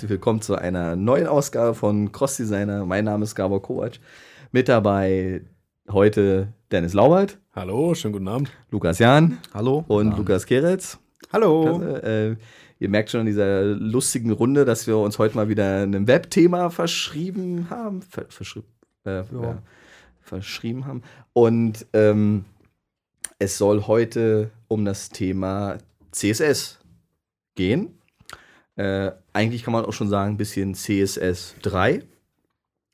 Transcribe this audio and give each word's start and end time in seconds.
Herzlich 0.00 0.12
willkommen 0.12 0.40
zu 0.40 0.54
einer 0.54 0.96
neuen 0.96 1.26
Ausgabe 1.26 1.74
von 1.74 2.10
Cross 2.10 2.38
Designer. 2.38 2.86
Mein 2.86 3.04
Name 3.04 3.22
ist 3.22 3.34
Gabor 3.34 3.60
Kovac. 3.60 4.00
Mit 4.50 4.70
dabei 4.70 5.42
heute 5.90 6.54
Dennis 6.72 6.94
Laubert. 6.94 7.36
Hallo, 7.52 7.94
schönen 7.94 8.14
guten 8.14 8.28
Abend. 8.28 8.50
Lukas 8.70 8.98
Jahn. 8.98 9.36
Hallo. 9.52 9.84
Und 9.88 10.16
Lukas 10.16 10.46
Keretz. 10.46 10.98
Hallo. 11.30 11.82
Äh, 11.82 12.36
ihr 12.78 12.88
merkt 12.88 13.10
schon 13.10 13.20
in 13.20 13.26
dieser 13.26 13.62
lustigen 13.62 14.30
Runde, 14.30 14.64
dass 14.64 14.86
wir 14.86 14.96
uns 14.96 15.18
heute 15.18 15.36
mal 15.36 15.50
wieder 15.50 15.82
einem 15.82 16.06
Webthema 16.06 16.70
verschrieben 16.70 17.66
haben. 17.68 18.00
Ver 18.00 18.24
verschri 18.30 18.62
äh, 19.04 19.16
ja. 19.16 19.24
Ja, 19.30 19.62
verschrieben 20.22 20.86
haben. 20.86 21.02
Und 21.34 21.84
ähm, 21.92 22.46
es 23.38 23.58
soll 23.58 23.86
heute 23.86 24.50
um 24.66 24.86
das 24.86 25.10
Thema 25.10 25.76
CSS 26.10 26.78
gehen. 27.54 27.99
Äh, 28.80 29.12
eigentlich 29.34 29.62
kann 29.62 29.74
man 29.74 29.84
auch 29.84 29.92
schon 29.92 30.08
sagen, 30.08 30.32
ein 30.32 30.36
bisschen 30.38 30.74
CSS 30.74 31.56
3. 31.60 32.02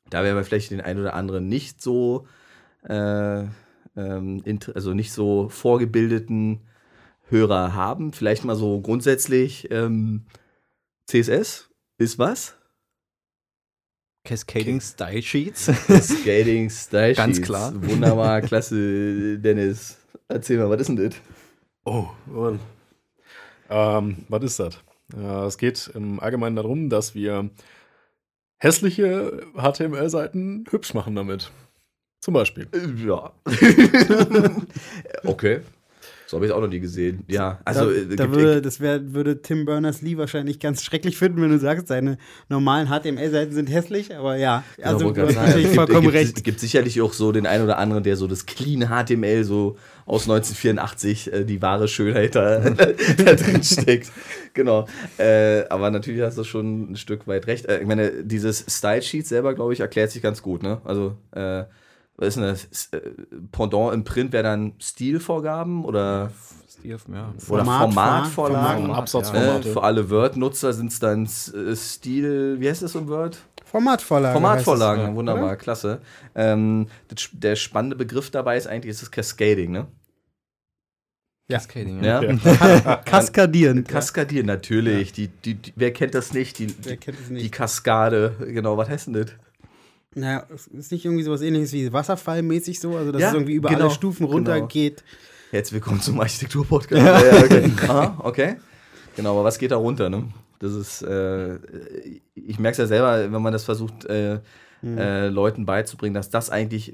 Da 0.09 0.21
werden 0.21 0.35
wir 0.35 0.43
vielleicht 0.43 0.71
den 0.71 0.81
einen 0.81 0.99
oder 0.99 1.13
anderen 1.13 1.47
nicht 1.47 1.81
so, 1.81 2.27
äh, 2.89 3.43
ähm, 3.95 4.43
also 4.75 4.93
nicht 4.93 5.13
so 5.13 5.47
vorgebildeten 5.47 6.59
Hörer 7.29 7.73
haben. 7.73 8.11
Vielleicht 8.11 8.43
mal 8.43 8.57
so 8.57 8.81
grundsätzlich 8.81 9.71
ähm, 9.71 10.25
CSS 11.05 11.69
ist 11.99 12.19
was? 12.19 12.57
Cascading 14.25 14.81
Style 14.81 15.21
Sheets. 15.21 15.67
Cascading 15.87 16.69
Style 16.69 17.15
Sheets. 17.15 17.17
Ganz 17.17 17.41
klar. 17.41 17.71
Wunderbar, 17.75 18.41
klasse, 18.49 19.39
Dennis. 19.39 19.97
Erzähl 20.27 20.57
mal, 20.57 20.69
was 20.69 20.81
ist 20.81 20.87
denn 20.89 20.97
das? 20.97 21.15
Oh, 21.85 22.07
Mann. 22.25 22.59
Ähm, 23.69 24.25
was 24.27 24.43
ist 24.43 24.59
das? 24.59 24.79
Es 25.15 25.57
geht 25.57 25.89
im 25.93 26.19
Allgemeinen 26.19 26.55
darum, 26.55 26.89
dass 26.89 27.15
wir 27.15 27.49
hässliche 28.57 29.45
HTML-Seiten 29.55 30.65
hübsch 30.69 30.93
machen 30.93 31.15
damit. 31.15 31.51
Zum 32.19 32.33
Beispiel. 32.33 32.67
Ja. 33.05 33.31
okay. 35.23 35.61
So 36.25 36.35
habe 36.35 36.45
ich 36.45 36.51
es 36.51 36.57
auch 36.57 36.59
noch 36.59 36.67
nie 36.67 36.81
gesehen. 36.81 37.23
Ja, 37.29 37.59
also. 37.63 37.85
Da, 37.85 37.91
äh, 37.91 38.15
da 38.17 38.29
würde, 38.29 38.61
das 38.61 38.81
wär, 38.81 39.13
würde 39.13 39.41
Tim 39.41 39.63
Berners-Lee 39.63 40.17
wahrscheinlich 40.17 40.59
ganz 40.59 40.83
schrecklich 40.83 41.17
finden, 41.17 41.41
wenn 41.41 41.51
du 41.51 41.59
sagst, 41.59 41.87
seine 41.87 42.17
normalen 42.49 42.87
HTML-Seiten 42.89 43.53
sind 43.53 43.67
hässlich, 43.67 44.13
aber 44.13 44.35
ja. 44.35 44.65
Genau, 44.75 44.89
also, 44.89 45.11
du 45.11 45.21
hast 45.21 45.35
natürlich 45.35 45.69
vollkommen 45.69 46.01
gibt, 46.01 46.13
recht. 46.13 46.37
Es 46.37 46.43
gibt 46.43 46.59
sicherlich 46.59 47.01
auch 47.01 47.13
so 47.13 47.31
den 47.31 47.45
einen 47.45 47.63
oder 47.63 47.77
anderen, 47.77 48.03
der 48.03 48.17
so 48.17 48.27
das 48.27 48.45
clean 48.45 48.89
HTML 48.89 49.45
so 49.45 49.77
aus 50.07 50.23
1984 50.23 51.33
äh, 51.33 51.43
die 51.43 51.61
wahre 51.61 51.87
Schönheit 51.87 52.35
da, 52.35 52.59
da 52.69 53.33
drin 53.33 53.61
steckt. 53.61 54.11
Genau. 54.53 54.87
Äh, 55.17 55.65
aber 55.69 55.91
natürlich 55.91 56.21
hast 56.21 56.37
du 56.37 56.43
schon 56.43 56.93
ein 56.93 56.95
Stück 56.95 57.27
weit 57.27 57.45
recht. 57.45 57.65
Äh, 57.65 57.81
ich 57.81 57.87
meine, 57.87 58.23
dieses 58.23 58.65
Style-Sheet 58.67 59.27
selber, 59.27 59.53
glaube 59.53 59.73
ich, 59.73 59.81
erklärt 59.81 60.11
sich 60.11 60.23
ganz 60.23 60.41
gut. 60.41 60.63
Ne? 60.63 60.81
Also, 60.85 61.17
äh, 61.31 61.65
was 62.15 62.29
ist 62.29 62.37
denn 62.37 62.43
das? 62.43 62.89
Äh, 62.93 63.11
Pendant 63.51 63.93
im 63.93 64.03
Print 64.05 64.31
wäre 64.31 64.43
dann 64.43 64.73
Stilvorgaben 64.79 65.83
oder, 65.83 66.31
Stil, 66.67 66.91
ja. 67.13 67.33
oder 67.49 67.65
Formatvorlagen. 67.65 68.31
Format, 68.31 68.97
Absatzformate. 68.97 69.69
Äh, 69.69 69.73
für 69.73 69.83
alle 69.83 70.09
Word-Nutzer 70.09 70.71
sind 70.73 70.91
es 70.91 70.99
dann 70.99 71.25
äh, 71.25 71.75
Stil, 71.75 72.59
wie 72.59 72.69
heißt 72.69 72.81
das 72.81 72.95
im 72.95 73.09
Word? 73.09 73.37
Formatvorlagen. 73.65 74.41
Formatvorlagen, 74.41 75.15
wunderbar, 75.15 75.43
oder? 75.43 75.55
klasse. 75.57 75.99
Ähm, 76.35 76.87
das, 77.09 77.29
der 77.33 77.57
spannende 77.57 77.97
Begriff 77.97 78.31
dabei 78.31 78.55
ist 78.55 78.65
eigentlich 78.65 78.91
ist 78.91 79.01
das 79.01 79.11
Cascading, 79.11 79.71
ne? 79.71 79.87
Ja. 81.49 81.59
Cascading, 81.59 82.03
ja. 82.03 82.21
ja. 82.21 82.95
Kaskadieren. 83.05 83.85
Kaskadieren, 83.85 84.47
natürlich. 84.47 85.13
Die, 85.13 85.29
die, 85.29 85.53
die, 85.53 85.73
wer 85.77 85.93
kennt 85.93 86.13
das 86.13 86.33
nicht? 86.33 86.59
Die, 86.59 86.75
wer 86.83 86.97
kennt 86.97 87.17
das 87.17 87.29
nicht? 87.29 87.45
Die 87.45 87.49
Kaskade, 87.49 88.35
genau, 88.47 88.75
was 88.75 88.89
heißt 88.89 89.07
denn 89.07 89.13
das? 89.13 89.27
Naja, 90.13 90.45
ist 90.49 90.91
nicht 90.91 91.05
irgendwie 91.05 91.23
sowas 91.23 91.41
ähnliches 91.41 91.71
wie 91.71 91.93
Wasserfallmäßig 91.93 92.81
so, 92.81 92.97
also 92.97 93.13
dass 93.13 93.21
ja, 93.21 93.29
es 93.29 93.33
irgendwie 93.33 93.53
über 93.53 93.69
genau, 93.69 93.85
alle 93.85 93.91
Stufen 93.91 94.25
runtergeht. 94.25 94.97
Genau. 94.97 95.53
Jetzt 95.53 95.71
willkommen 95.71 96.01
zum 96.01 96.19
Architektur-Podcast. 96.19 97.01
Ja. 97.01 97.43
okay. 97.43 97.71
ah, 97.87 98.13
okay. 98.19 98.55
Genau, 99.15 99.31
aber 99.31 99.45
was 99.45 99.57
geht 99.57 99.71
da 99.71 99.77
runter, 99.77 100.09
ne? 100.09 100.27
Das 100.59 100.73
ist, 100.73 101.01
äh, 101.03 101.55
ich 102.35 102.59
merke 102.59 102.73
es 102.73 102.77
ja 102.79 102.87
selber, 102.87 103.31
wenn 103.31 103.41
man 103.41 103.53
das 103.53 103.63
versucht, 103.63 104.03
äh, 104.05 104.39
mhm. 104.81 104.97
äh, 104.97 105.27
Leuten 105.29 105.65
beizubringen, 105.65 106.13
dass 106.13 106.29
das 106.29 106.49
eigentlich, 106.49 106.93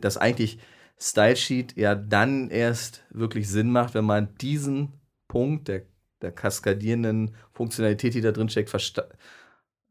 dass 0.00 0.16
eigentlich 0.16 0.58
Style 1.02 1.36
Sheet 1.36 1.76
ja 1.76 1.94
dann 1.94 2.48
erst 2.50 3.02
wirklich 3.10 3.48
Sinn 3.48 3.70
macht, 3.70 3.94
wenn 3.94 4.04
man 4.04 4.34
diesen 4.36 4.92
Punkt 5.26 5.68
der, 5.68 5.82
der 6.20 6.30
kaskadierenden 6.30 7.34
Funktionalität, 7.52 8.14
die 8.14 8.20
da 8.20 8.30
drin 8.30 8.48
steckt, 8.48 8.70
verstanden 8.70 9.12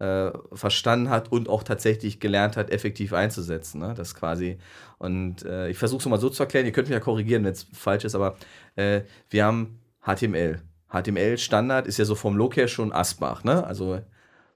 äh, 0.01 0.31
verstanden 0.53 1.09
hat 1.09 1.31
und 1.31 1.47
auch 1.47 1.61
tatsächlich 1.61 2.19
gelernt 2.19 2.57
hat, 2.57 2.71
effektiv 2.71 3.13
einzusetzen. 3.13 3.79
Ne? 3.79 3.93
Das 3.95 4.15
quasi. 4.15 4.57
Und 4.97 5.45
äh, 5.45 5.69
ich 5.69 5.77
versuche 5.77 5.99
es 5.99 6.05
mal 6.07 6.19
so 6.19 6.29
zu 6.29 6.41
erklären, 6.41 6.65
ihr 6.65 6.71
könnt 6.71 6.87
mich 6.87 6.95
ja 6.95 6.99
korrigieren, 6.99 7.43
wenn 7.43 7.51
es 7.51 7.67
falsch 7.71 8.03
ist, 8.03 8.15
aber 8.15 8.35
äh, 8.75 9.01
wir 9.29 9.45
haben 9.45 9.79
HTML. 10.03 10.59
HTML-Standard 10.91 11.85
ist 11.85 11.99
ja 11.99 12.05
so 12.05 12.15
vom 12.15 12.35
Look 12.35 12.57
her 12.57 12.67
schon 12.67 12.91
Asbach, 12.91 13.43
ne? 13.43 13.63
Also 13.63 14.01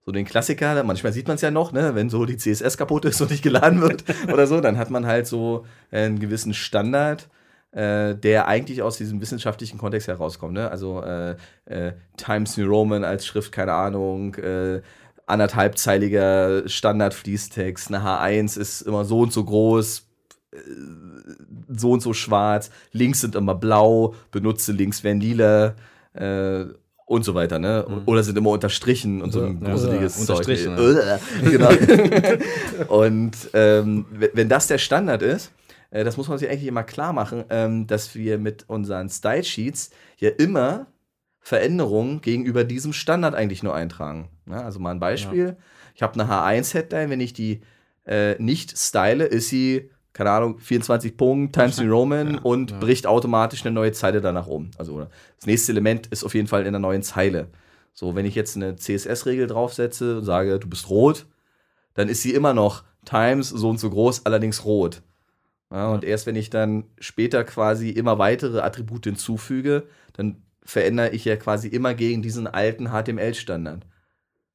so 0.06 0.12
den 0.12 0.26
Klassiker, 0.26 0.84
manchmal 0.84 1.14
sieht 1.14 1.28
man 1.28 1.36
es 1.36 1.42
ja 1.42 1.50
noch, 1.50 1.72
ne? 1.72 1.96
wenn 1.96 2.12
so 2.12 2.26
die 2.26 2.38
CSS 2.38 2.78
kaputt 2.78 3.06
ist 3.06 3.20
und 3.22 3.32
nicht 3.32 3.42
geladen 3.42 3.82
wird 3.82 4.04
oder 4.32 4.46
so, 4.46 4.62
dann 4.62 4.78
hat 4.78 4.92
man 4.92 5.08
halt 5.08 5.26
so 5.26 5.66
einen 5.90 6.20
gewissen 6.20 6.54
Standard, 6.54 7.28
äh, 7.72 8.14
der 8.14 8.48
eigentlich 8.48 8.84
aus 8.84 8.98
diesem 8.98 9.20
wissenschaftlichen 9.20 9.80
Kontext 9.80 10.08
herauskommt. 10.08 10.54
Ne? 10.54 10.70
Also 10.70 11.02
äh, 11.02 11.36
äh, 11.66 11.94
Times 12.18 12.56
New 12.56 12.68
Roman 12.68 13.04
als 13.04 13.26
Schrift, 13.26 13.52
keine 13.52 13.74
Ahnung, 13.74 14.36
äh, 14.36 14.82
anderthalbzeiliger 15.26 16.70
Standard-Fließtext. 16.70 17.88
Eine 17.88 18.06
H1 18.06 18.60
ist 18.60 18.82
immer 18.82 19.06
so 19.06 19.22
und 19.22 19.34
so 19.34 19.44
groß, 19.44 20.08
äh, 20.52 20.58
so 21.76 21.92
und 21.92 22.02
so 22.02 22.14
schwarz. 22.14 22.70
Links 22.92 23.22
sind 23.22 23.34
immer 23.34 23.56
blau, 23.56 24.14
benutze 24.30 24.72
links 24.72 25.04
werden 25.04 25.20
lila. 25.20 25.74
Und 27.08 27.24
so 27.24 27.36
weiter, 27.36 27.60
ne? 27.60 27.86
Mhm. 27.88 28.02
Oder 28.08 28.24
sind 28.24 28.36
immer 28.38 28.50
unterstrichen 28.50 29.22
und 29.22 29.32
so 29.32 29.44
ein 29.44 29.60
gruseliges 29.60 30.28
ja, 30.28 30.36
Zeug. 30.36 30.48
Ja. 30.48 31.20
genau. 31.44 31.70
und 32.88 33.34
ähm, 33.54 34.06
wenn 34.10 34.50
das 34.50 34.66
der 34.66 34.80
Standard 34.80 35.22
ist, 35.22 35.52
äh, 35.92 36.04
das 36.04 36.18
muss 36.18 36.28
man 36.28 36.40
sich 36.40 36.50
eigentlich 36.50 36.68
immer 36.68 36.84
klar 36.84 37.14
machen, 37.14 37.46
ähm, 37.50 37.86
dass 37.86 38.16
wir 38.16 38.40
mit 38.40 38.66
unseren 38.68 39.10
Style 39.10 39.44
Sheets 39.44 39.92
ja 40.18 40.30
immer 40.30 40.88
Veränderungen 41.40 42.22
gegenüber 42.22 42.64
diesem 42.64 42.92
Standard 42.92 43.36
eigentlich 43.36 43.62
nur 43.62 43.76
eintragen. 43.76 44.30
Ja, 44.50 44.64
also 44.64 44.80
mal 44.80 44.92
ein 44.92 45.00
Beispiel. 45.00 45.46
Ja. 45.50 45.56
Ich 45.94 46.02
habe 46.02 46.20
eine 46.20 46.30
H1-Headline, 46.30 47.12
wenn 47.12 47.22
ich 47.22 47.34
die 47.34 47.62
äh, 48.06 48.36
nicht 48.42 48.78
style, 48.78 49.24
ist 49.24 49.50
sie, 49.50 49.92
keine 50.16 50.32
Ahnung, 50.32 50.60
24 50.60 51.18
Punkte, 51.18 51.60
Times 51.60 51.78
New 51.78 51.92
Roman 51.92 52.36
ja, 52.36 52.40
und 52.40 52.80
bricht 52.80 53.06
automatisch 53.06 53.66
eine 53.66 53.76
neue 53.76 53.92
Zeile 53.92 54.22
danach 54.22 54.48
um. 54.48 54.72
Also 54.78 55.08
das 55.36 55.46
nächste 55.46 55.74
Element 55.74 56.08
ist 56.08 56.24
auf 56.24 56.34
jeden 56.34 56.48
Fall 56.48 56.66
in 56.66 56.72
der 56.72 56.80
neuen 56.80 57.04
Zeile. 57.04 57.50
So, 57.92 58.16
wenn 58.16 58.26
ich 58.26 58.34
jetzt 58.34 58.56
eine 58.56 58.78
CSS-Regel 58.78 59.48
draufsetze 59.48 60.20
und 60.20 60.24
sage, 60.24 60.58
du 60.58 60.70
bist 60.70 60.90
rot, 60.90 61.26
dann 61.96 62.08
ist 62.08 62.22
sie 62.22 62.34
immer 62.34 62.54
noch 62.54 62.86
Times 63.04 63.50
so 63.50 63.70
und 63.70 63.78
so 63.78 63.90
groß, 63.90 64.26
allerdings 64.26 64.64
rot. 64.64 65.02
Ja, 65.70 65.90
und 65.90 66.06
erst 66.06 66.28
wenn 66.28 66.38
ich 66.38 66.50
dann 66.50 66.86
später 66.98 67.44
quasi 67.44 67.90
immer 67.90 68.18
weitere 68.18 68.62
Attribute 68.62 69.04
hinzufüge, 69.04 69.84
dann 70.14 70.44
verändere 70.64 71.10
ich 71.10 71.26
ja 71.26 71.36
quasi 71.36 71.68
immer 71.68 71.94
gegen 71.94 72.22
diesen 72.22 72.48
alten 72.48 72.88
HTML-Standard. 72.88 73.86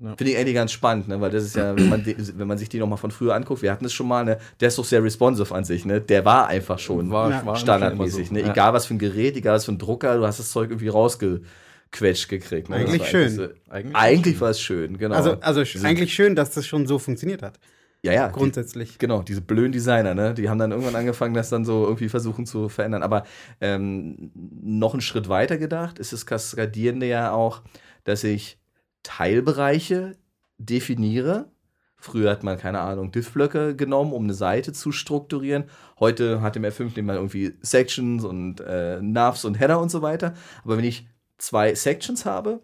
Ja. 0.03 0.17
Finde 0.17 0.33
ich 0.33 0.39
eigentlich 0.39 0.55
ganz 0.55 0.73
spannend, 0.73 1.09
ne? 1.09 1.21
weil 1.21 1.31
das 1.31 1.45
ist 1.45 1.57
ja, 1.57 1.77
wenn 1.77 1.91
man, 1.91 2.05
wenn 2.07 2.49
man 2.49 2.57
sich 2.57 2.71
die 2.71 2.79
nochmal 2.79 2.97
von 2.97 3.11
früher 3.11 3.35
anguckt, 3.35 3.61
wir 3.61 3.71
hatten 3.71 3.85
es 3.85 3.93
schon 3.93 4.09
mal, 4.09 4.25
ne? 4.25 4.39
der 4.59 4.69
ist 4.69 4.79
doch 4.79 4.85
sehr 4.85 5.03
responsive 5.05 5.55
an 5.55 5.65
sich, 5.65 5.85
ne? 5.85 6.01
der 6.01 6.25
war 6.25 6.49
einfach 6.49 6.79
schon 6.79 7.11
war, 7.11 7.31
ja. 7.31 7.55
standardmäßig. 7.55 8.29
So. 8.29 8.35
Ne? 8.35 8.41
Ja. 8.41 8.51
Egal 8.51 8.73
was 8.73 8.87
für 8.87 8.95
ein 8.95 8.99
Gerät, 8.99 9.37
egal 9.37 9.57
was 9.57 9.67
für 9.67 9.73
ein 9.73 9.79
Drucker, 9.79 10.17
du 10.17 10.27
hast 10.27 10.39
das 10.39 10.51
Zeug 10.51 10.71
irgendwie 10.71 10.89
rausgequetscht 10.89 12.31
gekriegt. 12.31 12.71
Ne? 12.71 12.77
Eigentlich 12.77 13.07
schön. 13.07 13.29
So, 13.29 13.49
eigentlich, 13.69 13.95
eigentlich 13.95 14.41
war 14.41 14.51
es 14.51 14.61
schön, 14.61 14.97
genau. 14.97 15.17
Also, 15.17 15.37
also 15.41 15.61
eigentlich 15.85 16.15
schön, 16.15 16.35
dass 16.35 16.51
das 16.53 16.67
schon 16.67 16.87
so 16.87 16.99
funktioniert 16.99 17.43
hat. 17.43 17.61
Ja, 18.03 18.13
ja. 18.13 18.29
Grundsätzlich. 18.29 18.93
Die, 18.93 18.99
genau, 18.99 19.21
diese 19.21 19.43
blöden 19.43 19.73
Designer, 19.73 20.15
ne? 20.15 20.33
Die 20.33 20.49
haben 20.49 20.59
dann 20.59 20.71
irgendwann 20.71 20.97
angefangen, 20.97 21.35
das 21.35 21.51
dann 21.51 21.67
so 21.67 21.85
irgendwie 21.85 22.09
versuchen 22.09 22.47
zu 22.47 22.71
verändern. 22.71 23.03
Aber 23.03 23.25
ähm, 23.61 24.31
noch 24.35 24.95
einen 24.95 25.03
Schritt 25.03 25.29
weiter 25.29 25.59
gedacht 25.59 25.99
ist 25.99 26.15
das 26.15 26.25
Kaskadierende 26.25 27.07
ja 27.07 27.33
auch, 27.33 27.61
dass 28.05 28.25
ich 28.25 28.60
Teilbereiche 29.03 30.17
definiere. 30.59 31.51
Früher 31.97 32.31
hat 32.31 32.43
man, 32.43 32.59
keine 32.59 32.81
Ahnung, 32.81 33.13
Diff-Blöcke 33.13 33.77
genommen, 33.77 34.13
um 34.13 34.25
eine 34.25 34.35
Seite 34.35 34.73
zu 34.73 34.91
strukturieren. 34.91 35.65
Heute 35.99 36.41
hat 36.41 36.57
im 36.57 36.65
R5 36.65 36.97
nehmen 36.97 37.09
wir 37.09 37.15
irgendwie 37.15 37.55
Sections 37.61 38.25
und 38.25 38.61
äh, 38.61 39.01
Navs 39.03 39.45
und 39.45 39.61
Header 39.61 39.81
und 39.81 39.91
so 39.91 40.01
weiter. 40.01 40.35
Aber 40.65 40.79
wenn 40.79 40.85
ich 40.85 41.09
zwei 41.37 41.75
Sections 41.75 42.25
habe, 42.25 42.61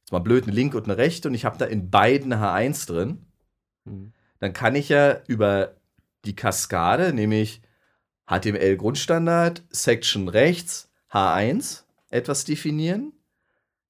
jetzt 0.00 0.12
mal 0.12 0.20
blöd, 0.20 0.44
eine 0.44 0.52
linke 0.52 0.76
und 0.76 0.84
eine 0.84 0.96
rechte, 0.96 1.28
und 1.28 1.34
ich 1.34 1.44
habe 1.44 1.58
da 1.58 1.64
in 1.64 1.90
beiden 1.90 2.32
H1 2.32 2.86
drin, 2.86 3.26
mhm 3.84 4.12
dann 4.40 4.52
kann 4.52 4.74
ich 4.74 4.88
ja 4.88 5.20
über 5.28 5.76
die 6.24 6.34
Kaskade, 6.34 7.12
nämlich 7.12 7.62
HTML 8.26 8.76
Grundstandard, 8.76 9.62
Section 9.70 10.28
rechts, 10.28 10.90
H1 11.12 11.84
etwas 12.08 12.44
definieren. 12.44 13.12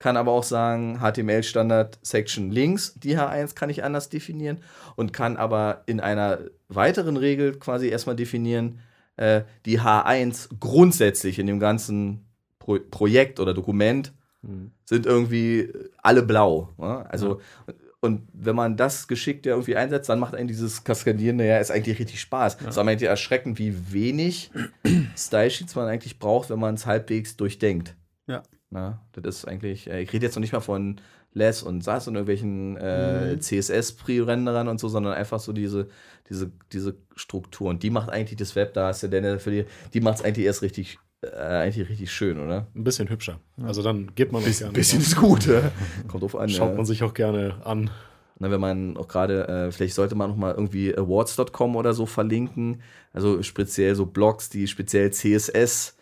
Kann 0.01 0.17
aber 0.17 0.33
auch 0.33 0.43
sagen, 0.43 0.99
HTML-Standard 0.99 1.99
Section 2.03 2.51
links, 2.51 2.95
die 2.95 3.17
H1 3.17 3.55
kann 3.55 3.71
ich 3.71 3.85
anders 3.85 4.09
definieren 4.09 4.59
und 4.97 5.13
kann 5.13 5.37
aber 5.37 5.83
in 5.87 6.01
einer 6.01 6.41
weiteren 6.69 7.17
Regel 7.17 7.59
quasi 7.59 7.89
erstmal 7.89 8.17
definieren, 8.17 8.81
äh, 9.17 9.43
die 9.67 9.81
H1 9.81 10.49
grundsätzlich 10.59 11.39
in 11.39 11.47
dem 11.47 11.61
ganzen 11.61 12.25
Pro 12.59 12.79
Projekt 12.91 13.41
oder 13.41 13.53
Dokument 13.53 14.13
mhm. 14.41 14.71
sind 14.87 15.05
irgendwie 15.05 15.71
alle 16.03 16.23
blau. 16.23 16.71
Ne? 16.79 17.05
Also, 17.11 17.41
ja. 17.67 17.75
und 18.01 18.27
wenn 18.33 18.57
man 18.57 18.79
das 18.79 19.07
geschickt 19.07 19.45
ja 19.45 19.53
irgendwie 19.53 19.77
einsetzt, 19.77 20.09
dann 20.09 20.19
macht 20.19 20.35
einem 20.35 20.49
dieses 20.49 20.83
Kaskadierende 20.83 21.47
ja 21.47 21.59
ist 21.59 21.71
eigentlich 21.71 21.99
richtig 21.99 22.23
Spaß. 22.23 22.55
Es 22.55 22.63
ja. 22.63 22.69
ist 22.71 22.79
eigentlich 22.79 23.09
erschreckend, 23.09 23.59
wie 23.59 23.93
wenig 23.93 24.51
Style-Sheets 25.17 25.75
man 25.75 25.89
eigentlich 25.89 26.19
braucht, 26.19 26.49
wenn 26.49 26.59
man 26.59 26.77
es 26.77 26.87
halbwegs 26.87 27.37
durchdenkt. 27.37 27.97
Ja. 28.27 28.43
Na, 28.71 29.01
das 29.13 29.39
ist 29.39 29.49
eigentlich, 29.49 29.91
äh, 29.91 30.01
ich 30.01 30.13
rede 30.13 30.25
jetzt 30.25 30.37
noch 30.37 30.41
nicht 30.41 30.53
mal 30.53 30.61
von 30.61 31.01
Less 31.33 31.63
und 31.63 31.83
SAS 31.83 32.09
und 32.09 32.15
irgendwelchen 32.15 32.77
äh, 32.77 33.35
mhm. 33.35 33.41
CSS-Pre-Renderern 33.41 34.69
und 34.69 34.79
so, 34.79 34.89
sondern 34.89 35.13
einfach 35.13 35.41
so 35.41 35.53
diese, 35.53 35.89
diese, 36.29 36.51
diese 36.73 36.97
Struktur. 37.17 37.71
Und 37.71 37.83
die 37.83 37.91
macht 37.91 38.11
eigentlich 38.11 38.39
das 38.39 38.55
Web, 38.57 38.75
da 38.75 38.89
hast 38.89 39.03
du 39.03 39.09
denn 39.09 39.39
für 39.41 39.51
die, 39.51 39.65
die 39.93 40.01
macht 40.01 40.19
es 40.19 40.25
eigentlich 40.25 40.47
erst 40.47 40.63
richtig, 40.63 40.99
äh, 41.23 41.37
eigentlich 41.37 41.89
richtig 41.89 42.13
schön, 42.13 42.39
oder? 42.39 42.69
Ein 42.75 42.85
bisschen 42.85 43.09
hübscher. 43.11 43.41
Also 43.63 43.83
dann 43.83 44.15
geht 44.15 44.31
man 44.31 44.43
Biss, 44.43 44.59
gerne. 44.59 44.73
Bisschen 44.73 45.01
ist 45.01 45.17
gut, 45.17 45.47
ja. 45.47 45.73
Kommt 46.09 46.23
drauf 46.23 46.37
an. 46.37 46.49
Schaut 46.49 46.71
ja. 46.71 46.77
man 46.77 46.87
sich 46.87 47.03
auch 47.03 47.15
gerne 47.15 47.57
an. 47.65 47.91
Na, 48.39 48.51
wenn 48.51 48.61
man 48.61 48.97
auch 48.97 49.09
gerade, 49.09 49.49
äh, 49.49 49.73
vielleicht 49.73 49.95
sollte 49.95 50.15
man 50.15 50.31
noch 50.31 50.37
mal 50.37 50.55
irgendwie 50.55 50.97
awards.com 50.97 51.77
oder 51.77 51.93
so 51.93 52.07
verlinken. 52.07 52.83
Also 53.13 53.43
speziell 53.43 53.95
so 53.97 54.07
Blogs, 54.07 54.49
die 54.49 54.67
speziell 54.67 55.13
CSS 55.13 55.97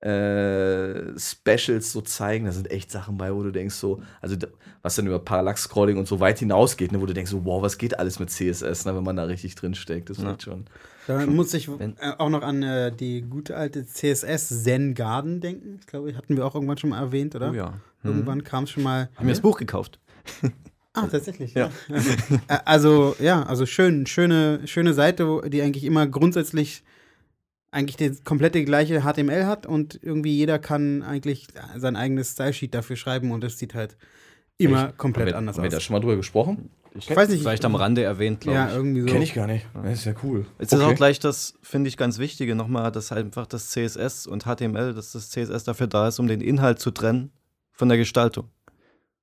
äh, 0.00 1.18
Specials 1.18 1.92
so 1.92 2.00
zeigen. 2.00 2.44
Da 2.44 2.52
sind 2.52 2.70
echt 2.70 2.90
Sachen 2.90 3.18
bei, 3.18 3.34
wo 3.34 3.42
du 3.42 3.50
denkst 3.50 3.74
so, 3.74 4.02
also 4.20 4.36
was 4.82 4.94
dann 4.94 5.06
über 5.06 5.18
Parallax-Scrolling 5.18 5.98
und 5.98 6.06
so 6.06 6.20
weit 6.20 6.38
hinausgeht, 6.38 6.92
ne, 6.92 7.00
wo 7.00 7.06
du 7.06 7.14
denkst 7.14 7.30
so, 7.30 7.44
wow, 7.44 7.62
was 7.62 7.78
geht 7.78 7.98
alles 7.98 8.18
mit 8.18 8.30
CSS, 8.30 8.84
ne, 8.84 8.94
wenn 8.94 9.02
man 9.02 9.16
da 9.16 9.24
richtig 9.24 9.56
drin 9.56 9.74
steckt. 9.74 10.10
Das 10.10 10.18
ja. 10.18 10.24
wird 10.24 10.42
schon. 10.42 10.66
Da 11.08 11.26
muss 11.26 11.54
ich 11.54 11.68
äh, 11.68 11.92
auch 12.18 12.28
noch 12.28 12.42
an 12.42 12.62
äh, 12.62 12.92
die 12.92 13.22
gute 13.22 13.56
alte 13.56 13.86
CSS 13.86 14.62
Zen 14.62 14.94
Garden 14.94 15.40
denken. 15.40 15.78
Ich 15.80 15.86
glaube, 15.86 16.14
hatten 16.14 16.36
wir 16.36 16.46
auch 16.46 16.54
irgendwann 16.54 16.78
schon 16.78 16.90
mal 16.90 17.00
erwähnt, 17.00 17.34
oder? 17.34 17.50
Oh 17.50 17.54
ja. 17.54 17.80
Mhm. 18.02 18.10
Irgendwann 18.10 18.44
kam 18.44 18.64
es 18.64 18.70
schon 18.70 18.82
mal. 18.82 19.08
Haben 19.16 19.26
wir 19.26 19.34
das 19.34 19.42
Buch 19.42 19.58
gekauft. 19.58 19.98
Ah, 20.94 21.06
tatsächlich, 21.06 21.54
ja. 21.54 21.70
ja. 21.88 22.62
also, 22.64 23.14
ja, 23.20 23.44
also 23.44 23.66
schön, 23.66 24.06
schöne, 24.06 24.66
schöne 24.66 24.94
Seite, 24.94 25.42
die 25.46 25.62
eigentlich 25.62 25.84
immer 25.84 26.08
grundsätzlich 26.08 26.82
eigentlich 27.70 27.96
das 27.96 28.24
komplette 28.24 28.64
gleiche 28.64 29.02
HTML 29.02 29.46
hat 29.46 29.66
und 29.66 29.98
irgendwie 30.02 30.34
jeder 30.34 30.58
kann 30.58 31.02
eigentlich 31.02 31.48
sein 31.76 31.96
eigenes 31.96 32.32
Style-Sheet 32.32 32.74
dafür 32.74 32.96
schreiben 32.96 33.30
und 33.30 33.44
es 33.44 33.58
sieht 33.58 33.74
halt 33.74 33.96
immer 34.56 34.90
ich, 34.90 34.96
komplett 34.96 35.26
haben 35.26 35.32
wir, 35.32 35.38
anders 35.38 35.56
haben 35.56 35.60
aus. 35.60 35.64
Haben 35.66 35.72
wir 35.72 35.76
da 35.76 35.80
schon 35.80 35.94
mal 35.94 36.00
drüber 36.00 36.16
gesprochen? 36.16 36.70
Ich, 36.94 37.10
ich 37.10 37.16
weiß 37.16 37.28
nicht. 37.28 37.40
Vielleicht 37.40 37.64
am 37.64 37.74
Rande 37.74 38.02
erwähnt, 38.02 38.40
glaube 38.40 38.58
ja, 38.58 38.68
ich. 38.68 38.74
Irgendwie 38.74 39.02
so. 39.02 39.06
Kenne 39.06 39.24
ich 39.24 39.34
gar 39.34 39.46
nicht. 39.46 39.66
Das 39.74 39.92
ist 39.92 40.04
ja 40.04 40.14
cool. 40.22 40.46
Jetzt 40.58 40.72
okay. 40.72 40.82
ist 40.82 40.88
auch 40.88 40.94
gleich 40.94 41.20
das, 41.20 41.54
finde 41.62 41.88
ich, 41.88 41.96
ganz 41.96 42.18
Wichtige 42.18 42.54
nochmal, 42.54 42.90
dass 42.90 43.10
halt 43.10 43.26
einfach 43.26 43.46
das 43.46 43.70
CSS 43.70 44.26
und 44.26 44.44
HTML, 44.44 44.94
dass 44.94 45.12
das 45.12 45.30
CSS 45.30 45.64
dafür 45.64 45.86
da 45.86 46.08
ist, 46.08 46.18
um 46.18 46.26
den 46.26 46.40
Inhalt 46.40 46.80
zu 46.80 46.90
trennen 46.90 47.30
von 47.72 47.88
der 47.88 47.98
Gestaltung. 47.98 48.48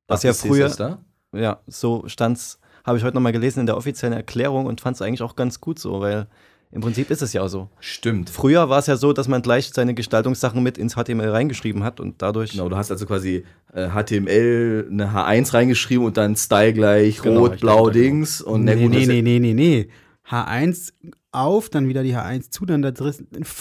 Was 0.07 0.21
Ach, 0.21 0.25
ja 0.25 0.33
früher. 0.33 0.67
CSS 0.67 0.77
da? 0.77 1.05
Ja, 1.33 1.59
so 1.67 2.07
stand's, 2.07 2.59
habe 2.85 2.97
ich 2.97 3.03
heute 3.03 3.15
nochmal 3.15 3.33
gelesen 3.33 3.61
in 3.61 3.65
der 3.65 3.75
offiziellen 3.75 4.13
Erklärung 4.13 4.67
und 4.67 4.79
fand 4.79 4.95
es 4.95 5.01
eigentlich 5.01 5.23
auch 5.23 5.35
ganz 5.35 5.59
gut 5.59 5.79
so, 5.79 5.99
weil 5.99 6.27
im 6.75 6.81
Prinzip 6.81 7.09
ist 7.09 7.21
es 7.21 7.31
ja 7.31 7.41
auch 7.41 7.47
so. 7.47 7.69
Stimmt. 7.79 8.29
Früher 8.29 8.67
war 8.67 8.79
es 8.79 8.87
ja 8.87 8.97
so, 8.97 9.13
dass 9.13 9.29
man 9.29 9.41
gleich 9.41 9.71
seine 9.73 9.93
Gestaltungssachen 9.93 10.61
mit 10.61 10.77
ins 10.77 10.95
HTML 10.95 11.29
reingeschrieben 11.29 11.85
hat 11.85 12.01
und 12.01 12.21
dadurch. 12.21 12.51
Genau, 12.51 12.67
du 12.67 12.75
hast 12.75 12.91
also 12.91 13.05
quasi 13.05 13.45
äh, 13.73 13.87
HTML 13.87 14.89
eine 14.91 15.13
H1 15.13 15.53
reingeschrieben 15.53 16.05
und 16.05 16.17
dann 16.17 16.35
Style 16.35 16.73
gleich 16.73 17.21
genau, 17.21 17.45
rot, 17.45 17.61
blau 17.61 17.89
Dings 17.89 18.41
und 18.41 18.65
nee, 18.65 18.75
nee, 18.75 18.89
nee, 18.89 19.05
nee, 19.05 19.21
nee, 19.21 19.39
nee, 19.39 19.53
nee. 19.53 19.87
H1 20.29 20.91
auf, 21.31 21.69
dann 21.69 21.87
wieder 21.87 22.03
die 22.03 22.13
H1 22.13 22.49
zu, 22.49 22.65
dann 22.65 22.81
da 22.81 22.91
drin 22.91 23.13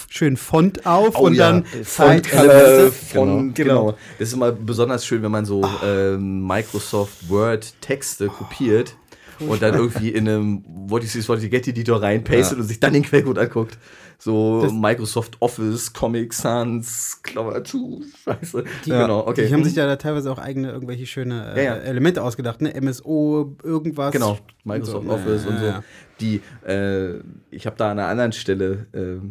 schön 0.09 0.35
Font 0.35 0.85
auf 0.85 1.15
oh, 1.17 1.27
und 1.27 1.35
ja. 1.35 1.51
dann 1.51 1.63
Font, 1.63 2.33
äh, 2.33 2.91
Font, 2.91 3.55
genau. 3.55 3.85
genau. 3.85 3.97
Das 4.19 4.27
ist 4.27 4.33
immer 4.33 4.51
besonders 4.51 5.05
schön, 5.05 5.23
wenn 5.23 5.31
man 5.31 5.45
so 5.45 5.61
äh, 5.85 6.17
Microsoft 6.17 7.29
Word 7.29 7.75
Texte 7.79 8.27
kopiert 8.27 8.97
und 9.47 9.61
dann 9.61 9.75
irgendwie 9.75 10.09
in 10.09 10.27
einem 10.27 10.63
What 10.67 11.03
is 11.03 11.13
this, 11.13 11.27
what 11.27 11.41
you 11.41 11.49
get 11.49 11.67
Editor 11.67 12.01
reinpastet 12.01 12.57
ja. 12.57 12.61
und 12.61 12.67
sich 12.67 12.79
dann 12.79 12.93
den 12.93 13.03
Quellcode 13.03 13.37
anguckt. 13.37 13.77
So 14.17 14.61
das 14.61 14.71
Microsoft 14.71 15.37
Office, 15.41 15.91
Comic 15.91 16.33
Sans, 16.33 17.21
Clover 17.21 17.63
2, 17.63 18.05
scheiße. 18.23 18.63
Die, 18.85 18.89
genau, 18.89 19.27
okay. 19.27 19.47
Die 19.47 19.53
haben 19.53 19.63
sich 19.63 19.75
ja 19.75 19.85
da 19.85 19.97
teilweise 19.97 20.31
auch 20.31 20.39
eigene 20.39 20.71
irgendwelche 20.71 21.05
schöne 21.05 21.53
äh, 21.53 21.65
ja, 21.65 21.75
ja. 21.75 21.81
Elemente 21.81 22.23
ausgedacht, 22.23 22.61
ne? 22.61 22.73
MSO, 22.79 23.57
irgendwas. 23.63 24.13
Genau, 24.13 24.39
Microsoft 24.63 25.05
so. 25.05 25.13
Office 25.13 25.45
und 25.45 25.59
so. 25.59 25.73
Die, 26.21 26.41
äh, 26.65 27.19
ich 27.51 27.65
habe 27.65 27.75
da 27.75 27.91
an 27.91 27.99
einer 27.99 28.07
anderen 28.07 28.31
Stelle 28.31 28.87
äh, 28.93 29.27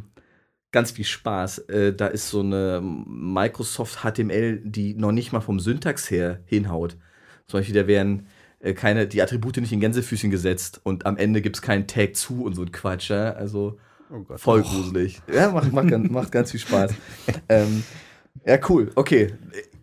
ganz 0.71 0.91
viel 0.91 1.05
Spaß. 1.05 1.59
Äh, 1.61 1.95
da 1.95 2.09
ist 2.09 2.29
so 2.29 2.41
eine 2.41 2.83
Microsoft 2.83 4.01
HTML, 4.03 4.61
die 4.65 4.95
noch 4.95 5.13
nicht 5.13 5.33
mal 5.33 5.41
vom 5.41 5.61
Syntax 5.61 6.11
her 6.11 6.41
hinhaut. 6.45 6.97
Zum 7.47 7.61
Beispiel, 7.61 7.75
da 7.75 7.87
wären 7.87 8.27
äh, 8.65 8.73
keine, 8.73 9.07
die 9.07 9.21
Attribute 9.21 9.59
nicht 9.59 9.73
in 9.73 9.81
Gänsefüßchen 9.81 10.31
gesetzt 10.31 10.81
und 10.83 11.05
am 11.05 11.19
Ende 11.19 11.43
gibt 11.43 11.57
es 11.57 11.63
keinen 11.63 11.87
Tag 11.87 12.17
zu 12.17 12.45
und 12.45 12.55
so 12.55 12.63
ein 12.63 12.73
Quatsch. 12.73 13.11
Ja? 13.11 13.33
Also 13.33 13.79
oh 14.11 14.25
voll 14.37 14.65
oh. 14.65 14.69
gruselig. 14.69 15.21
Ja, 15.33 15.51
macht, 15.51 15.73
macht, 15.73 15.89
ganz, 15.89 16.11
macht 16.11 16.33
ganz 16.33 16.51
viel 16.51 16.61
Spaß. 16.61 16.95
ähm, 17.51 17.85
ja, 18.47 18.59
cool. 18.69 18.91
Okay. 18.95 19.35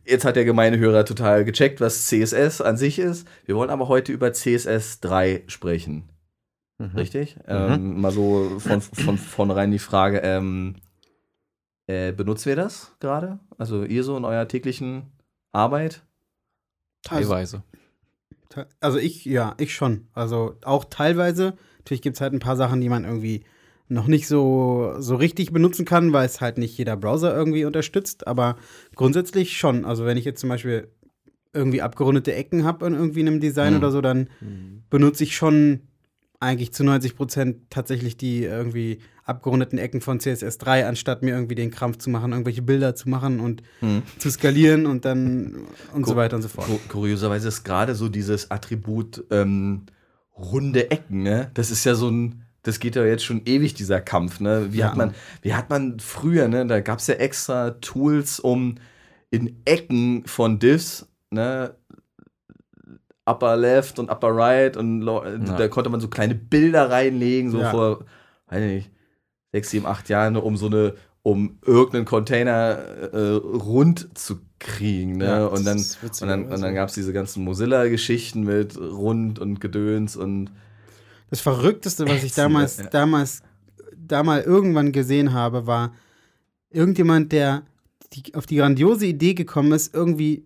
Jetzt 0.03 0.25
hat 0.25 0.35
der 0.35 0.45
gemeine 0.45 0.79
Hörer 0.79 1.05
total 1.05 1.45
gecheckt, 1.45 1.79
was 1.79 2.07
CSS 2.07 2.59
an 2.59 2.75
sich 2.75 2.97
ist. 2.97 3.27
Wir 3.45 3.55
wollen 3.55 3.69
aber 3.69 3.87
heute 3.87 4.11
über 4.11 4.33
CSS 4.33 4.99
3 5.01 5.43
sprechen. 5.45 6.09
Mhm. 6.79 6.97
Richtig? 6.97 7.35
Mhm. 7.35 7.41
Ähm, 7.47 8.01
mal 8.01 8.11
so 8.11 8.57
von, 8.57 8.81
von 8.81 9.17
vornherein 9.19 9.71
die 9.71 9.79
Frage, 9.79 10.21
ähm, 10.23 10.77
äh, 11.85 12.11
benutzt 12.11 12.47
wir 12.47 12.55
das 12.55 12.95
gerade? 13.00 13.39
Also 13.59 13.83
ihr 13.83 14.03
so 14.03 14.17
in 14.17 14.25
eurer 14.25 14.47
täglichen 14.47 15.11
Arbeit? 15.51 16.01
Teilweise. 17.03 17.57
Also, 17.57 17.80
also 18.79 18.98
ich, 18.98 19.25
ja, 19.25 19.55
ich 19.60 19.74
schon. 19.74 20.08
Also 20.13 20.55
auch 20.63 20.86
teilweise. 20.86 21.53
Natürlich 21.79 22.01
gibt 22.01 22.15
es 22.15 22.22
halt 22.22 22.34
ein 22.34 22.39
paar 22.39 22.55
Sachen, 22.55 22.81
die 22.81 22.89
man 22.89 23.05
irgendwie 23.05 23.43
noch 23.88 24.08
nicht 24.08 24.27
so, 24.27 24.96
so 25.00 25.15
richtig 25.15 25.51
benutzen 25.51 25.86
kann, 25.86 26.13
weil 26.13 26.25
es 26.25 26.39
halt 26.39 26.58
nicht 26.58 26.77
jeder 26.77 26.96
Browser 26.96 27.36
irgendwie 27.36 27.65
unterstützt. 27.65 28.27
Aber 28.27 28.55
grundsätzlich 28.96 29.58
schon. 29.58 29.86
Also 29.86 30.05
wenn 30.05 30.17
ich 30.17 30.25
jetzt 30.25 30.39
zum 30.39 30.50
Beispiel 30.50 30.88
irgendwie 31.53 31.81
abgerundete 31.81 32.34
Ecken 32.34 32.63
habe 32.63 32.86
in 32.88 32.93
irgendwie 32.93 33.20
einem 33.20 33.39
Design 33.39 33.74
mhm. 33.74 33.79
oder 33.79 33.91
so, 33.91 34.01
dann 34.01 34.29
mhm. 34.39 34.84
benutze 34.89 35.24
ich 35.24 35.36
schon 35.36 35.81
eigentlich 36.41 36.74
zu 36.74 36.83
90 36.83 37.15
Prozent 37.15 37.57
tatsächlich 37.69 38.17
die 38.17 38.43
irgendwie 38.43 39.00
abgerundeten 39.24 39.77
Ecken 39.77 40.01
von 40.01 40.19
CSS3, 40.19 40.86
anstatt 40.86 41.21
mir 41.21 41.36
irgendwie 41.36 41.55
den 41.55 41.71
Krampf 41.71 41.98
zu 42.00 42.10
machen, 42.10 42.31
irgendwelche 42.31 42.63
Bilder 42.63 42.95
zu 42.95 43.07
machen 43.10 43.39
und 43.39 43.62
hm. 43.79 44.01
zu 44.17 44.29
skalieren 44.29 44.88
und 44.88 45.05
dann 45.05 45.67
und 45.93 46.01
Kur 46.01 46.13
so 46.13 46.15
weiter 46.15 46.36
und 46.36 46.41
so 46.41 46.50
fort. 46.50 46.67
Kur 46.67 46.79
kurioserweise 46.89 47.48
ist 47.48 47.63
gerade 47.63 47.93
so 47.93 48.10
dieses 48.10 48.50
Attribut 48.50 49.24
ähm, 49.29 49.83
runde 50.36 50.89
Ecken, 50.89 51.21
ne? 51.21 51.51
Das 51.53 51.69
ist 51.69 51.86
ja 51.86 51.93
so 51.93 52.10
ein, 52.10 52.41
das 52.63 52.79
geht 52.79 52.95
ja 52.95 53.05
jetzt 53.05 53.24
schon 53.24 53.43
ewig, 53.45 53.75
dieser 53.75 54.01
Kampf, 54.01 54.39
ne? 54.39 54.69
Wie 54.71 54.79
ja. 54.79 54.88
hat 54.88 54.98
man, 54.98 55.13
wie 55.43 55.53
hat 55.53 55.69
man 55.69 56.00
früher, 56.00 56.48
ne? 56.48 56.65
Da 56.65 56.79
gab 56.79 57.00
es 57.00 57.07
ja 57.07 57.15
extra 57.15 57.71
Tools, 57.71 58.39
um 58.39 58.75
in 59.29 59.62
Ecken 59.65 60.25
von 60.25 60.57
Diffs, 60.57 61.07
ne? 61.29 61.75
Upper 63.25 63.55
Left 63.55 63.99
und 63.99 64.09
Upper 64.09 64.35
Right 64.35 64.77
und 64.77 65.05
ja. 65.05 65.39
da 65.39 65.67
konnte 65.67 65.89
man 65.89 65.99
so 65.99 66.07
kleine 66.07 66.35
Bilder 66.35 66.89
reinlegen, 66.89 67.51
so 67.51 67.59
ja. 67.59 67.71
vor, 67.71 68.05
weiß 68.47 68.61
nicht, 68.61 68.91
sechs, 69.51 69.69
sieben, 69.69 69.85
acht 69.85 70.09
Jahren, 70.09 70.37
um 70.37 70.57
so 70.57 70.67
eine, 70.67 70.95
um 71.23 71.59
irgendeinen 71.65 72.05
Container 72.05 72.79
äh, 73.13 73.33
rund 73.33 74.17
zu 74.17 74.39
kriegen. 74.59 75.17
Ne? 75.17 75.25
Ja, 75.25 75.45
und, 75.45 75.65
dann, 75.65 75.77
und 75.77 76.21
dann, 76.21 76.45
und 76.45 76.61
dann 76.61 76.73
gab 76.73 76.89
es 76.89 76.95
diese 76.95 77.13
ganzen 77.13 77.43
Mozilla-Geschichten 77.43 78.43
mit 78.43 78.77
rund 78.79 79.39
und 79.39 79.61
Gedöns 79.61 80.15
und 80.15 80.51
das 81.29 81.39
Verrückteste, 81.39 82.07
was 82.07 82.23
ich 82.23 82.33
damals, 82.33 82.77
ja. 82.77 82.87
damals, 82.87 83.41
da 83.95 84.21
mal 84.21 84.41
irgendwann 84.41 84.91
gesehen 84.91 85.31
habe, 85.31 85.65
war 85.65 85.93
irgendjemand, 86.69 87.31
der 87.31 87.63
die, 88.11 88.35
auf 88.35 88.45
die 88.45 88.57
grandiose 88.57 89.05
Idee 89.05 89.33
gekommen 89.33 89.71
ist, 89.71 89.93
irgendwie 89.93 90.45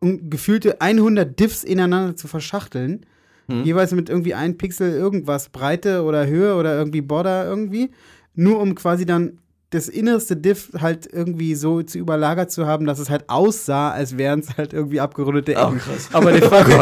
um, 0.00 0.30
gefühlte 0.30 0.80
100 0.80 1.38
Diffs 1.38 1.64
ineinander 1.64 2.16
zu 2.16 2.28
verschachteln. 2.28 3.06
Hm. 3.48 3.64
Jeweils 3.64 3.92
mit 3.92 4.08
irgendwie 4.08 4.34
ein 4.34 4.58
Pixel 4.58 4.92
irgendwas, 4.92 5.48
Breite 5.50 6.02
oder 6.02 6.26
Höhe 6.26 6.56
oder 6.56 6.76
irgendwie 6.76 7.00
Border 7.00 7.46
irgendwie. 7.46 7.90
Nur 8.34 8.60
um 8.60 8.74
quasi 8.74 9.06
dann 9.06 9.38
das 9.70 9.88
innerste 9.88 10.36
Diff 10.36 10.70
halt 10.80 11.08
irgendwie 11.12 11.56
so 11.56 11.82
zu 11.82 11.98
überlagert 11.98 12.52
zu 12.52 12.66
haben, 12.66 12.86
dass 12.86 13.00
es 13.00 13.10
halt 13.10 13.24
aussah, 13.28 13.90
als 13.90 14.16
wären 14.16 14.38
es 14.38 14.56
halt 14.56 14.72
irgendwie 14.72 15.00
abgerundete 15.00 15.56
Ecken. 15.56 15.80
Oh, 15.84 16.16
Aber 16.16 16.30
de 16.30 16.40
facto, 16.42 16.72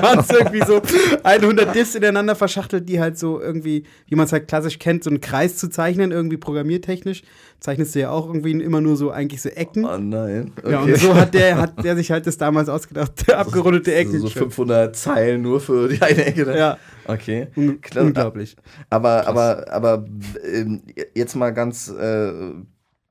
waren 0.00 0.20
es 0.20 0.30
irgendwie 0.30 0.62
so 0.64 0.80
100 1.24 1.74
Diffs 1.74 1.96
ineinander 1.96 2.36
verschachtelt, 2.36 2.88
die 2.88 3.00
halt 3.00 3.18
so 3.18 3.40
irgendwie, 3.40 3.82
wie 4.06 4.14
man 4.14 4.26
es 4.26 4.32
halt 4.32 4.46
klassisch 4.46 4.78
kennt, 4.78 5.02
so 5.02 5.10
einen 5.10 5.20
Kreis 5.20 5.56
zu 5.56 5.68
zeichnen, 5.68 6.12
irgendwie 6.12 6.36
programmiertechnisch. 6.36 7.22
Zeichnest 7.58 7.96
du 7.96 8.00
ja 8.00 8.10
auch 8.10 8.28
irgendwie 8.28 8.52
immer 8.52 8.80
nur 8.80 8.96
so 8.96 9.10
eigentlich 9.10 9.42
so 9.42 9.48
Ecken. 9.48 9.84
Oh 9.84 9.98
nein. 9.98 10.52
Okay. 10.58 10.70
Ja, 10.70 10.80
und 10.82 10.96
so 10.96 11.14
hat 11.16 11.34
der, 11.34 11.58
hat 11.58 11.82
der 11.82 11.96
sich 11.96 12.12
halt 12.12 12.28
das 12.28 12.38
damals 12.38 12.68
ausgedacht, 12.68 13.32
abgerundete 13.32 13.92
Ecken. 13.92 14.20
So 14.20 14.28
500 14.28 14.94
Zeilen 14.94 15.42
nur 15.42 15.60
für 15.60 15.88
die 15.88 16.00
eine 16.00 16.26
Ecke. 16.26 16.46
Ne? 16.46 16.58
Ja. 16.58 16.78
Okay. 17.06 17.48
Unglaublich. 17.56 18.56
Aber, 18.90 19.22
Krass. 19.22 19.26
aber, 19.26 19.72
aber 19.72 20.04
ähm, 20.44 20.82
jetzt 21.14 21.34
mal 21.34 21.50
ganz 21.50 21.88
äh, 21.88 22.32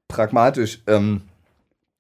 pragmatisch. 0.08 0.82
Ähm, 0.88 1.22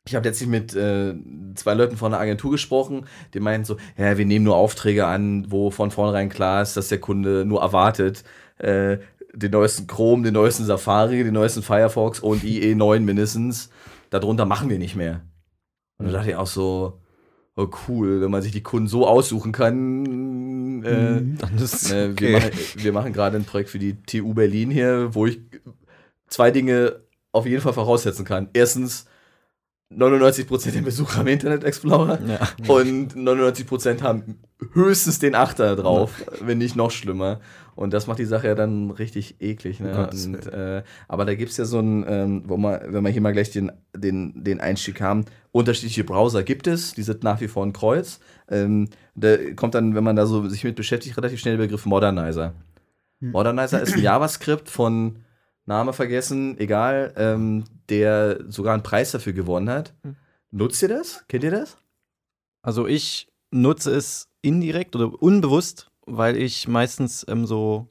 ich 0.05 0.15
habe 0.15 0.27
letztlich 0.27 0.49
mit 0.49 0.75
äh, 0.75 1.13
zwei 1.55 1.73
Leuten 1.73 1.95
von 1.95 2.11
der 2.11 2.19
Agentur 2.19 2.51
gesprochen, 2.51 3.05
die 3.33 3.39
meinten 3.39 3.65
so, 3.65 3.77
ja, 3.97 4.17
wir 4.17 4.25
nehmen 4.25 4.43
nur 4.43 4.57
Aufträge 4.57 5.05
an, 5.05 5.45
wo 5.49 5.71
von 5.71 5.91
vornherein 5.91 6.29
klar 6.29 6.61
ist, 6.61 6.75
dass 6.75 6.89
der 6.89 6.99
Kunde 6.99 7.45
nur 7.45 7.61
erwartet, 7.61 8.23
äh, 8.57 8.97
den 9.33 9.51
neuesten 9.51 9.87
Chrome, 9.87 10.23
den 10.23 10.33
neuesten 10.33 10.65
Safari, 10.65 11.23
den 11.23 11.33
neuesten 11.33 11.63
Firefox 11.63 12.19
und 12.19 12.43
IE 12.43 12.75
9 12.75 13.03
mindestens. 13.03 13.69
Darunter 14.09 14.45
machen 14.45 14.69
wir 14.69 14.77
nicht 14.77 14.95
mehr. 14.95 15.21
Und 15.97 16.07
da 16.07 16.11
dachte 16.11 16.31
ich 16.31 16.35
auch 16.35 16.47
so, 16.47 16.99
oh 17.55 17.67
cool, 17.87 18.21
wenn 18.21 18.31
man 18.31 18.41
sich 18.41 18.51
die 18.51 18.63
Kunden 18.63 18.87
so 18.87 19.07
aussuchen 19.07 19.51
kann. 19.51 20.83
Äh, 20.83 21.21
mhm. 21.21 21.37
äh, 21.91 22.09
okay. 22.11 22.15
Wir 22.17 22.31
machen, 22.31 22.51
wir 22.75 22.93
machen 22.93 23.13
gerade 23.13 23.37
ein 23.37 23.45
Projekt 23.45 23.69
für 23.69 23.79
die 23.79 24.01
TU 24.03 24.33
Berlin 24.33 24.71
hier, 24.71 25.13
wo 25.13 25.27
ich 25.27 25.39
zwei 26.27 26.51
Dinge 26.51 27.01
auf 27.31 27.45
jeden 27.45 27.61
Fall 27.61 27.73
voraussetzen 27.73 28.25
kann. 28.25 28.49
Erstens, 28.53 29.05
99% 29.97 30.71
der 30.71 30.81
Besucher 30.81 31.17
haben 31.17 31.27
Internet 31.27 31.63
Explorer 31.63 32.19
ja. 32.25 32.39
und 32.67 33.15
99% 33.15 34.01
haben 34.01 34.39
höchstens 34.73 35.19
den 35.19 35.35
Achter 35.35 35.75
drauf, 35.75 36.23
wenn 36.41 36.57
nicht 36.57 36.75
noch 36.75 36.91
schlimmer. 36.91 37.39
Und 37.75 37.93
das 37.93 38.07
macht 38.07 38.19
die 38.19 38.25
Sache 38.25 38.47
ja 38.47 38.55
dann 38.55 38.91
richtig 38.91 39.41
eklig. 39.41 39.79
Ne? 39.79 40.09
Und, 40.09 40.47
äh, 40.47 40.83
aber 41.07 41.25
da 41.25 41.35
gibt 41.35 41.51
es 41.51 41.57
ja 41.57 41.65
so 41.65 41.79
ein, 41.79 42.05
ähm, 42.07 42.43
wo 42.45 42.57
man, 42.57 42.79
wenn 42.87 43.03
wir 43.03 43.09
hier 43.09 43.21
mal 43.21 43.33
gleich 43.33 43.51
den, 43.51 43.71
den, 43.95 44.43
den 44.43 44.59
Einstieg 44.59 45.01
haben, 45.01 45.25
unterschiedliche 45.53 46.03
Browser 46.03 46.43
gibt 46.43 46.67
es, 46.67 46.93
die 46.93 47.03
sind 47.03 47.23
nach 47.23 47.39
wie 47.39 47.47
vor 47.47 47.63
ein 47.65 47.73
Kreuz. 47.73 48.19
Ähm, 48.49 48.89
da 49.15 49.37
kommt 49.53 49.75
dann, 49.75 49.95
wenn 49.95 50.03
man 50.03 50.15
da 50.15 50.25
so 50.25 50.49
sich 50.49 50.63
mit 50.63 50.75
beschäftigt, 50.75 51.15
relativ 51.15 51.39
schnell 51.39 51.57
der 51.57 51.65
Begriff 51.65 51.85
Modernizer. 51.85 52.53
Hm. 53.21 53.31
Modernizer 53.31 53.81
ist 53.81 53.93
ein 53.93 54.01
JavaScript 54.01 54.67
von 54.67 55.19
Name 55.65 55.93
vergessen, 55.93 56.57
egal, 56.57 57.13
ähm, 57.15 57.65
der 57.87 58.51
sogar 58.51 58.73
einen 58.73 58.83
Preis 58.83 59.11
dafür 59.11 59.33
gewonnen 59.33 59.69
hat. 59.69 59.93
Hm. 60.01 60.15
Nutzt 60.49 60.81
ihr 60.81 60.89
das? 60.89 61.23
Kennt 61.27 61.43
ihr 61.43 61.51
das? 61.51 61.77
Also 62.63 62.87
ich 62.87 63.31
nutze 63.51 63.91
es 63.91 64.29
indirekt 64.41 64.95
oder 64.95 65.21
unbewusst, 65.21 65.91
weil 66.07 66.35
ich 66.35 66.67
meistens 66.67 67.25
ähm, 67.29 67.45
so 67.45 67.89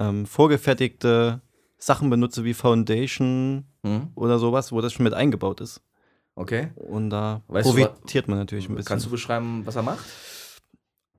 ähm, 0.00 0.24
vorgefertigte 0.24 1.42
Sachen 1.76 2.08
benutze 2.08 2.42
wie 2.44 2.54
Foundation 2.54 3.66
hm. 3.84 4.08
oder 4.14 4.38
sowas, 4.38 4.72
wo 4.72 4.80
das 4.80 4.94
schon 4.94 5.04
mit 5.04 5.12
eingebaut 5.12 5.60
ist. 5.60 5.82
Okay. 6.36 6.68
Und 6.76 7.10
da 7.10 7.42
weißt 7.48 7.66
profitiert 7.66 8.26
du, 8.26 8.30
man 8.30 8.38
natürlich 8.38 8.68
ein 8.68 8.76
bisschen. 8.76 8.88
Kannst 8.88 9.06
du 9.06 9.10
beschreiben, 9.10 9.62
was 9.64 9.74
er 9.74 9.82
macht? 9.82 10.04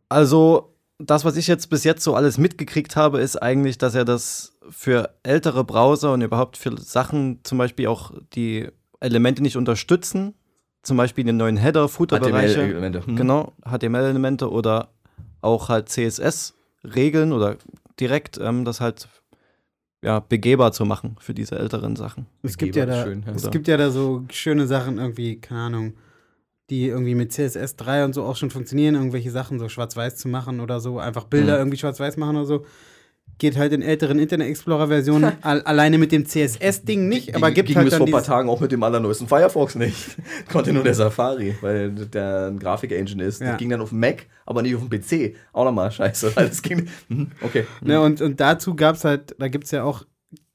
Also, 0.09 0.75
das, 0.99 1.25
was 1.25 1.35
ich 1.35 1.47
jetzt 1.47 1.69
bis 1.69 1.83
jetzt 1.83 2.03
so 2.03 2.15
alles 2.15 2.37
mitgekriegt 2.37 2.95
habe, 2.95 3.19
ist 3.19 3.35
eigentlich, 3.35 3.77
dass 3.77 3.95
er 3.95 4.05
das 4.05 4.57
für 4.69 5.15
ältere 5.23 5.63
Browser 5.63 6.13
und 6.13 6.21
überhaupt 6.21 6.55
für 6.55 6.79
Sachen, 6.79 7.39
zum 7.43 7.57
Beispiel 7.57 7.87
auch 7.87 8.11
die 8.33 8.69
Elemente 8.99 9.41
nicht 9.41 9.57
unterstützen, 9.57 10.35
zum 10.83 10.97
Beispiel 10.97 11.23
den 11.23 11.37
neuen 11.37 11.57
Header, 11.57 11.87
Footer-Bereiche, 11.89 12.61
HTML-Elemente, 12.61 13.05
hm. 13.05 13.15
genau, 13.15 13.53
HTML-Elemente 13.65 14.49
oder 14.49 14.89
auch 15.41 15.69
halt 15.69 15.89
CSS-Regeln 15.89 17.33
oder 17.33 17.57
direkt 17.99 18.37
ähm, 18.37 18.65
das 18.65 18.81
halt 18.81 19.07
ja, 20.03 20.19
begehbar 20.19 20.71
zu 20.71 20.85
machen 20.85 21.15
für 21.19 21.33
diese 21.33 21.57
älteren 21.57 21.95
Sachen. 21.95 22.27
Es 22.43 22.57
gibt, 22.57 22.75
ja 22.75 22.85
da, 22.85 23.03
schön, 23.03 23.23
ja. 23.25 23.33
es 23.33 23.49
gibt 23.49 23.67
ja 23.67 23.77
da 23.77 23.89
so 23.89 24.25
schöne 24.29 24.67
Sachen, 24.67 24.97
irgendwie, 24.97 25.39
keine 25.39 25.61
Ahnung, 25.61 25.93
die 26.69 26.87
irgendwie 26.87 27.15
mit 27.15 27.31
CSS 27.31 27.75
3 27.77 28.05
und 28.05 28.13
so 28.13 28.23
auch 28.23 28.35
schon 28.35 28.49
funktionieren, 28.49 28.95
irgendwelche 28.95 29.31
Sachen 29.31 29.57
so 29.57 29.69
schwarz-weiß 29.69 30.17
zu 30.17 30.27
machen 30.27 30.59
oder 30.59 30.79
so, 30.79 30.99
einfach 30.99 31.25
Bilder 31.25 31.53
mhm. 31.53 31.59
irgendwie 31.59 31.77
schwarz-weiß 31.77 32.17
machen 32.17 32.35
oder 32.35 32.45
so 32.45 32.65
geht 33.39 33.55
halt 33.57 33.71
in 33.71 33.81
älteren 33.81 34.17
Internet 34.19 34.47
Explorer-Versionen 34.47 35.33
alleine 35.43 35.97
mit 35.97 36.11
dem 36.11 36.25
CSS-Ding 36.25 37.07
nicht, 37.07 37.35
aber 37.35 37.51
gibt 37.51 37.67
ging 37.67 37.77
halt. 37.77 37.87
Es 37.87 37.95
vor 37.95 38.07
ein 38.07 38.11
paar 38.11 38.23
Tagen 38.23 38.49
auch 38.49 38.59
mit 38.59 38.71
dem 38.71 38.81
allerneuesten 38.81 39.27
Firefox 39.27 39.75
nicht. 39.75 40.17
Konnte 40.51 40.73
nur 40.73 40.83
der 40.83 40.95
Safari, 40.95 41.55
weil 41.61 41.91
der 41.91 42.47
ein 42.47 42.57
Grafik-Engine 42.59 43.23
ist. 43.23 43.41
Ja. 43.41 43.51
Das 43.51 43.57
ging 43.57 43.69
dann 43.69 43.81
auf 43.81 43.89
dem 43.89 43.99
Mac, 43.99 44.25
aber 44.45 44.63
nicht 44.63 44.75
auf 44.75 44.81
dem 44.87 44.89
PC. 44.89 45.35
Auch 45.53 45.65
nochmal 45.65 45.91
scheiße. 45.91 46.31
das 46.35 46.61
ging, 46.61 46.87
mhm, 47.09 47.31
okay. 47.41 47.65
Ne, 47.81 48.01
und, 48.01 48.21
und 48.21 48.39
dazu 48.39 48.75
gab 48.75 48.95
es 48.95 49.03
halt, 49.03 49.35
da 49.37 49.47
gibt 49.47 49.65
es 49.65 49.71
ja 49.71 49.83
auch 49.83 50.03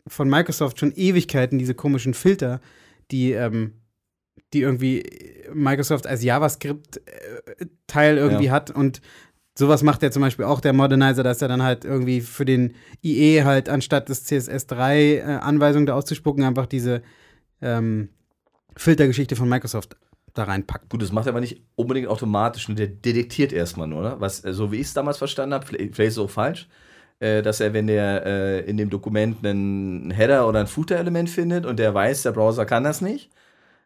von 0.09 0.29
Microsoft 0.29 0.81
schon 0.81 0.93
Ewigkeiten 0.93 1.59
diese 1.59 1.75
komischen 1.75 2.14
Filter, 2.14 2.61
die, 3.12 3.31
ähm, 3.33 3.75
die 4.52 4.62
irgendwie 4.62 5.05
Microsoft 5.55 6.09
als 6.09 6.25
JavaScript-Teil 6.25 8.17
irgendwie 8.17 8.47
ja. 8.47 8.52
hat 8.52 8.71
und 8.73 9.00
Sowas 9.55 9.83
macht 9.83 10.03
ja 10.03 10.11
zum 10.11 10.23
Beispiel 10.23 10.47
auch 10.47 10.61
der 10.61 10.73
Modernizer, 10.73 11.23
dass 11.23 11.43
er 11.43 11.49
dann 11.49 11.63
halt 11.63 11.85
irgendwie 11.85 12.23
für 12.23 12.47
den 12.47 12.75
IE 13.03 13.45
halt 13.45 13.69
anstatt 13.69 14.09
des 14.09 14.27
CSS3 14.27 14.95
äh, 14.95 15.23
Anweisungen 15.23 15.87
da 15.87 15.95
auszuspucken, 15.95 16.43
einfach 16.45 16.67
diese 16.67 17.03
ähm, 17.61 18.09
Filtergeschichte 18.77 19.37
von 19.37 19.49
Microsoft 19.49 19.97
da 20.35 20.45
reinpackt. 20.45 20.89
Gut, 20.89 21.03
das 21.03 21.13
macht 21.13 21.27
er 21.27 21.31
aber 21.31 21.41
nicht 21.41 21.61
unbedingt 21.75 22.09
automatisch, 22.09 22.67
der 22.69 22.87
detektiert 22.87 23.53
erstmal 23.53 23.87
nur, 23.87 24.01
oder? 24.01 24.21
Was, 24.21 24.45
äh, 24.45 24.55
so 24.55 24.73
wie 24.73 24.77
ich 24.77 24.87
es 24.87 24.95
damals 24.95 25.19
verstanden 25.19 25.55
habe, 25.55 25.67
vielleicht, 25.67 25.99
ist 25.99 26.15
es 26.15 26.19
auch 26.19 26.31
falsch, 26.31 26.69
äh, 27.21 27.43
dass 27.43 27.61
er, 27.61 27.75
wenn 27.75 27.87
der 27.87 28.25
äh, 28.25 28.61
in 28.61 28.79
dem 28.79 28.89
Dokument 28.89 29.45
einen 29.45 30.11
Header 30.11 30.49
oder 30.49 30.61
ein 30.61 30.67
Footer-Element 30.67 31.29
findet 31.29 31.67
und 31.67 31.79
der 31.79 31.93
weiß, 31.93 32.23
der 32.23 32.33
Browser 32.33 32.65
kann 32.65 32.85
das 32.85 33.03
nicht, 33.03 33.31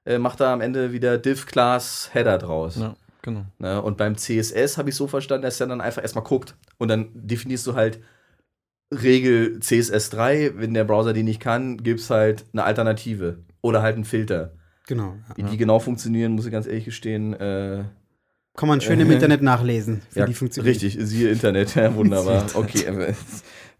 äh, 0.04 0.18
macht 0.18 0.40
er 0.40 0.48
am 0.48 0.60
Ende 0.60 0.92
wieder 0.92 1.18
div-class 1.18 2.10
Header 2.12 2.38
draus. 2.38 2.76
Ja. 2.76 2.94
Genau. 3.26 3.44
Ne? 3.58 3.82
Und 3.82 3.96
beim 3.96 4.16
CSS 4.16 4.78
habe 4.78 4.90
ich 4.90 4.94
so 4.94 5.08
verstanden, 5.08 5.42
dass 5.42 5.60
er 5.60 5.66
dann 5.66 5.80
einfach 5.80 6.00
erstmal 6.00 6.22
guckt 6.22 6.54
und 6.78 6.86
dann 6.86 7.10
definierst 7.12 7.66
du 7.66 7.74
halt 7.74 8.00
Regel 8.94 9.58
CSS3, 9.58 10.52
wenn 10.58 10.74
der 10.74 10.84
Browser 10.84 11.12
die 11.12 11.24
nicht 11.24 11.40
kann, 11.40 11.76
gibt 11.78 11.98
es 11.98 12.08
halt 12.08 12.44
eine 12.52 12.62
Alternative 12.62 13.38
oder 13.62 13.82
halt 13.82 13.96
einen 13.96 14.04
Filter. 14.04 14.52
Genau. 14.86 15.16
Wie 15.34 15.42
ja. 15.42 15.48
die 15.48 15.56
genau 15.56 15.80
funktionieren, 15.80 16.32
muss 16.32 16.46
ich 16.46 16.52
ganz 16.52 16.68
ehrlich 16.68 16.84
gestehen. 16.84 17.34
Äh, 17.34 17.82
Kann 18.56 18.68
man 18.68 18.80
schön 18.80 19.00
äh, 19.00 19.02
im 19.02 19.10
Internet 19.10 19.42
nachlesen, 19.42 20.02
wie 20.12 20.20
ja, 20.20 20.26
die 20.26 20.34
funktionieren. 20.34 20.72
Richtig, 20.72 20.96
siehe 21.00 21.28
Internet, 21.28 21.74
ja, 21.74 21.92
wunderbar. 21.96 22.46
okay, 22.54 22.84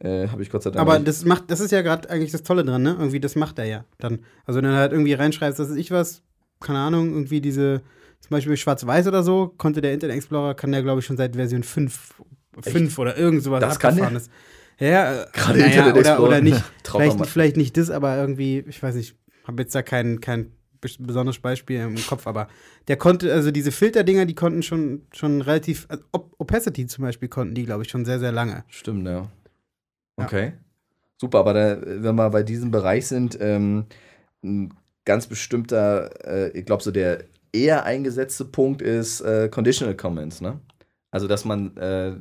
äh, 0.01 0.25
äh 0.25 0.27
habe 0.27 0.43
ich 0.43 0.51
Gott 0.51 0.65
sei 0.65 0.71
Dank. 0.71 0.81
Aber 0.81 0.99
das 0.99 1.25
macht, 1.25 1.53
das 1.53 1.61
ist 1.61 1.71
ja 1.71 1.83
gerade 1.83 2.11
eigentlich 2.11 2.33
das 2.33 2.43
Tolle 2.43 2.65
dran, 2.65 2.83
ne? 2.83 2.97
Irgendwie, 2.99 3.21
das 3.21 3.37
macht 3.37 3.61
er 3.61 3.67
ja 3.67 3.85
dann. 3.99 4.25
Also 4.45 4.61
wenn 4.61 4.69
du 4.69 4.75
halt 4.75 4.91
irgendwie 4.91 5.13
reinschreibst, 5.13 5.61
dass 5.61 5.71
ich 5.71 5.93
was, 5.93 6.23
keine 6.59 6.81
Ahnung, 6.81 7.13
irgendwie 7.13 7.41
diese 7.41 7.83
zum 8.27 8.37
Beispiel 8.37 8.57
Schwarz-Weiß 8.57 9.07
oder 9.07 9.23
so, 9.23 9.55
konnte 9.57 9.81
der 9.81 9.93
Internet 9.93 10.17
Explorer, 10.17 10.55
kann 10.55 10.73
der, 10.73 10.83
glaube 10.83 11.01
ich, 11.01 11.07
schon 11.07 11.17
seit 11.17 11.37
Version 11.37 11.63
5, 11.63 12.15
5 12.61 12.99
oder 12.99 13.17
irgend 13.17 13.43
sowas 13.43 13.61
das 13.61 13.79
kann 13.79 13.97
der? 13.97 14.11
ist. 14.13 14.31
Ja, 14.81 15.23
äh, 15.23 15.27
gerade 15.33 15.59
naja, 15.61 15.67
Internet 15.67 15.97
Explorer. 15.97 16.19
Oder, 16.19 16.29
oder 16.29 16.41
nicht, 16.41 16.65
vielleicht, 16.85 17.27
vielleicht 17.27 17.57
nicht 17.57 17.77
das, 17.77 17.91
aber 17.91 18.17
irgendwie, 18.17 18.65
ich 18.67 18.83
weiß 18.83 18.97
nicht, 18.97 19.15
habe 19.45 19.63
jetzt 19.63 19.75
da 19.75 19.83
kein, 19.83 20.21
kein 20.21 20.51
besonderes 20.99 21.39
Beispiel 21.39 21.81
im 21.81 21.97
Kopf, 22.07 22.27
aber 22.27 22.49
der 22.89 22.97
konnte, 22.97 23.33
also 23.33 23.51
diese 23.51 23.71
Filterdinger, 23.71 24.27
die 24.27 24.35
konnten 24.35 24.63
schon, 24.63 25.03
schon 25.13 25.41
relativ, 25.41 25.87
also 25.89 26.03
Opacity 26.13 26.87
zum 26.87 27.05
Beispiel 27.05 27.29
konnten 27.29 27.55
die, 27.55 27.65
glaube 27.65 27.85
ich, 27.85 27.91
schon 27.91 28.05
sehr, 28.05 28.19
sehr 28.19 28.33
lange. 28.33 28.65
Stimmt, 28.69 29.07
ja. 29.07 29.29
Okay. 30.17 30.47
Ja. 30.47 30.53
Super, 31.19 31.39
aber 31.39 31.55
da, 31.55 31.79
wenn 31.83 32.17
wir 32.17 32.31
bei 32.31 32.43
diesem 32.43 32.71
Bereich 32.71 33.07
sind, 33.07 33.39
ähm, 33.41 33.87
ein 34.43 34.75
ganz 35.05 35.27
bestimmter, 35.27 36.11
äh, 36.27 36.51
ich 36.59 36.67
glaube, 36.67 36.83
so 36.83 36.91
der 36.91 37.25
eher 37.57 37.85
eingesetzte 37.85 38.45
Punkt 38.45 38.83
ist 38.83 39.21
äh, 39.21 39.49
Conditional 39.49 39.97
Comments. 39.97 40.41
Ne? 40.41 40.61
Also, 41.11 41.27
dass 41.27 41.45
man, 41.45 41.77
äh, 41.77 42.17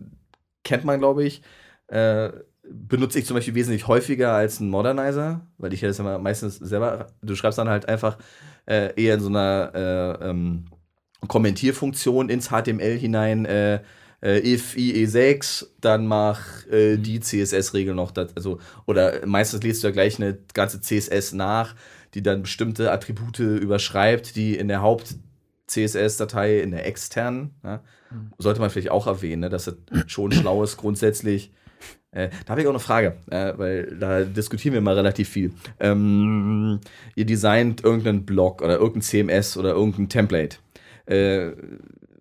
kennt 0.63 0.85
man, 0.85 0.99
glaube 0.99 1.23
ich, 1.23 1.41
äh, 1.87 2.31
benutze 2.67 3.19
ich 3.19 3.25
zum 3.25 3.35
Beispiel 3.35 3.55
wesentlich 3.55 3.87
häufiger 3.87 4.33
als 4.33 4.59
ein 4.59 4.69
Modernizer, 4.69 5.41
weil 5.57 5.73
ich 5.73 5.81
ja 5.81 5.87
das 5.87 5.99
immer 5.99 6.17
meistens 6.17 6.57
selber, 6.57 7.07
du 7.21 7.35
schreibst 7.35 7.59
dann 7.59 7.69
halt 7.69 7.87
einfach 7.87 8.17
äh, 8.65 8.93
eher 9.01 9.15
in 9.15 9.19
so 9.19 9.29
einer 9.29 9.71
äh, 9.75 10.29
ähm, 10.29 10.65
Kommentierfunktion 11.27 12.29
ins 12.29 12.49
HTML 12.49 12.97
hinein, 12.97 13.45
äh, 13.45 14.39
if 14.39 14.75
IE6, 14.75 15.67
dann 15.81 16.07
mach 16.07 16.65
äh, 16.67 16.97
die 16.97 17.19
CSS-Regel 17.19 17.93
noch, 17.93 18.11
dat, 18.11 18.31
also, 18.35 18.59
oder 18.87 19.25
meistens 19.25 19.61
liest 19.61 19.83
du 19.83 19.87
ja 19.87 19.93
gleich 19.93 20.19
eine 20.19 20.37
ganze 20.53 20.81
CSS 20.81 21.33
nach, 21.33 21.75
die 22.15 22.23
dann 22.23 22.41
bestimmte 22.41 22.91
Attribute 22.91 23.39
überschreibt, 23.39 24.35
die 24.35 24.57
in 24.57 24.67
der 24.67 24.81
Haupt-CSS-Datei, 24.81 26.59
in 26.59 26.71
der 26.71 26.87
externen, 26.87 27.51
ja, 27.63 27.81
mhm. 28.09 28.31
sollte 28.39 28.61
man 28.61 28.69
vielleicht 28.69 28.91
auch 28.91 29.05
erwähnen, 29.05 29.41
ne, 29.41 29.49
dass 29.49 29.67
es 29.67 29.75
schon 30.07 30.31
schlau 30.31 30.63
ist, 30.63 30.77
grundsätzlich 30.77 31.51
Äh, 32.15 32.29
da 32.45 32.51
habe 32.51 32.61
ich 32.61 32.67
auch 32.67 32.71
eine 32.71 32.79
Frage, 32.79 33.17
äh, 33.29 33.53
weil 33.57 33.97
da 33.99 34.23
diskutieren 34.23 34.73
wir 34.73 34.79
mal 34.79 34.95
relativ 34.95 35.27
viel. 35.27 35.51
Ähm, 35.81 36.79
ihr 37.13 37.25
designt 37.25 37.83
irgendeinen 37.83 38.25
Blog 38.25 38.61
oder 38.61 38.75
irgendein 38.75 39.01
CMS 39.01 39.57
oder 39.57 39.71
irgendein 39.71 40.07
Template. 40.07 40.57
Äh, 41.07 41.51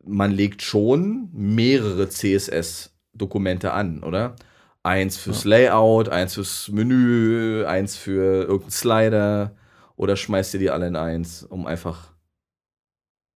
man 0.04 0.32
legt 0.32 0.62
schon 0.62 1.28
mehrere 1.32 2.08
CSS-Dokumente 2.08 3.72
an, 3.72 4.02
oder? 4.02 4.34
Eins 4.82 5.16
fürs. 5.16 5.44
Layout, 5.44 6.08
eins 6.08 6.34
fürs 6.34 6.68
Menü, 6.70 7.64
eins 7.64 7.96
für 7.96 8.42
irgendeinen 8.42 8.70
Slider. 8.70 9.52
Oder 9.96 10.16
schmeißt 10.16 10.54
ihr 10.54 10.60
die 10.60 10.70
alle 10.70 10.88
in 10.88 10.96
eins, 10.96 11.42
um 11.42 11.66
einfach. 11.66 12.12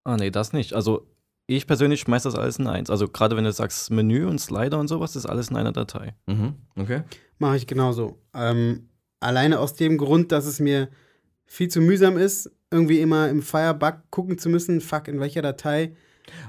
Ah, 0.05 0.17
nee, 0.17 0.31
das 0.31 0.53
nicht. 0.53 0.73
Also 0.73 1.07
ich 1.47 1.67
persönlich 1.67 2.01
schmeiß 2.01 2.25
das 2.25 2.35
alles 2.35 2.59
in 2.59 2.67
eins. 2.67 2.91
Also 2.91 3.09
gerade 3.09 3.37
wenn 3.37 3.45
du 3.45 3.53
sagst 3.53 3.91
Menü 3.91 4.27
und 4.27 4.39
Slider 4.39 4.79
und 4.79 4.89
sowas, 4.89 5.17
ist 5.17 5.27
alles 5.27 5.51
in 5.51 5.57
einer 5.57 5.73
Datei. 5.73 6.15
Mhm. 6.27 6.55
Okay. 6.77 7.03
Mache 7.39 7.57
ich 7.57 7.67
genauso. 7.67 8.19
Ähm, 8.35 8.89
alleine 9.21 9.59
aus 9.59 9.75
dem 9.75 9.99
Grund, 9.99 10.33
dass 10.33 10.47
es 10.47 10.61
mir 10.61 10.89
viel 11.47 11.69
zu 11.69 11.81
mühsam 11.81 12.19
ist, 12.19 12.51
irgendwie 12.71 13.01
immer 13.01 13.29
im 13.31 13.43
Firebug 13.43 14.11
gucken 14.11 14.39
zu 14.39 14.51
müssen, 14.51 14.81
fuck, 14.81 15.09
in 15.09 15.21
welcher 15.21 15.43
Datei 15.43 15.97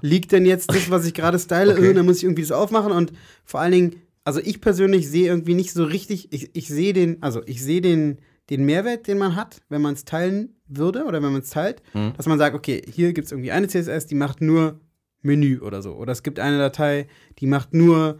liegt 0.02 0.34
denn 0.34 0.46
jetzt 0.46 0.70
das, 0.74 0.92
was 0.92 1.06
ich 1.06 1.14
gerade 1.14 1.40
style? 1.40 1.74
Okay. 1.74 1.94
Dann 1.94 2.06
muss 2.06 2.18
ich 2.18 2.24
irgendwie 2.24 2.42
das 2.42 2.52
aufmachen 2.52 2.92
und 2.92 3.14
vor 3.46 3.62
allen 3.62 3.72
Dingen, 3.72 3.96
also 4.26 4.42
ich 4.42 4.60
persönlich 4.60 5.10
sehe 5.10 5.28
irgendwie 5.28 5.56
nicht 5.56 5.72
so 5.72 5.86
richtig, 5.86 6.34
ich, 6.34 6.54
ich 6.54 6.68
sehe 6.68 6.92
den, 6.92 7.24
also 7.24 7.42
ich 7.46 7.64
sehe 7.64 7.80
den, 7.80 8.20
den 8.50 8.66
Mehrwert, 8.66 9.08
den 9.08 9.18
man 9.18 9.36
hat, 9.36 9.62
wenn 9.70 9.82
man 9.82 9.94
es 9.94 10.06
teilen 10.06 10.56
würde 10.68 11.06
oder 11.06 11.22
wenn 11.22 11.32
man 11.32 11.42
es 11.42 11.50
teilt, 11.50 11.82
mhm. 11.94 12.14
dass 12.18 12.26
man 12.26 12.38
sagt, 12.38 12.56
okay, 12.56 12.82
hier 12.92 13.14
gibt 13.14 13.26
es 13.26 13.32
irgendwie 13.32 13.52
eine 13.52 13.68
CSS, 13.68 14.08
die 14.08 14.16
macht 14.16 14.42
nur 14.42 14.80
Menü 15.22 15.60
oder 15.60 15.82
so. 15.82 15.94
Oder 15.94 16.12
es 16.12 16.24
gibt 16.24 16.40
eine 16.40 16.58
Datei, 16.58 17.08
die 17.40 17.48
macht 17.48 17.74
nur 17.74 18.20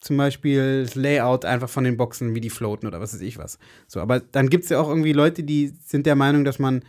zum 0.00 0.16
Beispiel 0.16 0.82
das 0.82 0.96
Layout 0.96 1.44
einfach 1.44 1.68
von 1.68 1.84
den 1.84 1.96
Boxen, 1.96 2.34
wie 2.34 2.40
die 2.40 2.50
floaten 2.50 2.86
oder 2.88 3.00
was 3.00 3.14
weiß 3.14 3.20
ich 3.20 3.38
was. 3.38 3.58
So, 3.86 4.00
aber 4.00 4.20
dann 4.20 4.50
gibt 4.50 4.64
es 4.64 4.70
ja 4.70 4.80
auch 4.80 4.88
irgendwie 4.88 5.12
Leute, 5.12 5.44
die 5.44 5.72
sind 5.84 6.06
der 6.06 6.16
Meinung, 6.16 6.44
dass 6.44 6.58
man 6.58 6.84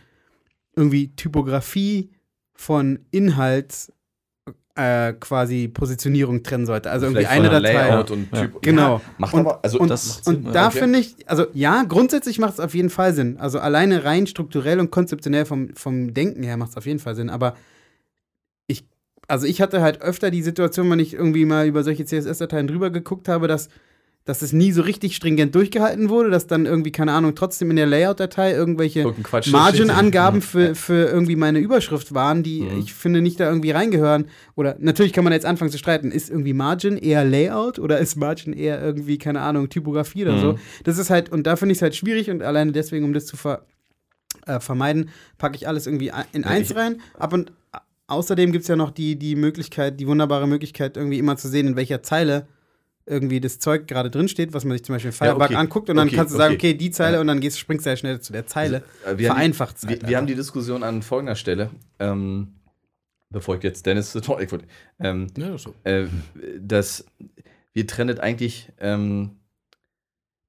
irgendwie 0.74 1.14
Typografie 1.14 2.10
von 2.54 2.98
Inhalt 3.12 3.92
äh, 4.76 5.12
quasi 5.14 5.68
Positionierung 5.68 6.42
trennen 6.42 6.66
sollte. 6.66 6.90
Also 6.90 7.06
irgendwie 7.06 7.26
eine 7.26 7.48
Datei. 7.48 7.72
Layout 7.72 8.10
und 8.10 8.32
typ. 8.32 8.54
Ja. 8.54 8.58
Genau. 8.60 8.96
Ja, 8.96 9.00
macht 9.18 9.34
und, 9.34 9.40
aber, 9.40 9.60
also 9.62 9.78
und, 9.78 9.88
das 9.88 10.22
und 10.26 10.54
da 10.54 10.68
okay. 10.68 10.78
finde 10.78 10.98
ich, 10.98 11.16
also 11.26 11.46
ja, 11.52 11.84
grundsätzlich 11.84 12.38
macht 12.38 12.54
es 12.54 12.60
auf 12.60 12.74
jeden 12.74 12.90
Fall 12.90 13.14
Sinn. 13.14 13.36
Also 13.38 13.60
alleine 13.60 14.04
rein 14.04 14.26
strukturell 14.26 14.80
und 14.80 14.90
konzeptionell 14.90 15.44
vom, 15.44 15.74
vom 15.76 16.12
Denken 16.12 16.42
her 16.42 16.56
macht 16.56 16.70
es 16.70 16.76
auf 16.76 16.86
jeden 16.86 16.98
Fall 16.98 17.14
Sinn. 17.14 17.30
Aber 17.30 17.54
also 19.28 19.46
ich 19.46 19.60
hatte 19.60 19.80
halt 19.80 20.02
öfter 20.02 20.30
die 20.30 20.42
Situation, 20.42 20.90
wenn 20.90 20.98
ich 20.98 21.14
irgendwie 21.14 21.44
mal 21.44 21.66
über 21.66 21.82
solche 21.82 22.04
CSS-Dateien 22.04 22.66
drüber 22.66 22.90
geguckt 22.90 23.28
habe, 23.28 23.48
dass, 23.48 23.68
dass 24.24 24.40
es 24.40 24.54
nie 24.54 24.72
so 24.72 24.80
richtig 24.80 25.16
stringent 25.16 25.54
durchgehalten 25.54 26.08
wurde, 26.08 26.30
dass 26.30 26.46
dann 26.46 26.64
irgendwie, 26.64 26.92
keine 26.92 27.12
Ahnung, 27.12 27.34
trotzdem 27.34 27.68
in 27.68 27.76
der 27.76 27.84
Layout-Datei 27.84 28.52
irgendwelche 28.52 29.14
Margin-Angaben 29.50 30.40
für, 30.40 30.74
für 30.74 31.10
irgendwie 31.10 31.36
meine 31.36 31.58
Überschrift 31.58 32.14
waren, 32.14 32.42
die 32.42 32.62
mhm. 32.62 32.78
ich 32.78 32.94
finde 32.94 33.20
nicht 33.20 33.38
da 33.38 33.48
irgendwie 33.48 33.72
reingehören. 33.72 34.28
Oder 34.56 34.76
natürlich 34.78 35.12
kann 35.12 35.24
man 35.24 35.34
jetzt 35.34 35.44
anfangen 35.44 35.70
zu 35.70 35.76
streiten, 35.76 36.10
ist 36.10 36.30
irgendwie 36.30 36.54
Margin 36.54 36.96
eher 36.96 37.22
Layout 37.22 37.78
oder 37.78 37.98
ist 37.98 38.16
Margin 38.16 38.54
eher 38.54 38.82
irgendwie, 38.82 39.18
keine 39.18 39.42
Ahnung, 39.42 39.68
Typografie 39.68 40.22
oder 40.22 40.36
mhm. 40.36 40.40
so. 40.40 40.58
Das 40.84 40.96
ist 40.96 41.10
halt, 41.10 41.30
und 41.30 41.46
da 41.46 41.56
finde 41.56 41.72
ich 41.72 41.78
es 41.78 41.82
halt 41.82 41.94
schwierig 41.94 42.30
und 42.30 42.42
alleine 42.42 42.72
deswegen, 42.72 43.04
um 43.04 43.12
das 43.12 43.26
zu 43.26 43.36
ver 43.36 43.66
äh, 44.46 44.58
vermeiden, 44.58 45.10
packe 45.36 45.56
ich 45.56 45.68
alles 45.68 45.86
irgendwie 45.86 46.12
in 46.32 46.44
eins 46.44 46.74
rein. 46.74 47.00
Ab 47.18 47.34
und 47.34 47.52
außerdem 48.06 48.52
gibt 48.52 48.62
es 48.62 48.68
ja 48.68 48.76
noch 48.76 48.90
die, 48.90 49.16
die 49.18 49.36
Möglichkeit, 49.36 50.00
die 50.00 50.06
wunderbare 50.06 50.48
Möglichkeit, 50.48 50.96
irgendwie 50.96 51.18
immer 51.18 51.36
zu 51.36 51.48
sehen, 51.48 51.66
in 51.66 51.76
welcher 51.76 52.02
Zeile 52.02 52.46
irgendwie 53.06 53.40
das 53.40 53.58
Zeug 53.58 53.86
gerade 53.86 54.10
drin 54.10 54.28
steht, 54.28 54.54
was 54.54 54.64
man 54.64 54.76
sich 54.76 54.84
zum 54.84 54.94
Beispiel 54.94 55.12
Firebug 55.12 55.40
ja, 55.40 55.46
okay. 55.46 55.54
anguckt 55.56 55.90
und 55.90 55.96
dann 55.96 56.08
okay, 56.08 56.16
kannst 56.16 56.32
du 56.32 56.38
sagen, 56.38 56.54
okay, 56.54 56.70
okay 56.70 56.78
die 56.78 56.90
Zeile 56.90 57.16
ja. 57.16 57.20
und 57.20 57.26
dann 57.26 57.40
gehst, 57.40 57.58
springst 57.58 57.84
du 57.84 57.90
ja 57.90 57.96
schnell 57.96 58.20
zu 58.20 58.32
der 58.32 58.46
Zeile. 58.46 58.82
Also, 59.04 59.18
wir 59.18 59.26
Vereinfacht 59.28 59.76
haben 59.82 59.88
die, 59.88 60.00
wir, 60.00 60.08
wir, 60.08 60.16
haben 60.16 60.26
die 60.26 60.34
Diskussion 60.34 60.82
an 60.82 61.02
folgender 61.02 61.36
Stelle. 61.36 61.70
Ähm, 61.98 62.54
bevor 63.30 63.56
ich 63.56 63.62
jetzt 63.62 63.84
Dennis 63.86 64.10
zu 64.12 64.20
Talk 64.20 64.46
ähm, 65.00 65.26
ja, 65.36 65.58
so. 65.58 65.74
äh, 65.84 66.06
dass 66.58 67.04
wir 67.72 67.86
trennet 67.86 68.20
eigentlich 68.20 68.72
ähm, 68.78 69.36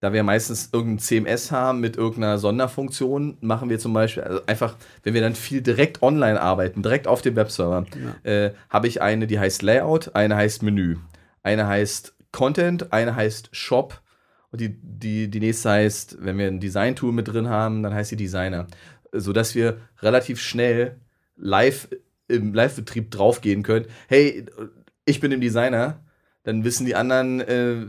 da 0.05 0.13
wir 0.13 0.21
meistens 0.21 0.69
irgendein 0.71 0.99
CMS 0.99 1.51
haben 1.51 1.79
mit 1.79 1.97
irgendeiner 1.97 2.37
Sonderfunktion, 2.37 3.37
machen 3.41 3.71
wir 3.71 3.79
zum 3.79 3.93
Beispiel 3.93 4.21
also 4.23 4.41
einfach, 4.45 4.75
wenn 5.01 5.15
wir 5.15 5.21
dann 5.21 5.33
viel 5.33 5.61
direkt 5.61 6.03
online 6.03 6.39
arbeiten, 6.39 6.83
direkt 6.83 7.07
auf 7.07 7.23
dem 7.23 7.35
Webserver, 7.35 7.85
ja. 8.23 8.31
äh, 8.31 8.53
habe 8.69 8.87
ich 8.87 9.01
eine, 9.01 9.25
die 9.25 9.39
heißt 9.39 9.63
Layout, 9.63 10.13
eine 10.13 10.35
heißt 10.35 10.61
Menü, 10.61 10.97
eine 11.41 11.65
heißt 11.65 12.14
Content, 12.35 12.91
eine 12.91 13.15
heißt 13.15 13.49
Shop 13.53 14.01
und 14.51 14.59
die, 14.59 14.77
die, 14.81 15.29
die 15.29 15.39
nächste 15.39 15.69
heißt, 15.69 16.17
wenn 16.19 16.37
wir 16.37 16.47
ein 16.47 16.59
Design-Tool 16.59 17.13
mit 17.13 17.29
drin 17.29 17.47
haben, 17.47 17.81
dann 17.81 17.93
heißt 17.93 18.09
sie 18.09 18.17
Designer. 18.17 18.67
Sodass 19.13 19.55
wir 19.55 19.77
relativ 20.01 20.41
schnell 20.41 20.99
live 21.37 21.87
im 22.27 22.53
Live-Betrieb 22.53 23.09
draufgehen 23.09 23.63
können. 23.63 23.85
Hey, 24.07 24.45
ich 25.05 25.21
bin 25.21 25.31
im 25.31 25.39
Designer, 25.39 26.01
dann 26.43 26.65
wissen 26.65 26.85
die 26.85 26.95
anderen, 26.95 27.39
äh, 27.39 27.85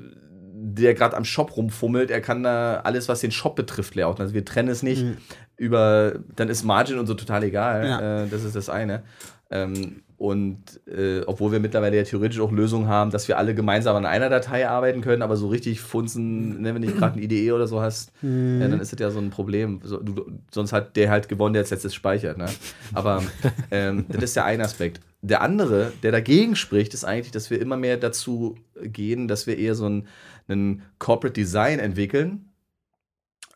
der 0.54 0.94
gerade 0.94 1.16
am 1.16 1.24
Shop 1.24 1.56
rumfummelt, 1.56 2.11
er 2.11 2.20
kann 2.20 2.42
da 2.44 2.80
alles, 2.85 3.09
was 3.09 3.20
den 3.20 3.32
Shop 3.32 3.56
betrifft, 3.56 3.96
layouten. 3.96 4.22
Also 4.22 4.35
wir 4.35 4.44
trennen 4.44 4.68
es 4.68 4.82
nicht 4.82 5.02
mhm. 5.02 5.16
über, 5.56 6.20
dann 6.37 6.48
ist 6.48 6.62
Margin 6.62 6.98
und 6.98 7.06
so 7.06 7.14
total 7.14 7.42
egal. 7.42 7.85
Ja. 7.85 8.22
Äh, 8.22 8.28
das 8.28 8.44
ist 8.44 8.54
das 8.54 8.68
eine. 8.68 9.02
Ähm, 9.50 10.02
und 10.18 10.80
äh, 10.87 11.20
obwohl 11.26 11.52
wir 11.52 11.61
mittlerweile 11.61 11.96
ja 11.96 12.02
theoretisch 12.02 12.40
auch 12.40 12.50
Lösungen 12.50 12.88
haben, 12.88 13.11
dass 13.11 13.28
wir 13.28 13.37
alle 13.37 13.54
gemeinsam 13.54 13.96
an 13.96 14.06
einer 14.06 14.30
Datei 14.30 14.66
arbeiten 14.66 15.02
können, 15.02 15.20
aber 15.20 15.37
so 15.37 15.48
richtig 15.48 15.80
funzen, 15.80 16.62
ne, 16.62 16.74
wenn 16.74 16.82
du 16.82 16.92
gerade 16.92 17.18
ein 17.18 17.22
IDE 17.22 17.52
oder 17.52 17.66
so 17.66 17.82
hast, 17.82 18.12
mhm. 18.22 18.62
äh, 18.62 18.68
dann 18.68 18.80
ist 18.80 18.92
das 18.92 18.98
ja 18.98 19.11
so 19.11 19.18
ein 19.18 19.30
Problem. 19.30 19.80
So, 19.85 19.98
du, 19.98 20.24
sonst 20.50 20.72
hat 20.72 20.96
der 20.96 21.11
halt 21.11 21.28
gewonnen, 21.28 21.52
der 21.52 21.62
jetzt 21.62 21.70
letztes 21.70 21.94
speichert. 21.94 22.38
Ne? 22.38 22.46
Aber 22.94 23.22
ähm, 23.70 24.06
das 24.09 24.22
ist 24.22 24.37
der 24.37 24.46
eine 24.46 24.64
Aspekt. 24.64 25.00
Der 25.20 25.42
andere, 25.42 25.92
der 26.02 26.12
dagegen 26.12 26.56
spricht, 26.56 26.94
ist 26.94 27.04
eigentlich, 27.04 27.32
dass 27.32 27.50
wir 27.50 27.61
immer 27.61 27.76
mehr 27.76 27.96
dazu 27.96 28.56
gehen, 28.82 29.28
dass 29.28 29.46
wir 29.46 29.59
eher 29.59 29.74
so 29.74 29.88
ein 29.88 30.06
ein 30.48 30.82
Corporate 30.98 31.32
Design 31.32 31.78
entwickeln 31.78 32.50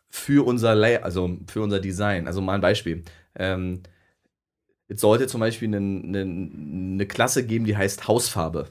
für 0.09 0.45
unser 0.45 0.75
Lay 0.75 0.97
also 0.97 1.37
für 1.47 1.61
unser 1.61 1.79
Design. 1.79 2.27
Also 2.27 2.41
mal 2.41 2.55
ein 2.55 2.61
Beispiel. 2.61 3.03
Ähm, 3.35 3.81
jetzt 4.91 4.99
sollte 4.99 5.25
zum 5.25 5.39
Beispiel 5.39 5.69
eine, 5.69 5.77
eine, 5.77 6.21
eine, 6.21 7.05
Klasse 7.05 7.45
geben, 7.45 7.63
die 7.63 7.77
heißt 7.77 8.09
Hausfarbe. 8.09 8.67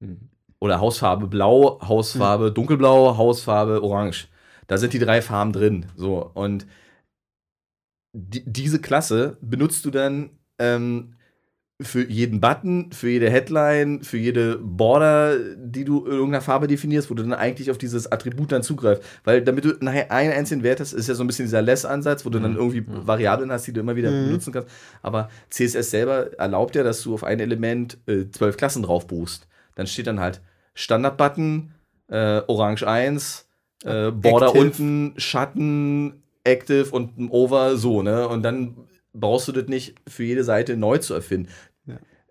Mhm. 0.00 0.30
Oder 0.58 0.80
Hausfarbe 0.80 1.26
Blau, 1.26 1.78
Hausfarbe 1.86 2.48
mhm. 2.48 2.54
Dunkelblau, 2.54 3.18
Hausfarbe 3.18 3.82
Orange. 3.82 4.28
Da 4.68 4.78
sind 4.78 4.94
die 4.94 4.98
drei 4.98 5.20
Farben 5.20 5.52
drin. 5.52 5.84
So. 5.96 6.30
Und 6.32 6.66
die, 8.16 8.42
diese 8.50 8.80
Klasse 8.80 9.36
benutzt 9.42 9.84
du 9.84 9.90
dann 9.90 10.30
ähm, 10.58 11.14
für 11.80 12.04
jeden 12.08 12.40
Button, 12.40 12.90
für 12.90 13.08
jede 13.08 13.30
Headline, 13.30 14.02
für 14.02 14.18
jede 14.18 14.58
Border, 14.58 15.38
die 15.56 15.84
du 15.84 16.04
in 16.06 16.12
irgendeiner 16.12 16.42
Farbe 16.42 16.66
definierst, 16.66 17.08
wo 17.08 17.14
du 17.14 17.22
dann 17.22 17.34
eigentlich 17.34 17.70
auf 17.70 17.78
dieses 17.78 18.10
Attribut 18.10 18.50
dann 18.50 18.64
zugreifst. 18.64 19.04
Weil 19.22 19.42
damit 19.42 19.64
du 19.64 19.76
nachher 19.80 20.10
einen 20.10 20.32
einzelnen 20.32 20.64
Wert 20.64 20.80
hast, 20.80 20.92
ist 20.92 21.08
ja 21.08 21.14
so 21.14 21.22
ein 21.22 21.28
bisschen 21.28 21.44
dieser 21.44 21.62
Less-Ansatz, 21.62 22.26
wo 22.26 22.30
du 22.30 22.40
dann 22.40 22.52
mhm. 22.52 22.56
irgendwie 22.56 22.80
mhm. 22.80 23.06
Variablen 23.06 23.52
hast, 23.52 23.66
die 23.68 23.72
du 23.72 23.80
immer 23.80 23.94
wieder 23.94 24.10
mhm. 24.10 24.26
benutzen 24.26 24.52
kannst. 24.52 24.68
Aber 25.02 25.30
CSS 25.50 25.90
selber 25.90 26.36
erlaubt 26.36 26.74
ja, 26.74 26.82
dass 26.82 27.02
du 27.02 27.14
auf 27.14 27.22
ein 27.22 27.38
Element 27.38 27.98
äh, 28.06 28.24
zwölf 28.32 28.56
Klassen 28.56 28.82
drauf 28.82 29.06
buchst. 29.06 29.46
Dann 29.76 29.86
steht 29.86 30.08
dann 30.08 30.18
halt 30.18 30.40
Standard-Button, 30.74 31.70
äh, 32.08 32.40
Orange 32.48 32.88
1, 32.88 33.46
äh, 33.84 34.10
Border 34.10 34.48
Active. 34.48 34.64
unten, 34.64 35.14
Schatten, 35.16 36.24
Active 36.42 36.90
und 36.90 37.18
ein 37.18 37.30
Over, 37.30 37.76
so, 37.76 38.02
ne? 38.02 38.26
Und 38.26 38.42
dann 38.42 38.88
brauchst 39.12 39.48
du 39.48 39.52
das 39.52 39.66
nicht 39.66 39.94
für 40.06 40.24
jede 40.24 40.44
Seite 40.44 40.76
neu 40.76 40.98
zu 40.98 41.14
erfinden. 41.14 41.48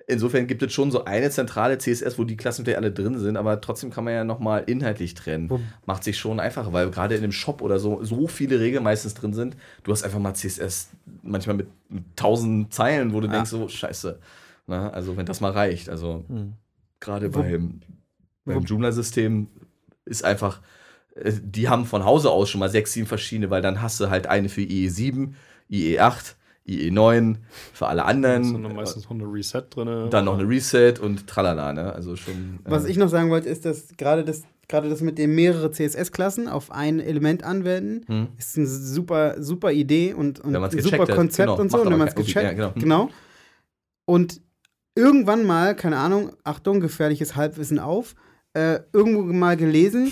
Insofern 0.09 0.47
gibt 0.47 0.63
es 0.63 0.71
schon 0.71 0.89
so 0.89 1.03
eine 1.03 1.29
zentrale 1.29 1.77
CSS, 1.77 2.17
wo 2.17 2.23
die 2.23 2.37
Klassen 2.37 2.63
vielleicht 2.63 2.77
alle 2.77 2.93
drin 2.93 3.19
sind, 3.19 3.35
aber 3.35 3.59
trotzdem 3.59 3.89
kann 3.89 4.05
man 4.05 4.13
ja 4.13 4.23
nochmal 4.23 4.63
inhaltlich 4.65 5.15
trennen. 5.15 5.49
Wo? 5.49 5.59
Macht 5.85 6.05
sich 6.05 6.17
schon 6.17 6.39
einfacher, 6.39 6.71
weil 6.71 6.89
gerade 6.91 7.15
in 7.15 7.23
dem 7.23 7.33
Shop 7.33 7.61
oder 7.61 7.77
so 7.77 8.01
so 8.05 8.29
viele 8.29 8.61
Regeln 8.61 8.85
meistens 8.85 9.15
drin 9.15 9.33
sind. 9.33 9.57
Du 9.83 9.91
hast 9.91 10.03
einfach 10.03 10.19
mal 10.19 10.33
CSS 10.33 10.91
manchmal 11.23 11.57
mit 11.57 11.67
tausend 12.15 12.73
Zeilen, 12.73 13.11
wo 13.11 13.19
du 13.19 13.27
ja. 13.27 13.33
denkst, 13.33 13.49
so 13.49 13.67
scheiße. 13.67 14.17
Na, 14.65 14.89
also 14.91 15.17
wenn 15.17 15.25
das 15.25 15.41
mal 15.41 15.51
reicht. 15.51 15.89
Also 15.89 16.23
hm. 16.29 16.53
gerade 17.01 17.27
beim, 17.29 17.81
beim 18.45 18.63
Joomla-System 18.63 19.49
ist 20.05 20.23
einfach, 20.23 20.61
äh, 21.15 21.33
die 21.41 21.67
haben 21.67 21.85
von 21.85 22.05
Hause 22.05 22.31
aus 22.31 22.49
schon 22.49 22.59
mal 22.59 22.69
sechs, 22.69 22.93
sieben 22.93 23.07
verschiedene, 23.07 23.49
weil 23.49 23.61
dann 23.61 23.81
hast 23.81 23.99
du 23.99 24.09
halt 24.09 24.27
eine 24.27 24.47
für 24.47 24.61
IE7, 24.61 25.33
IE8, 25.69 26.35
IE9 26.67 27.35
für 27.73 27.87
alle 27.87 28.05
anderen. 28.05 28.43
Da 28.43 28.49
ist 28.49 28.63
dann 28.63 28.75
meistens 28.75 29.03
noch 29.05 29.11
eine 29.11 29.23
Reset 29.23 29.63
drin. 29.69 30.09
Dann 30.09 30.25
noch 30.25 30.37
eine 30.37 30.47
Reset 30.47 30.95
und 31.01 31.27
tralala, 31.27 31.73
ne? 31.73 31.93
Also 31.93 32.15
schon. 32.15 32.59
Was 32.65 32.85
äh, 32.85 32.91
ich 32.91 32.97
noch 32.97 33.09
sagen 33.09 33.29
wollte, 33.29 33.49
ist, 33.49 33.65
dass 33.65 33.95
gerade 33.97 34.23
das, 34.23 34.43
gerade 34.67 34.89
das 34.89 35.01
mit 35.01 35.17
dem 35.17 35.35
mehrere 35.35 35.71
CSS-Klassen 35.71 36.47
auf 36.47 36.71
ein 36.71 36.99
Element 36.99 37.43
anwenden, 37.43 38.05
hm. 38.07 38.27
ist 38.37 38.57
eine 38.57 38.67
super, 38.67 39.41
super 39.41 39.71
Idee 39.71 40.13
und, 40.13 40.39
und 40.39 40.55
ein 40.55 40.81
super 40.81 41.07
Konzept 41.07 41.47
genau, 41.47 41.59
und 41.59 41.71
so. 41.71 41.81
Und 41.81 41.91
wenn 41.91 41.97
man 41.97 42.09
es 42.09 42.15
gecheckt, 42.15 42.43
ja, 42.43 42.53
genau. 42.53 42.71
genau. 42.75 43.09
Und 44.05 44.41
irgendwann 44.95 45.45
mal, 45.45 45.75
keine 45.75 45.97
Ahnung, 45.97 46.31
Achtung, 46.43 46.79
gefährliches 46.79 47.35
Halbwissen 47.35 47.79
auf, 47.79 48.15
äh, 48.53 48.79
irgendwo 48.91 49.21
mal 49.21 49.55
gelesen, 49.55 50.11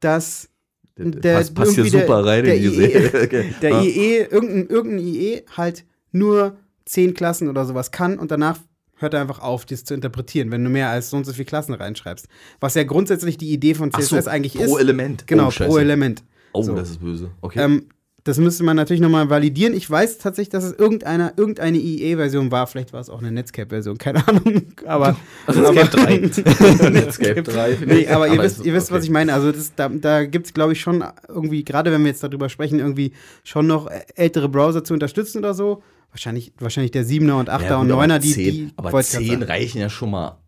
dass 0.00 0.48
der, 0.96 1.34
passt, 1.36 1.54
passt 1.54 1.74
hier 1.74 1.84
super 1.84 2.22
der, 2.22 2.24
rein 2.24 2.44
der 2.44 2.56
in 2.56 2.62
die 2.62 2.68
IE, 2.68 3.06
okay. 3.24 3.54
Der 3.60 3.82
IE, 3.82 4.16
irgendein, 4.30 4.66
irgendein 4.68 4.98
IE 4.98 5.42
halt 5.56 5.84
nur 6.12 6.56
zehn 6.84 7.14
Klassen 7.14 7.48
oder 7.48 7.64
sowas 7.64 7.90
kann 7.90 8.18
und 8.18 8.30
danach 8.30 8.58
hört 8.96 9.14
er 9.14 9.20
einfach 9.20 9.40
auf, 9.40 9.66
das 9.66 9.84
zu 9.84 9.94
interpretieren, 9.94 10.50
wenn 10.50 10.62
du 10.62 10.70
mehr 10.70 10.88
als 10.88 11.10
so 11.10 11.16
und 11.16 11.24
so 11.24 11.32
viele 11.32 11.46
Klassen 11.46 11.74
reinschreibst. 11.74 12.28
Was 12.60 12.74
ja 12.74 12.84
grundsätzlich 12.84 13.36
die 13.38 13.52
Idee 13.52 13.74
von 13.74 13.92
CSS 13.92 14.24
so, 14.24 14.30
eigentlich 14.30 14.54
pro 14.54 14.62
ist. 14.62 14.70
Pro 14.70 14.78
Element. 14.78 15.26
Genau, 15.26 15.48
oh, 15.48 15.50
pro 15.50 15.78
Element. 15.78 16.22
Oh, 16.52 16.62
so. 16.62 16.74
das 16.74 16.90
ist 16.90 17.00
böse. 17.00 17.30
Okay. 17.40 17.64
Ähm, 17.64 17.88
das 18.24 18.38
müsste 18.38 18.64
man 18.64 18.74
natürlich 18.74 19.02
nochmal 19.02 19.28
validieren. 19.28 19.74
Ich 19.74 19.88
weiß 19.88 20.16
tatsächlich, 20.16 20.48
dass 20.48 20.64
es 20.64 20.72
irgendeine, 20.72 21.34
irgendeine 21.36 21.76
IE-Version 21.76 22.50
war. 22.50 22.66
Vielleicht 22.66 22.94
war 22.94 23.00
es 23.00 23.10
auch 23.10 23.18
eine 23.18 23.30
Netscape-Version, 23.30 23.98
keine 23.98 24.26
Ahnung. 24.26 24.62
Aber, 24.86 25.14
Netscape 25.46 25.68
aber 25.68 25.84
3. 25.84 26.16
Netscape 26.90 27.42
3. 27.44 27.78
Nee, 27.84 28.06
aber, 28.08 28.28
ihr 28.28 28.42
wisst, 28.42 28.64
ihr 28.64 28.72
wisst 28.72 28.88
okay. 28.88 28.96
was 28.96 29.04
ich 29.04 29.10
meine. 29.10 29.34
Also 29.34 29.52
das, 29.52 29.74
da, 29.74 29.90
da 29.90 30.24
gibt 30.24 30.46
es, 30.46 30.54
glaube 30.54 30.72
ich, 30.72 30.80
schon 30.80 31.04
irgendwie, 31.28 31.64
gerade 31.64 31.92
wenn 31.92 32.00
wir 32.00 32.08
jetzt 32.08 32.22
darüber 32.22 32.48
sprechen, 32.48 32.78
irgendwie 32.78 33.12
schon 33.44 33.66
noch 33.66 33.90
ältere 34.14 34.48
Browser 34.48 34.82
zu 34.82 34.94
unterstützen 34.94 35.38
oder 35.38 35.52
so. 35.52 35.82
Wahrscheinlich, 36.10 36.54
wahrscheinlich 36.58 36.92
der 36.92 37.04
7er 37.04 37.34
und 37.34 37.50
8er 37.50 37.62
ja, 37.62 37.76
und 37.76 37.90
9er, 37.90 38.18
die, 38.20 38.32
10, 38.32 38.52
die. 38.52 38.72
Aber 38.76 39.02
10 39.02 39.42
reichen 39.42 39.82
ja 39.82 39.90
schon 39.90 40.12
mal 40.12 40.38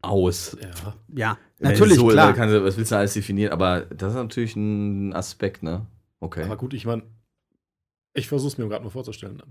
aus. 0.00 0.56
Ja, 0.60 0.68
ja 1.14 1.38
natürlich, 1.60 1.98
so, 1.98 2.08
klar. 2.08 2.32
Kann, 2.32 2.50
was 2.64 2.76
willst 2.76 2.90
du 2.90 2.96
alles 2.96 3.12
definieren? 3.12 3.52
Aber 3.52 3.82
das 3.82 4.10
ist 4.10 4.16
natürlich 4.16 4.56
ein 4.56 5.12
Aspekt, 5.12 5.62
ne? 5.62 5.86
Okay. 6.22 6.44
Aber 6.44 6.56
gut, 6.56 6.72
ich 6.72 6.86
meine, 6.86 7.02
ich 8.14 8.28
versuche 8.28 8.52
es 8.52 8.58
mir 8.58 8.68
gerade 8.68 8.84
mal 8.84 8.90
vorzustellen. 8.90 9.42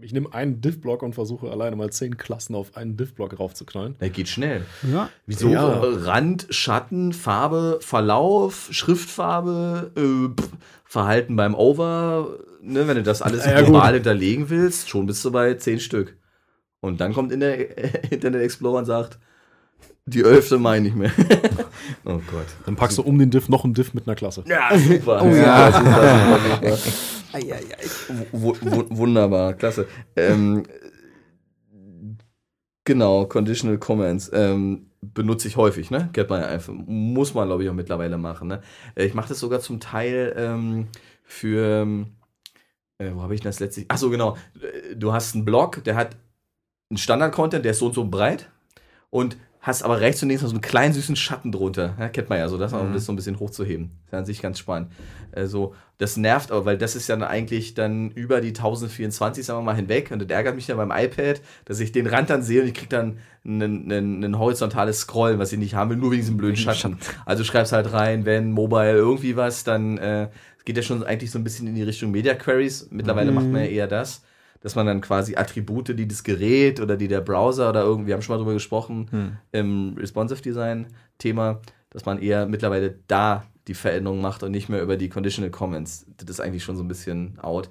Ich 0.00 0.12
nehme 0.12 0.32
einen 0.34 0.60
Div-Block 0.60 1.02
und 1.02 1.14
versuche 1.14 1.48
alleine 1.48 1.76
mal 1.76 1.90
zehn 1.90 2.16
Klassen 2.16 2.56
auf 2.56 2.76
einen 2.76 2.96
Div-Block 2.96 3.38
raufzuknallen. 3.38 3.96
Der 4.00 4.10
geht 4.10 4.28
schnell. 4.28 4.66
Ja. 4.90 5.10
Wieso? 5.26 5.48
Ja. 5.48 5.78
Rand, 5.80 6.48
Schatten, 6.50 7.12
Farbe, 7.12 7.78
Verlauf, 7.80 8.68
Schriftfarbe, 8.72 9.92
äh, 9.96 10.42
Verhalten 10.84 11.36
beim 11.36 11.54
Over. 11.54 12.38
Ne, 12.62 12.88
wenn 12.88 12.96
du 12.96 13.04
das 13.04 13.22
alles 13.22 13.44
ja, 13.44 13.60
global 13.60 13.94
hinterlegen 13.94 14.50
willst, 14.50 14.88
schon 14.88 15.06
bist 15.06 15.24
du 15.24 15.30
bei 15.30 15.54
zehn 15.54 15.78
Stück. 15.78 16.16
Und 16.80 17.00
dann 17.00 17.12
kommt 17.12 17.30
in 17.30 17.38
der 17.40 17.78
Internet 18.12 18.42
Explorer 18.42 18.78
und 18.78 18.86
sagt, 18.86 19.20
die 20.08 20.22
Elfte 20.22 20.58
meine 20.58 20.88
ich 20.88 20.94
mehr. 20.94 21.10
oh 22.04 22.20
Gott. 22.30 22.46
Dann 22.66 22.76
packst 22.76 22.98
du 22.98 23.02
um 23.02 23.18
den 23.18 23.30
Diff 23.30 23.48
noch 23.48 23.64
einen 23.64 23.74
Diff 23.74 23.94
mit 23.94 24.06
einer 24.06 24.16
Klasse. 24.16 24.44
Ja, 24.46 24.70
super. 24.76 25.22
Oh, 25.22 25.34
ja. 25.34 25.72
super, 28.32 28.70
super. 28.70 28.96
wunderbar, 28.96 29.54
klasse. 29.54 29.86
Ähm, 30.16 30.64
genau, 32.84 33.26
Conditional 33.26 33.78
Comments. 33.78 34.30
Ähm, 34.32 34.86
benutze 35.00 35.48
ich 35.48 35.56
häufig, 35.56 35.90
ne? 35.90 36.10
Man 36.28 36.40
ja 36.40 36.48
einfach. 36.48 36.72
Muss 36.74 37.34
man, 37.34 37.46
glaube 37.46 37.62
ich, 37.62 37.70
auch 37.70 37.74
mittlerweile 37.74 38.18
machen. 38.18 38.48
Ne? 38.48 38.62
Äh, 38.94 39.04
ich 39.04 39.14
mache 39.14 39.28
das 39.28 39.38
sogar 39.38 39.60
zum 39.60 39.80
Teil 39.80 40.34
ähm, 40.36 40.88
für. 41.22 42.06
Äh, 42.98 43.12
wo 43.14 43.22
habe 43.22 43.34
ich 43.34 43.40
das 43.40 43.60
letztlich? 43.60 43.90
Achso, 43.90 44.10
genau. 44.10 44.36
Du 44.96 45.12
hast 45.12 45.34
einen 45.34 45.44
Blog, 45.44 45.84
der 45.84 45.94
hat 45.94 46.16
einen 46.90 46.98
Standard-Content, 46.98 47.64
der 47.64 47.72
ist 47.72 47.78
so 47.78 47.86
und 47.86 47.94
so 47.94 48.04
breit. 48.04 48.50
Und 49.10 49.36
hast 49.68 49.82
aber 49.82 50.00
rechts 50.00 50.22
und 50.22 50.30
links 50.30 50.42
noch 50.42 50.48
so 50.48 50.54
einen 50.54 50.62
kleinen 50.62 50.94
süßen 50.94 51.14
Schatten 51.14 51.52
drunter. 51.52 51.94
Ja, 52.00 52.08
kennt 52.08 52.30
man 52.30 52.38
ja 52.38 52.48
so, 52.48 52.56
das 52.56 52.72
mhm. 52.72 52.80
um 52.80 52.92
das 52.94 53.04
so 53.04 53.12
ein 53.12 53.16
bisschen 53.16 53.38
hochzuheben. 53.38 53.90
Das 54.06 54.06
ist 54.06 54.18
an 54.18 54.24
sich 54.24 54.42
ganz 54.42 54.58
spannend. 54.58 54.90
Also, 55.30 55.74
das 55.98 56.16
nervt 56.16 56.50
aber, 56.50 56.64
weil 56.64 56.78
das 56.78 56.96
ist 56.96 57.06
ja 57.06 57.16
dann 57.16 57.28
eigentlich 57.28 57.74
dann 57.74 58.10
über 58.12 58.40
die 58.40 58.48
1024, 58.48 59.44
sagen 59.44 59.58
wir 59.58 59.64
mal, 59.64 59.76
hinweg. 59.76 60.10
Und 60.10 60.22
das 60.22 60.30
ärgert 60.30 60.54
mich 60.54 60.66
dann 60.66 60.78
beim 60.78 60.90
iPad, 60.90 61.42
dass 61.66 61.80
ich 61.80 61.92
den 61.92 62.06
Rand 62.06 62.30
dann 62.30 62.42
sehe 62.42 62.62
und 62.62 62.68
ich 62.68 62.74
kriege 62.74 62.88
dann 62.88 63.18
ein 63.44 64.38
horizontales 64.38 65.00
Scrollen, 65.00 65.38
was 65.38 65.52
ich 65.52 65.58
nicht 65.58 65.74
haben 65.74 65.90
will, 65.90 65.98
nur 65.98 66.12
wegen 66.12 66.22
diesem 66.22 66.38
blöden 66.38 66.56
Schatten. 66.56 66.98
Also 67.26 67.44
schreibst 67.44 67.72
halt 67.72 67.92
rein, 67.92 68.24
wenn 68.24 68.52
Mobile 68.52 68.96
irgendwie 68.96 69.36
was, 69.36 69.64
dann 69.64 69.98
äh, 69.98 70.28
geht 70.64 70.76
ja 70.76 70.82
schon 70.82 71.02
eigentlich 71.02 71.30
so 71.30 71.38
ein 71.38 71.44
bisschen 71.44 71.66
in 71.66 71.74
die 71.74 71.82
Richtung 71.82 72.10
Media 72.10 72.34
Queries. 72.34 72.88
Mittlerweile 72.90 73.30
mhm. 73.30 73.34
macht 73.34 73.46
man 73.46 73.62
ja 73.62 73.68
eher 73.68 73.86
das 73.86 74.22
dass 74.60 74.74
man 74.74 74.86
dann 74.86 75.00
quasi 75.00 75.36
Attribute, 75.36 75.96
die 75.98 76.08
das 76.08 76.24
Gerät 76.24 76.80
oder 76.80 76.96
die 76.96 77.08
der 77.08 77.20
Browser 77.20 77.70
oder 77.70 77.82
irgendwie, 77.82 78.08
wir 78.08 78.14
haben 78.14 78.22
schon 78.22 78.34
mal 78.34 78.38
drüber 78.38 78.54
gesprochen, 78.54 79.06
hm. 79.10 79.36
im 79.52 79.94
Responsive 79.96 80.42
Design 80.42 80.86
Thema, 81.18 81.60
dass 81.90 82.04
man 82.04 82.20
eher 82.20 82.46
mittlerweile 82.46 82.98
da 83.06 83.44
die 83.66 83.74
Veränderung 83.74 84.20
macht 84.20 84.42
und 84.42 84.50
nicht 84.50 84.68
mehr 84.68 84.82
über 84.82 84.96
die 84.96 85.08
Conditional 85.08 85.50
Comments. 85.50 86.06
Das 86.16 86.28
ist 86.30 86.40
eigentlich 86.40 86.64
schon 86.64 86.76
so 86.76 86.82
ein 86.82 86.88
bisschen 86.88 87.38
out. 87.40 87.70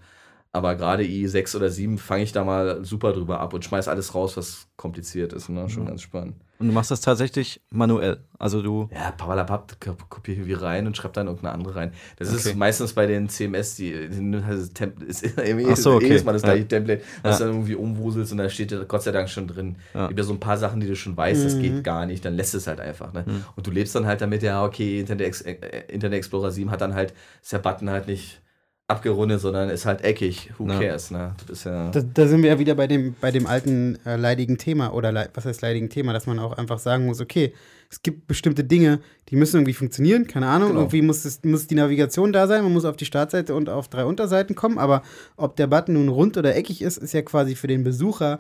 Aber 0.57 0.75
gerade 0.75 1.03
i6 1.03 1.55
oder 1.55 1.69
7 1.69 1.99
fange 1.99 2.23
ich 2.23 2.31
da 2.31 2.43
mal 2.43 2.83
super 2.83 3.13
drüber 3.13 3.39
ab 3.39 3.53
und 3.53 3.63
schmeiß 3.63 3.87
alles 3.87 4.15
raus, 4.15 4.35
was 4.37 4.67
kompliziert 4.75 5.33
ist. 5.33 5.49
Ne? 5.49 5.69
Schon 5.69 5.83
mhm. 5.83 5.87
ganz 5.89 6.01
spannend. 6.01 6.35
Und 6.59 6.67
du 6.67 6.73
machst 6.73 6.89
das 6.89 7.01
tatsächlich 7.01 7.61
manuell. 7.69 8.17
Also 8.39 8.63
du. 8.63 8.89
Ja, 8.91 9.11
papalapap, 9.11 9.79
kopiere 10.09 10.37
irgendwie 10.37 10.53
rein 10.53 10.87
und 10.87 10.97
schreib 10.97 11.13
dann 11.13 11.27
irgendeine 11.27 11.53
andere 11.53 11.75
rein. 11.75 11.93
Das 12.17 12.29
okay. 12.29 12.37
ist 12.37 12.55
meistens 12.55 12.93
bei 12.93 13.05
den 13.05 13.29
CMS, 13.29 13.75
die, 13.75 13.93
also 13.93 14.63
ist 15.07 15.23
irgendwie 15.37 15.75
so, 15.75 15.93
okay. 15.93 16.07
jedes 16.07 16.23
Mal 16.23 16.33
das 16.33 16.41
gleiche 16.41 16.63
ja. 16.63 16.67
Template, 16.67 17.03
was 17.21 17.37
ja. 17.37 17.45
dann 17.45 17.55
irgendwie 17.55 17.75
umwuselst 17.75 18.31
und 18.31 18.39
da 18.39 18.49
steht 18.49 18.73
Gott 18.87 19.03
sei 19.03 19.11
Dank 19.11 19.29
schon 19.29 19.47
drin. 19.47 19.75
Ja. 19.93 20.09
Über 20.09 20.23
so 20.23 20.33
ein 20.33 20.39
paar 20.39 20.57
Sachen, 20.57 20.79
die 20.79 20.87
du 20.87 20.95
schon 20.95 21.15
weißt, 21.15 21.41
mhm. 21.41 21.43
das 21.43 21.59
geht 21.59 21.73
mhm. 21.73 21.83
gar 21.83 22.07
nicht, 22.07 22.25
dann 22.25 22.33
lässt 22.33 22.55
es 22.55 22.65
halt 22.65 22.79
einfach. 22.79 23.13
Ne? 23.13 23.23
Mhm. 23.27 23.43
Und 23.55 23.67
du 23.67 23.71
lebst 23.71 23.93
dann 23.93 24.07
halt 24.07 24.21
damit, 24.21 24.41
ja, 24.41 24.65
okay, 24.65 24.99
Internet, 24.99 25.45
äh, 25.45 25.83
Internet 25.89 26.17
Explorer 26.17 26.49
7 26.49 26.71
hat 26.71 26.81
dann 26.81 26.95
halt, 26.95 27.13
ist 27.43 27.53
der 27.53 27.59
Button 27.59 27.91
halt 27.91 28.07
nicht 28.07 28.41
abgerundet, 28.87 29.41
sondern 29.41 29.69
ist 29.69 29.85
halt 29.85 30.03
eckig. 30.03 30.51
Who 30.57 30.67
ja. 30.67 30.79
cares, 30.79 31.11
ne? 31.11 31.35
Ja 31.65 31.91
da, 31.91 32.01
da, 32.01 32.27
sind 32.27 32.41
wir 32.41 32.51
ja 32.51 32.59
wieder 32.59 32.73
bei 32.73 32.87
dem, 32.87 33.15
bei 33.19 33.31
dem 33.31 33.45
alten 33.45 33.97
äh, 34.05 34.15
leidigen 34.15 34.57
Thema 34.57 34.93
oder 34.93 35.11
le 35.11 35.29
was 35.33 35.45
heißt 35.45 35.61
leidigen 35.61 35.89
Thema, 35.89 36.13
dass 36.13 36.25
man 36.25 36.39
auch 36.39 36.57
einfach 36.57 36.79
sagen 36.79 37.05
muss, 37.05 37.19
okay, 37.19 37.53
es 37.89 38.01
gibt 38.01 38.27
bestimmte 38.27 38.63
Dinge, 38.63 38.99
die 39.29 39.35
müssen 39.35 39.57
irgendwie 39.57 39.73
funktionieren, 39.73 40.25
keine 40.25 40.47
Ahnung, 40.47 40.69
genau. 40.69 40.81
irgendwie 40.81 41.01
muss, 41.01 41.25
es, 41.25 41.43
muss 41.43 41.67
die 41.67 41.75
Navigation 41.75 42.31
da 42.31 42.47
sein, 42.47 42.63
man 42.63 42.73
muss 42.73 42.85
auf 42.85 42.95
die 42.95 43.05
Startseite 43.05 43.55
und 43.55 43.69
auf 43.69 43.89
drei 43.89 44.05
Unterseiten 44.05 44.55
kommen, 44.55 44.77
aber 44.77 45.03
ob 45.35 45.57
der 45.57 45.67
Button 45.67 45.93
nun 45.93 46.09
rund 46.09 46.37
oder 46.37 46.55
eckig 46.55 46.81
ist, 46.81 46.97
ist 46.97 47.13
ja 47.13 47.21
quasi 47.21 47.55
für 47.55 47.67
den 47.67 47.83
Besucher 47.83 48.39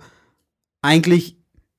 eigentlich 0.81 1.37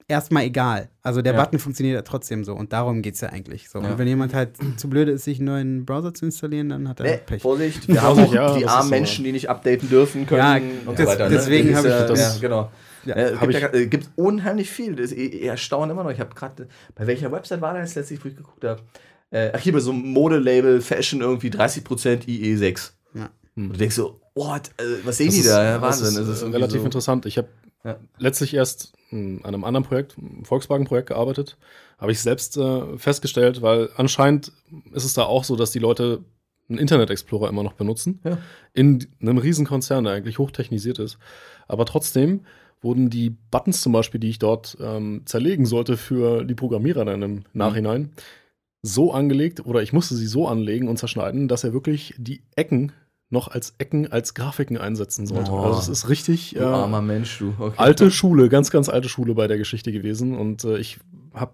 erstmal 0.09 0.45
egal. 0.45 0.89
Also 1.03 1.23
der 1.23 1.35
ja. 1.35 1.41
Button 1.41 1.59
funktioniert 1.59 1.95
ja 1.95 2.03
trotzdem 2.03 2.43
so 2.45 2.55
und 2.55 2.73
darum 2.73 3.03
geht 3.03 3.15
es 3.15 3.21
ja 3.21 3.29
eigentlich. 3.29 3.69
So. 3.69 3.81
Ja. 3.81 3.91
Und 3.91 3.99
wenn 3.99 4.09
jemand 4.09 4.35
halt 4.35 4.57
zu 4.77 4.89
blöd 4.89 5.09
ist, 5.09 5.25
sich 5.25 5.39
einen 5.39 5.47
neuen 5.47 5.87
Browser 5.87 6.15
zu 6.15 6.25
installieren, 6.25 6.71
dann 6.71 6.89
hat 6.89 7.01
er 7.01 7.07
nee, 7.07 7.21
Pech. 7.25 7.43
Vorsicht, 7.43 7.87
wir 7.89 8.03
haben 8.03 8.19
auch 8.19 8.33
ja, 8.33 8.57
die 8.57 8.67
armen 8.67 8.91
Menschen, 8.91 9.25
die 9.25 9.33
nicht 9.33 9.49
updaten 9.49 9.89
dürfen 9.89 10.27
können. 10.27 10.41
Ja, 10.41 10.89
und 10.89 10.99
das, 10.99 11.07
so 11.07 11.13
weiter, 11.13 11.29
ne? 11.29 11.37
deswegen 11.37 11.77
habe 11.77 11.89
ich 11.89 11.95
das. 11.95 12.35
Ja, 12.35 12.41
genau. 12.41 12.71
Ja, 13.05 13.15
äh, 13.15 13.37
gibt, 13.41 13.55
ja, 13.55 13.73
äh, 13.73 13.87
gibt 13.87 14.11
unheimlich 14.17 14.71
viel. 14.71 14.97
Das 14.97 15.13
ist 15.13 15.19
eh, 15.19 15.47
erstaunt 15.47 15.91
immer 15.91 16.03
noch. 16.03 16.11
Ich 16.11 16.21
habe 16.21 16.35
gerade, 16.35 16.69
bei 16.95 17.07
welcher 17.07 17.31
Website 17.31 17.61
war 17.61 17.75
das 17.75 17.95
letztlich, 17.95 18.23
wo 18.25 18.29
ich 18.29 18.37
geguckt 18.37 18.65
habe? 18.65 18.83
Äh, 19.31 19.53
ach, 19.55 19.61
hier 19.61 19.73
bei 19.73 19.81
so 19.81 19.93
einem 19.93 20.13
Modelabel 20.13 20.81
Fashion 20.81 21.21
irgendwie 21.21 21.49
30% 21.49 22.27
IE6. 22.27 22.91
Ja. 23.15 23.31
Und 23.57 23.71
du 23.71 23.79
denkst 23.79 23.95
so, 23.95 24.21
what, 24.35 24.71
äh, 24.79 24.83
was 25.05 25.19
sehen 25.19 25.27
das 25.27 25.35
die 25.35 25.41
ist, 25.41 25.49
da? 25.49 25.81
Wahnsinn. 25.81 26.05
Das 26.05 26.17
ist, 26.17 26.29
das 26.29 26.43
ist 26.43 26.55
relativ 26.55 26.81
so 26.81 26.85
interessant. 26.85 27.27
Ich 27.27 27.39
habe 27.39 27.49
ja. 27.85 27.99
letztlich 28.19 28.55
erst 28.55 28.93
an 29.11 29.45
einem 29.45 29.65
anderen 29.65 29.85
Projekt, 29.85 30.17
Volkswagen-Projekt 30.43 31.09
gearbeitet. 31.09 31.57
Habe 31.99 32.13
ich 32.13 32.21
selbst 32.21 32.57
äh, 32.57 32.99
festgestellt, 32.99 33.63
weil 33.63 33.89
anscheinend 33.97 34.53
ist 34.93 35.05
es 35.05 35.15
da 35.15 35.25
auch 35.25 35.45
so, 35.45 35.57
dass 35.57 35.71
die 35.71 35.79
Leute 35.79 36.25
einen 36.69 36.79
Internet 36.79 37.11
Explorer 37.11 37.49
immer 37.49 37.63
noch 37.63 37.73
benutzen. 37.73 38.21
Ja. 38.25 38.39
In 38.75 39.07
einem 39.21 39.39
Riesenkonzern, 39.39 40.05
der 40.05 40.13
eigentlich 40.13 40.39
hochtechnisiert 40.39 40.99
ist. 40.99 41.19
Aber 41.67 41.87
trotzdem 41.87 42.45
wurden 42.81 43.11
die 43.11 43.31
Buttons 43.31 43.81
zum 43.81 43.93
Beispiel, 43.93 44.21
die 44.21 44.31
ich 44.31 44.39
dort 44.39 44.77
ähm, 44.81 45.23
zerlegen 45.25 45.67
sollte 45.67 45.97
für 45.97 46.45
die 46.45 46.55
Programmierer 46.55 47.05
dann 47.05 47.23
im 47.23 47.35
mhm. 47.35 47.45
Nachhinein, 47.53 48.13
so 48.83 49.13
angelegt 49.13 49.65
oder 49.67 49.83
ich 49.83 49.93
musste 49.93 50.15
sie 50.15 50.27
so 50.27 50.47
anlegen 50.47 50.89
und 50.89 50.99
zerschneiden, 50.99 51.49
dass 51.49 51.65
er 51.65 51.73
wirklich 51.73 52.15
die 52.17 52.43
Ecken 52.55 52.93
noch 53.31 53.49
als 53.49 53.75
Ecken, 53.79 54.11
als 54.11 54.35
Grafiken 54.35 54.79
einsetzen 54.79 55.27
sollte. 55.27 55.51
Oh, 55.51 55.59
also 55.59 55.79
es 55.79 55.89
ist 55.89 56.09
richtig 56.09 56.57
äh, 56.57 56.61
armer 56.61 57.03
Mensch, 57.03 57.39
du. 57.39 57.55
Okay. 57.59 57.75
Alte 57.77 58.11
Schule, 58.11 58.49
ganz, 58.49 58.71
ganz 58.71 58.89
alte 58.89 59.09
Schule 59.09 59.35
bei 59.35 59.47
der 59.47 59.59
Geschichte 59.59 59.93
gewesen. 59.93 60.37
Und 60.37 60.65
äh, 60.65 60.79
ich 60.79 60.99
habe, 61.35 61.53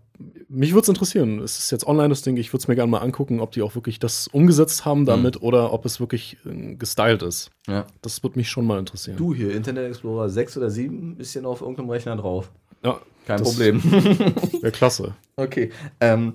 mich 0.49 0.73
würde 0.73 0.83
es 0.83 0.89
interessieren. 0.89 1.41
Es 1.41 1.59
ist 1.59 1.73
jetzt 1.73 1.87
online 1.87 2.11
das 2.11 2.23
Ding. 2.23 2.37
Ich 2.37 2.53
würde 2.53 2.63
es 2.63 2.69
mir 2.69 2.77
gerne 2.77 2.91
mal 2.91 2.99
angucken, 2.99 3.41
ob 3.41 3.51
die 3.51 3.63
auch 3.63 3.75
wirklich 3.75 3.99
das 3.99 4.29
umgesetzt 4.29 4.85
haben 4.85 5.01
mhm. 5.01 5.07
damit 5.07 5.41
mhm. 5.41 5.47
oder 5.47 5.73
ob 5.73 5.85
es 5.85 5.99
wirklich 5.99 6.37
äh, 6.47 6.75
gestylt 6.77 7.23
ist. 7.23 7.51
Ja. 7.67 7.87
Das 8.03 8.23
würde 8.23 8.39
mich 8.39 8.49
schon 8.49 8.67
mal 8.67 8.79
interessieren. 8.79 9.17
Du 9.17 9.35
hier, 9.35 9.53
Internet 9.53 9.89
Explorer 9.89 10.29
6 10.29 10.57
oder 10.59 10.71
7, 10.71 11.17
ist 11.19 11.35
ja 11.35 11.43
noch 11.43 11.51
auf 11.51 11.61
irgendeinem 11.61 11.91
Rechner 11.91 12.17
drauf. 12.17 12.51
Ja. 12.85 13.01
Kein 13.27 13.41
Problem. 13.41 13.83
Wäre 14.61 14.71
klasse. 14.71 15.15
Okay. 15.37 15.71
Ähm, 16.01 16.35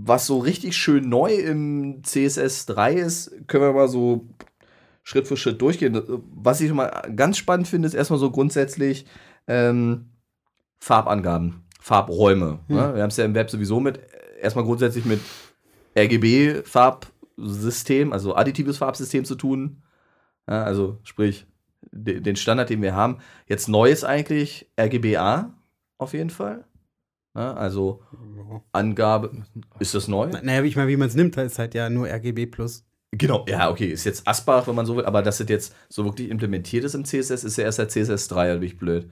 was 0.00 0.26
so 0.26 0.38
richtig 0.38 0.76
schön 0.76 1.08
neu 1.08 1.34
im 1.34 2.04
CSS 2.04 2.66
3 2.66 2.94
ist, 2.94 3.32
können 3.48 3.64
wir 3.64 3.72
mal 3.72 3.88
so 3.88 4.28
Schritt 5.02 5.26
für 5.26 5.36
Schritt 5.36 5.60
durchgehen. 5.60 6.00
Was 6.36 6.60
ich 6.60 6.72
mal 6.72 7.10
ganz 7.16 7.36
spannend 7.36 7.66
finde, 7.66 7.88
ist 7.88 7.94
erstmal 7.94 8.20
so 8.20 8.30
grundsätzlich 8.30 9.06
ähm, 9.48 10.10
Farbangaben, 10.78 11.64
Farbräume. 11.80 12.60
Hm. 12.68 12.76
Ne? 12.76 12.94
Wir 12.94 13.02
haben 13.02 13.10
es 13.10 13.16
ja 13.16 13.24
im 13.24 13.34
Web 13.34 13.50
sowieso 13.50 13.80
mit, 13.80 13.98
erstmal 14.40 14.64
grundsätzlich 14.64 15.04
mit 15.04 15.18
RGB-Farbsystem, 15.96 18.12
also 18.12 18.36
additives 18.36 18.78
Farbsystem 18.78 19.24
zu 19.24 19.34
tun. 19.34 19.82
Ja, 20.48 20.62
also 20.62 20.98
sprich, 21.02 21.44
den 21.90 22.36
Standard, 22.36 22.70
den 22.70 22.82
wir 22.82 22.94
haben. 22.94 23.18
Jetzt 23.46 23.68
neu 23.68 23.90
ist 23.90 24.04
eigentlich 24.04 24.70
RGBA 24.78 25.52
auf 25.96 26.12
jeden 26.12 26.30
Fall. 26.30 26.67
Ja, 27.34 27.54
also 27.54 28.02
Angabe, 28.72 29.44
ist 29.78 29.94
das 29.94 30.08
neu? 30.08 30.30
Naja, 30.42 30.62
ich 30.62 30.76
meine, 30.76 30.88
wie 30.88 30.96
man 30.96 31.08
es 31.08 31.14
nimmt, 31.14 31.36
ist 31.36 31.58
halt 31.58 31.74
ja 31.74 31.88
nur 31.88 32.08
RGB 32.08 32.46
plus. 32.46 32.84
Genau, 33.12 33.46
ja, 33.48 33.70
okay, 33.70 33.86
ist 33.86 34.04
jetzt 34.04 34.26
Asbach, 34.28 34.66
wenn 34.66 34.74
man 34.74 34.84
so 34.84 34.96
will, 34.96 35.06
aber 35.06 35.22
dass 35.22 35.38
das 35.38 35.48
jetzt 35.48 35.74
so 35.88 36.04
wirklich 36.04 36.28
implementiert 36.30 36.84
ist 36.84 36.94
im 36.94 37.04
CSS, 37.04 37.44
ist 37.44 37.56
ja 37.56 37.64
erst 37.64 37.76
seit 37.76 37.90
CSS 37.90 38.28
3, 38.28 38.48
da 38.48 38.54
bin 38.54 38.64
ich 38.64 38.76
blöd. 38.76 39.08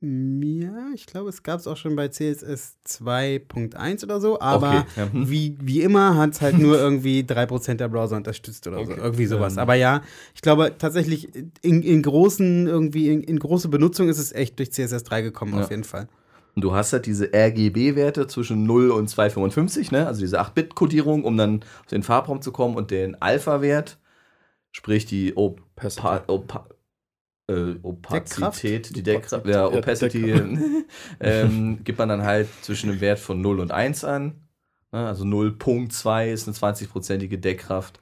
Ja, 0.00 0.88
ich 0.94 1.06
glaube, 1.06 1.30
es 1.30 1.42
gab 1.42 1.58
es 1.58 1.66
auch 1.66 1.76
schon 1.76 1.96
bei 1.96 2.08
CSS 2.08 2.76
2.1 2.86 4.04
oder 4.04 4.20
so, 4.20 4.38
aber 4.40 4.80
okay. 4.80 4.84
ja. 4.96 5.12
hm. 5.12 5.30
wie, 5.30 5.56
wie 5.60 5.80
immer 5.80 6.16
hat 6.16 6.34
es 6.34 6.40
halt 6.42 6.58
nur 6.58 6.78
irgendwie 6.78 7.20
3% 7.22 7.74
der 7.74 7.88
Browser 7.88 8.16
unterstützt 8.16 8.66
oder 8.66 8.78
okay. 8.78 8.94
so. 8.94 9.02
Irgendwie 9.02 9.26
sowas. 9.26 9.54
Ähm. 9.54 9.60
Aber 9.60 9.74
ja, 9.74 10.02
ich 10.34 10.42
glaube 10.42 10.74
tatsächlich, 10.78 11.34
in, 11.62 11.82
in 11.82 12.02
großen, 12.02 12.66
irgendwie, 12.66 13.08
in, 13.08 13.22
in 13.22 13.38
große 13.38 13.68
Benutzung 13.68 14.08
ist 14.10 14.18
es 14.18 14.32
echt 14.32 14.58
durch 14.58 14.70
CSS 14.70 15.04
3 15.04 15.22
gekommen, 15.22 15.54
ja. 15.54 15.64
auf 15.64 15.70
jeden 15.70 15.84
Fall. 15.84 16.08
Und 16.56 16.62
du 16.62 16.74
hast 16.74 16.94
halt 16.94 17.04
diese 17.04 17.26
RGB-Werte 17.34 18.26
zwischen 18.28 18.64
0 18.64 18.90
und 18.90 19.08
255, 19.08 19.92
ne? 19.92 20.06
also 20.06 20.22
diese 20.22 20.40
8-Bit-Kodierung, 20.40 21.24
um 21.24 21.36
dann 21.36 21.62
auf 21.80 21.86
den 21.90 22.02
Farbraum 22.02 22.40
zu 22.40 22.50
kommen 22.50 22.76
und 22.76 22.90
den 22.90 23.20
Alpha-Wert, 23.20 23.98
sprich 24.72 25.04
die 25.04 25.34
Opa 25.34 26.22
Opa 26.26 26.66
äh, 27.48 27.74
Opazität, 27.82 28.96
die 28.96 29.02
Deckkraft, 29.02 29.46
ja, 29.46 29.66
Opacity, 29.66 30.30
ähm, 31.20 31.84
gibt 31.84 31.98
man 31.98 32.08
dann 32.08 32.22
halt 32.22 32.48
zwischen 32.62 32.90
einem 32.90 33.00
Wert 33.02 33.18
von 33.18 33.42
0 33.42 33.60
und 33.60 33.70
1 33.70 34.04
an. 34.04 34.48
Ne? 34.92 35.06
Also 35.06 35.24
0.2 35.24 36.32
ist 36.32 36.48
eine 36.48 36.56
20-prozentige 36.56 37.36
Deckkraft. 37.36 38.00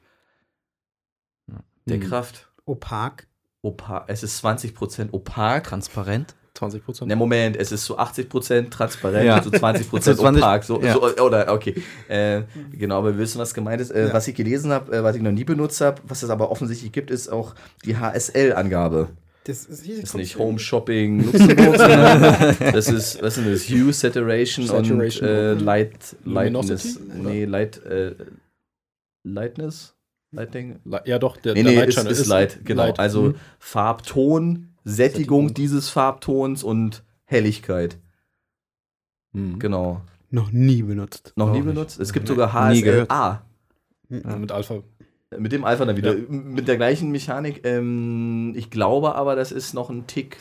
Deckkraft. 1.85 2.49
Opak. 2.65 3.27
Opak. 3.61 4.05
Es 4.07 4.23
ist 4.23 4.43
20% 4.43 5.09
opak. 5.11 5.65
Transparent. 5.65 6.35
20 6.55 6.83
Prozent? 6.83 7.09
Ne, 7.09 7.15
Moment, 7.15 7.57
es 7.57 7.71
ist 7.71 7.85
zu 7.85 7.93
so 7.93 7.97
80 7.97 8.29
Prozent 8.29 8.71
transparent 8.71 9.25
ja. 9.25 9.41
zu 9.41 9.49
so 9.49 9.57
20 9.57 9.89
Prozent 9.89 10.19
opak. 10.19 10.63
So, 10.63 10.81
ja. 10.81 10.93
so, 10.93 11.03
oder, 11.17 11.51
okay. 11.51 11.75
Äh, 12.07 12.43
genau, 12.71 12.99
aber 12.99 13.13
wir 13.13 13.19
wissen, 13.19 13.39
was 13.39 13.53
gemeint 13.53 13.81
ist. 13.81 13.91
Äh, 13.91 14.07
ja. 14.07 14.13
Was 14.13 14.27
ich 14.27 14.35
gelesen 14.35 14.71
habe, 14.71 14.95
äh, 14.95 15.03
was 15.03 15.15
ich 15.15 15.21
noch 15.21 15.31
nie 15.31 15.43
benutzt 15.43 15.81
habe, 15.81 16.01
was 16.07 16.23
es 16.23 16.29
aber 16.29 16.51
offensichtlich 16.51 16.91
gibt, 16.91 17.11
ist 17.11 17.29
auch 17.29 17.55
die 17.83 17.97
HSL-Angabe. 17.97 19.09
Das 19.45 19.65
ist, 19.65 19.87
das 19.87 19.97
ist 19.99 20.15
nicht 20.15 20.39
Home 20.39 20.57
Shopping 20.57 21.23
Luxemburg, 21.25 21.77
sondern 21.77 22.55
das 22.73 22.87
ist, 22.87 23.21
was 23.21 23.37
ist 23.37 23.47
das? 23.47 23.69
Hue, 23.69 23.93
Saturation, 23.93 24.65
Saturation 24.65 25.29
und 25.29 25.31
äh, 25.35 25.53
Light, 25.53 26.15
Lightness. 26.25 26.99
Nee, 27.13 27.45
Light, 27.45 27.85
äh, 27.85 28.15
Lightness? 29.23 29.95
Lighting? 30.31 30.79
Ja, 31.05 31.19
doch, 31.19 31.37
der, 31.37 31.53
nee, 31.53 31.63
der 31.63 31.71
nee, 31.71 31.79
Light 31.79 31.89
ist, 31.89 32.05
ist 32.05 32.27
Light, 32.27 32.59
genau. 32.65 32.83
Light. 32.83 32.99
Also 32.99 33.21
mhm. 33.21 33.35
Farbton, 33.59 34.74
Sättigung 34.85 35.53
dieses 35.53 35.89
Farbtons 35.89 36.63
und 36.63 37.03
Helligkeit. 37.25 37.97
Hm. 39.33 39.59
Genau. 39.59 40.01
Noch 40.29 40.51
nie 40.51 40.83
benutzt. 40.83 41.33
Noch 41.35 41.51
nie 41.51 41.61
benutzt? 41.61 41.99
Es 41.99 42.13
gibt 42.13 42.27
sogar 42.27 42.53
HSLA. 42.53 43.41
Ja, 44.09 44.35
mit 44.37 44.51
Alpha. 44.51 44.83
Mit 45.37 45.51
dem 45.51 45.65
Alpha 45.65 45.85
dann 45.85 45.97
wieder. 45.97 46.15
Ja. 46.15 46.23
Mit 46.29 46.67
der 46.67 46.77
gleichen 46.77 47.11
Mechanik. 47.11 47.65
Ähm, 47.65 48.53
ich 48.55 48.69
glaube 48.69 49.15
aber, 49.15 49.35
das 49.35 49.51
ist 49.51 49.73
noch 49.73 49.89
ein 49.89 50.07
Tick. 50.07 50.37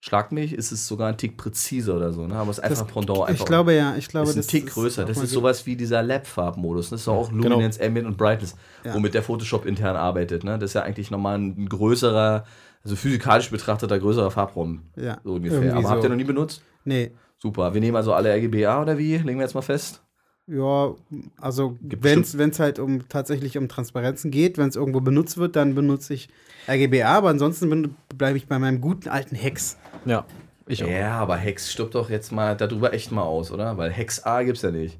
Schlag 0.00 0.32
mich, 0.32 0.54
ist 0.54 0.70
es 0.70 0.86
sogar 0.86 1.08
ein 1.08 1.18
Tick 1.18 1.36
präziser 1.36 1.96
oder 1.96 2.12
so, 2.12 2.26
ne? 2.26 2.36
Aber 2.36 2.50
es 2.50 2.58
ist 2.58 2.64
einfach 2.64 2.86
das, 2.86 2.94
Pendant. 2.94 3.28
Einfach 3.28 3.40
ich 3.40 3.44
glaube 3.44 3.74
ja, 3.74 3.96
ich 3.96 4.08
glaube, 4.08 4.30
ist 4.30 4.36
ein 4.36 4.46
Tick 4.46 4.68
größer. 4.68 5.04
Das 5.04 5.18
ist 5.18 5.32
sowas 5.32 5.66
wie 5.66 5.76
dieser 5.76 6.02
Lab-Farbmodus. 6.02 6.90
Das 6.90 7.02
ist 7.02 7.08
auch 7.08 7.28
genau. 7.28 7.48
Luminance, 7.48 7.78
genau. 7.78 7.88
Ambient 7.88 8.06
und 8.06 8.16
Brightness, 8.16 8.54
ja. 8.84 8.94
womit 8.94 9.14
der 9.14 9.22
Photoshop 9.22 9.66
intern 9.66 9.96
arbeitet. 9.96 10.44
Ne? 10.44 10.58
Das 10.58 10.70
ist 10.70 10.74
ja 10.74 10.82
eigentlich 10.82 11.10
nochmal 11.10 11.38
ein 11.38 11.68
größerer 11.68 12.44
also 12.84 12.96
physikalisch 12.96 13.50
betrachtet 13.50 13.90
der 13.90 13.98
größere 13.98 14.30
Farbraum. 14.30 14.82
Ja. 14.96 15.18
So 15.24 15.34
ungefähr. 15.34 15.72
Aber 15.72 15.82
so. 15.82 15.90
habt 15.90 16.02
ihr 16.04 16.08
noch 16.08 16.16
nie 16.16 16.24
benutzt? 16.24 16.62
Nee. 16.84 17.12
Super. 17.38 17.74
Wir 17.74 17.80
nehmen 17.80 17.96
also 17.96 18.12
alle 18.12 18.34
RGBA 18.34 18.82
oder 18.82 18.98
wie? 18.98 19.16
Legen 19.16 19.38
wir 19.38 19.42
jetzt 19.42 19.54
mal 19.54 19.62
fest? 19.62 20.02
Ja, 20.46 20.94
also 21.38 21.76
wenn 21.82 22.22
es 22.22 22.58
halt 22.58 22.78
um 22.78 23.06
tatsächlich 23.08 23.58
um 23.58 23.68
Transparenzen 23.68 24.30
geht, 24.30 24.56
wenn 24.56 24.70
es 24.70 24.76
irgendwo 24.76 25.02
benutzt 25.02 25.36
wird, 25.36 25.56
dann 25.56 25.74
benutze 25.74 26.14
ich 26.14 26.30
RGBA, 26.66 27.04
aber 27.04 27.28
ansonsten 27.28 27.94
bleibe 28.16 28.38
ich 28.38 28.46
bei 28.46 28.58
meinem 28.58 28.80
guten 28.80 29.10
alten 29.10 29.34
Hex. 29.34 29.76
Ja. 30.06 30.24
Ich 30.66 30.84
auch. 30.84 30.88
Ja, 30.88 31.18
aber 31.18 31.36
Hex 31.36 31.72
stirbt 31.72 31.94
doch 31.94 32.10
jetzt 32.10 32.30
mal 32.30 32.56
darüber 32.56 32.92
echt 32.92 33.10
mal 33.10 33.22
aus, 33.22 33.50
oder? 33.52 33.76
Weil 33.76 33.90
Hex 33.90 34.24
A 34.24 34.42
gibt's 34.42 34.62
ja 34.62 34.70
nicht. 34.70 34.98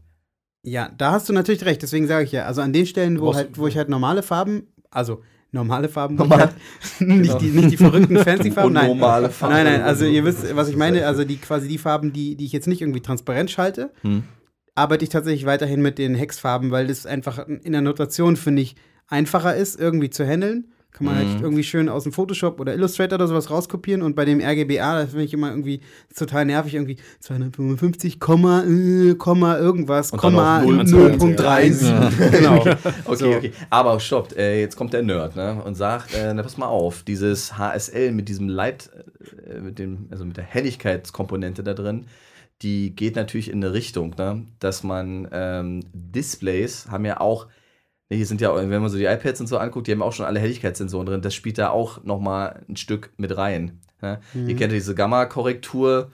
Ja, 0.62 0.90
da 0.96 1.12
hast 1.12 1.28
du 1.28 1.32
natürlich 1.32 1.64
recht, 1.64 1.82
deswegen 1.82 2.06
sage 2.06 2.24
ich 2.24 2.32
ja, 2.32 2.44
also 2.44 2.62
an 2.62 2.72
den 2.72 2.86
Stellen, 2.86 3.20
wo, 3.20 3.34
halt, 3.34 3.58
wo 3.58 3.66
ich 3.66 3.76
halt 3.76 3.88
normale 3.88 4.22
Farben, 4.22 4.66
also 4.90 5.22
normale 5.52 5.88
Farben. 5.88 6.16
Normal. 6.16 6.52
nicht, 7.00 7.22
genau. 7.22 7.38
die, 7.38 7.50
nicht 7.50 7.70
die 7.72 7.76
verrückten 7.76 8.18
fancy 8.18 8.50
Farben. 8.50 8.72
Nein. 8.72 8.88
normale 8.88 9.30
Farben. 9.30 9.54
Nein, 9.54 9.64
nein, 9.64 9.82
also 9.82 10.04
ihr 10.04 10.24
wisst, 10.24 10.54
was 10.56 10.68
ich 10.68 10.76
meine. 10.76 11.06
Also 11.06 11.24
die 11.24 11.36
quasi 11.36 11.68
die 11.68 11.78
Farben, 11.78 12.12
die, 12.12 12.36
die 12.36 12.44
ich 12.44 12.52
jetzt 12.52 12.66
nicht 12.66 12.80
irgendwie 12.80 13.00
transparent 13.00 13.50
schalte, 13.50 13.90
hm. 14.02 14.24
arbeite 14.74 15.04
ich 15.04 15.10
tatsächlich 15.10 15.46
weiterhin 15.46 15.80
mit 15.82 15.98
den 15.98 16.14
Hexfarben, 16.14 16.70
weil 16.70 16.86
das 16.86 17.06
einfach 17.06 17.46
in 17.46 17.72
der 17.72 17.80
Notation, 17.80 18.36
finde 18.36 18.62
ich, 18.62 18.76
einfacher 19.08 19.56
ist, 19.56 19.80
irgendwie 19.80 20.10
zu 20.10 20.26
handeln. 20.26 20.72
Kann 20.92 21.04
man 21.04 21.16
halt 21.16 21.26
mhm. 21.26 21.32
halt 21.34 21.42
irgendwie 21.42 21.62
schön 21.62 21.88
aus 21.88 22.04
dem 22.04 22.12
Photoshop 22.12 22.58
oder 22.58 22.74
Illustrator 22.74 23.16
oder 23.16 23.28
sowas 23.28 23.50
rauskopieren 23.50 24.02
und 24.02 24.16
bei 24.16 24.24
dem 24.24 24.40
RGBA, 24.40 25.02
das 25.02 25.10
finde 25.10 25.24
ich 25.24 25.34
immer 25.34 25.50
irgendwie 25.50 25.80
total 26.16 26.46
nervig, 26.46 26.74
irgendwie 26.74 26.96
255, 27.20 28.18
Komma, 28.18 28.64
äh, 28.64 29.14
Komma, 29.14 29.58
irgendwas, 29.58 30.12
und 30.12 30.18
Komma, 30.18 30.60
0.3. 30.60 32.30
genau. 32.30 32.60
okay, 33.04 33.16
so. 33.16 33.28
okay. 33.28 33.52
Aber 33.68 34.00
stoppt, 34.00 34.36
äh, 34.36 34.60
jetzt 34.60 34.76
kommt 34.76 34.94
der 34.94 35.02
Nerd 35.02 35.36
ne, 35.36 35.62
und 35.62 35.74
sagt, 35.74 36.14
äh, 36.14 36.32
na, 36.32 36.42
pass 36.42 36.56
mal 36.56 36.66
auf, 36.66 37.02
dieses 37.02 37.58
HSL 37.58 38.12
mit 38.12 38.28
diesem 38.28 38.48
Light, 38.48 38.90
äh, 39.46 39.60
mit 39.60 39.78
dem, 39.78 40.08
also 40.10 40.24
mit 40.24 40.38
der 40.38 40.44
Helligkeitskomponente 40.44 41.62
da 41.62 41.74
drin, 41.74 42.06
die 42.62 42.96
geht 42.96 43.14
natürlich 43.14 43.50
in 43.50 43.62
eine 43.62 43.74
Richtung, 43.74 44.14
ne, 44.16 44.46
dass 44.58 44.82
man 44.82 45.28
ähm, 45.32 45.82
Displays 45.92 46.88
haben 46.90 47.04
ja 47.04 47.20
auch 47.20 47.46
hier 48.10 48.26
sind 48.26 48.40
ja, 48.40 48.54
wenn 48.54 48.70
man 48.70 48.88
so 48.88 48.96
die 48.96 49.04
iPads 49.04 49.40
und 49.40 49.46
so 49.48 49.58
anguckt, 49.58 49.86
die 49.86 49.92
haben 49.92 50.02
auch 50.02 50.12
schon 50.12 50.24
alle 50.24 50.40
Helligkeitssensoren 50.40 51.06
drin. 51.06 51.20
Das 51.20 51.34
spielt 51.34 51.58
da 51.58 51.70
auch 51.70 52.02
nochmal 52.04 52.64
ein 52.68 52.76
Stück 52.76 53.10
mit 53.18 53.36
rein. 53.36 53.80
Ja? 54.02 54.20
Mhm. 54.32 54.48
Ihr 54.48 54.56
kennt 54.56 54.72
ja 54.72 54.78
diese 54.78 54.94
Gamma-Korrektur 54.94 56.10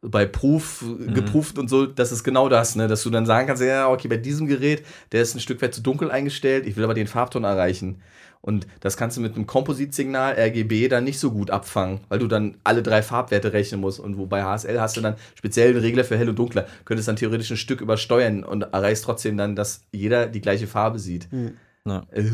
bei 0.00 0.26
Proof 0.26 0.82
mhm. 0.82 1.14
geprüft 1.14 1.58
und 1.58 1.68
so, 1.68 1.86
das 1.86 2.12
ist 2.12 2.24
genau 2.24 2.48
das, 2.48 2.76
ne? 2.76 2.88
dass 2.88 3.02
du 3.02 3.10
dann 3.10 3.26
sagen 3.26 3.46
kannst, 3.46 3.62
ja, 3.62 3.88
okay, 3.88 4.08
bei 4.08 4.18
diesem 4.18 4.46
Gerät, 4.46 4.84
der 5.12 5.22
ist 5.22 5.34
ein 5.34 5.40
Stück 5.40 5.62
weit 5.62 5.74
zu 5.74 5.80
dunkel 5.80 6.10
eingestellt, 6.10 6.66
ich 6.66 6.76
will 6.76 6.84
aber 6.84 6.94
den 6.94 7.06
Farbton 7.06 7.44
erreichen. 7.44 8.02
Und 8.44 8.66
das 8.80 8.98
kannst 8.98 9.16
du 9.16 9.22
mit 9.22 9.36
einem 9.36 9.46
Kompositsignal 9.46 10.34
RGB 10.38 10.88
dann 10.88 11.04
nicht 11.04 11.18
so 11.18 11.30
gut 11.30 11.50
abfangen, 11.50 12.00
weil 12.10 12.18
du 12.18 12.26
dann 12.26 12.58
alle 12.62 12.82
drei 12.82 13.00
Farbwerte 13.00 13.54
rechnen 13.54 13.80
musst. 13.80 13.98
Und 13.98 14.18
wobei 14.18 14.42
HSL 14.42 14.82
hast 14.82 14.98
du 14.98 15.00
dann 15.00 15.14
speziell 15.34 15.70
einen 15.70 15.78
Regler 15.80 16.04
für 16.04 16.18
hell 16.18 16.28
und 16.28 16.38
dunkler, 16.38 16.66
könntest 16.84 17.08
dann 17.08 17.16
theoretisch 17.16 17.50
ein 17.50 17.56
Stück 17.56 17.80
übersteuern 17.80 18.44
und 18.44 18.64
erreichst 18.64 19.04
trotzdem 19.04 19.38
dann, 19.38 19.56
dass 19.56 19.86
jeder 19.92 20.26
die 20.26 20.42
gleiche 20.42 20.66
Farbe 20.66 20.98
sieht. 20.98 21.32
Mhm. 21.32 21.56
Ja. 21.86 22.02
Äh, 22.12 22.24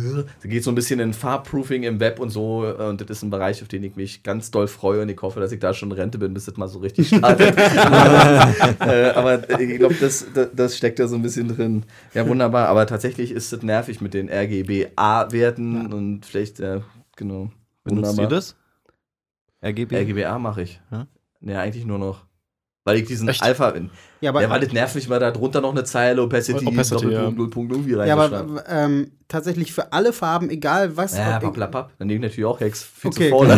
da 0.43 0.49
geht 0.49 0.63
so 0.63 0.71
ein 0.71 0.77
bisschen 0.77 1.01
in 1.01 1.13
Farbproofing 1.13 1.83
im 1.83 1.99
Web 1.99 2.21
und 2.21 2.31
so. 2.31 2.65
Äh, 2.65 2.89
und 2.89 3.01
das 3.01 3.11
ist 3.11 3.23
ein 3.25 3.31
Bereich, 3.31 3.63
auf 3.63 3.69
den 3.69 3.83
ich 3.83 3.97
mich 3.97 4.23
ganz 4.23 4.53
doll 4.53 4.69
freue. 4.69 5.03
Und 5.03 5.09
ich 5.09 5.21
hoffe, 5.21 5.41
dass 5.41 5.51
ich 5.51 5.59
da 5.59 5.75
schon 5.75 5.91
in 5.91 5.97
Rente 5.97 6.19
bin, 6.19 6.33
bis 6.35 6.45
das 6.45 6.57
mal 6.57 6.69
so 6.69 6.79
richtig 6.79 7.09
startet. 7.09 7.57
Äh, 8.81 9.11
aber 9.11 9.49
ich 9.61 9.79
glaube, 9.79 9.95
das, 10.01 10.27
das, 10.33 10.49
das, 10.55 10.77
steckt 10.77 10.99
da 10.99 11.09
so 11.09 11.17
ein 11.17 11.23
bisschen 11.23 11.49
drin. 11.49 11.85
Ja, 12.15 12.27
wunderbar. 12.27 12.69
Aber 12.69 12.87
tatsächlich 12.87 13.31
ist 13.31 13.53
es 13.53 13.63
nervig 13.63 14.01
mit 14.01 14.15
den 14.15 14.29
RGBA-Werten 14.29 15.75
ja. 15.75 15.97
und 15.97 16.27
vielleicht, 16.27 16.59
ja, 16.59 16.83
genau. 17.17 17.51
Benutzt 17.85 18.19
ihr 18.19 18.27
das? 18.27 18.57
RGB? 19.63 19.97
RGBA 19.97 20.39
mache 20.39 20.63
ich. 20.63 20.81
Ja? 20.91 21.07
ja, 21.41 21.61
eigentlich 21.61 21.85
nur 21.85 21.99
noch. 21.99 22.27
Weil 22.85 22.97
ich 22.97 23.05
diesen 23.05 23.29
Echt? 23.29 23.43
Alpha. 23.43 23.75
Ja, 24.23 24.31
aber, 24.31 24.40
ja, 24.40 24.49
weil 24.49 24.61
das 24.61 24.73
nervt 24.73 24.95
mich, 24.95 25.11
weil 25.11 25.21
da 25.21 25.31
drunter 25.31 25.61
noch 25.61 25.73
eine 25.73 25.85
Zeile 25.85 26.23
Opacity, 26.23 26.66
Opacity 26.66 27.11
Doppelpunkt, 27.11 27.71
ja. 27.71 27.77
irgendwie 27.77 27.93
rein. 27.95 28.09
Ja, 28.09 28.16
aber 28.16 28.64
ähm, 28.69 29.11
tatsächlich 29.29 29.73
für 29.73 29.93
alle 29.93 30.14
Farben, 30.14 30.49
egal 30.49 30.97
was. 30.97 31.16
Ja, 31.16 31.38
papp, 31.38 31.93
Dann 31.99 32.09
nehme 32.09 32.25
ich 32.27 32.31
natürlich 32.31 32.47
auch 32.47 32.59
Hex. 32.61 32.83
Viel 32.83 33.11
okay. 33.11 33.25
zu 33.25 33.37
faul. 33.37 33.51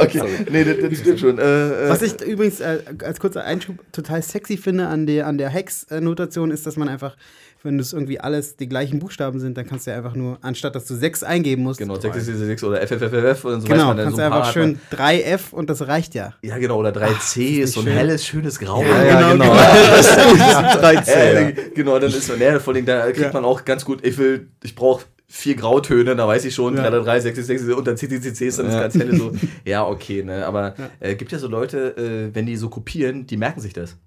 okay, 0.00 0.22
nee, 0.50 0.64
das, 0.64 0.76
das 0.90 0.98
stimmt 0.98 1.20
schon. 1.20 1.38
Äh, 1.38 1.86
äh. 1.86 1.88
Was 1.90 2.02
ich 2.02 2.20
übrigens 2.22 2.58
äh, 2.60 2.82
als 3.04 3.20
kurzer 3.20 3.44
Einschub 3.44 3.76
total 3.92 4.22
sexy 4.22 4.56
finde 4.56 4.88
an 4.88 5.06
der, 5.06 5.28
an 5.28 5.38
der 5.38 5.50
Hex-Notation, 5.50 6.50
ist, 6.50 6.66
dass 6.66 6.76
man 6.76 6.88
einfach 6.88 7.16
wenn 7.62 7.78
das 7.78 7.92
irgendwie 7.92 8.20
alles 8.20 8.56
die 8.56 8.68
gleichen 8.68 8.98
Buchstaben 8.98 9.40
sind, 9.40 9.56
dann 9.56 9.66
kannst 9.66 9.86
du 9.86 9.90
ja 9.90 9.96
einfach 9.96 10.14
nur, 10.14 10.38
anstatt 10.42 10.74
dass 10.74 10.86
du 10.86 10.94
6 10.94 11.22
eingeben 11.22 11.62
musst. 11.62 11.78
Genau, 11.78 11.98
6 11.98 12.16
ist 12.16 12.26
6 12.26 12.64
oder 12.64 12.86
FFFF 12.86 13.44
und 13.44 13.60
so 13.62 13.68
Genau, 13.68 13.94
kannst 13.94 14.16
so 14.16 14.22
einfach 14.22 14.52
schön 14.52 14.78
3F 14.92 15.52
und 15.52 15.68
das 15.68 15.86
reicht 15.86 16.14
ja. 16.14 16.34
Ja, 16.42 16.58
genau, 16.58 16.78
oder 16.78 16.90
3C 16.90 17.60
ist 17.60 17.72
so 17.72 17.80
ein 17.80 17.86
schön. 17.86 17.92
helles, 17.94 18.24
schönes 18.24 18.58
Grau. 18.58 18.82
Ja, 18.82 19.04
ja 19.04 19.32
genau. 19.32 19.44
genau. 19.44 19.54
das 19.56 20.06
ist 20.06 20.18
3C. 20.18 21.18
Äh, 21.18 21.52
genau, 21.74 21.98
dann 21.98 22.10
ist 22.10 22.28
man, 22.28 22.40
ja, 22.40 22.58
vor 22.60 22.74
allem, 22.74 22.86
da 22.86 23.06
kriegt 23.06 23.20
ja. 23.20 23.32
man 23.32 23.44
auch 23.44 23.64
ganz 23.64 23.84
gut, 23.84 24.04
ich 24.04 24.16
will, 24.18 24.48
ich 24.62 24.74
brauche 24.74 25.04
vier 25.26 25.56
Grautöne, 25.56 26.16
da 26.16 26.26
weiß 26.26 26.44
ich 26.44 26.54
schon, 26.54 26.76
ja. 26.76 26.88
3, 26.88 27.00
3, 27.00 27.20
6, 27.20 27.46
6, 27.46 27.62
und 27.64 27.86
dann 27.86 27.96
dann 27.96 28.66
ist 28.66 28.74
ja. 28.74 28.80
ganz 28.80 28.94
helle 28.94 29.16
so. 29.16 29.32
Ja, 29.64 29.86
okay, 29.86 30.22
ne, 30.22 30.46
aber 30.46 30.74
ja. 30.78 30.90
Äh, 31.00 31.14
gibt 31.16 31.32
ja 31.32 31.38
so 31.38 31.48
Leute, 31.48 31.96
äh, 31.96 32.34
wenn 32.34 32.46
die 32.46 32.56
so 32.56 32.70
kopieren, 32.70 33.26
die 33.26 33.36
merken 33.36 33.60
sich 33.60 33.72
das. 33.72 33.98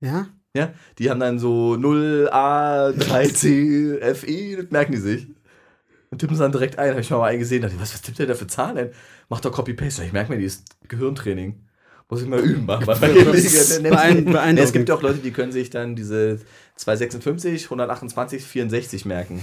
Ja? 0.00 0.28
Ja, 0.54 0.74
die 0.98 1.08
haben 1.08 1.20
dann 1.20 1.38
so 1.38 1.74
0A, 1.74 2.92
3C, 2.92 4.14
FE, 4.14 4.62
das 4.62 4.70
merken 4.70 4.92
die 4.92 4.98
sich. 4.98 5.26
Und 6.10 6.18
tippen 6.18 6.34
es 6.34 6.40
dann 6.40 6.52
direkt 6.52 6.78
ein. 6.78 6.90
Habe 6.90 7.00
ich 7.00 7.08
mal 7.08 7.26
eingesehen, 7.26 7.62
dachte, 7.62 7.80
was, 7.80 7.94
was 7.94 8.02
tippt 8.02 8.18
der 8.18 8.26
da 8.26 8.34
für 8.34 8.46
Zahlen 8.46 8.76
ein? 8.76 8.90
Macht 9.30 9.46
doch 9.46 9.52
Copy-Paste. 9.52 10.04
Ich 10.04 10.12
merke 10.12 10.30
mir, 10.30 10.38
die 10.38 10.44
ist 10.44 10.64
Gehirntraining. 10.88 11.58
Muss 12.10 12.20
ich 12.20 12.28
mal 12.28 12.40
üben. 12.40 12.66
Machen. 12.66 12.86
es 14.58 14.72
gibt 14.74 14.90
auch 14.90 15.00
Leute, 15.00 15.20
die 15.20 15.30
können 15.30 15.52
sich 15.52 15.70
dann 15.70 15.96
diese 15.96 16.38
256, 16.76 17.64
128, 17.64 18.44
64 18.44 19.06
merken. 19.06 19.42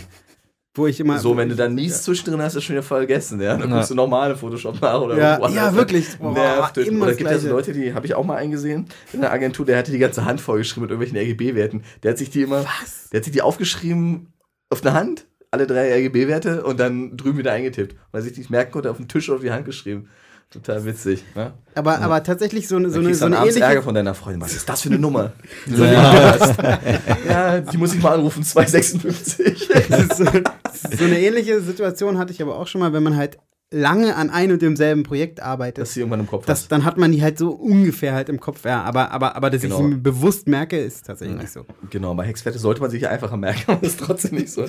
Wo 0.79 0.87
ich 0.87 0.99
immer. 0.99 1.19
So, 1.19 1.35
wenn 1.35 1.49
du 1.49 1.55
dann 1.55 1.75
nies 1.75 1.91
ja. 1.91 2.01
zwischendrin 2.03 2.41
hast, 2.41 2.55
ist 2.55 2.63
schon 2.63 2.75
wieder 2.75 2.83
vergessen, 2.83 3.41
ja. 3.41 3.57
Dann 3.57 3.69
ja. 3.69 3.75
guckst 3.75 3.91
du 3.91 3.95
nochmal 3.95 4.33
Photoshop 4.35 4.81
nach 4.81 5.01
oder 5.01 5.17
Ja, 5.17 5.49
ja 5.49 5.75
wirklich. 5.75 6.17
Boah, 6.17 6.31
nervt. 6.31 6.77
Immer 6.77 7.05
oder 7.05 7.15
gibt 7.15 7.29
es 7.29 7.35
also 7.35 7.49
Leute, 7.49 7.73
die 7.73 7.93
habe 7.93 8.05
ich 8.05 8.15
auch 8.15 8.23
mal 8.23 8.37
eingesehen 8.37 8.87
in 9.11 9.19
der 9.19 9.33
Agentur, 9.33 9.65
der 9.65 9.77
hatte 9.77 9.91
die 9.91 9.99
ganze 9.99 10.23
Hand 10.23 10.39
vollgeschrieben 10.39 10.83
mit 10.83 10.91
irgendwelchen 10.91 11.17
RGB-Werten. 11.17 11.83
Der 12.01 12.11
hat 12.11 12.17
sich 12.17 12.29
die 12.29 12.43
immer. 12.43 12.63
Was? 12.63 13.09
Der 13.11 13.19
hat 13.19 13.25
sich 13.25 13.33
die 13.33 13.41
aufgeschrieben 13.41 14.31
auf 14.69 14.85
eine 14.85 14.93
Hand, 14.93 15.25
alle 15.51 15.67
drei 15.67 15.93
RGB-Werte 15.93 16.63
und 16.63 16.79
dann 16.79 17.17
drüben 17.17 17.37
wieder 17.37 17.51
eingetippt. 17.51 17.97
Weil 18.11 18.21
er 18.21 18.23
sich 18.23 18.37
nicht 18.37 18.49
merken 18.49 18.71
konnte, 18.71 18.89
auf 18.89 18.97
den 18.97 19.09
Tisch 19.09 19.27
oder 19.29 19.37
auf 19.37 19.43
die 19.43 19.51
Hand 19.51 19.65
geschrieben. 19.65 20.07
Total 20.51 20.83
witzig. 20.83 21.23
Ne? 21.35 21.53
Aber, 21.75 21.93
ja. 21.93 21.99
aber 21.99 22.23
tatsächlich 22.23 22.67
so 22.67 22.77
eine, 22.77 22.89
so 22.89 22.99
eine, 22.99 23.13
so 23.13 23.25
eine 23.25 23.37
ähnliche... 23.37 23.59
Ärger 23.59 23.83
von 23.83 23.93
deiner 23.93 24.15
Freundin. 24.15 24.41
Was 24.41 24.55
ist 24.55 24.67
das 24.67 24.81
für 24.81 24.89
eine 24.89 24.97
Nummer? 24.97 25.33
Ja. 25.67 26.35
ja, 27.29 27.61
die 27.61 27.77
muss 27.77 27.93
ich 27.93 28.01
mal 28.01 28.13
anrufen, 28.13 28.43
256. 28.43 29.69
so, 30.17 30.25
so 30.25 31.05
eine 31.05 31.19
ähnliche 31.19 31.61
Situation 31.61 32.17
hatte 32.17 32.33
ich 32.33 32.41
aber 32.41 32.57
auch 32.57 32.65
schon 32.65 32.81
mal, 32.81 32.93
wenn 32.93 33.03
man 33.03 33.15
halt 33.15 33.37
lange 33.71 34.15
an 34.15 34.31
einem 34.31 34.53
und 34.53 34.63
demselben 34.63 35.03
Projekt 35.03 35.39
arbeitet. 35.39 35.83
Dass 35.83 35.93
sie 35.93 35.99
irgendwann 35.99 36.21
im 36.21 36.27
Kopf 36.27 36.47
das, 36.47 36.67
Dann 36.67 36.83
hat 36.83 36.97
man 36.97 37.11
die 37.11 37.21
halt 37.21 37.37
so 37.37 37.51
ungefähr 37.51 38.13
halt 38.13 38.29
im 38.29 38.39
Kopf. 38.39 38.65
Ja, 38.65 38.81
aber, 38.81 39.11
aber, 39.11 39.35
aber 39.35 39.51
dass 39.51 39.61
genau. 39.61 39.81
ich 39.81 39.93
sie 39.93 39.99
bewusst 39.99 40.47
merke, 40.47 40.79
ist 40.79 41.05
tatsächlich 41.05 41.37
ja. 41.37 41.43
nicht 41.43 41.53
so. 41.53 41.65
Genau, 41.91 42.15
bei 42.15 42.25
Hexwerte 42.25 42.57
sollte 42.57 42.81
man 42.81 42.89
sich 42.89 43.07
einfacher 43.07 43.37
merken, 43.37 43.71
aber 43.71 43.83
ist 43.83 43.99
trotzdem 43.99 44.39
nicht 44.39 44.51
so. 44.51 44.65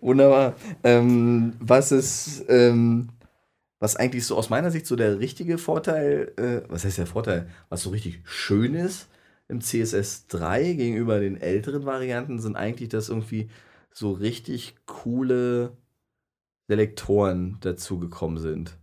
Wunderbar. 0.00 0.54
Ähm, 0.82 1.52
was 1.60 1.92
ist... 1.92 2.44
Ähm, 2.48 3.10
was 3.82 3.96
eigentlich 3.96 4.24
so 4.24 4.36
aus 4.36 4.48
meiner 4.48 4.70
Sicht 4.70 4.86
so 4.86 4.94
der 4.94 5.18
richtige 5.18 5.58
Vorteil, 5.58 6.32
äh, 6.36 6.62
was 6.70 6.84
heißt 6.84 6.98
der 6.98 7.06
Vorteil, 7.08 7.48
was 7.68 7.82
so 7.82 7.90
richtig 7.90 8.20
schön 8.24 8.74
ist 8.74 9.08
im 9.48 9.60
CSS 9.60 10.28
3 10.28 10.74
gegenüber 10.74 11.18
den 11.18 11.36
älteren 11.36 11.84
Varianten, 11.84 12.38
sind 12.38 12.54
eigentlich, 12.54 12.90
dass 12.90 13.08
irgendwie 13.08 13.50
so 13.90 14.12
richtig 14.12 14.76
coole 14.86 15.76
Selektoren 16.68 17.58
dazugekommen 17.60 18.38
sind. 18.38 18.78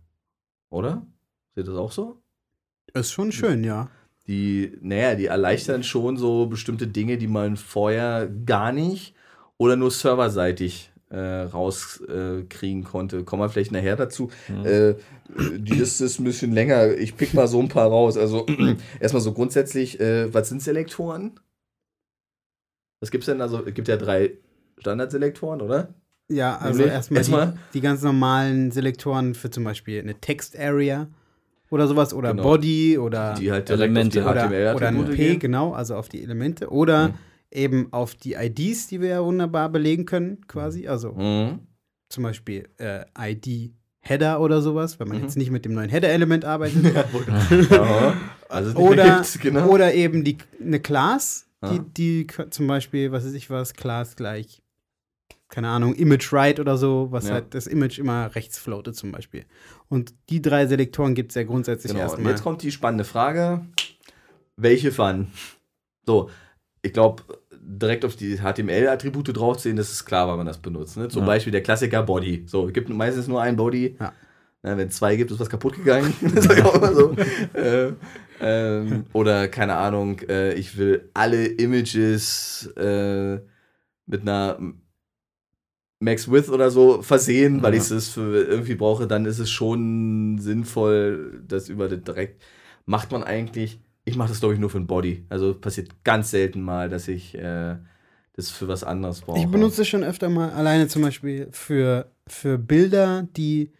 Oder? 0.68 1.06
Seht 1.54 1.64
ihr 1.64 1.70
das 1.70 1.80
auch 1.80 1.92
so? 1.92 2.20
Ist 2.92 3.10
schon 3.10 3.32
schön, 3.32 3.64
ja. 3.64 3.88
Die, 4.26 4.76
naja, 4.82 5.14
die 5.14 5.26
erleichtern 5.26 5.82
schon 5.82 6.18
so 6.18 6.44
bestimmte 6.44 6.86
Dinge, 6.86 7.16
die 7.16 7.26
man 7.26 7.56
vorher 7.56 8.28
gar 8.28 8.70
nicht 8.70 9.14
oder 9.56 9.76
nur 9.76 9.90
serverseitig 9.90 10.92
äh, 11.10 11.42
rauskriegen 11.42 12.82
äh, 12.82 12.84
konnte. 12.84 13.24
Kommen 13.24 13.42
wir 13.42 13.48
vielleicht 13.48 13.72
nachher 13.72 13.96
dazu. 13.96 14.30
Mhm. 14.48 14.66
Äh, 14.66 14.94
die 15.58 15.74
Liste 15.74 16.04
ist 16.04 16.20
ein 16.20 16.24
bisschen 16.24 16.52
länger. 16.52 16.96
Ich 16.96 17.16
pick 17.16 17.34
mal 17.34 17.48
so 17.48 17.60
ein 17.60 17.68
paar 17.68 17.88
raus. 17.88 18.16
Also 18.16 18.46
erstmal 19.00 19.20
so 19.20 19.32
grundsätzlich, 19.32 20.00
äh, 20.00 20.32
was 20.32 20.48
sind 20.48 20.62
Selektoren? 20.62 21.38
Was 23.00 23.10
gibt 23.10 23.22
es 23.22 23.26
denn? 23.26 23.40
Also 23.40 23.64
es 23.64 23.74
gibt 23.74 23.88
ja 23.88 23.96
drei 23.96 24.32
Standardselektoren, 24.78 25.60
oder? 25.60 25.94
Ja, 26.28 26.58
also 26.58 26.84
erstmal, 26.84 27.18
erstmal 27.18 27.46
die, 27.46 27.58
die, 27.74 27.80
ganz 27.80 28.02
normalen 28.02 28.70
Selektoren 28.70 29.34
für 29.34 29.50
zum 29.50 29.64
Beispiel 29.64 30.00
eine 30.00 30.14
Text-Area 30.14 31.08
oder 31.70 31.88
sowas 31.88 32.14
oder 32.14 32.30
genau. 32.30 32.44
Body 32.44 32.98
oder 32.98 33.34
die 33.34 33.50
halt 33.50 33.68
Elemente 33.68 34.22
oder, 34.22 34.76
oder 34.76 34.88
ein 34.88 35.04
P, 35.06 35.16
gehen. 35.16 35.38
genau, 35.40 35.72
also 35.72 35.96
auf 35.96 36.08
die 36.08 36.22
Elemente 36.22 36.70
oder 36.70 37.08
mhm 37.08 37.14
eben 37.50 37.92
auf 37.92 38.14
die 38.14 38.34
IDs, 38.34 38.86
die 38.88 39.00
wir 39.00 39.08
ja 39.08 39.24
wunderbar 39.24 39.68
belegen 39.68 40.06
können, 40.06 40.46
quasi. 40.46 40.86
Also 40.88 41.12
mhm. 41.12 41.60
zum 42.08 42.24
Beispiel 42.24 42.68
äh, 42.78 43.04
ID 43.18 43.72
Header 44.02 44.40
oder 44.40 44.62
sowas, 44.62 44.98
wenn 44.98 45.08
man 45.08 45.18
mhm. 45.18 45.24
jetzt 45.24 45.36
nicht 45.36 45.50
mit 45.50 45.64
dem 45.64 45.74
neuen 45.74 45.90
Header-Element 45.90 46.44
arbeitet. 46.44 46.94
ja, 47.70 48.14
also 48.48 48.78
oder, 48.78 49.22
genau. 49.40 49.68
oder 49.68 49.92
eben 49.94 50.24
die, 50.24 50.38
eine 50.60 50.80
Class, 50.80 51.46
die, 51.70 51.80
die 51.80 52.26
zum 52.48 52.66
Beispiel, 52.66 53.12
was 53.12 53.26
weiß 53.26 53.34
ich 53.34 53.50
was, 53.50 53.74
Class 53.74 54.16
gleich, 54.16 54.62
keine 55.50 55.68
Ahnung, 55.68 55.94
Image 55.94 56.32
Right 56.32 56.58
oder 56.58 56.78
so, 56.78 57.08
was 57.10 57.28
ja. 57.28 57.34
halt 57.34 57.54
das 57.54 57.66
Image 57.66 57.98
immer 57.98 58.34
rechts 58.34 58.58
floatet 58.58 58.96
zum 58.96 59.12
Beispiel. 59.12 59.44
Und 59.88 60.14
die 60.30 60.40
drei 60.40 60.66
Selektoren 60.66 61.14
gibt 61.14 61.32
es 61.32 61.34
ja 61.34 61.42
grundsätzlich 61.42 61.92
genau. 61.92 62.04
erstmal. 62.04 62.24
Und 62.24 62.30
jetzt 62.30 62.42
kommt 62.42 62.62
die 62.62 62.70
spannende 62.70 63.04
Frage: 63.04 63.66
Welche 64.56 64.96
wann? 64.96 65.32
So, 66.06 66.30
ich 66.82 66.92
glaube, 66.92 67.22
direkt 67.52 68.04
auf 68.04 68.16
die 68.16 68.38
HTML-Attribute 68.38 69.36
draufziehen, 69.36 69.76
das 69.76 69.92
ist 69.92 70.04
klar, 70.04 70.28
weil 70.28 70.36
man 70.36 70.46
das 70.46 70.58
benutzt. 70.58 70.96
Ne? 70.96 71.08
Zum 71.08 71.22
ja. 71.22 71.26
Beispiel 71.26 71.52
der 71.52 71.62
Klassiker 71.62 72.02
Body. 72.02 72.44
So, 72.46 72.66
es 72.66 72.72
gibt 72.72 72.88
meistens 72.88 73.28
nur 73.28 73.40
ein 73.40 73.56
Body. 73.56 73.96
Ja. 73.98 74.12
Na, 74.62 74.76
wenn 74.76 74.88
es 74.88 74.96
zwei 74.96 75.16
gibt, 75.16 75.30
ist 75.30 75.40
was 75.40 75.48
kaputt 75.48 75.76
gegangen. 75.76 76.12
das 76.34 76.44
so. 76.94 77.16
äh, 77.54 77.92
ähm, 78.40 79.04
oder 79.12 79.48
keine 79.48 79.76
Ahnung, 79.76 80.18
äh, 80.28 80.54
ich 80.54 80.76
will 80.76 81.10
alle 81.14 81.46
Images 81.46 82.66
äh, 82.76 83.40
mit 84.06 84.22
einer 84.22 84.58
Max 85.98 86.30
Width 86.30 86.50
oder 86.50 86.70
so 86.70 87.02
versehen, 87.02 87.56
ja. 87.56 87.62
weil 87.62 87.74
ich 87.74 87.90
es 87.90 88.08
für 88.08 88.44
irgendwie 88.44 88.74
brauche, 88.74 89.06
dann 89.06 89.26
ist 89.26 89.38
es 89.38 89.50
schon 89.50 90.38
sinnvoll, 90.38 91.42
das 91.46 91.68
über 91.68 91.88
direkt 91.88 92.42
macht 92.86 93.12
man 93.12 93.22
eigentlich 93.22 93.80
ich 94.10 94.16
mache 94.16 94.28
das, 94.28 94.40
glaube 94.40 94.54
ich, 94.54 94.60
nur 94.60 94.70
für 94.70 94.78
ein 94.78 94.86
Body. 94.86 95.24
Also 95.28 95.54
passiert 95.54 96.04
ganz 96.04 96.30
selten 96.30 96.60
mal, 96.60 96.88
dass 96.88 97.08
ich 97.08 97.34
äh, 97.34 97.76
das 98.34 98.50
für 98.50 98.68
was 98.68 98.84
anderes 98.84 99.20
brauche. 99.20 99.38
Ich 99.38 99.46
benutze 99.46 99.82
es 99.82 99.88
schon 99.88 100.04
öfter 100.04 100.28
mal 100.28 100.50
alleine 100.50 100.88
zum 100.88 101.02
Beispiel 101.02 101.48
für, 101.52 102.10
für 102.26 102.58
Bilder, 102.58 103.28
die 103.36 103.72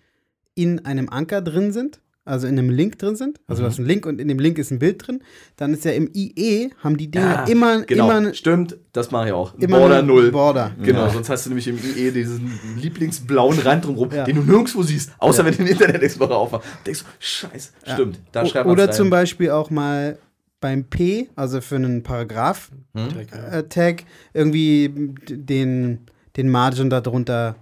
in 0.55 0.85
einem 0.85 1.09
Anker 1.09 1.43
drin 1.43 1.73
sind 1.73 2.01
also 2.31 2.47
in 2.47 2.59
einem 2.59 2.71
Link 2.71 2.99
drin 2.99 3.17
sind. 3.17 3.41
Also 3.47 3.61
mhm. 3.61 3.65
du 3.65 3.71
hast 3.71 3.79
einen 3.79 3.89
Link 3.89 4.07
und 4.07 4.21
in 4.21 4.29
dem 4.29 4.39
Link 4.39 4.59
ist 4.59 4.71
ein 4.71 4.79
Bild 4.79 5.07
drin. 5.07 5.23
Dann 5.57 5.75
ist 5.75 5.85
ja 5.85 5.91
im 5.91 6.09
IE, 6.15 6.71
haben 6.83 6.97
die 6.97 7.11
Dinge 7.11 7.25
ja, 7.27 7.45
immer, 7.45 7.83
genau. 7.83 8.11
immer. 8.11 8.35
Stimmt, 8.35 8.77
das 8.93 9.11
mache 9.11 9.29
ich 9.29 9.33
auch. 9.33 9.55
Immer 9.59 9.79
Border 9.79 10.03
null. 10.03 10.31
Border. 10.31 10.73
Genau, 10.83 11.07
ja. 11.07 11.11
sonst 11.11 11.29
hast 11.29 11.47
du 11.47 11.51
nämlich 11.51 11.69
im 11.69 11.79
IE 11.79 12.13
diesen 12.13 12.53
lieblingsblauen 12.81 13.59
Rand 13.59 13.85
drumherum, 13.85 14.11
ja. 14.13 14.25
den 14.25 14.37
du 14.37 14.43
nirgendwo 14.43 14.83
siehst, 14.83 15.13
außer 15.19 15.45
wenn 15.45 15.53
du 15.53 15.59
den 15.59 15.67
Internet 15.69 16.03
Explorer 16.03 16.37
aufmachst. 16.37 16.69
Denkst 16.87 17.01
du, 17.01 17.07
scheiße, 17.19 17.71
stimmt, 17.85 18.21
da 18.33 18.47
schreibt 18.47 18.67
man 18.67 18.73
Oder 18.73 18.87
rein. 18.87 18.95
zum 18.95 19.11
Beispiel 19.11 19.51
auch 19.51 19.71
mal 19.71 20.19
beim 20.61 20.85
P, 20.85 21.29
also 21.37 21.61
für 21.61 21.77
einen 21.77 22.03
Paragraph 22.03 22.71
hm? 22.95 23.09
äh, 23.51 23.63
Tag, 23.65 24.05
irgendwie 24.35 25.15
den, 25.29 26.07
den 26.37 26.49
Margin 26.49 26.91
darunter 26.91 27.57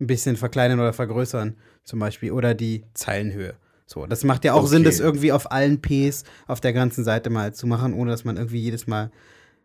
ein 0.00 0.06
bisschen 0.06 0.36
verkleinern 0.36 0.80
oder 0.80 0.92
vergrößern, 0.92 1.56
zum 1.84 1.98
Beispiel. 1.98 2.32
Oder 2.32 2.54
die 2.54 2.84
Zeilenhöhe. 2.94 3.54
So, 3.86 4.04
das 4.04 4.24
macht 4.24 4.44
ja 4.44 4.52
auch 4.52 4.62
okay. 4.62 4.70
Sinn, 4.70 4.84
das 4.84 4.98
irgendwie 4.98 5.32
auf 5.32 5.52
allen 5.52 5.80
Ps 5.80 6.24
auf 6.46 6.60
der 6.60 6.72
ganzen 6.72 7.04
Seite 7.04 7.30
mal 7.30 7.54
zu 7.54 7.66
machen, 7.66 7.94
ohne 7.94 8.10
dass 8.10 8.24
man 8.24 8.36
irgendwie 8.36 8.58
jedes 8.58 8.86
Mal 8.86 9.10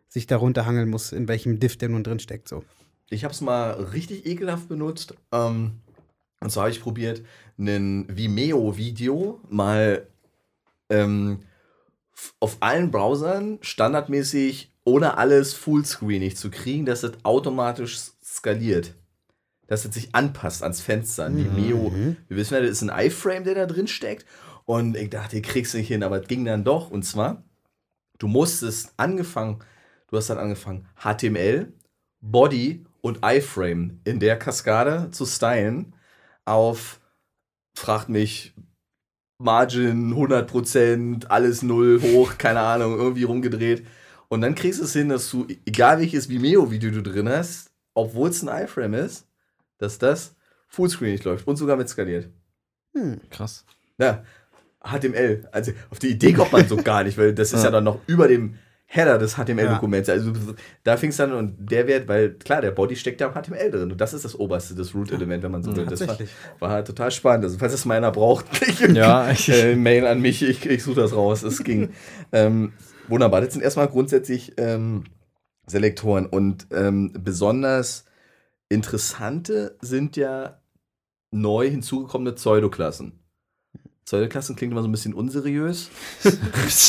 sich 0.07 0.27
darunter 0.27 0.65
hangeln 0.65 0.89
muss, 0.89 1.11
in 1.11 1.27
welchem 1.27 1.59
Diff 1.59 1.77
der 1.77 1.89
nun 1.89 2.03
drin 2.03 2.19
steckt. 2.19 2.47
So. 2.47 2.63
Ich 3.09 3.23
habe 3.23 3.33
es 3.33 3.41
mal 3.41 3.71
richtig 3.71 4.25
ekelhaft 4.25 4.67
benutzt. 4.67 5.15
Ähm, 5.31 5.81
und 6.39 6.51
zwar 6.51 6.63
habe 6.63 6.71
ich 6.71 6.81
probiert, 6.81 7.23
ein 7.57 8.05
Vimeo-Video 8.09 9.39
mal 9.49 10.07
ähm, 10.89 11.39
auf 12.39 12.57
allen 12.59 12.91
Browsern 12.91 13.57
standardmäßig 13.61 14.71
ohne 14.83 15.17
alles 15.17 15.53
fullscreenig 15.53 16.37
zu 16.37 16.49
kriegen, 16.49 16.85
dass 16.85 17.03
es 17.03 17.13
automatisch 17.23 17.99
skaliert 18.23 18.95
dass 19.71 19.85
es 19.85 19.93
sich 19.93 20.13
anpasst 20.13 20.63
ans 20.63 20.81
Fenster. 20.81 21.29
Mhm. 21.29 21.55
Vimeo, 21.55 21.93
wir 22.27 22.35
wissen 22.35 22.55
ja, 22.55 22.59
das 22.59 22.71
ist 22.71 22.81
ein 22.81 23.05
iFrame, 23.05 23.45
der 23.45 23.55
da 23.55 23.65
drin 23.65 23.87
steckt. 23.87 24.25
Und 24.65 24.97
ich 24.97 25.09
dachte, 25.09 25.37
ihr 25.37 25.41
kriegst 25.41 25.73
nicht 25.73 25.87
hin, 25.87 26.03
aber 26.03 26.21
es 26.21 26.27
ging 26.27 26.43
dann 26.43 26.65
doch. 26.65 26.91
Und 26.91 27.03
zwar, 27.03 27.45
du 28.19 28.27
musstest 28.27 28.91
angefangen, 28.97 29.59
du 30.09 30.17
hast 30.17 30.29
dann 30.29 30.39
angefangen, 30.39 30.89
HTML, 31.01 31.71
Body 32.19 32.85
und 32.99 33.19
iFrame 33.23 34.01
in 34.03 34.19
der 34.19 34.37
Kaskade 34.37 35.09
zu 35.11 35.25
stylen 35.25 35.95
auf, 36.43 36.99
fragt 37.73 38.09
mich, 38.09 38.53
Margin 39.37 40.13
100%, 40.13 41.27
alles 41.27 41.61
null 41.61 42.01
hoch, 42.01 42.37
keine 42.37 42.59
Ahnung, 42.59 42.97
irgendwie 42.97 43.23
rumgedreht. 43.23 43.87
Und 44.27 44.41
dann 44.41 44.53
kriegst 44.53 44.81
du 44.81 44.83
es 44.83 44.91
hin, 44.91 45.07
dass 45.07 45.31
du, 45.31 45.47
egal 45.65 45.99
welches 45.99 46.27
Vimeo-Video 46.27 46.91
du 46.91 47.01
drin 47.01 47.29
hast, 47.29 47.71
obwohl 47.93 48.31
es 48.31 48.43
ein 48.43 48.65
iFrame 48.65 48.95
ist, 48.95 49.30
dass 49.81 49.97
das 49.97 50.35
Fullscreen 50.67 51.11
nicht 51.11 51.23
läuft 51.23 51.47
und 51.47 51.57
sogar 51.57 51.77
mit 51.77 51.89
skaliert. 51.89 52.29
Hm, 52.93 53.19
krass. 53.29 53.65
Ja, 53.97 54.23
HTML. 54.83 55.47
Also 55.51 55.71
auf 55.89 55.99
die 55.99 56.09
Idee 56.09 56.33
kommt 56.33 56.51
man 56.51 56.67
so 56.67 56.77
gar 56.83 57.03
nicht, 57.03 57.17
weil 57.17 57.33
das 57.33 57.53
ist 57.53 57.59
ja, 57.59 57.65
ja 57.65 57.71
dann 57.71 57.83
noch 57.83 57.99
über 58.07 58.27
dem 58.27 58.55
Header 58.93 59.17
des 59.17 59.35
HTML-Dokuments. 59.35 60.09
Ja. 60.09 60.15
Also 60.15 60.33
da 60.83 60.97
fing 60.97 61.11
es 61.11 61.17
dann 61.17 61.31
und 61.31 61.71
der 61.71 61.87
Wert, 61.87 62.09
weil 62.09 62.33
klar, 62.33 62.61
der 62.61 62.71
Body 62.71 62.97
steckt 62.97 63.21
ja 63.21 63.27
im 63.27 63.33
HTML 63.33 63.71
drin 63.71 63.91
und 63.91 64.01
das 64.01 64.13
ist 64.13 64.25
das 64.25 64.37
oberste, 64.37 64.75
das 64.75 64.93
Root-Element, 64.93 65.43
wenn 65.43 65.51
man 65.51 65.63
so 65.63 65.73
will. 65.73 65.85
Das 65.85 66.05
war, 66.05 66.17
war, 66.59 66.69
halt 66.71 66.87
total 66.87 67.09
spannend. 67.09 67.45
Also 67.45 67.57
falls 67.57 67.73
es 67.73 67.85
mal 67.85 67.95
einer 67.95 68.11
braucht, 68.11 68.45
ich, 68.67 68.79
ja, 68.79 69.31
ich, 69.31 69.47
äh, 69.47 69.75
Mail 69.75 70.05
an 70.05 70.19
mich, 70.19 70.43
ich, 70.43 70.65
ich 70.65 70.83
suche 70.83 70.99
das 71.01 71.15
raus. 71.15 71.43
Es 71.43 71.63
ging. 71.63 71.91
ähm, 72.33 72.73
wunderbar. 73.07 73.39
Das 73.39 73.53
sind 73.53 73.63
erstmal 73.63 73.87
grundsätzlich 73.87 74.53
ähm, 74.57 75.05
Selektoren 75.67 76.25
und 76.25 76.67
ähm, 76.71 77.13
besonders 77.17 78.05
Interessante 78.71 79.77
sind 79.81 80.15
ja 80.15 80.61
neu 81.31 81.69
hinzugekommene 81.69 82.31
Pseudoklassen. 82.31 83.19
Pseudoklassen 84.05 84.55
klingt 84.55 84.71
immer 84.71 84.81
so 84.81 84.87
ein 84.87 84.91
bisschen 84.91 85.13
unseriös. 85.13 85.89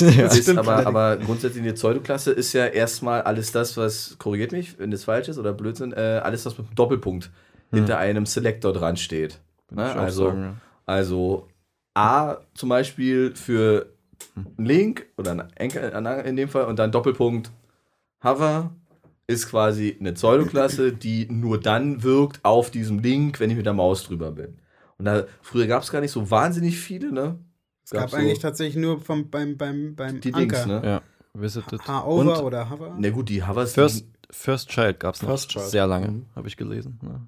ja, 0.00 0.26
ist 0.26 0.48
aber, 0.48 0.86
aber 0.86 1.16
grundsätzlich 1.18 1.62
eine 1.62 1.72
Pseudoklasse 1.72 2.32
ist 2.32 2.52
ja 2.52 2.66
erstmal 2.66 3.22
alles 3.22 3.52
das, 3.52 3.76
was, 3.76 4.16
korrigiert 4.18 4.52
mich, 4.52 4.78
wenn 4.78 4.90
das 4.90 5.04
falsch 5.04 5.28
ist 5.28 5.38
oder 5.38 5.52
Blödsinn, 5.52 5.92
äh, 5.92 6.20
alles, 6.22 6.46
was 6.46 6.56
mit 6.56 6.68
einem 6.68 6.76
Doppelpunkt 6.76 7.30
hm. 7.70 7.78
hinter 7.78 7.98
einem 7.98 8.26
Selector 8.26 8.72
dran 8.72 8.96
steht. 8.96 9.40
Ne? 9.70 9.84
Also, 9.84 10.28
sagen, 10.28 10.42
ja. 10.42 10.56
also 10.86 11.48
A 11.94 12.36
zum 12.54 12.68
Beispiel 12.68 13.34
für 13.34 13.86
einen 14.36 14.66
Link 14.66 15.06
oder 15.16 15.32
einen 15.32 15.48
Anchor 15.58 16.24
in 16.24 16.36
dem 16.36 16.48
Fall 16.48 16.66
und 16.66 16.78
dann 16.78 16.92
Doppelpunkt 16.92 17.50
Hover 18.22 18.70
ist 19.26 19.48
quasi 19.48 19.96
eine 19.98 20.12
Pseudoklasse, 20.12 20.92
die 20.92 21.26
nur 21.30 21.60
dann 21.60 22.02
wirkt 22.02 22.40
auf 22.44 22.70
diesem 22.70 22.98
Link, 22.98 23.40
wenn 23.40 23.50
ich 23.50 23.56
mit 23.56 23.66
der 23.66 23.72
Maus 23.72 24.04
drüber 24.04 24.32
bin. 24.32 24.58
Und 24.98 25.06
da, 25.06 25.24
früher 25.40 25.66
gab 25.66 25.82
es 25.82 25.90
gar 25.90 26.00
nicht 26.00 26.12
so 26.12 26.30
wahnsinnig 26.30 26.78
viele, 26.78 27.12
ne? 27.12 27.38
Es 27.84 27.90
gab, 27.90 28.10
gab 28.10 28.20
eigentlich 28.20 28.38
tatsächlich 28.38 28.76
nur 28.76 29.00
vom, 29.00 29.30
beim, 29.30 29.56
beim, 29.56 29.94
beim 29.94 30.20
die 30.20 30.32
Anker. 30.32 30.64
Dings, 30.64 30.66
ne? 30.66 30.82
Ja. 30.84 31.02
Visited. 31.34 31.86
Hover 31.88 32.44
oder 32.44 32.70
Hover? 32.70 32.94
Na 32.98 33.10
gut, 33.10 33.28
die 33.28 33.42
Hovers. 33.42 33.72
First, 33.72 34.06
First 34.30 34.68
Child 34.68 35.00
gab 35.00 35.14
es 35.14 35.22
noch 35.22 35.38
Child. 35.38 35.64
sehr 35.64 35.86
lange, 35.86 36.08
mhm. 36.08 36.26
habe 36.36 36.48
ich 36.48 36.56
gelesen. 36.56 36.98
Ja. 37.02 37.20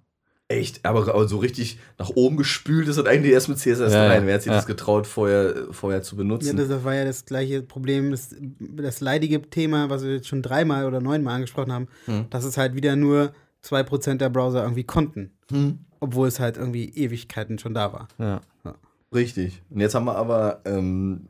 Echt, 0.48 0.84
aber 0.84 1.26
so 1.26 1.38
richtig 1.38 1.78
nach 1.98 2.10
oben 2.10 2.36
gespült 2.36 2.86
ist 2.86 2.98
das 2.98 3.06
eigentlich 3.06 3.32
erst 3.32 3.48
mit 3.48 3.56
CSS3. 3.58 3.90
Ja, 3.90 4.26
Wer 4.26 4.34
hat 4.34 4.42
sich 4.42 4.50
ja. 4.50 4.56
das 4.56 4.66
getraut, 4.66 5.06
vorher, 5.06 5.68
vorher 5.70 6.02
zu 6.02 6.16
benutzen? 6.16 6.58
Ja, 6.58 6.66
das 6.66 6.84
war 6.84 6.94
ja 6.94 7.04
das 7.04 7.24
gleiche 7.24 7.62
Problem, 7.62 8.10
das, 8.10 8.36
das 8.58 9.00
leidige 9.00 9.40
Thema, 9.42 9.88
was 9.88 10.04
wir 10.04 10.16
jetzt 10.16 10.28
schon 10.28 10.42
dreimal 10.42 10.84
oder 10.84 11.00
neunmal 11.00 11.36
angesprochen 11.36 11.72
haben, 11.72 11.88
hm. 12.04 12.26
dass 12.28 12.44
es 12.44 12.58
halt 12.58 12.74
wieder 12.74 12.94
nur 12.94 13.32
2% 13.64 14.16
der 14.16 14.28
Browser 14.28 14.62
irgendwie 14.62 14.84
konnten. 14.84 15.30
Hm 15.50 15.78
obwohl 16.04 16.28
es 16.28 16.38
halt 16.38 16.56
irgendwie 16.56 16.90
Ewigkeiten 16.90 17.58
schon 17.58 17.74
da 17.74 17.92
war. 17.92 18.08
Ja. 18.18 18.40
ja. 18.64 18.74
Richtig. 19.12 19.62
Und 19.70 19.80
jetzt 19.80 19.94
haben 19.94 20.04
wir 20.04 20.16
aber, 20.16 20.60
ähm, 20.66 21.28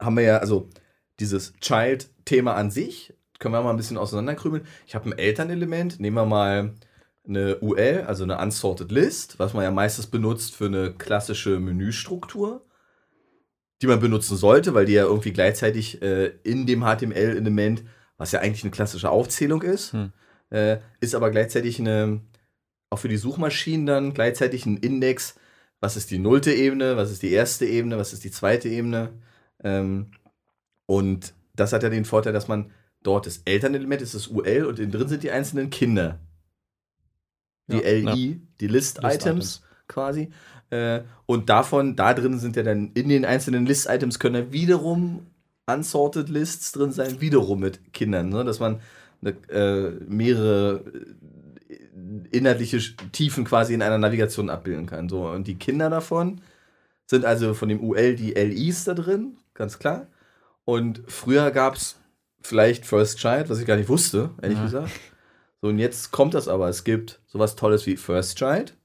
haben 0.00 0.16
wir 0.16 0.22
ja, 0.22 0.38
also 0.38 0.68
dieses 1.18 1.52
Child-Thema 1.60 2.54
an 2.54 2.70
sich, 2.70 3.12
können 3.38 3.54
wir 3.54 3.62
mal 3.62 3.70
ein 3.70 3.76
bisschen 3.76 3.98
auseinanderkrümeln. 3.98 4.64
Ich 4.86 4.94
habe 4.94 5.10
ein 5.10 5.18
Elternelement, 5.18 5.98
nehmen 5.98 6.16
wir 6.16 6.26
mal 6.26 6.74
eine 7.28 7.58
UL, 7.60 8.04
also 8.06 8.24
eine 8.24 8.38
Unsorted 8.38 8.90
List, 8.90 9.38
was 9.38 9.54
man 9.54 9.62
ja 9.62 9.70
meistens 9.70 10.06
benutzt 10.06 10.54
für 10.54 10.66
eine 10.66 10.92
klassische 10.92 11.60
Menüstruktur, 11.60 12.64
die 13.82 13.86
man 13.86 14.00
benutzen 14.00 14.36
sollte, 14.36 14.74
weil 14.74 14.86
die 14.86 14.94
ja 14.94 15.04
irgendwie 15.04 15.32
gleichzeitig 15.32 16.02
äh, 16.02 16.32
in 16.42 16.66
dem 16.66 16.82
HTML-Element, 16.82 17.84
was 18.16 18.32
ja 18.32 18.40
eigentlich 18.40 18.64
eine 18.64 18.70
klassische 18.70 19.10
Aufzählung 19.10 19.62
ist, 19.62 19.92
hm. 19.92 20.12
äh, 20.50 20.78
ist 21.00 21.14
aber 21.14 21.30
gleichzeitig 21.30 21.78
eine 21.78 22.20
auch 22.90 22.98
für 22.98 23.08
die 23.08 23.16
Suchmaschinen 23.16 23.86
dann 23.86 24.14
gleichzeitig 24.14 24.66
ein 24.66 24.76
Index, 24.76 25.36
was 25.80 25.96
ist 25.96 26.10
die 26.10 26.18
nullte 26.18 26.52
Ebene, 26.52 26.96
was 26.96 27.10
ist 27.10 27.22
die 27.22 27.30
erste 27.30 27.64
Ebene, 27.64 27.96
was 27.96 28.12
ist 28.12 28.24
die 28.24 28.32
zweite 28.32 28.68
Ebene. 28.68 29.10
Ähm, 29.62 30.10
und 30.86 31.32
das 31.54 31.72
hat 31.72 31.84
ja 31.84 31.88
den 31.88 32.04
Vorteil, 32.04 32.32
dass 32.32 32.48
man 32.48 32.72
dort 33.02 33.26
das 33.26 33.38
Elternelement 33.44 34.02
ist 34.02 34.14
das 34.14 34.28
UL 34.28 34.66
und 34.66 34.78
innen 34.78 34.92
drin 34.92 35.08
sind 35.08 35.22
die 35.22 35.30
einzelnen 35.30 35.70
Kinder. 35.70 36.18
Die 37.70 37.76
ja, 37.76 38.12
LI, 38.12 38.30
ja. 38.30 38.36
die 38.60 38.66
List-Items 38.66 39.36
List 39.36 39.62
quasi. 39.88 40.30
Äh, 40.70 41.02
und 41.26 41.48
davon, 41.48 41.96
da 41.96 42.14
drin 42.14 42.38
sind 42.38 42.56
ja 42.56 42.62
dann 42.62 42.92
in 42.94 43.08
den 43.08 43.24
einzelnen 43.24 43.66
List-Items 43.66 44.18
können 44.18 44.36
ja 44.36 44.52
wiederum 44.52 45.26
unsorted 45.66 46.28
Lists 46.28 46.72
drin 46.72 46.92
sein, 46.92 47.20
wiederum 47.20 47.60
mit 47.60 47.92
Kindern, 47.92 48.28
ne? 48.28 48.44
dass 48.44 48.60
man 48.60 48.80
eine, 49.22 49.30
äh, 49.48 49.90
mehrere 50.08 50.84
inhaltliche 52.30 52.78
Tiefen 53.12 53.44
quasi 53.44 53.74
in 53.74 53.82
einer 53.82 53.98
Navigation 53.98 54.50
abbilden 54.50 54.86
kann. 54.86 55.08
So, 55.08 55.28
und 55.28 55.46
die 55.46 55.56
Kinder 55.56 55.90
davon 55.90 56.40
sind 57.06 57.24
also 57.24 57.54
von 57.54 57.68
dem 57.68 57.82
UL 57.82 58.14
die 58.16 58.32
LIs 58.32 58.84
da 58.84 58.94
drin, 58.94 59.36
ganz 59.54 59.78
klar. 59.78 60.06
Und 60.64 61.02
früher 61.06 61.50
gab 61.50 61.74
es 61.74 61.96
vielleicht 62.40 62.86
First 62.86 63.18
Child, 63.18 63.50
was 63.50 63.60
ich 63.60 63.66
gar 63.66 63.76
nicht 63.76 63.88
wusste, 63.88 64.30
ehrlich 64.40 64.58
ja. 64.58 64.64
gesagt. 64.64 64.90
So, 65.62 65.68
und 65.68 65.78
jetzt 65.78 66.10
kommt 66.10 66.34
das 66.34 66.48
aber. 66.48 66.68
Es 66.68 66.84
gibt 66.84 67.20
sowas 67.26 67.56
Tolles 67.56 67.86
wie 67.86 67.96
First 67.96 68.38
Child, 68.38 68.76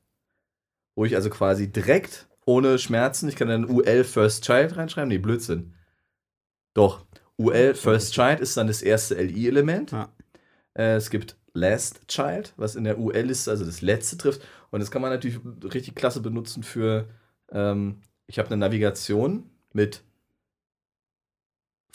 wo 0.96 1.06
ich 1.06 1.16
also 1.16 1.30
quasi 1.30 1.72
direkt 1.72 2.28
ohne 2.46 2.78
Schmerzen, 2.78 3.28
ich 3.28 3.36
kann 3.36 3.48
dann 3.48 3.70
UL 3.70 4.04
First 4.04 4.44
Child 4.44 4.78
reinschreiben. 4.78 5.10
Nee, 5.10 5.18
Blödsinn. 5.18 5.74
Doch, 6.74 7.06
UL 7.38 7.74
First 7.74 8.14
Child 8.14 8.40
ist 8.40 8.56
dann 8.58 8.68
das 8.68 8.82
erste 8.82 9.16
LI-Element. 9.16 9.92
Ja. 9.92 10.10
Äh, 10.74 10.96
es 10.96 11.10
gibt 11.10 11.38
Last 11.54 12.08
Child, 12.08 12.54
was 12.58 12.76
in 12.76 12.84
der 12.84 13.00
UL-Liste, 13.00 13.50
also 13.50 13.66
das 13.66 13.82
letzte 13.82 14.18
trifft. 14.18 14.42
Und 14.72 14.82
das 14.82 14.92
kann 14.92 15.02
man 15.02 15.12
natürlich 15.12 15.40
richtig 15.64 15.96
klasse 15.96 16.22
benutzen 16.22 16.64
für, 16.64 17.08
ähm, 17.50 18.02
ich 18.28 18.38
habe 18.40 18.50
eine 18.50 18.58
Navigation 18.58 19.50
mit 19.72 20.04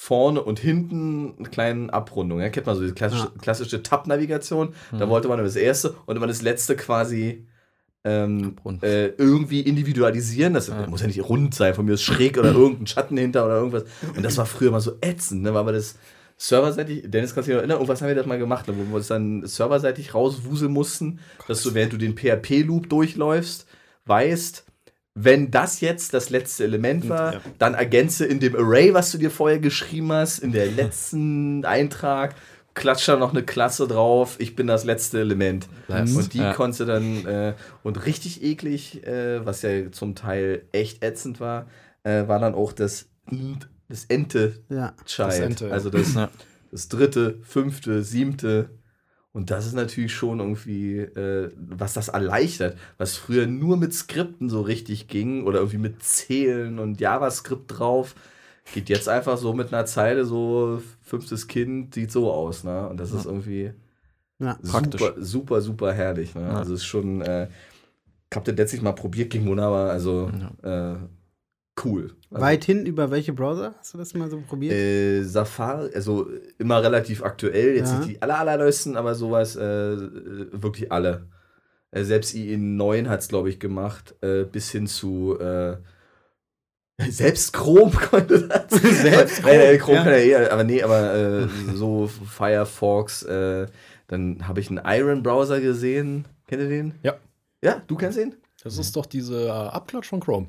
vorne 0.02 0.42
und 0.42 0.58
hinten 0.58 1.34
eine 1.38 1.50
kleinen 1.50 1.90
Abrundung. 1.90 2.40
Ja, 2.40 2.48
kennt 2.48 2.64
man 2.64 2.74
so 2.74 2.80
diese 2.80 2.94
klassische, 2.94 3.24
ja. 3.24 3.42
klassische 3.42 3.82
Tab-Navigation. 3.82 4.72
Mhm. 4.92 4.98
Da 4.98 5.10
wollte 5.10 5.28
man 5.28 5.36
das 5.44 5.56
erste 5.56 5.94
und 6.06 6.16
immer 6.16 6.26
das 6.26 6.40
letzte 6.40 6.74
quasi 6.74 7.46
ähm, 8.04 8.56
äh, 8.80 9.08
irgendwie 9.08 9.60
individualisieren. 9.60 10.54
Das 10.54 10.68
ja. 10.68 10.86
muss 10.86 11.02
ja 11.02 11.06
nicht 11.06 11.22
rund 11.28 11.54
sein, 11.54 11.74
von 11.74 11.84
mir 11.84 11.92
ist 11.92 12.02
schräg 12.02 12.38
oder 12.38 12.50
irgendein 12.52 12.86
Schatten 12.86 13.18
hinter 13.18 13.44
oder 13.44 13.56
irgendwas. 13.56 13.84
Und 14.16 14.22
das 14.22 14.38
war 14.38 14.46
früher 14.46 14.70
mal 14.70 14.80
so 14.80 14.96
ätzend, 15.02 15.42
ne? 15.42 15.52
weil 15.52 15.64
man 15.64 15.74
das 15.74 15.96
serverseitig, 16.38 17.02
Dennis, 17.10 17.34
kannst 17.34 17.48
du 17.48 17.50
dich 17.50 17.56
noch 17.56 17.60
erinnern, 17.60 17.76
irgendwas 17.76 18.00
haben 18.00 18.08
wir 18.08 18.14
das 18.14 18.24
mal 18.24 18.38
gemacht, 18.38 18.64
wo 18.68 18.72
wir 18.72 18.94
uns 18.94 19.08
dann 19.08 19.44
serverseitig 19.44 20.14
rauswuseln 20.14 20.72
mussten, 20.72 21.20
Gott. 21.36 21.50
dass 21.50 21.62
du, 21.62 21.74
während 21.74 21.92
du 21.92 21.98
den 21.98 22.16
PHP-Loop 22.16 22.88
durchläufst, 22.88 23.66
weißt, 24.06 24.64
wenn 25.14 25.50
das 25.50 25.80
jetzt 25.80 26.14
das 26.14 26.30
letzte 26.30 26.64
Element 26.64 27.08
war, 27.08 27.34
ja. 27.34 27.40
dann 27.58 27.74
ergänze 27.74 28.24
in 28.24 28.40
dem 28.40 28.54
Array, 28.54 28.94
was 28.94 29.10
du 29.10 29.18
dir 29.18 29.30
vorher 29.30 29.58
geschrieben 29.58 30.12
hast, 30.12 30.38
in 30.38 30.52
der 30.52 30.66
letzten 30.66 31.64
Eintrag, 31.66 32.34
klatsch 32.74 33.08
da 33.08 33.16
noch 33.16 33.32
eine 33.32 33.42
Klasse 33.42 33.88
drauf, 33.88 34.36
ich 34.38 34.54
bin 34.54 34.66
das 34.66 34.84
letzte 34.84 35.20
Element. 35.20 35.68
Nice. 35.88 36.14
Und 36.14 36.32
die 36.34 36.38
ja. 36.38 36.52
konnte 36.54 36.86
dann, 36.86 37.26
äh, 37.26 37.54
und 37.82 38.06
richtig 38.06 38.42
eklig, 38.42 39.04
äh, 39.06 39.44
was 39.44 39.62
ja 39.62 39.90
zum 39.90 40.14
Teil 40.14 40.62
echt 40.72 41.02
ätzend 41.04 41.40
war, 41.40 41.66
äh, 42.04 42.28
war 42.28 42.38
dann 42.38 42.54
auch 42.54 42.72
das 42.72 43.06
das 43.88 44.04
Ente 44.06 44.54
ja. 44.68 44.94
Child. 45.04 45.28
Das 45.28 45.38
Ente, 45.38 45.66
ja. 45.66 45.72
Also 45.72 45.90
das, 45.90 46.14
das 46.70 46.88
dritte, 46.88 47.38
fünfte, 47.42 48.02
siebte. 48.02 48.70
Und 49.32 49.50
das 49.50 49.66
ist 49.66 49.74
natürlich 49.74 50.12
schon 50.12 50.40
irgendwie, 50.40 50.98
äh, 50.98 51.52
was 51.56 51.92
das 51.94 52.08
erleichtert, 52.08 52.76
was 52.98 53.16
früher 53.16 53.46
nur 53.46 53.76
mit 53.76 53.94
Skripten 53.94 54.48
so 54.48 54.60
richtig 54.60 55.06
ging 55.06 55.44
oder 55.44 55.58
irgendwie 55.58 55.78
mit 55.78 56.02
Zählen 56.02 56.80
und 56.80 57.00
JavaScript 57.00 57.78
drauf, 57.78 58.16
geht 58.74 58.88
jetzt 58.88 59.08
einfach 59.08 59.38
so 59.38 59.52
mit 59.52 59.72
einer 59.72 59.86
Zeile 59.86 60.24
so 60.24 60.82
fünftes 61.02 61.46
Kind 61.46 61.94
sieht 61.94 62.10
so 62.10 62.32
aus, 62.32 62.64
ne? 62.64 62.88
Und 62.88 62.98
das 62.98 63.12
ja. 63.12 63.18
ist 63.18 63.26
irgendwie 63.26 63.72
ja, 64.40 64.58
super, 64.62 65.14
super, 65.18 65.60
super 65.60 65.92
herrlich. 65.92 66.34
Ne? 66.34 66.42
Ja. 66.42 66.56
Also 66.56 66.74
es 66.74 66.80
ist 66.80 66.86
schon, 66.86 67.20
äh, 67.20 67.48
ich 68.30 68.36
habe 68.36 68.46
das 68.46 68.56
letztlich 68.56 68.82
mal 68.82 68.92
probiert, 68.92 69.30
ging 69.30 69.46
wunderbar. 69.46 69.90
Also 69.90 70.30
äh, 70.62 70.94
cool. 71.84 72.14
Also, 72.30 72.42
Weithin 72.42 72.86
über 72.86 73.10
welche 73.10 73.32
Browser 73.32 73.74
hast 73.78 73.94
du 73.94 73.98
das 73.98 74.14
mal 74.14 74.30
so 74.30 74.40
probiert? 74.40 74.72
Äh, 74.72 75.22
Safari, 75.22 75.90
also 75.94 76.28
immer 76.58 76.82
relativ 76.82 77.22
aktuell, 77.22 77.76
jetzt 77.76 77.92
ja. 77.92 77.98
nicht 77.98 78.10
die 78.10 78.22
aller, 78.22 78.38
allerneuesten, 78.38 78.96
aber 78.96 79.14
sowas, 79.14 79.56
äh, 79.56 79.60
wirklich 79.60 80.92
alle. 80.92 81.26
Äh, 81.90 82.04
selbst 82.04 82.34
IE9 82.34 83.08
hat 83.08 83.20
es, 83.20 83.28
glaube 83.28 83.50
ich, 83.50 83.58
gemacht, 83.58 84.14
äh, 84.22 84.44
bis 84.44 84.70
hin 84.70 84.86
zu 84.86 85.38
äh, 85.38 85.76
selbst 87.08 87.52
Chrome 87.52 87.90
konnte 88.10 88.46
das. 88.46 88.70
selbst 89.02 89.42
Chrome, 89.42 89.64
äh, 89.64 89.78
Chrome 89.78 89.96
ja. 89.96 90.04
kann 90.04 90.12
ja 90.12 90.18
eher, 90.18 90.52
aber 90.52 90.64
nee, 90.64 90.82
aber 90.82 91.14
äh, 91.14 91.48
so 91.74 92.06
Firefox, 92.06 93.26
dann 93.26 94.48
habe 94.48 94.58
ich 94.60 94.70
einen 94.70 94.82
Iron-Browser 94.84 95.60
gesehen. 95.60 96.24
Kennt 96.46 96.62
ihr 96.62 96.68
den? 96.68 96.94
Ja. 97.02 97.14
Ja, 97.62 97.82
du 97.86 97.94
kennst 97.94 98.18
ihn? 98.18 98.34
Das 98.62 98.76
ist 98.76 98.96
doch 98.96 99.06
diese 99.06 99.52
Abklatsch 99.52 100.08
von 100.08 100.20
Chrome. 100.20 100.48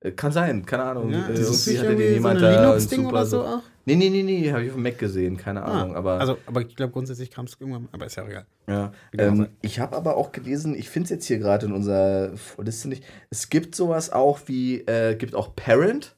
Äh, 0.00 0.12
kann 0.12 0.32
sein, 0.32 0.64
keine 0.64 0.84
Ahnung. 0.84 1.12
Ja, 1.12 1.28
äh, 1.28 1.38
ist 1.38 1.78
hatte 1.78 1.96
den 1.96 2.14
jemand 2.14 2.40
so 2.40 2.46
ein 2.46 2.54
Linux-Ding 2.54 3.06
oder 3.06 3.26
so 3.26 3.42
auch? 3.42 3.62
Nee, 3.84 3.96
nee, 3.96 4.10
nee, 4.10 4.22
nee, 4.22 4.52
habe 4.52 4.62
ich 4.62 4.70
auf 4.70 4.76
dem 4.76 4.82
Mac 4.82 4.98
gesehen, 4.98 5.36
keine 5.36 5.62
ah, 5.62 5.80
Ahnung. 5.80 5.96
Aber 5.96 6.20
also, 6.20 6.38
aber 6.46 6.62
ich 6.62 6.76
glaube, 6.76 6.92
grundsätzlich 6.92 7.30
kam 7.30 7.46
es 7.46 7.56
irgendwann, 7.58 7.88
aber 7.92 8.06
ist 8.06 8.16
ja 8.16 8.26
egal. 8.26 8.46
Ja. 8.66 8.92
Ähm, 9.16 9.48
ich 9.62 9.80
habe 9.80 9.96
aber 9.96 10.16
auch 10.16 10.32
gelesen, 10.32 10.74
ich 10.74 10.88
finde 10.88 11.04
es 11.04 11.10
jetzt 11.10 11.26
hier 11.26 11.38
gerade 11.38 11.66
in 11.66 11.72
unserer 11.72 12.32
Liste 12.58 12.88
nicht, 12.88 13.04
es 13.30 13.50
gibt 13.50 13.74
sowas 13.74 14.10
auch 14.10 14.40
wie, 14.46 14.80
äh, 14.82 15.16
gibt 15.16 15.34
auch 15.34 15.54
Parent. 15.54 16.16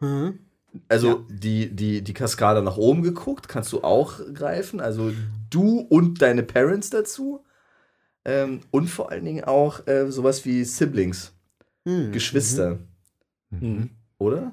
Mhm. 0.00 0.38
Also 0.88 1.08
ja. 1.08 1.16
die, 1.28 1.74
die, 1.74 2.02
die 2.02 2.14
Kaskade 2.14 2.62
nach 2.62 2.78
oben 2.78 3.02
geguckt, 3.02 3.48
kannst 3.48 3.72
du 3.72 3.82
auch 3.82 4.20
greifen. 4.32 4.80
Also 4.80 5.12
du 5.50 5.80
und 5.80 6.22
deine 6.22 6.42
Parents 6.42 6.90
dazu. 6.90 7.44
Ähm, 8.24 8.60
und 8.70 8.88
vor 8.88 9.10
allen 9.10 9.24
Dingen 9.24 9.44
auch 9.44 9.86
äh, 9.86 10.10
sowas 10.10 10.44
wie 10.44 10.64
Siblings, 10.64 11.32
mhm. 11.84 12.12
Geschwister. 12.12 12.76
Mhm. 12.76 12.88
Mhm. 13.60 13.90
Oder? 14.18 14.52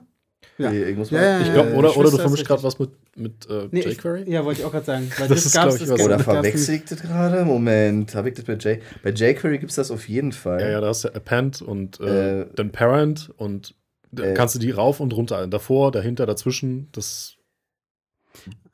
Ja. 0.58 0.72
Nee, 0.72 0.84
ich, 0.84 1.12
ja, 1.12 1.40
ich 1.40 1.54
glaube, 1.54 1.74
oder, 1.74 1.96
oder 1.96 2.12
du 2.12 2.18
vermischst 2.18 2.46
gerade 2.46 2.64
was 2.64 2.80
mit, 2.80 2.92
mit 3.16 3.50
äh, 3.50 3.70
nee, 3.72 3.82
jQuery? 3.82 4.30
Ja, 4.30 4.44
wollte 4.44 4.60
ich 4.62 4.66
auch 4.66 4.72
gerade 4.72 4.86
sagen. 4.86 5.12
Weil 5.18 5.28
das, 5.30 5.52
das 5.52 5.76
ist, 5.76 5.82
ich, 5.82 5.90
was. 5.90 6.02
Oder 6.02 6.20
verwechsel 6.20 6.76
ich 6.76 6.86
das 6.86 7.02
gerade? 7.02 7.46
Moment, 7.46 8.14
habe 8.16 8.30
ich 8.30 8.36
das 8.36 8.46
bei 8.46 8.54
J 8.54 8.80
Bei 9.04 9.12
jQuery 9.12 9.60
gibt 9.60 9.70
es 9.70 9.76
das 9.78 9.92
auf 9.92 10.08
jeden 10.10 10.32
Fall. 10.32 10.62
Ja, 10.62 10.70
ja, 10.70 10.82
da 10.82 10.88
hast 10.88 11.06
du 11.06 11.10
Append 11.16 11.62
und 11.62 12.00
äh, 12.02 12.42
äh, 12.42 12.48
dann 12.56 12.72
Parent 12.72 13.32
und 13.38 13.76
äh, 14.18 14.34
kannst 14.34 14.56
du 14.56 14.60
die 14.60 14.72
rauf 14.72 15.00
und 15.00 15.14
runter, 15.14 15.48
davor, 15.48 15.92
dahinter, 15.92 16.26
dazwischen, 16.26 16.90
das. 16.92 17.36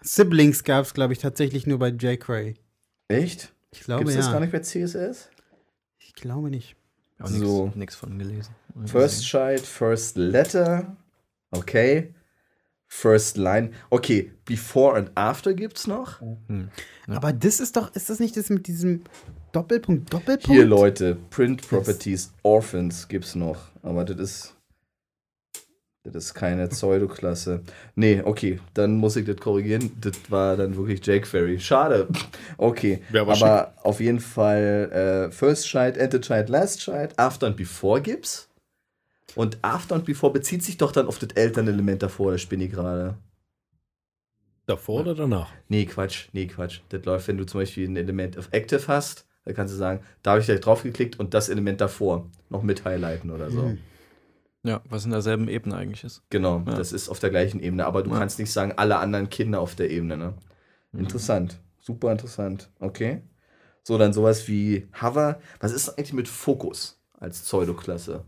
Siblings 0.02 0.64
gab 0.64 0.86
es, 0.86 0.94
glaube 0.94 1.14
ich, 1.14 1.20
tatsächlich 1.20 1.68
nur 1.68 1.80
bei 1.80 1.90
jQuery. 1.90 2.56
Echt? 3.08 3.54
Ich 3.72 3.82
glaube 3.82 4.06
Gibt's 4.06 4.16
ja. 4.16 4.22
das 4.22 4.32
gar 4.32 4.40
nicht 4.40 4.52
bei 4.52 4.60
CSS? 4.60 5.30
Ich 6.00 6.14
glaube 6.16 6.50
nicht. 6.50 6.76
Auch 7.20 7.28
So. 7.28 7.72
nichts 7.76 7.96
von 7.96 8.18
gelesen. 8.18 8.54
First 8.86 9.26
Child, 9.26 9.62
First 9.62 10.18
Letter. 10.18 10.98
Okay. 11.52 12.14
First 12.88 13.38
Line. 13.38 13.72
Okay, 13.90 14.32
Before 14.46 14.96
and 14.96 15.12
After 15.16 15.54
gibt's 15.54 15.88
noch. 15.88 16.22
Hm. 16.22 16.70
Ja. 17.08 17.16
Aber 17.16 17.34
das 17.34 17.60
ist 17.60 17.76
doch, 17.76 17.94
ist 17.96 18.10
das 18.10 18.20
nicht 18.20 18.38
das 18.38 18.50
mit 18.50 18.68
diesem 18.68 19.02
Doppelpunkt, 19.52 20.14
Doppelpunkt? 20.14 20.48
Hier, 20.48 20.66
Leute, 20.66 21.18
Print 21.30 21.68
Properties, 21.68 22.32
Orphans 22.44 23.08
gibt's 23.08 23.36
noch. 23.36 23.58
Aber 23.82 24.06
das 24.06 24.18
ist. 24.18 24.52
Das 26.04 26.14
ist 26.26 26.34
keine 26.36 26.68
Pseudoklasse. 26.70 27.62
Nee, 27.96 28.22
okay, 28.24 28.60
dann 28.76 28.96
muss 28.98 29.16
ich 29.16 29.26
das 29.26 29.38
korrigieren. 29.38 29.92
Das 30.00 30.14
war 30.30 30.56
dann 30.56 30.76
wirklich 30.78 31.06
jQuery. 31.06 31.60
Schade. 31.60 32.08
Okay, 32.58 33.02
aber 33.14 33.34
aber 33.34 33.74
auf 33.82 34.00
jeden 34.00 34.20
Fall 34.20 35.30
äh, 35.30 35.32
First 35.32 35.66
Child, 35.66 35.98
Enter 35.98 36.22
Child, 36.22 36.50
Last 36.50 36.80
Child, 36.82 37.18
After 37.18 37.48
und 37.48 37.58
Before 37.58 38.02
gibt's. 38.02 38.48
Und 39.36 39.58
After 39.62 39.96
und 39.96 40.06
Before 40.06 40.32
bezieht 40.34 40.64
sich 40.64 40.78
doch 40.78 40.92
dann 40.92 41.08
auf 41.08 41.20
das 41.20 41.30
Elternelement 41.36 42.02
davor, 42.02 42.32
das 42.32 42.42
spinne 42.42 42.66
ich 42.66 42.72
gerade. 42.72 43.16
Davor 44.66 45.02
oder 45.02 45.14
danach? 45.14 45.52
Nee, 45.68 45.86
Quatsch, 45.86 46.30
nee, 46.34 46.48
Quatsch. 46.48 46.80
Das 46.90 47.06
läuft, 47.06 47.28
wenn 47.28 47.38
du 47.38 47.46
zum 47.46 47.62
Beispiel 47.62 47.88
ein 47.88 47.98
Element 47.98 48.38
of 48.38 48.48
Active 48.52 48.88
hast, 48.88 49.28
da 49.44 49.54
kannst 49.54 49.74
du 49.74 49.78
sagen, 49.78 50.04
da 50.24 50.32
habe 50.32 50.40
ich 50.40 50.48
gleich 50.48 50.60
draufgeklickt 50.60 51.20
und 51.20 51.34
das 51.36 51.50
Element 51.50 51.82
davor 51.82 52.30
noch 52.50 52.64
mit 52.64 52.84
highlighten 52.84 53.30
oder 53.30 53.52
so. 53.52 53.62
Hm. 53.62 53.78
Ja, 54.64 54.82
was 54.90 55.06
in 55.06 55.12
derselben 55.12 55.48
Ebene 55.48 55.76
eigentlich 55.76 56.04
ist. 56.04 56.24
Genau, 56.32 56.64
Ja. 56.66 56.74
das 56.76 56.92
ist 56.92 57.10
auf 57.10 57.20
der 57.20 57.30
gleichen 57.30 57.60
Ebene, 57.60 57.86
aber 57.86 58.02
du 58.02 58.10
Ja. 58.10 58.18
kannst 58.18 58.40
nicht 58.40 58.52
sagen, 58.52 58.74
alle 58.78 58.98
anderen 58.98 59.30
Kinder 59.30 59.60
auf 59.62 59.76
der 59.76 59.92
Ebene, 59.92 60.18
ne? 60.18 60.34
Interessant, 60.98 61.60
super 61.80 62.12
interessant. 62.12 62.72
Okay. 62.80 63.22
So, 63.84 64.00
dann 64.00 64.14
sowas 64.14 64.48
wie 64.48 64.88
Hover. 65.00 65.40
Was 65.60 65.72
ist 65.74 65.90
eigentlich 65.90 66.14
mit 66.14 66.28
Fokus 66.28 67.00
als 67.14 67.42
Pseudoklasse? 67.42 68.24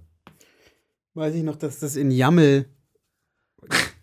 Weiß 1.18 1.34
ich 1.34 1.42
noch, 1.42 1.56
dass 1.56 1.80
das 1.80 1.96
in 1.96 2.12
YAML 2.12 2.66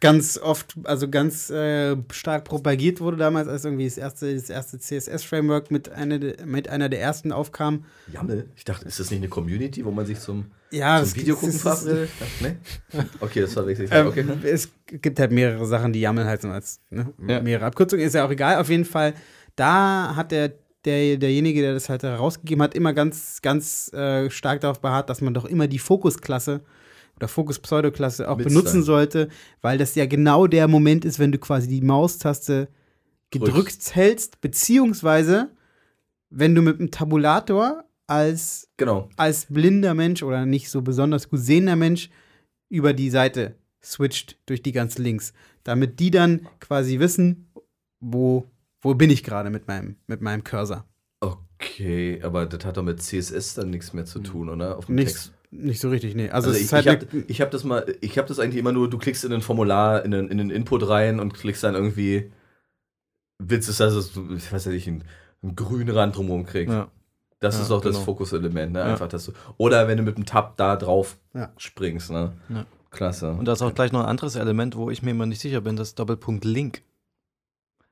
ganz 0.01 0.37
oft, 0.37 0.75
also 0.83 1.09
ganz 1.09 1.49
äh, 1.49 1.97
stark 2.11 2.45
propagiert 2.45 3.01
wurde 3.01 3.17
damals, 3.17 3.47
als 3.47 3.65
irgendwie 3.65 3.85
das 3.85 3.97
erste, 3.97 4.35
das 4.35 4.51
erste 4.51 4.81
CSS-Framework 4.81 5.71
mit, 5.71 5.89
einer 5.91 6.19
der- 6.19 6.45
mit 6.45 6.69
einer 6.69 6.89
der 6.89 7.01
ersten 7.01 7.31
aufkam. 7.31 7.85
Jammel? 8.13 8.51
Ich 8.57 8.65
dachte, 8.65 8.87
ist 8.89 8.99
das 8.99 9.11
nicht 9.13 9.21
eine 9.21 9.29
Community, 9.29 9.85
wo 9.85 9.93
man 9.93 10.05
sich 10.07 10.19
zum, 10.19 10.47
Ja, 10.73 11.03
zum 11.05 11.23
es 11.23 11.43
ist, 11.45 11.63
verabredet? 11.63 12.11
Nee? 12.41 12.57
Okay, 13.21 13.43
das 13.43 13.53
verwechsel 13.53 13.85
ich. 13.85 13.93
Ähm, 13.93 14.09
okay. 14.09 14.25
ne? 14.25 14.37
Es 14.43 14.69
gibt 14.89 15.21
halt 15.21 15.31
mehrere 15.31 15.65
Sachen, 15.67 15.93
die 15.93 16.01
YAML 16.01 16.25
halt 16.25 16.43
so 16.43 16.49
als 16.49 16.81
ne, 16.91 17.15
Ja. 17.29 17.41
mehrere 17.41 17.67
Abkürzungen, 17.67 18.05
ist 18.05 18.15
ja 18.15 18.27
auch 18.27 18.31
egal. 18.33 18.57
Auf 18.61 18.69
jeden 18.71 18.85
Fall, 18.85 19.15
da 19.55 20.15
hat 20.17 20.33
der, 20.33 20.49
der 20.85 21.17
derjenige, 21.17 21.63
der 21.63 21.75
das 21.75 21.89
halt 21.89 22.03
herausgegeben 22.03 22.61
hat, 22.63 22.75
immer 22.75 22.93
ganz, 22.93 23.41
ganz 23.41 23.91
äh, 23.95 24.29
stark 24.31 24.61
darauf 24.63 24.81
beharrt, 24.81 25.09
dass 25.09 25.21
man 25.21 25.33
doch 25.33 25.45
immer 25.45 25.69
die 25.69 25.79
Fokusklasse 25.79 26.61
oder 27.17 27.29
Fokus-Pseudoklasse 27.29 28.29
auch 28.29 28.37
Mit 28.39 28.49
benutzen 28.49 28.81
sein. 28.81 28.83
sollte, 28.83 29.29
weil 29.61 29.79
das 29.79 29.95
ja 29.95 30.07
genau 30.07 30.47
der 30.47 30.69
Moment 30.69 31.05
ist, 31.05 31.19
wenn 31.19 31.33
du 31.33 31.39
quasi 31.39 31.69
die 31.69 31.81
Maustaste 31.81 32.69
gedrückt 33.31 33.95
hältst, 33.95 34.41
beziehungsweise 34.41 35.51
wenn 36.31 36.55
du 36.55 36.63
mit 36.63 36.79
dem 36.79 36.91
Tabulator 36.91 37.85
als 38.07 38.69
Genau. 38.77 39.09
als 39.17 39.47
blinder 39.47 39.95
Mensch 39.95 40.23
oder 40.23 40.45
nicht 40.47 40.69
so 40.71 40.83
besonders 40.83 41.29
gut 41.31 41.41
sehender 41.41 41.77
Mensch 41.77 42.11
über 42.69 42.93
die 42.93 43.11
Seite 43.11 43.55
switcht 43.83 44.39
durch 44.47 44.63
die 44.63 44.73
ganzen 44.73 45.03
Links, 45.03 45.33
damit 45.63 46.01
die 46.01 46.11
dann 46.11 46.47
quasi 46.61 46.99
wissen, 46.99 47.51
wo, 48.01 48.51
wo 48.83 48.95
bin 48.95 49.11
ich 49.11 49.23
gerade 49.23 49.51
mit 49.51 49.69
meinem, 49.69 49.97
mit 50.07 50.21
meinem 50.21 50.43
Cursor. 50.45 50.85
Okay, 51.21 52.21
aber 52.23 52.47
das 52.47 52.65
hat 52.65 52.77
doch 52.77 52.83
mit 52.83 53.01
CSS 53.01 53.55
dann 53.55 53.71
nichts 53.71 53.93
mehr 53.93 54.05
zu 54.05 54.19
tun, 54.21 54.49
oder? 54.49 54.77
Auf 54.77 54.87
dem 54.87 54.97
Nicht, 54.97 55.33
nicht 55.55 55.81
so 55.81 55.89
richtig, 55.89 56.15
nee. 56.15 56.31
Also, 56.31 56.49
Also, 56.49 56.59
ich, 56.59 56.65
ist 56.67 56.73
halt 56.73 56.85
ich 56.85 56.91
habe 56.93 57.25
ich 57.29 57.41
hab 57.41 57.51
das 57.51 57.65
mal, 57.65 57.87
ich 58.01 58.19
habe 58.19 58.29
das 58.29 58.39
eigentlich 58.39 58.57
immer 58.59 58.73
nur, 58.73 58.91
du 58.91 58.99
klickst 58.99 59.25
in 59.25 59.33
ein 59.33 59.41
Formular, 59.41 60.05
in 60.05 60.11
den, 60.11 60.29
in 60.29 60.39
den 60.39 60.51
Input 60.51 60.89
rein 60.89 61.21
und 61.21 61.35
klickst 61.35 61.63
dann 61.65 61.75
irgendwie, 61.75 62.31
willst 63.39 63.69
es, 63.69 63.79
dass 63.79 63.95
es, 63.95 64.13
ich 64.37 64.53
weiß 64.53 64.67
ja 64.67 64.73
nicht, 64.73 64.87
einen, 64.89 65.05
einen 65.43 65.57
grünen 65.57 65.91
Rand 65.91 66.17
drumherum 66.17 66.45
kriegst. 66.47 66.73
Ja. 66.75 66.89
Das 67.41 67.57
Ja, 67.57 67.63
ist 67.63 67.71
auch 67.71 67.81
das 67.81 67.95
genau. 67.95 68.05
Fokuselement, 68.05 68.73
ne? 68.73 68.79
Ja. 68.81 68.85
Einfach, 68.87 69.09
dass 69.09 69.27
du, 69.27 69.33
oder 69.59 69.87
wenn 69.89 69.99
du 69.99 70.03
mit 70.03 70.17
dem 70.17 70.25
Tab 70.25 70.57
da 70.57 70.77
drauf 70.77 71.19
Ja. 71.35 71.53
springst, 71.57 72.11
ne? 72.11 72.33
Ja. 72.49 72.65
Klasse. 72.91 73.31
Und 73.33 73.47
da 73.47 73.53
ist 73.53 73.63
auch 73.63 73.75
gleich 73.75 73.93
noch 73.93 74.01
ein 74.01 74.07
anderes 74.07 74.37
Element, 74.37 74.77
wo 74.77 74.89
ich 74.91 75.03
mir 75.03 75.11
immer 75.11 75.27
nicht 75.27 75.41
sicher 75.41 75.61
bin, 75.61 75.77
das 75.77 75.95
Doppelpunkt 75.95 76.45
Link. 76.45 76.83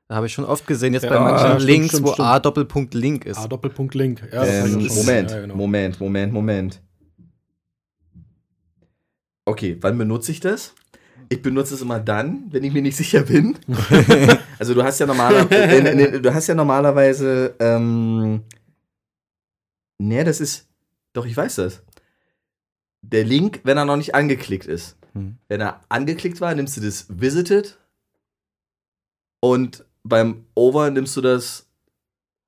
Da 0.07 0.15
habe 0.15 0.27
ich 0.27 0.33
schon 0.33 0.45
oft 0.45 0.65
gesehen, 0.67 0.93
jetzt 0.93 1.07
bei 1.07 1.15
Ja, 1.15 1.21
manchen 1.21 1.47
stimmt, 1.47 1.61
Links, 1.63 1.87
stimmt, 1.89 2.07
wo 2.07 2.13
stimmt. 2.13 2.27
A 2.27 2.39
Doppelpunkt 2.39 2.93
Link 2.93 3.25
ist. 3.25 3.37
A 3.37 3.47
Doppelpunkt 3.47 3.95
Link. 3.95 4.21
Ja, 4.31 4.45
das 4.45 4.65
ähm, 4.71 4.87
Moment. 4.95 5.31
Ja, 5.31 5.41
genau. 5.41 5.55
Moment, 5.55 5.99
Moment, 5.99 6.33
Moment. 6.33 6.81
Okay, 9.45 9.77
wann 9.81 9.97
benutze 9.97 10.31
ich 10.31 10.39
das? 10.39 10.73
Ich 11.29 11.41
benutze 11.41 11.73
es 11.73 11.81
immer 11.81 11.99
dann, 11.99 12.47
wenn 12.51 12.63
ich 12.63 12.73
mir 12.73 12.81
nicht 12.81 12.97
sicher 12.97 13.23
bin. 13.23 13.57
also 14.59 14.73
du 14.73 14.83
hast 14.83 14.99
ja 14.99 15.05
normaler, 15.05 15.51
äh, 15.51 16.19
du 16.19 16.33
hast 16.33 16.47
ja 16.47 16.55
normalerweise, 16.55 17.55
ähm, 17.59 18.43
nee, 19.97 20.23
das 20.23 20.41
ist, 20.41 20.67
doch 21.13 21.25
ich 21.25 21.35
weiß 21.35 21.55
das. 21.55 21.81
Der 23.01 23.23
Link, 23.23 23.61
wenn 23.63 23.77
er 23.77 23.85
noch 23.85 23.97
nicht 23.97 24.15
angeklickt 24.15 24.65
ist. 24.65 24.97
Hm. 25.13 25.37
Wenn 25.47 25.61
er 25.61 25.81
angeklickt 25.89 26.39
war, 26.41 26.53
nimmst 26.55 26.77
du 26.77 26.81
das 26.81 27.07
Visited 27.09 27.77
und 29.39 29.85
beim 30.03 30.45
Over 30.55 30.89
nimmst 30.89 31.15
du 31.17 31.21
das 31.21 31.67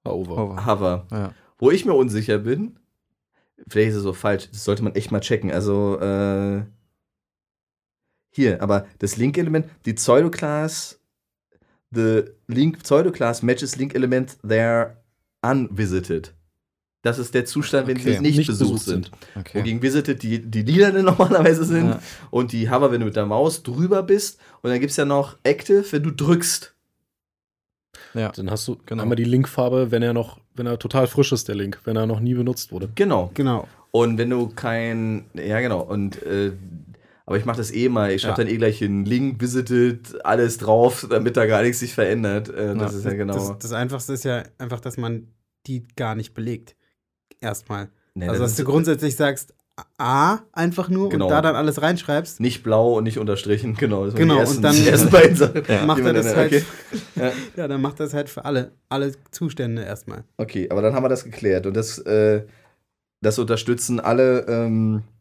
Over. 0.05 0.37
Over. 0.37 0.65
Hover. 0.65 1.07
Ja. 1.11 1.33
Wo 1.57 1.71
ich 1.71 1.85
mir 1.85 1.93
unsicher 1.93 2.37
bin, 2.39 2.77
vielleicht 3.67 3.91
ist 3.91 3.97
es 3.97 4.03
so 4.03 4.13
falsch, 4.13 4.49
das 4.51 4.63
sollte 4.63 4.83
man 4.83 4.95
echt 4.95 5.11
mal 5.11 5.19
checken. 5.19 5.51
Also, 5.51 5.99
äh, 5.99 6.63
hier, 8.35 8.61
aber 8.61 8.85
das 8.99 9.17
Link-Element, 9.17 9.67
die 9.85 9.93
Pseudoclass, 9.93 10.99
the 11.91 12.23
link 12.47 12.83
Pseudoclass 12.83 13.41
matches 13.43 13.77
Link-Element 13.77 14.37
there 14.47 14.97
unvisited. 15.41 16.33
Das 17.01 17.19
ist 17.19 17.33
der 17.35 17.45
Zustand, 17.45 17.87
wenn 17.87 17.97
Okay. 17.97 18.13
sie 18.15 18.19
nicht, 18.19 18.37
Nicht 18.37 18.47
besucht 18.47 18.71
besucht 18.71 18.85
sind. 18.85 19.11
Okay. 19.35 19.59
Wogegen 19.59 19.81
Visited 19.81 20.23
die, 20.23 20.39
die 20.41 20.63
Lilanen 20.63 21.05
normalerweise 21.05 21.63
sind 21.63 21.89
Ja. 21.89 21.99
und 22.31 22.51
die 22.51 22.69
Hover, 22.69 22.91
wenn 22.91 22.99
du 23.01 23.05
mit 23.05 23.15
der 23.15 23.27
Maus 23.27 23.61
drüber 23.63 24.01
bist. 24.03 24.39
Und 24.63 24.71
dann 24.71 24.79
gibt 24.79 24.89
es 24.91 24.97
ja 24.97 25.05
noch 25.05 25.37
Active, 25.43 25.85
wenn 25.91 26.01
du 26.03 26.11
drückst. 26.11 26.73
ja. 28.15 28.31
Dann 28.31 28.49
hast 28.49 28.67
du 28.67 28.77
Genau. 28.87 29.03
einmal 29.03 29.15
die 29.17 29.23
Linkfarbe, 29.23 29.91
wenn 29.91 30.01
er 30.01 30.13
noch, 30.13 30.39
wenn 30.55 30.65
er 30.65 30.79
total 30.79 31.05
frisch 31.07 31.31
ist, 31.31 31.47
der 31.47 31.55
Link, 31.55 31.79
wenn 31.85 31.95
er 31.95 32.07
noch 32.07 32.19
nie 32.19 32.33
benutzt 32.33 32.71
wurde. 32.71 32.89
Genau. 32.95 33.29
Genau. 33.35 33.67
Und 33.91 34.17
wenn 34.17 34.29
du 34.31 34.47
kein, 34.49 35.25
ja 35.35 35.61
genau, 35.61 35.79
und 35.81 36.21
äh, 36.23 36.51
aber 37.25 37.37
ich 37.37 37.45
mache 37.45 37.57
das 37.57 37.71
eh 37.73 37.89
mal, 37.89 38.11
ich 38.11 38.21
schreibe 38.21 38.41
Ja. 38.41 38.45
dann 38.45 38.53
eh 38.53 38.57
gleich 38.57 38.83
einen 38.83 39.05
Link, 39.05 39.41
visited, 39.41 40.23
alles 40.25 40.57
drauf, 40.57 41.07
damit 41.09 41.37
da 41.37 41.45
gar 41.45 41.61
nichts 41.63 41.79
sich 41.79 41.93
verändert. 41.93 42.49
Äh, 42.49 42.75
das 42.75 42.91
Ja. 42.93 42.97
ist 42.99 43.05
ja 43.05 43.13
genau. 43.13 43.33
Das, 43.33 43.57
das 43.59 43.71
Einfachste 43.73 44.13
ist 44.13 44.23
ja 44.25 44.43
einfach, 44.57 44.79
dass 44.79 44.97
man 44.97 45.27
die 45.67 45.83
gar 45.95 46.15
nicht 46.15 46.33
belegt. 46.33 46.75
Erstmal. 47.41 47.89
Nee, 48.13 48.27
also, 48.29 48.41
das 48.43 48.51
dass 48.51 48.57
du 48.57 48.63
grundsätzlich 48.71 49.15
sagst, 49.15 49.53
A 49.97 50.39
einfach 50.53 50.87
nur 50.87 51.09
Genau. 51.09 51.25
und 51.25 51.31
da 51.31 51.41
dann 51.41 51.55
alles 51.57 51.81
reinschreibst, 51.81 52.39
nicht 52.39 52.63
blau 52.63 52.93
und 52.93 53.03
nicht 53.03 53.17
unterstrichen, 53.19 53.75
genau. 53.75 54.09
Genau, 54.11 54.37
ersten, 54.39 54.57
und 54.57 54.61
dann- 54.61 54.73
Sachen. 55.35 55.85
macht 55.85 55.99
er 56.01 56.13
das 56.13 56.33
halt. 56.33 56.53
okay. 56.53 56.63
Ja. 57.17 57.31
Ja, 57.57 57.67
dann 57.67 57.81
macht 57.81 57.99
das 57.99 58.13
halt 58.13 58.29
für 58.29 58.45
alle, 58.45 58.71
alle 58.87 59.11
Zustände 59.31 59.83
erstmal. 59.83 60.23
okay, 60.37 60.69
aber 60.69 60.81
dann 60.81 60.93
haben 60.93 61.03
wir 61.03 61.09
das 61.09 61.25
geklärt. 61.25 61.65
Und 61.65 61.73
das, 61.75 61.97
äh, 61.99 62.43
das 63.21 63.37
unterstützen 63.39 63.99
alle, 63.99 64.45
ähm, 64.47 65.01
äh, 65.01 65.14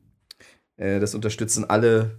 das 0.76 1.14
unterstützen 1.14 1.68
alle 1.68 2.18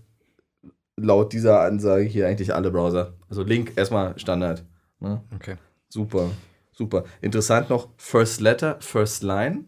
laut 0.98 1.34
dieser 1.34 1.62
Ansage 1.62 2.06
hier 2.06 2.28
eigentlich 2.28 2.54
alle 2.54 2.72
Browser. 2.72 3.14
Also 3.30 3.44
Link 3.44 3.74
erstmal 3.76 4.18
Standard. 4.18 4.64
Ne? 5.00 5.22
Okay. 5.34 5.56
Super, 5.90 6.30
super. 6.72 7.04
Interessant 7.22 7.70
noch, 7.70 7.90
First 7.98 8.42
Letter, 8.42 8.78
First 8.80 9.24
Line. 9.24 9.66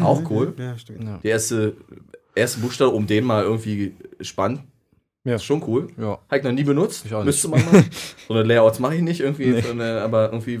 Auch 0.00 0.28
cool. 0.30 0.54
Ja, 0.58 0.76
stimmt. 0.76 1.04
Ja. 1.04 1.18
Der 1.18 1.30
erste, 1.30 1.76
erste 2.34 2.60
Buchstabe, 2.60 2.90
um 2.90 3.06
den 3.06 3.24
mal 3.24 3.44
irgendwie 3.44 3.94
spannend. 4.20 4.62
Ja. 5.26 5.36
Ist 5.36 5.44
schon 5.44 5.62
cool. 5.66 5.88
Ja. 5.96 6.18
Habe 6.28 6.36
ich 6.36 6.44
noch 6.44 6.52
nie 6.52 6.64
benutzt. 6.64 7.06
Ich 7.06 7.14
auch 7.14 7.18
nicht. 7.20 7.26
Müsste 7.26 7.48
man 7.48 7.64
mal. 7.64 7.82
so 8.28 8.34
eine 8.34 8.42
Layouts 8.42 8.78
mache 8.78 8.96
ich 8.96 9.02
nicht 9.02 9.20
irgendwie, 9.20 9.52
Nee. 9.52 9.62
eine, 9.70 10.02
aber 10.02 10.30
irgendwie 10.32 10.60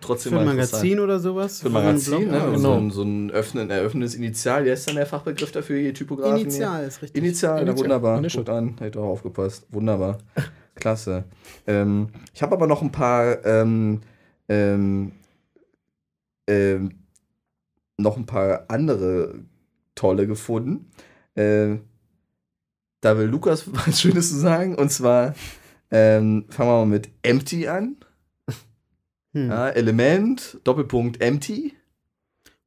trotzdem 0.00 0.32
Für 0.32 0.38
ein 0.38 0.46
Magazin 0.46 1.00
oder 1.00 1.18
sowas? 1.18 1.60
Für 1.60 1.66
ein 1.68 1.72
Magazin, 1.72 2.30
ne? 2.30 2.38
Genau. 2.38 2.56
So 2.58 2.72
ein, 2.74 2.90
so 2.92 3.02
ein 3.02 3.30
öffnen, 3.32 3.68
eröffnendes 3.68 4.14
Initial. 4.14 4.64
Wie 4.64 4.68
ist 4.70 4.86
dann 4.86 4.94
der 4.94 5.06
Fachbegriff 5.06 5.50
dafür, 5.50 5.80
hier 5.80 5.92
Typografen? 5.92 6.40
Initial 6.40 6.84
ist 6.84 7.02
richtig. 7.02 7.20
Initial, 7.20 7.54
na 7.56 7.60
Initial. 7.62 7.78
wunderbar. 7.78 8.18
Initial. 8.18 8.44
Guckt 8.44 8.56
an, 8.56 8.76
hätte 8.78 9.00
auch 9.00 9.08
aufgepasst. 9.08 9.66
Wunderbar. 9.70 10.18
Klasse. 10.76 11.24
Ähm, 11.66 12.08
ich 12.32 12.42
habe 12.42 12.54
aber 12.54 12.68
noch 12.68 12.82
ein 12.82 12.92
paar 12.92 13.44
ähm, 13.44 14.02
ähm, 14.48 15.12
ähm, 16.46 16.90
noch 17.96 18.16
ein 18.16 18.26
paar 18.26 18.66
andere 18.68 19.34
tolle 19.94 20.26
gefunden. 20.28 20.90
Äh, 21.34 21.76
da 23.06 23.16
will 23.16 23.26
Lukas 23.26 23.64
was 23.72 24.00
Schönes 24.00 24.30
zu 24.30 24.36
sagen. 24.36 24.74
Und 24.74 24.90
zwar 24.90 25.34
ähm, 25.90 26.44
fangen 26.50 26.68
wir 26.68 26.78
mal 26.78 26.86
mit 26.86 27.08
Empty 27.22 27.68
an. 27.68 27.96
Hm. 29.32 29.50
Ja, 29.50 29.68
Element, 29.68 30.58
Doppelpunkt 30.64 31.20
Empty. 31.22 31.74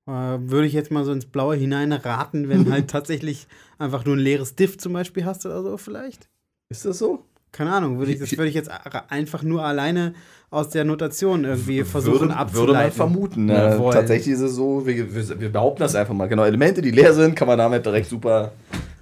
Äh, 0.07 0.11
würde 0.11 0.65
ich 0.65 0.73
jetzt 0.73 0.91
mal 0.91 1.03
so 1.03 1.11
ins 1.11 1.25
Blaue 1.25 1.55
hineinraten, 1.55 2.47
wenn 2.49 2.71
halt 2.71 2.89
tatsächlich 2.89 3.47
einfach 3.77 4.05
nur 4.05 4.15
ein 4.15 4.19
leeres 4.19 4.55
Diff 4.55 4.77
zum 4.77 4.93
Beispiel 4.93 5.25
hast 5.25 5.45
oder 5.45 5.61
so 5.61 5.77
vielleicht. 5.77 6.29
Ist 6.69 6.85
das 6.85 6.97
so? 6.97 7.25
Keine 7.51 7.73
Ahnung, 7.73 7.97
würde 7.97 8.11
ich, 8.11 8.19
das 8.19 8.31
würde 8.33 8.47
ich 8.47 8.53
jetzt 8.53 8.69
einfach 9.09 9.41
nur 9.41 9.65
alleine 9.65 10.13
aus 10.51 10.69
der 10.69 10.85
Notation 10.85 11.45
irgendwie 11.45 11.83
versuchen 11.83 12.19
würde, 12.19 12.35
abzuleiten. 12.35 12.67
Würde 12.67 12.73
man 12.73 12.91
vermuten. 12.91 13.49
Ja, 13.49 13.91
tatsächlich 13.91 14.35
ist 14.35 14.41
es 14.41 14.53
so, 14.53 14.85
wir, 14.85 15.15
wir, 15.15 15.41
wir, 15.41 15.51
behaupten 15.51 15.79
das 15.79 15.95
einfach 15.95 16.13
mal. 16.13 16.27
Genau, 16.27 16.43
Elemente, 16.43 16.83
die 16.83 16.91
leer 16.91 17.11
sind, 17.15 17.35
kann 17.35 17.47
man 17.47 17.57
damit 17.57 17.87
direkt 17.87 18.07
super 18.07 18.51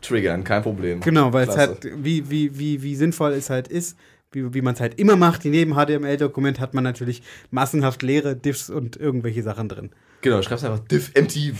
triggern, 0.07 0.43
kein 0.43 0.63
Problem. 0.63 1.01
Genau, 1.01 1.33
weil 1.33 1.47
es 1.47 1.57
halt, 1.57 1.87
wie, 1.95 2.29
wie, 2.29 2.57
wie, 2.57 2.81
wie 2.81 2.95
sinnvoll 2.95 3.33
es 3.33 3.49
halt 3.49 3.67
ist, 3.67 3.97
wie, 4.31 4.53
wie 4.53 4.61
man 4.61 4.73
es 4.73 4.79
halt 4.79 4.99
immer 4.99 5.15
macht, 5.15 5.45
neben 5.45 5.73
HTML-Dokument 5.73 6.59
hat 6.59 6.73
man 6.73 6.83
natürlich 6.83 7.21
massenhaft 7.51 8.03
leere 8.03 8.35
Diffs 8.35 8.69
und 8.69 8.97
irgendwelche 8.97 9.43
Sachen 9.43 9.69
drin. 9.69 9.91
Genau, 10.21 10.41
schreibst 10.41 10.65
einfach 10.65 10.79
diff 10.79 11.11
empty 11.13 11.53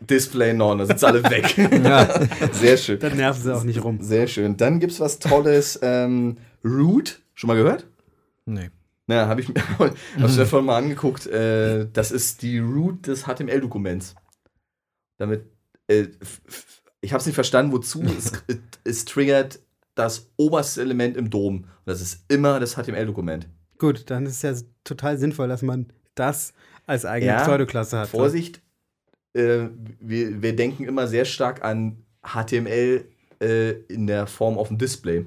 Display 0.00 0.52
non, 0.52 0.78
da 0.78 0.86
sind 0.86 1.02
alle 1.04 1.22
weg. 1.24 1.56
ja. 1.84 2.52
Sehr 2.52 2.76
schön. 2.76 2.98
Dann 2.98 3.16
nerven 3.16 3.42
sie 3.42 3.54
auch 3.54 3.64
nicht 3.64 3.82
rum. 3.82 3.98
Sehr 4.00 4.26
schön. 4.26 4.56
Dann 4.56 4.78
gibt 4.78 4.92
es 4.92 5.00
was 5.00 5.18
Tolles. 5.18 5.78
Ähm, 5.82 6.36
Root, 6.64 7.22
schon 7.34 7.48
mal 7.48 7.56
gehört? 7.56 7.86
Nee. 8.44 8.70
Na, 9.06 9.26
habe 9.26 9.40
ich 9.40 9.48
mir 9.48 9.54
hab's 9.78 10.36
mir 10.36 10.46
vorhin 10.46 10.66
mal 10.66 10.76
angeguckt. 10.76 11.26
Äh, 11.26 11.88
das 11.92 12.12
ist 12.12 12.42
die 12.42 12.58
Root 12.58 13.06
des 13.06 13.24
HTML-Dokuments. 13.24 14.14
Damit, 15.16 15.46
äh, 15.88 16.08
ich 17.06 17.12
habe 17.12 17.20
es 17.20 17.26
nicht 17.26 17.36
verstanden, 17.36 17.72
wozu. 17.72 18.02
es, 18.18 18.32
es 18.84 19.04
triggert 19.04 19.60
das 19.94 20.30
oberste 20.36 20.82
Element 20.82 21.16
im 21.16 21.30
DOM. 21.30 21.58
Und 21.58 21.66
das 21.84 22.00
ist 22.00 22.24
immer 22.28 22.58
das 22.60 22.74
HTML-Dokument. 22.74 23.48
Gut, 23.78 24.10
dann 24.10 24.26
ist 24.26 24.42
es 24.42 24.42
ja 24.42 24.66
total 24.84 25.16
sinnvoll, 25.16 25.48
dass 25.48 25.62
man 25.62 25.86
das 26.14 26.52
als 26.86 27.04
eigene 27.04 27.32
ja, 27.32 27.42
Pseudoklasse 27.42 27.98
hat. 27.98 28.12
Ne? 28.12 28.18
Vorsicht, 28.18 28.60
äh, 29.34 29.68
wir, 30.00 30.42
wir 30.42 30.56
denken 30.56 30.84
immer 30.84 31.06
sehr 31.06 31.24
stark 31.24 31.64
an 31.64 32.04
HTML 32.22 33.04
äh, 33.40 33.70
in 33.88 34.06
der 34.06 34.26
Form 34.26 34.58
auf 34.58 34.68
dem 34.68 34.78
Display. 34.78 35.26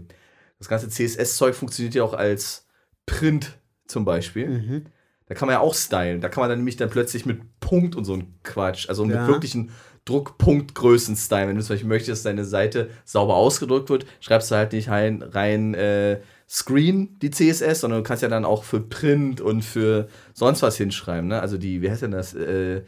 Das 0.57 0.67
ganze 0.67 0.89
CSS-Zeug 0.89 1.55
funktioniert 1.55 1.95
ja 1.95 2.03
auch 2.03 2.13
als 2.13 2.67
Print 3.05 3.57
zum 3.87 4.03
Beispiel. 4.03 4.49
Mhm. 4.49 4.85
Da 5.27 5.35
kann 5.35 5.47
man 5.47 5.53
ja 5.53 5.59
auch 5.61 5.75
stylen. 5.75 6.19
Da 6.19 6.27
kann 6.27 6.41
man 6.41 6.49
dann 6.49 6.59
nämlich 6.59 6.75
dann 6.75 6.89
plötzlich 6.89 7.25
mit 7.25 7.39
Punkt 7.61 7.95
und 7.95 8.03
so 8.03 8.15
ein 8.15 8.39
Quatsch, 8.43 8.89
also 8.89 9.05
ja. 9.05 9.21
mit 9.21 9.27
wirklichen 9.27 9.71
Druckpunktgrößen 10.09 11.15
stylen. 11.15 11.49
Wenn 11.49 11.55
du 11.55 11.63
zum 11.63 11.75
Beispiel 11.75 11.89
möchtest, 11.89 12.09
dass 12.09 12.23
deine 12.23 12.45
Seite 12.45 12.89
sauber 13.05 13.35
ausgedrückt 13.35 13.89
wird, 13.89 14.05
schreibst 14.19 14.51
du 14.51 14.55
halt 14.55 14.73
nicht 14.73 14.89
rein, 14.89 15.21
rein 15.21 15.73
äh, 15.73 16.19
Screen, 16.47 17.19
die 17.21 17.29
CSS, 17.29 17.81
sondern 17.81 18.01
du 18.01 18.07
kannst 18.07 18.23
ja 18.23 18.29
dann 18.29 18.45
auch 18.45 18.63
für 18.63 18.79
Print 18.79 19.39
und 19.39 19.63
für 19.63 20.07
sonst 20.33 20.61
was 20.61 20.77
hinschreiben. 20.77 21.27
Ne? 21.27 21.39
Also 21.39 21.57
die, 21.57 21.81
wie 21.81 21.91
heißt 21.91 22.01
denn 22.01 22.11
das? 22.11 22.33
Äh, 22.33 22.81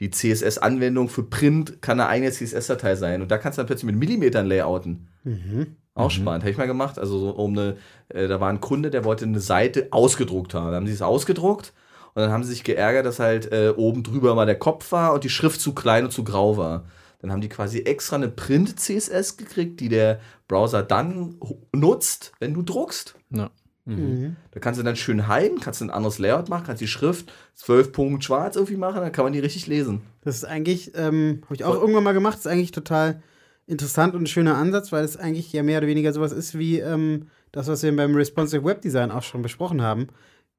die 0.00 0.10
CSS-Anwendung 0.10 1.08
für 1.08 1.22
Print 1.22 1.82
kann 1.82 2.00
eine 2.00 2.08
eigene 2.08 2.32
CSS-Datei 2.32 2.96
sein. 2.96 3.22
Und 3.22 3.30
da 3.30 3.38
kannst 3.38 3.58
du 3.58 3.60
dann 3.60 3.66
plötzlich 3.66 3.86
mit 3.86 3.96
Millimetern 3.96 4.46
layouten. 4.46 5.08
Mhm. 5.22 5.76
Auch 5.94 6.06
mhm. 6.06 6.10
spannend. 6.10 6.42
Habe 6.42 6.50
ich 6.50 6.56
mal 6.56 6.66
gemacht. 6.66 6.98
Also 6.98 7.18
so 7.18 7.30
um 7.30 7.52
eine, 7.52 7.76
äh, 8.08 8.26
da 8.26 8.40
war 8.40 8.48
ein 8.48 8.60
Kunde, 8.60 8.90
der 8.90 9.04
wollte 9.04 9.26
eine 9.26 9.40
Seite 9.40 9.88
ausgedruckt 9.90 10.54
haben. 10.54 10.70
Da 10.70 10.76
haben 10.76 10.86
sie 10.86 10.94
es 10.94 11.02
ausgedruckt 11.02 11.72
und 12.14 12.22
dann 12.22 12.30
haben 12.30 12.44
sie 12.44 12.50
sich 12.50 12.64
geärgert, 12.64 13.06
dass 13.06 13.18
halt 13.18 13.52
äh, 13.52 13.72
oben 13.76 14.02
drüber 14.02 14.34
mal 14.34 14.46
der 14.46 14.58
Kopf 14.58 14.92
war 14.92 15.14
und 15.14 15.24
die 15.24 15.30
Schrift 15.30 15.60
zu 15.60 15.74
klein 15.74 16.04
und 16.04 16.10
zu 16.10 16.24
grau 16.24 16.56
war. 16.56 16.84
Dann 17.20 17.30
haben 17.30 17.40
die 17.40 17.48
quasi 17.48 17.80
extra 17.80 18.16
eine 18.16 18.28
Print-CSS 18.28 19.36
gekriegt, 19.36 19.80
die 19.80 19.88
der 19.88 20.20
Browser 20.48 20.82
dann 20.82 21.36
nutzt, 21.72 22.32
wenn 22.40 22.52
du 22.52 22.62
druckst. 22.62 23.14
Ja. 23.30 23.50
Mhm. 23.84 23.94
mhm. 23.94 24.36
Da 24.50 24.60
kannst 24.60 24.78
du 24.78 24.84
dann 24.84 24.96
schön 24.96 25.28
heilen, 25.28 25.60
kannst 25.60 25.80
du 25.80 25.86
ein 25.86 25.90
anderes 25.90 26.18
Layout 26.18 26.48
machen, 26.48 26.64
kannst 26.66 26.82
die 26.82 26.88
Schrift 26.88 27.32
12 27.54 27.92
Punkt 27.92 28.24
schwarz 28.24 28.56
irgendwie 28.56 28.76
machen, 28.76 29.00
dann 29.00 29.12
kann 29.12 29.24
man 29.24 29.32
die 29.32 29.38
richtig 29.38 29.66
lesen. 29.66 30.02
Das 30.22 30.36
ist 30.36 30.44
eigentlich, 30.44 30.92
ähm, 30.94 31.40
habe 31.44 31.54
ich 31.54 31.64
auch 31.64 31.74
irgendwann 31.74 32.04
mal 32.04 32.12
gemacht, 32.12 32.38
ist 32.38 32.46
eigentlich 32.46 32.72
total 32.72 33.22
interessant 33.66 34.14
und 34.14 34.22
ein 34.22 34.26
schöner 34.26 34.56
Ansatz, 34.56 34.92
weil 34.92 35.04
es 35.04 35.16
eigentlich 35.16 35.52
ja 35.52 35.62
mehr 35.62 35.78
oder 35.78 35.86
weniger 35.86 36.12
sowas 36.12 36.32
ist 36.32 36.58
wie 36.58 36.80
ähm, 36.80 37.28
das, 37.52 37.68
was 37.68 37.82
wir 37.82 37.94
beim 37.94 38.14
Responsive 38.14 38.64
Web 38.64 38.82
Design 38.82 39.10
auch 39.10 39.22
schon 39.22 39.42
besprochen 39.42 39.82
haben. 39.82 40.08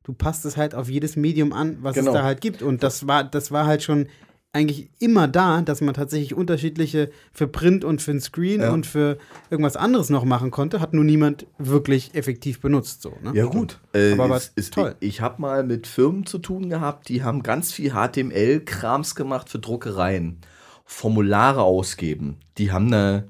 Du 0.03 0.13
passt 0.13 0.45
es 0.45 0.57
halt 0.57 0.75
auf 0.75 0.89
jedes 0.89 1.15
Medium 1.15 1.53
an, 1.53 1.77
was 1.81 1.95
genau. 1.95 2.11
es 2.11 2.13
da 2.15 2.23
halt 2.23 2.41
gibt. 2.41 2.61
Und 2.61 2.83
das 2.83 3.07
war, 3.07 3.23
das 3.23 3.51
war 3.51 3.65
halt 3.65 3.83
schon 3.83 4.07
eigentlich 4.53 4.89
immer 4.99 5.27
da, 5.27 5.61
dass 5.61 5.81
man 5.81 5.95
tatsächlich 5.95 6.35
unterschiedliche 6.35 7.09
für 7.31 7.47
Print 7.47 7.83
und 7.83 8.03
für 8.03 8.11
ein 8.11 8.21
Screen 8.21 8.61
ja. 8.61 8.71
und 8.71 8.85
für 8.85 9.17
irgendwas 9.49 9.75
anderes 9.75 10.11
noch 10.11 10.25
machen 10.25 10.51
konnte, 10.51 10.79
hat 10.79 10.93
nur 10.93 11.03
niemand 11.03 11.47
wirklich 11.57 12.13
effektiv 12.13 12.61
benutzt. 12.61 13.01
So, 13.01 13.13
ne? 13.23 13.31
Ja, 13.33 13.45
gut. 13.45 13.79
Äh, 13.93 14.13
Aber 14.13 14.37
ist, 14.37 14.51
ist 14.55 14.75
toll. 14.75 14.95
Ich, 14.99 15.09
ich 15.09 15.21
habe 15.21 15.41
mal 15.41 15.63
mit 15.63 15.87
Firmen 15.87 16.27
zu 16.27 16.37
tun 16.37 16.69
gehabt, 16.69 17.09
die 17.09 17.23
haben 17.23 17.41
ganz 17.41 17.73
viel 17.73 17.93
HTML-Krams 17.93 19.15
gemacht 19.15 19.49
für 19.49 19.57
Druckereien. 19.57 20.37
Formulare 20.85 21.63
ausgeben. 21.63 22.37
Die 22.59 22.71
haben 22.71 22.87
eine. 22.87 23.27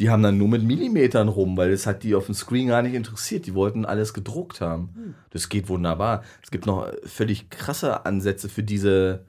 Die 0.00 0.10
haben 0.10 0.22
dann 0.22 0.38
nur 0.38 0.48
mit 0.48 0.64
Millimetern 0.64 1.28
rum, 1.28 1.56
weil 1.56 1.70
es 1.70 1.86
hat 1.86 2.02
die 2.02 2.16
auf 2.16 2.26
dem 2.26 2.34
Screen 2.34 2.68
gar 2.68 2.82
nicht 2.82 2.94
interessiert. 2.94 3.46
Die 3.46 3.54
wollten 3.54 3.84
alles 3.84 4.14
gedruckt 4.14 4.60
haben. 4.60 4.90
Hm. 4.94 5.14
Das 5.30 5.48
geht 5.48 5.68
wunderbar. 5.68 6.24
Es 6.42 6.50
gibt 6.50 6.66
noch 6.66 6.90
völlig 7.04 7.50
krasse 7.50 8.04
Ansätze 8.04 8.48
für 8.48 8.64
diese, 8.64 9.26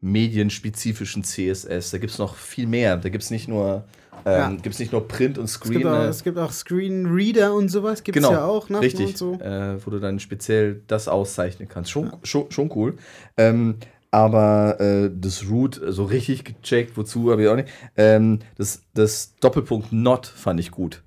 medienspezifischen 0.00 1.24
CSS. 1.24 1.90
Da 1.90 1.98
gibt 1.98 2.12
es 2.12 2.18
noch 2.18 2.34
viel 2.34 2.66
mehr. 2.66 2.96
Da 2.96 3.08
gibt 3.08 3.22
es 3.22 3.30
nicht 3.30 3.48
nur 3.48 3.84
ähm, 4.24 4.58
ja. 4.62 4.70
nicht 4.78 4.92
nur 4.92 5.08
Print 5.08 5.38
und 5.38 5.46
Screen. 5.48 5.76
Es 5.76 5.82
gibt 5.82 5.86
auch, 5.86 6.02
äh, 6.02 6.08
es 6.08 6.24
gibt 6.24 6.38
auch 6.38 6.52
Screen 6.52 7.06
Reader 7.06 7.54
und 7.54 7.68
sowas. 7.68 8.02
Gibt 8.02 8.18
es 8.18 8.22
genau, 8.22 8.34
ja 8.34 8.44
auch. 8.44 8.68
Ne? 8.68 8.80
Richtig. 8.80 9.16
So. 9.16 9.34
Äh, 9.34 9.84
wo 9.84 9.90
du 9.90 9.98
dann 9.98 10.18
speziell 10.20 10.82
das 10.86 11.08
auszeichnen 11.08 11.68
kannst. 11.68 11.90
Schon, 11.90 12.06
ja. 12.06 12.18
schon, 12.22 12.50
schon 12.50 12.70
cool. 12.74 12.96
Ähm, 13.36 13.76
aber 14.10 14.80
äh, 14.80 15.10
das 15.12 15.48
Root 15.48 15.80
so 15.88 16.04
richtig 16.04 16.44
gecheckt, 16.44 16.96
wozu 16.96 17.30
habe 17.30 17.42
ich 17.42 17.48
auch 17.48 17.56
nicht. 17.56 17.68
Ähm, 17.96 18.40
das, 18.56 18.82
das 18.94 19.36
Doppelpunkt 19.36 19.92
Not 19.92 20.26
fand 20.26 20.58
ich 20.60 20.70
gut. 20.70 21.02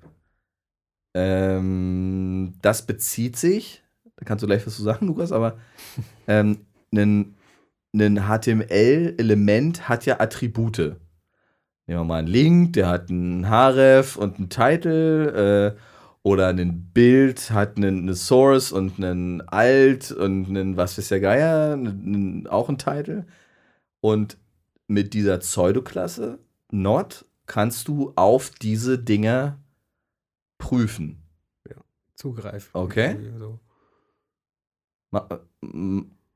Ähm, 1.14 2.54
das 2.62 2.86
bezieht 2.86 3.36
sich, 3.36 3.82
da 4.16 4.24
kannst 4.24 4.42
du 4.42 4.46
gleich 4.46 4.66
was 4.66 4.76
zu 4.76 4.82
sagen, 4.82 5.06
Lukas, 5.06 5.32
aber 5.32 5.58
ähm, 6.28 6.66
ein 6.92 7.34
HTML-Element 7.94 9.88
hat 9.88 10.06
ja 10.06 10.20
Attribute. 10.20 10.96
Nehmen 11.86 12.00
wir 12.00 12.04
mal 12.04 12.20
einen 12.20 12.28
Link, 12.28 12.72
der 12.72 12.88
hat 12.88 13.10
einen 13.10 13.48
Href 13.48 14.16
und 14.16 14.38
einen 14.38 14.48
Title. 14.48 15.76
Äh, 15.76 15.93
oder 16.24 16.48
ein 16.48 16.90
Bild 16.94 17.50
hat 17.50 17.76
einen, 17.76 18.00
eine 18.00 18.14
Source 18.14 18.72
und 18.72 18.96
einen 18.96 19.42
Alt 19.42 20.10
und 20.10 20.48
einen, 20.48 20.76
was 20.76 20.96
ist 20.96 21.10
der 21.10 21.20
Geier, 21.20 21.74
einen, 21.74 22.46
auch 22.46 22.70
ein 22.70 22.78
Title. 22.78 23.26
Und 24.00 24.38
mit 24.88 25.12
dieser 25.12 25.38
Pseudoklasse 25.38 26.38
Not 26.72 27.26
kannst 27.46 27.88
du 27.88 28.14
auf 28.16 28.50
diese 28.50 28.98
Dinger 28.98 29.58
prüfen. 30.56 31.22
Ja, 31.68 31.76
zugreifen. 32.14 32.70
Okay. 32.72 33.16
So. 33.38 33.60
Ma 35.10 35.28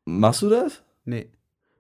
machst 0.05 0.43
du 0.43 0.51
das? 0.51 0.83
Nee. 1.07 1.31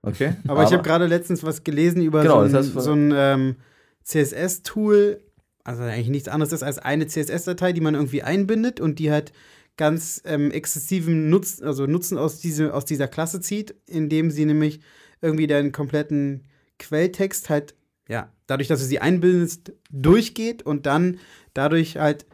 Okay. 0.01 0.35
Aber, 0.45 0.53
aber 0.53 0.63
ich 0.65 0.73
habe 0.73 0.83
gerade 0.83 1.07
letztens 1.07 1.45
was 1.45 1.63
gelesen 1.63 2.01
über 2.01 2.23
genau, 2.23 2.47
so 2.49 2.57
ein, 2.57 2.65
so 2.65 2.93
ein 2.93 3.13
ähm, 3.15 3.57
CSS-Tool, 4.03 5.21
also 5.69 5.83
eigentlich 5.83 6.09
nichts 6.09 6.29
anderes 6.29 6.55
ist 6.55 6.63
als 6.63 6.79
eine 6.79 7.07
CSS-Datei, 7.07 7.75
die 7.75 7.83
man 7.83 7.95
irgendwie 7.95 8.23
einbindet 8.23 8.81
und 8.81 8.99
die 8.99 9.11
halt 9.11 9.35
ganz 9.77 10.23
ähm, 10.25 10.51
exzessiven 10.51 11.29
Nutzen, 11.29 11.63
also 11.63 11.87
Nutzen 11.87 12.17
aus, 12.17 12.41
diese, 12.41 12.73
aus 12.73 12.87
dieser 12.87 13.07
Klasse 13.07 13.43
zieht, 13.43 13.75
indem 13.87 14.31
sie 14.31 14.47
nämlich 14.47 14.81
irgendwie 15.21 15.47
deinen 15.47 15.71
kompletten 15.71 16.49
Quelltext 16.79 17.51
halt, 17.51 17.75
ja, 18.09 18.33
dadurch, 18.47 18.69
dass 18.69 18.81
du 18.81 18.87
sie 18.87 19.01
einbindest, 19.01 19.73
durchgeht 19.91 20.63
und 20.63 20.87
dann 20.87 21.19
dadurch 21.53 21.99
halt 21.99 22.25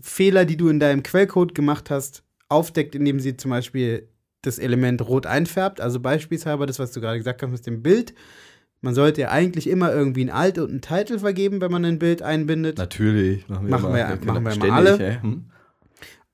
Fehler, 0.00 0.44
die 0.44 0.56
du 0.56 0.68
in 0.68 0.78
deinem 0.78 1.02
Quellcode 1.02 1.56
gemacht 1.56 1.90
hast, 1.90 2.22
aufdeckt, 2.48 2.94
indem 2.94 3.18
sie 3.18 3.36
zum 3.36 3.50
Beispiel 3.50 4.08
das 4.42 4.60
Element 4.60 5.02
rot 5.08 5.26
einfärbt. 5.26 5.80
Also 5.80 5.98
beispielsweise 5.98 6.66
das, 6.66 6.78
was 6.78 6.92
du 6.92 7.00
gerade 7.00 7.18
gesagt 7.18 7.42
hast 7.42 7.50
mit 7.50 7.66
dem 7.66 7.82
Bild. 7.82 8.14
Man 8.80 8.94
sollte 8.94 9.22
ja 9.22 9.30
eigentlich 9.30 9.68
immer 9.68 9.92
irgendwie 9.92 10.24
ein 10.24 10.30
Alt 10.30 10.58
und 10.58 10.72
ein 10.72 10.80
Titel 10.80 11.18
vergeben, 11.18 11.60
wenn 11.60 11.72
man 11.72 11.84
ein 11.84 11.98
Bild 11.98 12.22
einbindet. 12.22 12.78
Natürlich. 12.78 13.48
Machen 13.48 13.66
wir, 13.66 13.70
machen 13.70 13.94
wir, 13.94 14.18
wir 14.20 14.26
machen 14.26 14.44
wir 14.44 14.50
ständig, 14.52 14.72
alle. 14.72 15.22
Hm? 15.22 15.44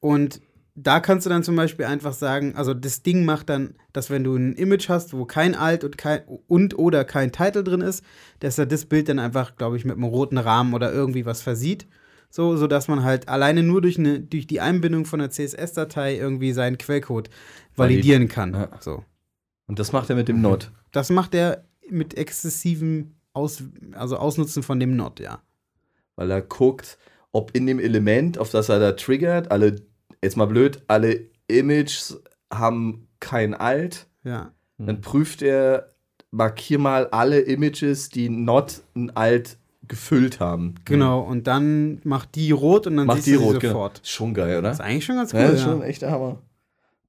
Und 0.01 0.41
da 0.75 0.99
kannst 1.01 1.25
du 1.25 1.31
dann 1.31 1.45
zum 1.45 1.55
Beispiel 1.55 1.87
einfach 1.87 2.13
sagen, 2.13 2.55
also 2.57 2.75
das 2.75 3.03
Ding 3.03 3.25
macht 3.25 3.49
dann, 3.49 3.77
dass 3.93 4.11
wenn 4.11 4.25
du 4.25 4.35
ein 4.35 4.55
Image 4.55 4.89
hast, 4.89 5.15
wo 5.15 5.25
kein 5.25 5.55
Alt 5.55 5.85
und, 5.85 5.97
kein, 5.97 6.23
und 6.49 6.77
oder 6.79 7.05
kein 7.05 7.31
Titel 7.31 7.63
drin 7.63 7.81
ist, 7.81 8.05
dass 8.41 8.59
er 8.59 8.67
das 8.67 8.85
Bild 8.85 9.09
dann 9.09 9.21
einfach, 9.21 9.57
glaube 9.57 9.77
ich, 9.77 9.85
mit 9.85 9.95
einem 9.95 10.05
roten 10.05 10.37
Rahmen 10.37 10.75
oder 10.75 10.93
irgendwie 10.93 11.25
was 11.25 11.43
versieht. 11.43 11.87
So, 12.29 12.57
sodass 12.57 12.89
man 12.89 13.05
halt 13.05 13.29
alleine 13.29 13.63
nur 13.63 13.81
durch, 13.81 13.97
eine, 13.97 14.19
durch 14.19 14.49
die 14.49 14.61
Einbindung 14.61 15.05
von 15.05 15.21
einer 15.21 15.31
CSS-Datei 15.31 16.17
irgendwie 16.17 16.53
seinen 16.53 16.79
Quellcode 16.79 17.31
validieren 17.77 18.27
kann. 18.27 18.55
Ja. 18.55 18.71
So. 18.81 19.05
Und 19.69 19.79
das 19.79 19.93
macht 19.93 20.11
er 20.11 20.17
mit 20.17 20.27
dem 20.27 20.41
Node. 20.41 20.67
Das 20.91 21.11
macht 21.11 21.37
er 21.37 21.65
mit 21.91 22.17
exzessivem 22.17 23.15
Aus, 23.33 23.63
also 23.93 24.17
Ausnutzen 24.17 24.63
von 24.63 24.81
dem 24.81 24.97
Node, 24.97 25.23
ja. 25.25 25.43
Weil 26.17 26.31
er 26.31 26.43
guckt, 26.43 26.99
ob 27.33 27.55
in 27.55 27.67
dem 27.67 27.79
Element, 27.81 28.39
auf 28.39 28.51
das 28.51 28.69
er 28.69 28.79
da 28.79 28.93
triggert, 28.93 29.51
alle, 29.51 29.77
jetzt 30.23 30.37
mal 30.37 30.47
blöd, 30.47 30.83
alle 30.87 31.27
Images 31.49 32.23
haben 32.53 33.09
kein 33.21 33.55
Alt. 33.55 34.07
Ja. 34.23 34.53
Dann 34.79 35.01
prüft 35.01 35.43
er, 35.43 35.91
markier 36.31 36.79
mal 36.79 37.09
alle 37.09 37.41
Images, 37.41 38.09
die 38.09 38.29
not 38.29 38.83
ein 38.95 39.15
Alt 39.17 39.59
gefüllt 39.87 40.41
haben. 40.41 40.75
Genau, 40.85 41.21
und 41.21 41.47
dann 41.47 42.01
macht 42.05 42.35
die 42.35 42.51
rot 42.51 42.87
und 42.87 42.97
dann 42.97 43.07
Macht 43.07 43.23
siehst 43.23 43.29
die 43.29 43.33
du 43.33 43.41
rot, 43.41 43.61
genau. 43.61 43.73
sofort. 43.73 44.01
Schon 44.05 44.35
geil, 44.35 44.59
oder? 44.59 44.69
Das 44.69 44.79
ist 44.79 44.85
eigentlich 44.85 45.05
schon 45.05 45.17
ganz 45.17 45.33
cool. 45.35 45.41
Ja, 45.41 45.47
Ja, 45.47 45.53
das 45.53 45.61
ist 45.61 45.67
schon 45.67 45.83
echt 45.83 46.03
Hammer. 46.03 46.39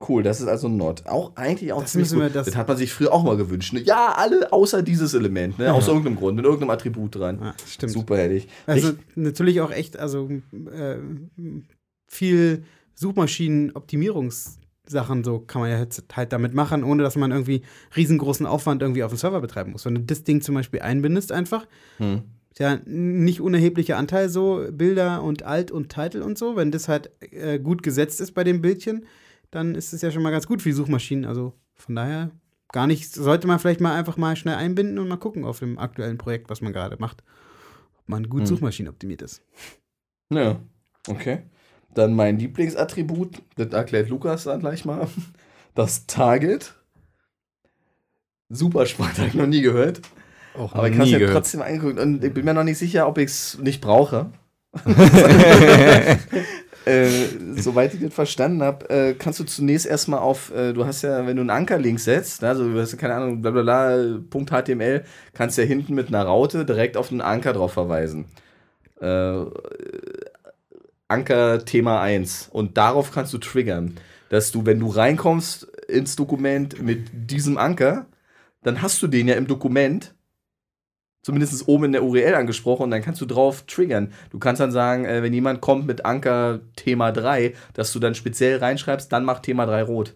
Cool, 0.08 0.22
das 0.24 0.40
ist 0.42 0.48
also 0.48 0.68
Not. 0.70 1.06
Auch 1.08 1.36
eigentlich 1.36 1.74
auch 1.74 1.82
Das 1.82 1.92
ziemlich 1.94 2.12
gut. 2.12 2.36
das- 2.36 2.46
Das, 2.46 2.56
hat 2.56 2.68
man 2.68 2.78
sich 2.78 2.94
früher 2.94 3.12
auch 3.14 3.24
mal 3.24 3.38
gewünscht. 3.38 3.74
Ne? 3.74 3.82
Ja, 3.82 4.14
alle 4.16 4.52
außer 4.54 4.82
dieses 4.84 5.14
Element, 5.14 5.58
ne? 5.60 5.74
Aus 5.74 5.88
irgendeinem 5.88 6.16
Grund, 6.18 6.36
mit 6.36 6.46
irgendeinem 6.46 6.70
Attribut 6.72 7.16
dran. 7.16 7.40
Ja, 7.42 7.56
stimmt. 7.68 7.94
Super 7.94 8.18
hätte 8.18 8.46
Also 8.68 8.90
Richt- 8.90 9.00
natürlich 9.18 9.62
auch 9.62 9.72
echt, 9.72 9.98
also 9.98 10.30
äh, 10.72 10.98
viel 12.08 12.64
Suchmaschinenoptimierungssachen 12.94 15.24
so 15.24 15.40
kann 15.40 15.62
man 15.62 15.72
ja 15.72 15.80
jetzt 15.80 16.04
halt 16.16 16.34
damit 16.34 16.54
machen, 16.54 16.84
ohne 16.84 17.04
dass 17.04 17.16
man 17.16 17.32
irgendwie 17.32 17.62
riesengroßen 17.96 18.46
Aufwand 18.46 18.82
irgendwie 18.82 19.04
auf 19.04 19.12
dem 19.12 19.18
Server 19.18 19.42
betreiben 19.42 19.72
muss. 19.72 19.86
Wenn 19.86 19.96
du 19.96 20.02
das 20.02 20.24
Ding 20.24 20.42
zum 20.42 20.56
Beispiel 20.56 20.82
einbindest 20.82 21.32
einfach, 21.32 21.66
Hm. 21.98 22.24
ist 22.52 22.60
ja 22.60 22.80
ein 22.86 23.24
nicht 23.24 23.42
unerheblicher 23.42 23.98
Anteil 23.98 24.30
so 24.30 24.66
Bilder 24.72 25.24
und 25.24 25.44
Alt 25.44 25.72
und 25.72 25.90
Titel 25.90 26.22
und 26.22 26.38
so. 26.38 26.56
Wenn 26.56 26.72
das 26.72 26.88
halt 26.88 27.12
äh, 27.32 27.60
gut 27.60 27.84
gesetzt 27.84 28.22
ist 28.22 28.34
bei 28.34 28.44
dem 28.44 28.62
Bildchen, 28.62 29.06
dann 29.56 29.74
ist 29.76 29.94
es 29.94 30.02
ja 30.02 30.12
schon 30.12 30.22
mal 30.24 30.32
ganz 30.32 30.48
gut 30.48 30.62
für 30.62 30.70
die 30.70 30.74
Suchmaschinen. 30.76 31.26
Also 31.26 31.54
von 31.76 31.96
daher 31.96 32.30
gar 32.72 32.88
nicht, 32.88 33.14
sollte 33.14 33.48
man 33.48 33.58
vielleicht 33.60 33.80
mal 33.82 33.96
einfach 33.98 34.18
mal 34.18 34.36
schnell 34.36 34.56
einbinden 34.56 35.00
und 35.00 35.08
mal 35.08 35.18
gucken 35.18 35.46
auf 35.46 35.60
dem 35.60 35.80
aktuellen 35.80 36.18
Projekt, 36.18 36.50
was 36.50 36.62
man 36.62 36.74
gerade 36.74 36.98
macht, 37.00 37.24
ob 38.00 38.10
man 38.10 38.28
gut 38.30 38.42
Hm. 38.42 38.48
suchmaschinenoptimiert 38.48 39.22
ist. 39.22 39.42
Ja, 40.30 40.60
okay. 41.08 41.44
Dann 41.94 42.14
mein 42.14 42.38
Lieblingsattribut, 42.38 43.42
das 43.56 43.68
erklärt 43.72 44.10
Lukas 44.10 44.44
dann 44.44 44.60
gleich 44.60 44.86
mal. 44.86 45.08
Das 45.74 46.08
Target. 46.08 46.74
Super 48.48 48.86
spannend, 48.86 49.18
habe 49.18 49.28
ich 49.28 49.34
noch 49.34 49.46
nie 49.46 49.60
gehört. 49.62 50.02
Auch 50.58 50.74
Aber 50.74 50.88
ich 50.88 50.94
habe 50.98 51.04
es 51.04 51.12
ja 51.12 51.28
trotzdem 51.32 51.62
angeguckt 51.62 52.00
und 52.00 52.24
ich 52.24 52.34
bin 52.34 52.46
mir 52.46 52.54
noch 52.54 52.64
nicht 52.64 52.78
sicher, 52.78 53.10
ob 53.10 53.18
ich 53.18 53.26
es 53.26 53.58
nicht 53.58 53.82
brauche. 53.82 54.32
äh, 56.86 57.08
soweit 57.58 57.94
ich 57.94 58.02
das 58.02 58.14
verstanden 58.14 58.62
habe, 58.62 58.90
äh, 58.90 59.14
kannst 59.14 59.40
du 59.40 59.44
zunächst 59.44 59.86
erstmal 59.86 60.20
auf, 60.20 60.54
äh, 60.54 60.74
du 60.74 60.86
hast 60.86 61.02
ja, 61.02 61.26
wenn 61.26 61.36
du 61.36 61.42
einen 61.42 61.50
Ankerlink 61.50 62.00
setzt, 62.00 62.42
ne, 62.42 62.50
also 62.50 62.72
du 62.72 62.80
hast 62.80 62.98
keine 62.98 63.16
Ahnung, 63.16 63.42
bla 63.42 63.52
bla 63.52 63.64
bla, 63.64 64.20
Punkt 64.30 64.52
HTML, 64.52 65.04
kannst 65.34 65.58
ja 65.58 65.64
hinten 65.64 65.96
mit 65.96 66.08
einer 66.08 66.24
Raute 66.24 66.66
direkt 66.66 66.98
auf 66.98 67.10
den 67.10 67.22
Anker 67.22 67.54
drauf 67.54 67.74
verweisen. 67.74 68.26
Äh, 69.02 69.46
Anker 71.08 71.66
Thema 71.66 72.02
1 72.02 72.50
und 72.52 72.78
darauf 72.78 73.12
kannst 73.12 73.34
du 73.34 73.38
triggern, 73.38 73.96
dass 74.30 74.52
du, 74.52 74.66
wenn 74.66 74.80
du 74.80 74.88
reinkommst 74.88 75.64
ins 75.88 76.16
Dokument 76.16 76.82
mit 76.82 77.10
diesem 77.14 77.58
Anker, 77.58 78.08
dann 78.64 78.82
hast 78.82 79.02
du 79.04 79.08
den 79.08 79.28
ja 79.28 79.36
im 79.36 79.46
Dokument 79.46 80.15
zumindest 81.26 81.68
oben 81.68 81.86
in 81.86 81.92
der 81.94 82.04
URL 82.04 82.36
angesprochen 82.36 82.84
und 82.84 82.92
dann 82.92 83.02
kannst 83.02 83.20
du 83.20 83.26
drauf 83.26 83.64
triggern. 83.64 84.14
Du 84.30 84.38
kannst 84.38 84.60
dann 84.60 84.72
sagen, 84.72 85.06
äh, 85.06 85.24
wenn 85.24 85.34
jemand 85.34 85.60
kommt 85.60 85.88
mit 85.88 86.06
Anker 86.06 86.60
Thema 86.76 87.12
3, 87.12 87.56
dass 87.74 87.92
du 87.92 87.98
dann 87.98 88.14
speziell 88.14 88.60
reinschreibst, 88.60 89.12
dann 89.12 89.26
macht 89.26 89.42
Thema 89.42 89.66
3 89.66 89.82
rot. 89.82 90.16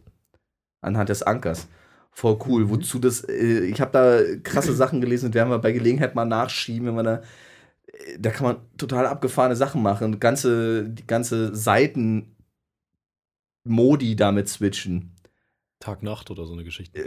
Anhand 0.82 1.10
des 1.10 1.24
Ankers. 1.24 1.68
Voll 2.12 2.38
cool. 2.46 2.70
Wozu 2.70 3.00
das, 3.00 3.28
äh, 3.28 3.62
ich 3.62 3.82
habe 3.82 3.92
da 3.92 4.22
krasse 4.44 4.72
Sachen 4.72 5.02
gelesen 5.02 5.28
und 5.28 5.34
werden 5.34 5.50
wir 5.50 5.58
bei 5.58 5.72
Gelegenheit 5.72 6.14
mal 6.14 6.26
nachschieben, 6.26 6.88
wenn 6.88 6.96
man 6.96 7.06
da, 7.06 7.24
äh, 7.88 8.20
da 8.20 8.30
kann 8.30 8.46
man 8.46 8.58
total 8.78 9.08
abgefahrene 9.08 9.56
Sachen 9.56 9.82
machen. 9.82 10.20
Ganze, 10.20 10.90
die 10.90 11.08
ganze 11.08 11.56
Seiten 11.56 12.36
Modi 13.64 14.16
damit 14.16 14.48
switchen. 14.48 15.16
Tag-Nacht 15.80 16.30
oder 16.30 16.46
so 16.46 16.54
eine 16.54 16.64
Geschichte. 16.64 17.04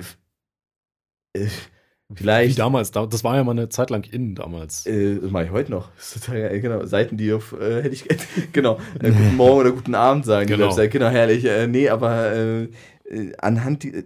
Äh, 2.13 2.15
Wie 2.15 2.23
vielleicht. 2.23 2.59
damals. 2.59 2.91
da- 2.91 3.07
Das 3.07 3.25
war 3.25 3.37
ja 3.37 3.45
mal 3.45 3.53
eine 3.53 3.69
Zeit 3.69 3.91
lang 3.91 4.05
in 4.05 4.35
damals. 4.35 4.87
Äh, 4.87 5.19
das 5.21 5.31
mache 5.31 5.45
ich 5.47 5.51
heute 5.51 5.71
noch. 5.71 5.91
Total. 6.13 6.61
Genau. 6.61 6.85
Seiten, 6.87 7.17
die 7.17 7.33
auf, 7.33 7.53
äh, 7.59 7.83
hätte 7.83 7.95
ich, 7.95 8.07
genau, 8.53 8.79
äh, 9.01 9.11
guten 9.11 9.37
Morgen 9.37 9.61
oder 9.61 9.73
guten 9.73 9.95
Abend 9.95 10.25
sagen. 10.25 10.47
Die 10.47 10.53
Genau. 10.55 10.67
Website, 10.67 10.91
genau, 10.91 11.09
herrlich. 11.09 11.45
Äh, 11.45 11.67
nee, 11.67 11.89
aber 11.89 12.33
äh, 12.33 12.63
äh, 13.09 13.33
anhand, 13.39 13.83
die, 13.83 14.05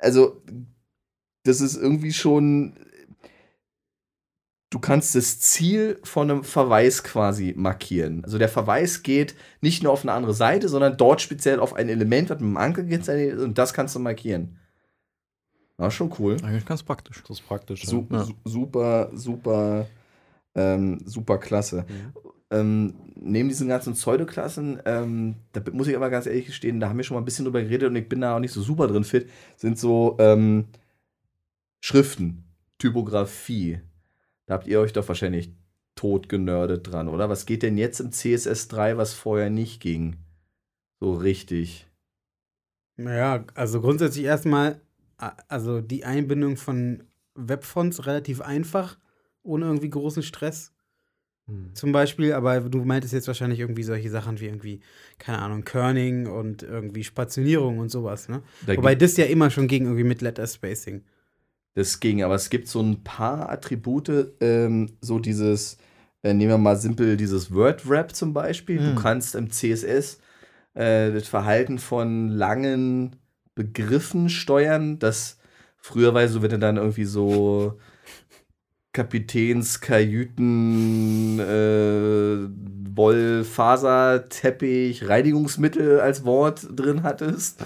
also, 0.00 0.42
das 1.44 1.60
ist 1.60 1.76
irgendwie 1.76 2.12
schon, 2.12 2.74
du 4.70 4.78
kannst 4.78 5.14
das 5.14 5.40
Ziel 5.40 5.98
von 6.02 6.30
einem 6.30 6.44
Verweis 6.44 7.02
quasi 7.04 7.52
markieren. 7.56 8.24
Also 8.24 8.38
der 8.38 8.48
Verweis 8.48 9.02
geht 9.02 9.34
nicht 9.60 9.82
nur 9.82 9.92
auf 9.92 10.02
eine 10.02 10.12
andere 10.12 10.34
Seite, 10.34 10.68
sondern 10.68 10.96
dort 10.96 11.20
speziell 11.20 11.60
auf 11.60 11.74
ein 11.74 11.88
Element, 11.88 12.30
was 12.30 12.38
mit 12.40 12.48
dem 12.48 12.56
Anker 12.56 12.82
geht, 12.84 13.06
und 13.38 13.58
das 13.58 13.74
kannst 13.74 13.94
du 13.94 13.98
markieren. 13.98 14.58
War 15.76 15.90
schon 15.90 16.12
cool. 16.18 16.36
Eigentlich 16.42 16.66
ganz 16.66 16.82
praktisch. 16.82 17.22
Das 17.22 17.40
ist 17.40 17.46
praktisch. 17.46 17.84
Su 17.84 18.06
Ja. 18.10 18.24
su 18.24 18.34
super, 18.44 19.10
super, 19.14 19.86
ähm, 20.54 21.00
super 21.04 21.38
klasse. 21.38 21.84
Ähm, 22.50 22.94
neben 23.16 23.48
diesen 23.48 23.68
ganzen 23.68 23.94
Pseudoklassen, 23.94 24.80
ähm, 24.84 25.36
da 25.52 25.62
muss 25.72 25.88
ich 25.88 25.96
aber 25.96 26.10
ganz 26.10 26.26
ehrlich 26.26 26.46
gestehen, 26.46 26.80
da 26.80 26.88
haben 26.88 26.98
wir 26.98 27.04
schon 27.04 27.14
mal 27.14 27.22
ein 27.22 27.24
bisschen 27.24 27.46
drüber 27.46 27.62
geredet 27.62 27.88
und 27.88 27.96
ich 27.96 28.08
bin 28.08 28.20
da 28.20 28.36
auch 28.36 28.40
nicht 28.40 28.52
so 28.52 28.60
super 28.60 28.86
drin 28.88 29.04
fit, 29.04 29.30
sind 29.56 29.78
so 29.78 30.16
ähm, 30.18 30.66
Schriften, 31.80 32.44
Typografie. 32.78 33.80
Da 34.46 34.54
habt 34.54 34.66
ihr 34.66 34.80
euch 34.80 34.92
doch 34.92 35.08
wahrscheinlich 35.08 35.50
tot 35.94 36.28
genördet 36.28 36.90
dran, 36.90 37.08
oder? 37.08 37.28
Was 37.28 37.46
geht 37.46 37.62
denn 37.62 37.78
jetzt 37.78 38.00
im 38.00 38.10
CSS3, 38.10 38.96
was 38.96 39.14
vorher 39.14 39.50
nicht 39.50 39.80
ging? 39.80 40.16
So 41.00 41.14
richtig. 41.14 41.86
Naja, 42.96 43.44
also 43.54 43.80
grundsätzlich 43.80 44.24
erstmal, 44.26 44.80
also 45.48 45.80
die 45.80 46.04
Einbindung 46.04 46.56
von 46.56 47.04
Webfonts 47.34 48.06
relativ 48.06 48.40
einfach, 48.40 48.98
ohne 49.42 49.66
irgendwie 49.66 49.90
großen 49.90 50.22
Stress. 50.22 50.72
Hm. 51.46 51.74
Zum 51.74 51.92
Beispiel, 51.92 52.32
aber 52.32 52.60
du 52.60 52.84
meintest 52.84 53.12
jetzt 53.12 53.26
wahrscheinlich 53.26 53.60
irgendwie 53.60 53.82
solche 53.82 54.10
Sachen 54.10 54.40
wie 54.40 54.46
irgendwie, 54.46 54.80
keine 55.18 55.38
Ahnung, 55.38 55.64
Kerning 55.64 56.26
und 56.26 56.62
irgendwie 56.62 57.04
Spationierung 57.04 57.78
und 57.78 57.90
sowas, 57.90 58.28
ne? 58.28 58.42
Da 58.66 58.76
Wobei 58.76 58.94
das 58.94 59.16
ja 59.16 59.24
immer 59.24 59.50
schon 59.50 59.66
ging, 59.66 59.84
irgendwie 59.84 60.04
mit 60.04 60.22
Letter 60.22 60.46
Spacing. 60.46 61.02
Das 61.74 62.00
ging, 62.00 62.22
aber 62.22 62.34
es 62.34 62.50
gibt 62.50 62.68
so 62.68 62.80
ein 62.80 63.02
paar 63.02 63.48
Attribute, 63.48 64.34
ähm, 64.40 64.90
so 65.00 65.18
dieses, 65.18 65.78
äh, 66.22 66.34
nehmen 66.34 66.50
wir 66.50 66.58
mal 66.58 66.76
simpel 66.76 67.16
dieses 67.16 67.52
Word-Wrap 67.52 68.14
zum 68.14 68.34
Beispiel. 68.34 68.80
Mhm. 68.80 68.94
Du 68.94 69.02
kannst 69.02 69.34
im 69.34 69.50
CSS 69.50 70.18
äh, 70.74 71.10
das 71.10 71.26
Verhalten 71.28 71.78
von 71.78 72.28
langen 72.28 73.16
Begriffen 73.54 74.28
steuern, 74.28 74.98
das 74.98 75.38
früher 75.76 76.14
war 76.14 76.26
so, 76.28 76.42
wenn 76.42 76.50
du 76.50 76.58
dann 76.58 76.76
irgendwie 76.76 77.04
so 77.04 77.78
Kapitäns, 78.92 79.80
Kajüten, 79.80 81.38
äh, 81.38 82.48
Wollfaser, 82.94 84.28
Teppich, 84.28 85.08
Reinigungsmittel 85.08 86.00
als 86.00 86.24
Wort 86.24 86.66
drin 86.74 87.02
hattest, 87.02 87.64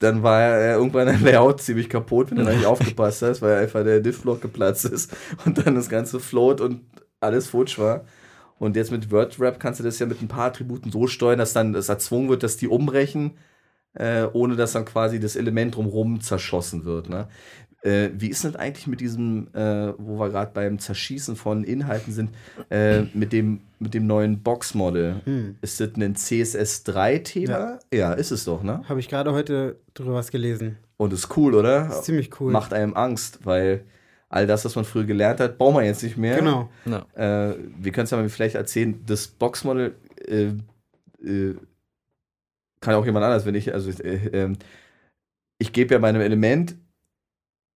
dann 0.00 0.22
war 0.22 0.40
er 0.40 0.76
irgendwann 0.76 1.08
ein 1.08 1.22
Layout 1.22 1.62
ziemlich 1.62 1.88
kaputt, 1.88 2.30
wenn 2.30 2.38
du 2.38 2.44
da 2.44 2.52
nicht 2.52 2.66
aufgepasst 2.66 3.22
hast, 3.22 3.42
weil 3.42 3.58
einfach 3.58 3.84
der 3.84 4.00
Diff-Block 4.00 4.40
geplatzt 4.40 4.84
ist 4.84 5.16
und 5.44 5.64
dann 5.64 5.76
das 5.76 5.88
ganze 5.88 6.18
Float 6.18 6.60
und 6.60 6.80
alles 7.20 7.48
futsch 7.48 7.78
war. 7.78 8.04
Und 8.58 8.76
jetzt 8.76 8.92
mit 8.92 9.10
WordWrap 9.10 9.58
kannst 9.60 9.80
du 9.80 9.84
das 9.84 9.98
ja 9.98 10.06
mit 10.06 10.22
ein 10.22 10.28
paar 10.28 10.46
Attributen 10.46 10.90
so 10.90 11.06
steuern, 11.06 11.38
dass 11.38 11.52
dann 11.52 11.74
es 11.74 11.88
erzwungen 11.88 12.28
wird, 12.28 12.42
dass 12.42 12.56
die 12.56 12.68
umbrechen, 12.68 13.32
äh, 13.94 14.24
ohne 14.32 14.56
dass 14.56 14.72
dann 14.72 14.84
quasi 14.84 15.20
das 15.20 15.36
Element 15.36 15.76
drumherum 15.76 16.20
zerschossen 16.20 16.84
wird. 16.84 17.08
Ne? 17.08 17.28
Äh, 17.82 18.10
wie 18.16 18.28
ist 18.28 18.44
denn 18.44 18.56
eigentlich 18.56 18.86
mit 18.86 19.00
diesem, 19.00 19.48
äh, 19.52 19.92
wo 19.98 20.18
wir 20.18 20.30
gerade 20.30 20.52
beim 20.54 20.78
Zerschießen 20.78 21.36
von 21.36 21.64
Inhalten 21.64 22.12
sind, 22.12 22.30
äh, 22.70 23.02
mit, 23.12 23.32
dem, 23.32 23.60
mit 23.78 23.92
dem 23.92 24.06
neuen 24.06 24.42
Box-Model? 24.42 25.20
Hm. 25.24 25.56
Ist 25.60 25.80
das 25.80 25.90
ein 25.96 26.14
CSS3-Thema? 26.16 27.78
Ja. 27.92 27.98
ja, 27.98 28.12
ist 28.14 28.30
es 28.30 28.44
doch, 28.44 28.62
ne? 28.62 28.82
Habe 28.88 29.00
ich 29.00 29.08
gerade 29.08 29.32
heute 29.32 29.76
drüber 29.92 30.14
was 30.14 30.30
gelesen. 30.30 30.78
Und 30.96 31.12
ist 31.12 31.36
cool, 31.36 31.54
oder? 31.54 31.88
Ist 31.88 32.04
ziemlich 32.04 32.40
cool. 32.40 32.52
Macht 32.52 32.72
einem 32.72 32.94
Angst, 32.94 33.40
weil 33.44 33.84
all 34.30 34.46
das, 34.46 34.64
was 34.64 34.74
man 34.76 34.86
früher 34.86 35.04
gelernt 35.04 35.40
hat, 35.40 35.58
braucht 35.58 35.74
man 35.74 35.84
jetzt 35.84 36.02
nicht 36.02 36.16
mehr. 36.16 36.38
Genau. 36.38 36.70
Ja. 36.86 37.04
Äh, 37.50 37.56
wir 37.78 37.92
können 37.92 38.04
es 38.04 38.10
ja 38.10 38.16
mal 38.16 38.28
vielleicht 38.30 38.54
erzählen, 38.54 38.98
das 39.06 39.28
Boxmodel 39.28 39.94
äh, 40.26 40.52
äh, 41.22 41.54
kann 42.84 42.94
auch 42.94 43.06
jemand 43.06 43.24
anders, 43.24 43.46
wenn 43.46 43.54
ich, 43.54 43.72
also 43.72 43.90
äh, 44.02 44.28
ähm, 44.32 44.56
ich 45.58 45.72
gebe 45.72 45.94
ja 45.94 46.00
meinem 46.00 46.20
Element 46.20 46.76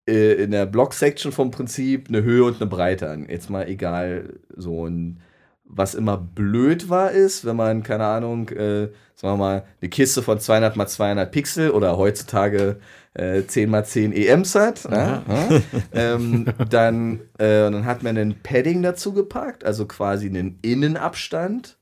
äh, 0.08 0.34
in 0.34 0.50
der 0.50 0.66
Block-Section 0.66 1.32
vom 1.32 1.50
Prinzip 1.50 2.08
eine 2.08 2.22
Höhe 2.22 2.44
und 2.44 2.60
eine 2.60 2.70
Breite 2.70 3.10
an. 3.10 3.28
Jetzt 3.28 3.50
mal 3.50 3.68
egal, 3.68 4.40
so 4.56 4.86
ein 4.86 5.20
was 5.68 5.94
immer 5.94 6.16
blöd 6.16 6.88
war, 6.88 7.10
ist, 7.12 7.44
wenn 7.44 7.56
man, 7.56 7.82
keine 7.82 8.06
Ahnung, 8.06 8.48
äh, 8.48 8.88
sagen 9.14 9.34
wir 9.34 9.36
mal, 9.36 9.64
eine 9.80 9.90
Kiste 9.90 10.22
von 10.22 10.40
200 10.40 10.76
mal 10.76 10.86
200 10.86 11.30
Pixel 11.30 11.70
oder 11.70 11.98
heutzutage 11.98 12.80
äh, 13.14 13.42
10 13.44 13.70
mal 13.70 13.84
10 13.84 14.12
EMs 14.12 14.54
hat, 14.54 14.84
ja. 14.84 15.22
Ja, 15.28 15.60
ähm, 15.92 16.46
dann, 16.70 17.20
äh, 17.38 17.70
dann 17.70 17.84
hat 17.84 18.02
man 18.02 18.16
ein 18.16 18.36
Padding 18.42 18.82
dazu 18.82 19.12
gepackt, 19.12 19.64
also 19.64 19.86
quasi 19.86 20.28
einen 20.28 20.58
Innenabstand 20.62 21.77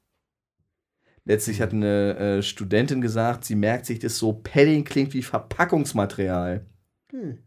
Letztlich 1.27 1.61
hat 1.61 1.73
eine 1.73 2.17
äh, 2.17 2.43
Studentin 2.43 3.01
gesagt, 3.01 3.45
sie 3.45 3.57
merkt 3.57 3.85
sich 3.85 3.99
das 3.99 4.17
so, 4.17 4.33
Padding 4.33 4.85
klingt 4.85 5.13
wie 5.13 5.23
Verpackungsmaterial. 5.23 6.65
Hm. 7.11 7.39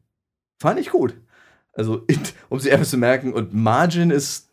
Fand 0.61 0.79
ich 0.79 0.89
gut. 0.89 1.15
Also, 1.73 2.05
um 2.49 2.59
sie 2.59 2.71
einfach 2.71 2.85
zu 2.85 2.97
merken, 2.97 3.33
und 3.33 3.53
Margin 3.53 4.11
ist 4.11 4.49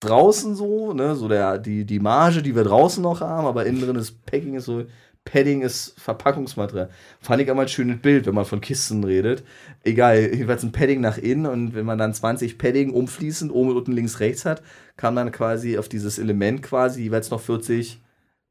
draußen 0.00 0.54
so, 0.54 0.92
ne, 0.92 1.16
so 1.16 1.26
der, 1.26 1.58
die, 1.58 1.86
die 1.86 2.00
Marge, 2.00 2.42
die 2.42 2.54
wir 2.54 2.64
draußen 2.64 3.02
noch 3.02 3.20
haben, 3.20 3.46
aber 3.46 3.64
innen 3.64 3.80
drin 3.80 3.96
ist 3.96 4.24
Packing 4.26 4.54
ist 4.54 4.66
so, 4.66 4.84
Padding 5.24 5.62
ist 5.62 5.98
Verpackungsmaterial. 5.98 6.90
Fand 7.20 7.42
ich 7.42 7.50
einmal 7.50 7.66
ein 7.66 7.68
schönes 7.68 8.00
Bild, 8.00 8.26
wenn 8.26 8.34
man 8.34 8.46
von 8.46 8.60
Kisten 8.60 9.04
redet. 9.04 9.42
Egal, 9.84 10.20
jedenfalls 10.20 10.62
ein 10.62 10.72
Padding 10.72 11.00
nach 11.00 11.18
innen 11.18 11.46
und 11.46 11.74
wenn 11.74 11.86
man 11.86 11.98
dann 11.98 12.12
20 12.12 12.58
Padding 12.58 12.90
umfließend 12.90 13.52
oben, 13.52 13.74
unten, 13.74 13.92
links, 13.92 14.20
rechts 14.20 14.44
hat, 14.44 14.62
kann 14.96 15.14
man 15.14 15.30
quasi 15.32 15.78
auf 15.78 15.88
dieses 15.88 16.18
Element 16.18 16.62
quasi 16.62 17.02
jeweils 17.02 17.30
noch 17.30 17.40
40 17.40 18.02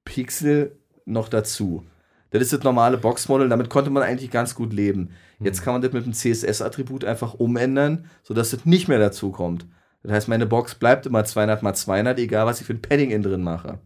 Pixel 0.09 0.75
noch 1.05 1.29
dazu. 1.29 1.85
Das 2.31 2.41
ist 2.41 2.51
das 2.51 2.63
normale 2.63 2.97
Boxmodel, 2.97 3.47
damit 3.47 3.69
konnte 3.69 3.91
man 3.91 4.03
eigentlich 4.03 4.31
ganz 4.31 4.55
gut 4.55 4.73
leben. 4.73 5.11
Jetzt 5.39 5.59
hm. 5.59 5.65
kann 5.65 5.73
man 5.75 5.81
das 5.83 5.93
mit 5.93 6.05
dem 6.05 6.13
CSS-Attribut 6.13 7.05
einfach 7.05 7.35
umändern, 7.35 8.05
sodass 8.23 8.49
das 8.49 8.65
nicht 8.65 8.87
mehr 8.87 8.99
dazu 8.99 9.31
kommt. 9.31 9.67
Das 10.01 10.11
heißt, 10.11 10.27
meine 10.27 10.47
Box 10.47 10.75
bleibt 10.75 11.05
immer 11.05 11.23
200 11.23 11.61
mal 11.61 11.75
200, 11.75 12.17
egal 12.19 12.45
was 12.45 12.59
ich 12.59 12.65
für 12.65 12.73
ein 12.73 12.81
Padding 12.81 13.11
innen 13.11 13.23
drin 13.23 13.43
mache. 13.43 13.79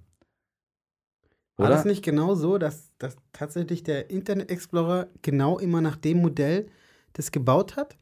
Oder? 1.57 1.69
War 1.69 1.69
das 1.69 1.85
nicht 1.85 2.03
genau 2.03 2.35
so, 2.35 2.57
dass, 2.57 2.91
dass 2.99 3.17
tatsächlich 3.33 3.83
der 3.83 4.09
Internet 4.09 4.49
Explorer 4.49 5.07
genau 5.21 5.59
immer 5.59 5.81
nach 5.81 5.97
dem 5.97 6.21
Modell 6.21 6.67
das 7.13 7.31
gebaut 7.31 7.75
hat? 7.75 7.97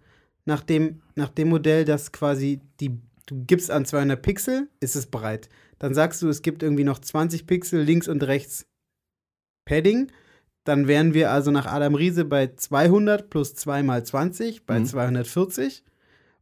Nach 0.45 0.61
dem, 0.61 1.01
nach 1.15 1.29
dem 1.29 1.49
Modell, 1.49 1.85
das 1.85 2.11
quasi 2.11 2.61
die, 2.79 2.99
du 3.25 3.43
gibst 3.45 3.71
an 3.71 3.85
200 3.85 4.21
Pixel, 4.21 4.69
ist 4.79 4.95
es 4.95 5.07
breit. 5.07 5.49
Dann 5.81 5.95
sagst 5.95 6.21
du, 6.21 6.29
es 6.29 6.43
gibt 6.43 6.61
irgendwie 6.61 6.83
noch 6.83 6.99
20 6.99 7.47
Pixel 7.47 7.81
links 7.81 8.07
und 8.07 8.21
rechts 8.21 8.67
Padding. 9.65 10.11
Dann 10.63 10.87
wären 10.87 11.15
wir 11.15 11.31
also 11.31 11.49
nach 11.49 11.65
Adam 11.65 11.95
Riese 11.95 12.23
bei 12.23 12.53
200 12.53 13.31
plus 13.31 13.55
2 13.55 13.81
mal 13.81 14.05
20, 14.05 14.67
bei 14.67 14.79
mhm. 14.79 14.85
240. 14.85 15.83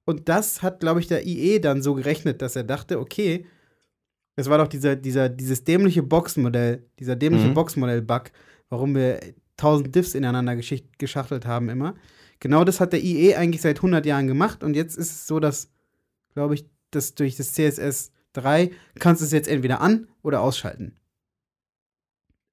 Und 0.03 0.27
das 0.27 0.61
hat, 0.61 0.81
glaube 0.81 0.99
ich, 0.99 1.07
der 1.07 1.25
IE 1.25 1.61
dann 1.61 1.81
so 1.81 1.93
gerechnet, 1.93 2.41
dass 2.41 2.57
er 2.57 2.65
dachte, 2.65 2.99
okay, 2.99 3.45
es 4.35 4.49
war 4.49 4.57
doch 4.57 4.67
dieser, 4.67 4.97
dieser, 4.97 5.29
dieses 5.29 5.63
dämliche 5.63 6.03
Boxmodell, 6.03 6.83
dieser 6.99 7.15
dämliche 7.15 7.47
mhm. 7.47 7.53
Boxmodell-Bug, 7.53 8.31
warum 8.67 8.93
wir 8.93 9.21
tausend 9.55 9.95
Diffs 9.95 10.15
ineinander 10.15 10.57
geschachtelt 10.97 11.45
haben 11.45 11.69
immer. 11.69 11.95
Genau 12.41 12.65
das 12.65 12.81
hat 12.81 12.91
der 12.91 13.01
IE 13.01 13.35
eigentlich 13.35 13.61
seit 13.61 13.77
100 13.77 14.05
Jahren 14.05 14.27
gemacht 14.27 14.65
und 14.65 14.75
jetzt 14.75 14.97
ist 14.97 15.11
es 15.11 15.27
so, 15.27 15.39
dass, 15.39 15.69
glaube 16.33 16.55
ich, 16.55 16.65
dass 16.91 17.15
durch 17.15 17.37
das 17.37 17.53
CSS 17.53 18.11
3 18.33 18.71
kannst 18.99 19.21
du 19.21 19.25
es 19.25 19.31
jetzt 19.31 19.47
entweder 19.47 19.81
an- 19.81 20.07
oder 20.21 20.41
ausschalten. 20.41 20.95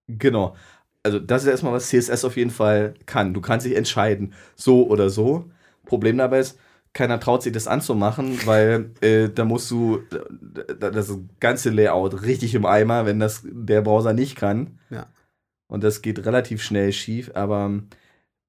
Genau. 0.09 0.57
Also 1.03 1.19
das 1.19 1.43
ist 1.43 1.49
erstmal, 1.49 1.73
was 1.73 1.89
CSS 1.89 2.25
auf 2.25 2.37
jeden 2.37 2.51
Fall 2.51 2.95
kann. 3.07 3.35
Du 3.35 3.41
kannst 3.41 3.67
dich 3.67 3.77
entscheiden, 3.77 4.35
so 4.55 4.87
oder 4.89 5.11
so. 5.11 5.51
Problem 5.85 6.19
dabei 6.19 6.41
ist, 6.41 6.59
keiner 6.93 7.21
traut 7.21 7.43
sich 7.43 7.53
das 7.53 7.69
anzumachen, 7.69 8.39
weil 8.47 8.91
äh, 9.01 9.29
da 9.29 9.45
musst 9.45 9.71
du 9.71 10.01
das 10.79 11.17
ganze 11.41 11.71
Layout 11.71 12.23
richtig 12.23 12.55
im 12.55 12.67
Eimer, 12.67 13.07
wenn 13.07 13.21
das 13.21 13.43
der 13.45 13.83
Browser 13.83 14.13
nicht 14.13 14.37
kann. 14.37 14.79
Ja. 14.91 15.07
Und 15.69 15.85
das 15.85 16.03
geht 16.03 16.25
relativ 16.25 16.63
schnell 16.63 16.93
schief, 16.93 17.33
aber 17.35 17.83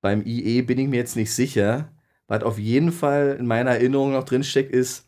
beim 0.02 0.24
IE 0.26 0.62
bin 0.62 0.78
ich 0.80 0.88
mir 0.88 0.98
jetzt 0.98 1.16
nicht 1.16 1.34
sicher. 1.34 1.92
Was 2.28 2.44
auf 2.44 2.60
jeden 2.60 2.92
Fall 2.92 3.38
in 3.40 3.48
meiner 3.48 3.72
Erinnerung 3.72 4.12
noch 4.12 4.24
drinsteckt, 4.24 4.72
ist, 4.72 5.07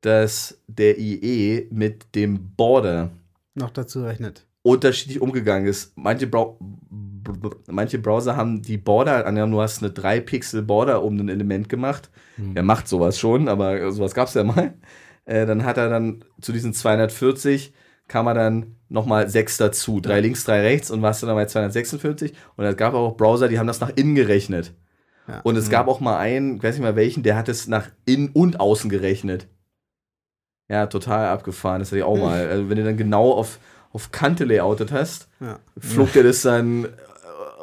dass 0.00 0.60
der 0.66 0.98
IE 0.98 1.68
mit 1.70 2.14
dem 2.14 2.54
Border 2.56 3.10
noch 3.54 3.70
dazu 3.70 4.04
rechnet. 4.04 4.46
Unterschiedlich 4.62 5.20
umgegangen 5.20 5.66
ist. 5.66 5.92
Manche, 5.96 6.26
Brau 6.26 6.58
manche 7.68 7.98
Browser 7.98 8.36
haben 8.36 8.62
die 8.62 8.78
Border, 8.78 9.26
angenommen, 9.26 9.52
du 9.52 9.60
hast 9.60 9.82
eine 9.82 9.92
3 9.92 10.20
Pixel 10.20 10.62
Border 10.62 11.02
um 11.02 11.16
ein 11.18 11.28
Element 11.28 11.68
gemacht. 11.68 12.10
Hm. 12.36 12.56
Er 12.56 12.62
macht 12.62 12.88
sowas 12.88 13.18
schon, 13.18 13.48
aber 13.48 13.90
sowas 13.92 14.14
gab 14.14 14.28
es 14.28 14.34
ja 14.34 14.44
mal. 14.44 14.74
Äh, 15.24 15.46
dann 15.46 15.64
hat 15.64 15.76
er 15.76 15.88
dann 15.88 16.24
zu 16.40 16.52
diesen 16.52 16.72
240 16.72 17.74
kam 18.08 18.26
er 18.26 18.34
dann 18.34 18.76
nochmal 18.88 19.28
6 19.28 19.58
dazu. 19.58 20.00
Drei 20.00 20.20
links, 20.20 20.44
drei 20.44 20.62
rechts 20.62 20.90
und 20.90 21.02
warst 21.02 21.22
dann 21.22 21.34
bei 21.34 21.44
246. 21.44 22.32
Und 22.56 22.64
es 22.64 22.76
gab 22.76 22.94
auch 22.94 23.16
Browser, 23.16 23.48
die 23.48 23.58
haben 23.58 23.66
das 23.66 23.80
nach 23.80 23.92
innen 23.94 24.14
gerechnet. 24.14 24.72
Ja. 25.28 25.40
Und 25.42 25.56
es 25.56 25.66
mhm. 25.66 25.72
gab 25.72 25.88
auch 25.88 26.00
mal 26.00 26.18
einen, 26.18 26.56
ich 26.56 26.62
weiß 26.62 26.76
nicht 26.76 26.82
mal 26.82 26.96
welchen, 26.96 27.22
der 27.22 27.36
hat 27.36 27.48
es 27.48 27.68
nach 27.68 27.90
innen 28.06 28.30
und 28.30 28.60
außen 28.60 28.88
gerechnet. 28.88 29.46
Ja, 30.68 30.86
total 30.86 31.28
abgefahren. 31.28 31.80
Das 31.80 31.88
hatte 31.88 31.98
ich 31.98 32.04
auch 32.04 32.18
mal. 32.18 32.46
Also, 32.46 32.68
wenn 32.68 32.76
du 32.76 32.84
dann 32.84 32.96
genau 32.96 33.32
auf, 33.32 33.58
auf 33.92 34.12
Kante 34.12 34.44
layoutet 34.44 34.92
hast, 34.92 35.28
ja. 35.40 35.58
flog 35.78 36.12
dir 36.12 36.22
das 36.22 36.42
dann 36.42 36.84
äh, 36.84 36.88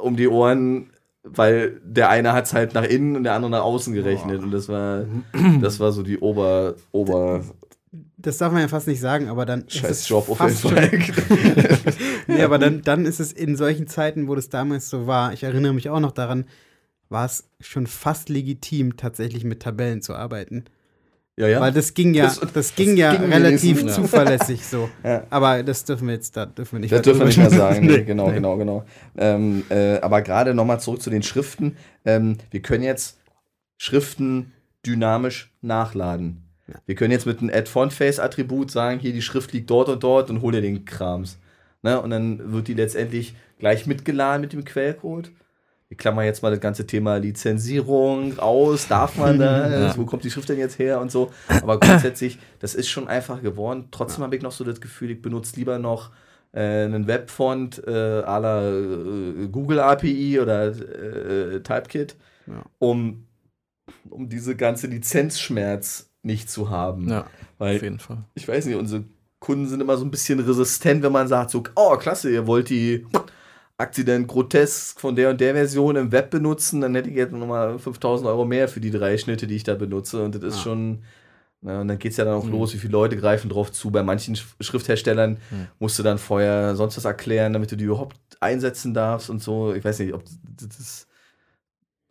um 0.02 0.16
die 0.16 0.28
Ohren, 0.28 0.90
weil 1.24 1.80
der 1.84 2.10
eine 2.10 2.34
hat 2.34 2.46
es 2.46 2.54
halt 2.54 2.74
nach 2.74 2.84
innen 2.84 3.16
und 3.16 3.24
der 3.24 3.34
andere 3.34 3.52
nach 3.52 3.64
außen 3.64 3.94
gerechnet. 3.94 4.40
Oh. 4.42 4.44
Und 4.46 4.52
das 4.52 4.70
war, 4.70 5.06
das 5.62 5.80
war 5.80 5.92
so 5.92 6.04
die 6.04 6.20
Ober, 6.20 6.76
Ober, 6.92 7.44
das 8.26 8.40
darf 8.40 8.52
man 8.52 8.62
ja 8.62 8.68
fast 8.68 8.88
nicht 8.88 9.00
sagen, 9.00 9.30
aber 9.30 9.46
dann. 9.46 9.70
Scheiß 9.70 10.10
Job 10.10 10.30
auf 10.30 10.40
jeden 10.40 10.56
Fall. 10.56 10.92
nee, 12.28 12.42
aber 12.42 12.58
dann, 12.58 12.82
dann 12.84 13.06
ist 13.06 13.20
es 13.20 13.32
in 13.32 13.56
solchen 13.56 13.88
Zeiten, 13.88 14.28
wo 14.28 14.36
das 14.36 14.50
damals 14.50 14.90
so 14.90 15.06
war, 15.06 15.34
ich 15.34 15.44
erinnere 15.44 15.74
mich 15.74 15.90
auch 15.90 16.00
noch 16.00 16.12
daran, 16.12 16.46
war 17.10 17.26
es 17.26 17.48
schon 17.60 17.86
fast 17.88 18.30
legitim, 18.30 18.98
tatsächlich 18.98 19.44
mit 19.44 19.62
Tabellen 19.62 20.02
zu 20.02 20.16
arbeiten. 20.16 20.66
Ja, 21.38 21.48
ja. 21.48 21.60
Weil 21.60 21.74
das 21.74 21.94
ging 21.94 22.14
ja, 22.14 22.26
das, 22.26 22.40
das 22.54 22.76
ging 22.76 22.92
das 22.92 23.00
ja 23.00 23.16
ging 23.16 23.32
relativ 23.32 23.84
ja. 23.84 23.88
zuverlässig 23.90 24.66
so. 24.66 24.90
Ja. 25.04 25.24
Aber 25.30 25.64
das 25.64 25.84
dürfen 25.84 26.08
wir 26.08 26.14
jetzt, 26.14 26.38
da 26.38 26.46
dürfen 26.46 26.74
wir 26.74 26.80
nicht 26.80 26.94
Das 26.94 27.02
dürfen 27.02 27.20
wir 27.20 27.26
nicht 27.26 27.38
mehr 27.38 27.50
sagen. 27.50 27.86
nee, 27.88 28.04
genau, 28.04 28.30
nee. 28.30 28.36
genau, 28.36 28.58
genau. 28.58 28.86
Ähm, 29.18 29.64
äh, 29.70 30.00
aber 30.00 30.22
gerade 30.22 30.54
nochmal 30.54 30.80
zurück 30.80 31.02
zu 31.02 31.10
den 31.10 31.24
Schriften. 31.24 31.76
Ähm, 32.06 32.38
wir 32.52 32.62
können 32.62 32.84
jetzt 32.84 33.20
Schriften 33.78 34.54
dynamisch 34.86 35.54
nachladen. 35.62 36.44
Ja. 36.68 36.76
Wir 36.86 36.96
können 36.96 37.12
jetzt 37.12 37.26
mit 37.26 37.40
einem 37.40 37.50
Add-Font-Face-Attribut 37.50 38.72
sagen, 38.72 39.00
hier 39.00 39.12
die 39.12 39.22
Schrift 39.22 39.52
liegt 39.52 39.70
dort 39.70 39.90
und 39.90 40.04
dort 40.04 40.30
und 40.30 40.42
hol 40.42 40.54
dir 40.54 40.62
den 40.62 40.86
Krams. 40.86 41.38
Ne? 41.82 42.00
Und 42.02 42.12
dann 42.12 42.54
wird 42.54 42.70
die 42.70 42.74
letztendlich 42.74 43.36
gleich 43.60 43.88
mitgeladen 43.88 44.42
mit 44.42 44.54
dem 44.54 44.64
Quellcode 44.64 45.32
ich 45.90 45.98
klammer 45.98 46.24
jetzt 46.24 46.42
mal 46.42 46.52
das 46.52 46.60
ganze 46.60 46.88
Thema 46.88 47.18
Lizenzierung 47.18 48.40
aus, 48.40 48.88
darf 48.88 49.18
man 49.18 49.40
da, 49.40 49.70
ja. 49.70 49.98
wo 49.98 50.06
kommt 50.06 50.24
die 50.24 50.32
Schrift 50.32 50.50
denn 50.50 50.58
jetzt 50.58 50.80
her 50.80 51.00
und 51.00 51.12
so. 51.12 51.32
Aber 51.48 51.80
grundsätzlich, 51.80 52.40
das 52.60 52.76
ist 52.76 52.90
schon 52.90 53.08
einfach 53.08 53.42
geworden. 53.42 53.90
Trotzdem 53.92 54.24
habe 54.24 54.36
ich 54.36 54.42
noch 54.42 54.52
so 54.52 54.64
das 54.64 54.82
Gefühl, 54.82 55.12
ich 55.12 55.22
benutze 55.22 55.56
lieber 55.58 55.78
noch 55.78 56.12
äh, 56.54 56.86
einen 56.86 57.08
Webfont 57.08 57.84
äh, 57.86 57.92
à 57.92 58.40
la 58.40 58.70
äh, 58.70 59.48
Google 59.48 59.80
API 59.80 60.40
oder 60.40 60.68
äh, 60.68 61.62
Typekit, 61.62 62.16
ja. 62.48 62.64
um, 62.80 63.28
um 64.10 64.28
diese 64.28 64.56
ganze 64.56 64.88
Lizenzschmerz 64.88 66.10
nicht 66.24 66.50
zu 66.50 66.72
haben. 66.72 67.10
Ja, 67.10 67.28
Weil, 67.60 67.76
auf 67.76 67.84
jeden 67.84 68.00
Fall. 68.00 68.24
Ich 68.34 68.48
weiß 68.48 68.66
nicht, 68.66 68.76
unsere 68.76 69.04
Kunden 69.40 69.68
sind 69.68 69.82
immer 69.82 69.98
so 69.98 70.06
ein 70.06 70.12
bisschen 70.12 70.40
resistent, 70.40 71.04
wenn 71.04 71.12
man 71.12 71.28
sagt 71.28 71.52
so, 71.52 71.62
oh 71.76 71.96
klasse, 71.98 72.32
ihr 72.32 72.48
wollt 72.48 72.70
die 72.70 73.06
Akzident 73.78 74.28
grotesk 74.28 75.02
von 75.02 75.16
der 75.16 75.30
und 75.32 75.42
der 75.42 75.54
Version 75.54 75.98
im 75.98 76.12
Web 76.12 76.30
benutzen, 76.30 76.80
dann 76.82 76.96
hätte 76.96 77.10
ich 77.10 77.16
jetzt 77.16 77.34
nochmal 77.34 77.78
5000 77.78 78.30
Euro 78.30 78.46
mehr 78.46 78.70
für 78.70 78.80
die 78.80 78.92
drei 78.92 79.18
Schnitte, 79.18 79.48
die 79.48 79.56
ich 79.58 79.64
da 79.64 79.76
benutze. 79.76 80.24
Und 80.24 80.36
das 80.36 80.44
ist 80.44 80.60
ah. 80.60 80.64
schon. 80.64 81.04
Na, 81.62 81.82
und 81.82 81.88
dann 81.88 81.98
geht 81.98 82.12
es 82.12 82.18
ja 82.18 82.26
dann 82.26 82.36
auch 82.36 82.46
mhm. 82.46 82.52
los, 82.52 82.74
wie 82.74 82.78
viele 82.78 82.94
Leute 82.94 83.18
greifen 83.18 83.50
drauf 83.50 83.72
zu. 83.72 83.92
Bei 83.92 84.04
manchen 84.04 84.38
Schriftherstellern 84.60 85.38
mhm. 85.50 85.68
musst 85.80 85.98
du 86.00 86.04
dann 86.04 86.20
vorher 86.20 86.76
sonst 86.76 86.96
was 86.96 87.06
erklären, 87.06 87.54
damit 87.54 87.72
du 87.72 87.76
die 87.76 87.86
überhaupt 87.86 88.18
einsetzen 88.40 88.94
darfst 88.94 89.30
und 89.30 89.42
so. 89.42 89.74
Ich 89.74 89.84
weiß 89.84 90.00
nicht, 90.00 90.14
ob 90.14 90.24
das. 90.58 91.08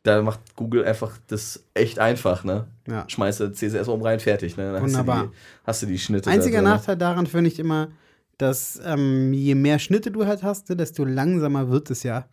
Da 0.03 0.21
macht 0.21 0.41
Google 0.57 0.85
einfach 0.85 1.17
das 1.29 1.65
echt 1.73 1.99
einfach, 1.99 2.45
ne? 2.45 2.67
Ja. 2.87 3.07
Schmeißt 3.09 3.57
CSS 3.57 3.89
um 3.89 4.03
rein, 4.03 4.21
fertig, 4.21 4.59
ne? 4.59 4.71
Dann 4.73 4.83
Wunderbar. 4.83 5.17
Hast 5.17 5.25
du 5.25 5.31
die, 5.31 5.37
hast 5.65 5.83
du 5.83 5.87
die 5.87 5.99
Schnitte. 5.99 6.31
Einziger 6.31 6.61
da 6.61 6.69
Nachteil 6.69 6.97
daran 6.99 7.27
finde 7.27 7.49
ich 7.49 7.59
immer, 7.59 7.89
dass 8.39 8.81
ähm, 8.85 9.33
je 9.33 9.55
mehr 9.55 9.79
Schnitte 9.79 10.11
du 10.11 10.27
halt 10.27 10.43
hast, 10.43 10.69
desto 10.69 11.05
langsamer 11.05 11.71
wird 11.71 11.91
es 11.91 12.03
ja. 12.03 12.27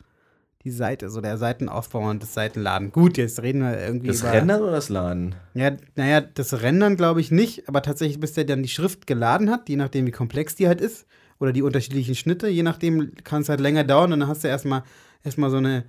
Die 0.64 0.70
Seite, 0.70 1.10
so 1.10 1.22
der 1.22 1.40
Seitenaufbau 1.40 2.08
und 2.08 2.22
das 2.22 2.36
Seitenladen. 2.36 2.92
Gut, 2.92 3.18
jetzt 3.18 3.42
reden 3.42 3.62
wir 3.62 3.80
irgendwie 3.80 4.08
das 4.08 4.20
über. 4.20 4.28
Das 4.28 4.38
Rendern 4.38 4.62
oder 4.62 4.72
das 4.74 4.90
Laden? 4.90 5.34
Ja, 5.56 5.72
naja, 5.96 6.22
das 6.22 6.62
Rendern 6.62 6.98
glaube 6.98 7.20
ich 7.20 7.32
nicht, 7.32 7.68
aber 7.68 7.82
tatsächlich, 7.82 8.20
bis 8.20 8.34
der 8.34 8.46
dann 8.46 8.62
die 8.62 8.70
Schrift 8.70 9.08
geladen 9.08 9.50
hat, 9.50 9.70
je 9.70 9.76
nachdem, 9.76 10.06
wie 10.06 10.12
komplex 10.12 10.54
die 10.54 10.68
halt 10.68 10.80
ist, 10.80 11.08
oder 11.40 11.52
die 11.52 11.64
unterschiedlichen 11.64 12.14
Schnitte, 12.14 12.48
je 12.48 12.62
nachdem 12.62 13.16
kann 13.24 13.42
es 13.42 13.50
halt 13.50 13.60
länger 13.60 13.84
dauern 13.84 14.14
und 14.14 14.20
dann 14.20 14.30
hast 14.30 14.44
du 14.44 14.48
erstmal 14.48 14.84
erstmal 15.24 15.50
so 15.50 15.58
eine 15.58 15.86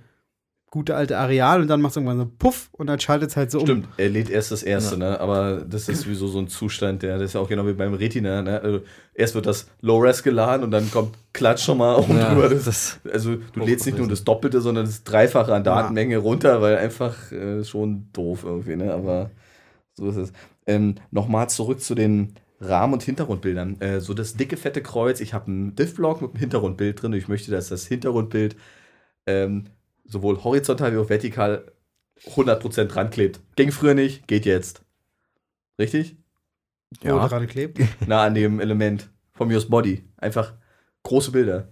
gute 0.73 0.95
alte 0.95 1.19
Areal 1.19 1.61
und 1.61 1.67
dann 1.67 1.81
macht 1.81 1.91
es 1.91 1.97
irgendwann 1.97 2.17
so 2.17 2.27
Puff 2.39 2.69
und 2.71 2.87
dann 2.87 2.99
schaltet 2.99 3.29
es 3.29 3.37
halt 3.37 3.51
so 3.51 3.59
Stimmt, 3.59 3.85
um. 3.85 3.93
Stimmt, 3.93 3.99
er 3.99 4.09
lädt 4.09 4.31
erst 4.31 4.51
das 4.51 4.63
erste, 4.63 4.95
ja. 4.95 5.11
ne? 5.11 5.19
Aber 5.19 5.63
das 5.69 5.87
ist 5.87 6.01
sowieso 6.01 6.27
so 6.27 6.39
ein 6.39 6.47
Zustand, 6.47 7.03
der, 7.03 7.19
das 7.19 7.27
ist 7.27 7.33
ja 7.33 7.41
auch 7.41 7.47
genau 7.47 7.67
wie 7.67 7.73
beim 7.73 7.93
Retina, 7.93 8.41
ne? 8.41 8.59
Also 8.59 8.81
erst 9.13 9.35
wird 9.35 9.45
das 9.45 9.67
Low-Res 9.81 10.23
geladen 10.23 10.63
und 10.63 10.71
dann 10.71 10.89
kommt 10.89 11.15
Klatsch 11.31 11.63
schon 11.63 11.77
mal 11.77 11.95
oben 11.95 12.17
ja, 12.17 12.33
drüber. 12.33 12.49
Das, 12.49 12.99
also 13.11 13.35
du 13.35 13.59
lädst 13.59 13.85
nicht 13.85 13.99
nur 13.99 14.07
das 14.07 14.23
Doppelte, 14.23 14.61
sondern 14.61 14.85
das 14.85 15.03
Dreifache 15.03 15.53
an 15.53 15.63
Datenmenge 15.63 16.15
ja. 16.15 16.19
runter, 16.19 16.59
weil 16.63 16.77
einfach 16.77 17.31
äh, 17.31 17.63
schon 17.63 18.07
doof 18.11 18.43
irgendwie, 18.43 18.75
ne? 18.75 18.91
Aber 18.95 19.29
so 19.93 20.09
ist 20.09 20.15
es. 20.15 20.33
Ähm, 20.65 20.95
Nochmal 21.11 21.51
zurück 21.51 21.81
zu 21.81 21.93
den 21.93 22.33
Rahmen- 22.59 22.93
und 22.93 23.03
Hintergrundbildern. 23.03 23.79
Äh, 23.79 23.99
so 23.99 24.15
das 24.15 24.33
dicke, 24.37 24.57
fette 24.57 24.81
Kreuz. 24.81 25.21
Ich 25.21 25.35
habe 25.35 25.51
einen 25.51 25.75
Diff-Block 25.75 26.23
mit 26.23 26.31
einem 26.31 26.39
Hintergrundbild 26.39 26.99
drin 26.99 27.11
und 27.11 27.19
ich 27.19 27.27
möchte, 27.27 27.51
dass 27.51 27.69
das 27.69 27.85
Hintergrundbild 27.85 28.55
ähm, 29.27 29.65
sowohl 30.13 30.41
horizontal 30.43 30.93
wie 30.93 30.97
auch 30.97 31.09
vertikal 31.09 31.65
100% 32.25 32.85
dran 32.85 33.09
klebt. 33.09 33.41
Ging 33.57 33.71
früher 33.71 33.93
nicht, 33.95 34.27
geht 34.27 34.45
jetzt. 34.45 34.83
Richtig? 35.77 36.15
Ja. 37.01 37.21
Wo 37.21 37.27
dran 37.27 37.47
klebt? 37.47 37.79
Na, 38.07 38.23
an 38.23 38.35
dem 38.35 38.59
Element 38.59 39.09
vom 39.33 39.51
Yours 39.51 39.67
Body. 39.67 40.03
Einfach 40.17 40.53
große 41.03 41.31
Bilder. 41.31 41.67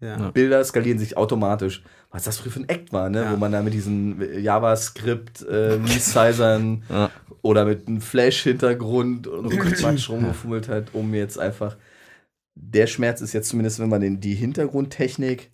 Ja. 0.00 0.30
Bilder 0.30 0.64
skalieren 0.64 0.98
sich 0.98 1.16
automatisch. 1.16 1.84
Was 2.10 2.24
das 2.24 2.38
früher 2.38 2.52
für 2.52 2.60
ein 2.60 2.68
Act 2.68 2.92
war, 2.92 3.08
ne? 3.10 3.22
Ja. 3.22 3.32
Wo 3.32 3.36
man 3.36 3.52
da 3.52 3.62
mit 3.62 3.74
diesen 3.74 4.20
JavaScript, 4.40 5.42
äh, 5.42 5.78
Ja. 6.88 7.10
oder 7.42 7.64
mit 7.64 7.86
einem 7.86 8.00
Flash-Hintergrund 8.00 9.26
und 9.26 9.50
so 9.50 9.56
Quatsch 9.58 10.08
rumgefummelt 10.08 10.68
hat, 10.68 10.94
um 10.94 11.14
jetzt 11.14 11.38
einfach. 11.38 11.76
Der 12.56 12.86
Schmerz 12.86 13.20
ist 13.20 13.32
jetzt 13.32 13.48
zumindest, 13.48 13.80
wenn 13.80 13.88
man 13.88 14.00
den, 14.00 14.20
die 14.20 14.34
Hintergrundtechnik 14.34 15.50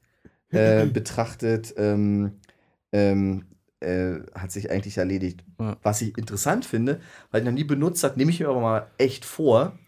äh, 0.51 0.87
betrachtet, 0.93 1.75
ähm, 1.77 2.33
ähm, 2.93 3.47
äh, 3.81 4.21
hat 4.35 4.53
sich 4.53 4.71
eigentlich 4.71 4.99
erledigt. 4.99 5.45
Ja. 5.59 5.77
Was 5.83 6.03
ich 6.03 6.17
interessant 6.19 6.65
finde, 6.67 7.01
weil 7.31 7.41
ich 7.41 7.47
noch 7.47 7.53
nie 7.55 7.65
benutzt 7.65 8.05
habe, 8.05 8.19
nehme 8.19 8.31
ich 8.31 8.41
mir 8.41 8.49
aber 8.49 8.61
mal 8.61 8.87
echt 8.99 9.25
vor. 9.25 9.79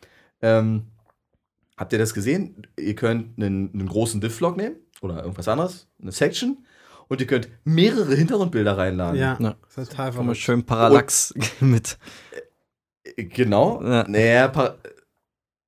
Ähm, 0.41 0.85
habt 1.77 1.93
ihr 1.93 1.99
das 1.99 2.15
gesehen? 2.15 2.67
Ihr 2.79 2.95
könnt 2.95 3.39
einen, 3.39 3.71
einen 3.73 3.89
großen 3.89 4.21
Diff-Log 4.21 4.57
nehmen 4.57 4.77
oder 5.03 5.21
irgendwas 5.23 5.49
anderes, 5.49 5.89
eine 6.01 6.13
Section, 6.13 6.65
und 7.09 7.21
ihr 7.21 7.27
könnt 7.27 7.49
mehrere 7.65 8.15
Hintergrundbilder 8.15 8.79
reinladen. 8.79 9.19
Ja, 9.21 9.37
Ja. 9.39 9.57
das 9.75 9.77
ist 9.79 9.91
total 9.91 10.13
verrückt. 10.13 10.37
schön 10.39 10.65
Parallax 10.65 11.35
mit. 11.61 11.99
Äh, 13.05 13.25
Genau. 13.25 13.83
Ja. 13.83 14.09
Naja, 14.09 14.77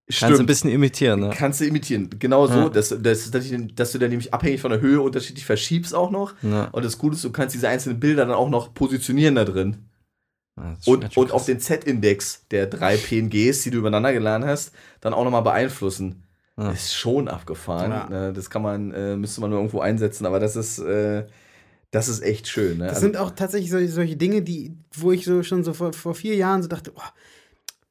pa- 0.07 0.13
Kannst 0.13 0.23
du 0.23 0.27
ein 0.27 0.35
stimmt. 0.35 0.47
bisschen 0.49 0.71
imitieren, 0.71 1.21
ne? 1.21 1.31
Kannst 1.35 1.61
du 1.61 1.65
imitieren. 1.65 2.11
Genau 2.19 2.47
so, 2.47 2.55
Ja. 2.55 2.69
dass, 2.69 2.91
dass, 3.01 3.31
dass, 3.31 3.45
ich- 3.51 3.75
dass 3.75 3.93
du 3.93 3.99
dann 3.99 4.11
nämlich 4.11 4.33
abhängig 4.35 4.61
von 4.61 4.71
der 4.71 4.81
Höhe 4.81 5.01
unterschiedlich 5.01 5.45
verschiebst 5.47 5.95
auch 5.95 6.11
noch. 6.11 6.35
Ja. 6.43 6.65
Und 6.73 6.85
das 6.85 6.99
Gute 6.99 7.17
ist, 7.17 7.25
du 7.25 7.31
kannst 7.33 7.55
diese 7.55 7.69
einzelnen 7.69 8.01
Bilder 8.01 8.27
dann 8.27 8.35
auch 8.35 8.51
noch 8.51 8.75
positionieren 8.75 9.35
da 9.35 9.45
drin. 9.45 9.89
Ja, 10.57 10.77
Und, 10.87 11.17
und 11.17 11.33
auf 11.33 11.47
den 11.47 11.59
Z-Index 11.59 12.47
der 12.51 12.67
drei 12.67 12.97
PNGs, 12.97 13.63
die 13.63 13.71
du 13.71 13.79
übereinander 13.79 14.13
geladen 14.13 14.47
hast, 14.47 14.73
dann 15.01 15.13
auch 15.15 15.25
nochmal 15.25 15.43
beeinflussen. 15.43 16.23
Ja. 16.57 16.71
Ist 16.71 16.95
schon 16.95 17.27
abgefahren. 17.27 17.91
Ja. 17.91 18.09
Ne? 18.09 18.33
Das 18.33 18.49
kann 18.51 18.63
man, 18.63 18.93
äh, 18.93 19.17
müsste 19.17 19.41
man 19.41 19.51
nur 19.51 19.59
irgendwo 19.59 19.81
einsetzen, 19.81 20.25
aber 20.27 20.39
das 20.39 20.55
ist, 20.55 20.79
äh, 20.79 21.27
das 21.91 22.07
ist 22.09 22.23
echt 22.23 22.47
schön. 22.47 22.79
Ne? 22.79 22.85
Das 22.85 22.97
Also- 22.97 23.07
sind 23.07 23.17
auch 23.17 23.33
tatsächlich 23.33 23.71
solche, 23.73 23.89
solche 23.89 24.17
Dinge, 24.17 24.43
die, 24.43 24.77
wo 24.95 25.11
ich 25.11 25.25
so 25.25 25.43
schon 25.43 25.65
so 25.65 25.73
vor, 25.73 25.93
vor 25.93 26.15
vier 26.15 26.37
Jahren 26.37 26.63
so 26.63 26.69
dachte, 26.69 26.93
oh, 26.95 27.01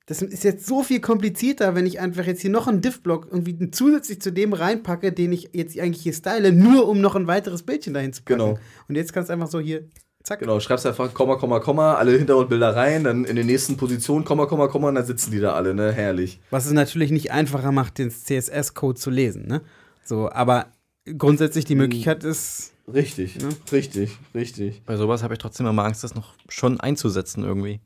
das 0.06 0.22
ist 0.22 0.44
jetzt 0.44 0.66
so 0.66 0.84
viel 0.84 1.00
komplizierter, 1.00 1.76
wenn 1.76 1.86
ich 1.86 2.00
einfach 2.00 2.26
jetzt 2.26 2.42
hier 2.42 2.50
noch 2.50 2.68
einen 2.68 2.82
Diff-Block 2.82 3.28
irgendwie 3.32 3.72
zusätzlich 3.72 4.22
zu 4.22 4.32
dem 4.34 4.52
reinpacke, 4.54 5.14
den 5.14 5.32
ich 5.32 5.52
jetzt 5.54 5.80
eigentlich 5.80 6.04
hier 6.04 6.14
style, 6.14 6.52
nur 6.52 6.88
um 6.90 7.00
noch 7.00 7.16
ein 7.16 7.28
weiteres 7.28 7.64
Bildchen 7.64 7.94
dahin 7.94 8.12
zu 8.12 8.22
packen. 8.24 8.40
Genau. 8.40 8.60
Und 8.90 8.96
jetzt 8.96 9.14
kannst 9.14 9.30
du 9.30 9.34
einfach 9.34 9.48
so 9.48 9.60
hier, 9.62 9.88
zack. 10.24 10.40
Genau, 10.40 10.60
schreibst 10.60 10.86
einfach 10.86 11.14
Komma, 11.14 11.36
Komma, 11.36 11.60
Komma, 11.60 11.94
alle 11.96 12.18
Hintergrundbilder 12.18 12.76
rein, 12.76 13.06
dann 13.06 13.24
in 13.24 13.38
den 13.38 13.46
nächsten 13.48 13.78
Positionen 13.78 14.26
Komma, 14.26 14.46
Komma, 14.46 14.68
Komma 14.68 14.90
und 14.90 14.96
dann 14.96 15.06
sitzen 15.06 15.32
die 15.32 15.40
da 15.40 15.54
alle, 15.54 15.74
ne? 15.74 15.94
Herrlich. 15.94 16.42
Was 16.50 16.66
es 16.66 16.74
natürlich 16.74 17.12
nicht 17.12 17.32
einfacher 17.32 17.72
macht, 17.72 17.98
den 17.98 18.12
CSS-Code 18.12 19.00
zu 19.00 19.10
lesen, 19.10 19.48
ne? 19.48 19.62
So, 20.04 20.30
aber 20.30 20.68
grundsätzlich 21.18 21.64
die 21.64 21.76
Möglichkeit 21.76 22.24
ist, 22.24 22.74
Richtig, 22.94 23.42
Ja. 23.42 23.48
richtig, 23.72 24.18
richtig. 24.36 24.82
Bei 24.86 24.98
sowas 24.98 25.24
habe 25.24 25.34
ich 25.34 25.40
trotzdem 25.40 25.66
immer 25.68 25.86
Angst, 25.86 26.04
das 26.04 26.16
noch 26.16 26.34
schon 26.50 26.82
einzusetzen 26.82 27.44
irgendwie. 27.46 27.80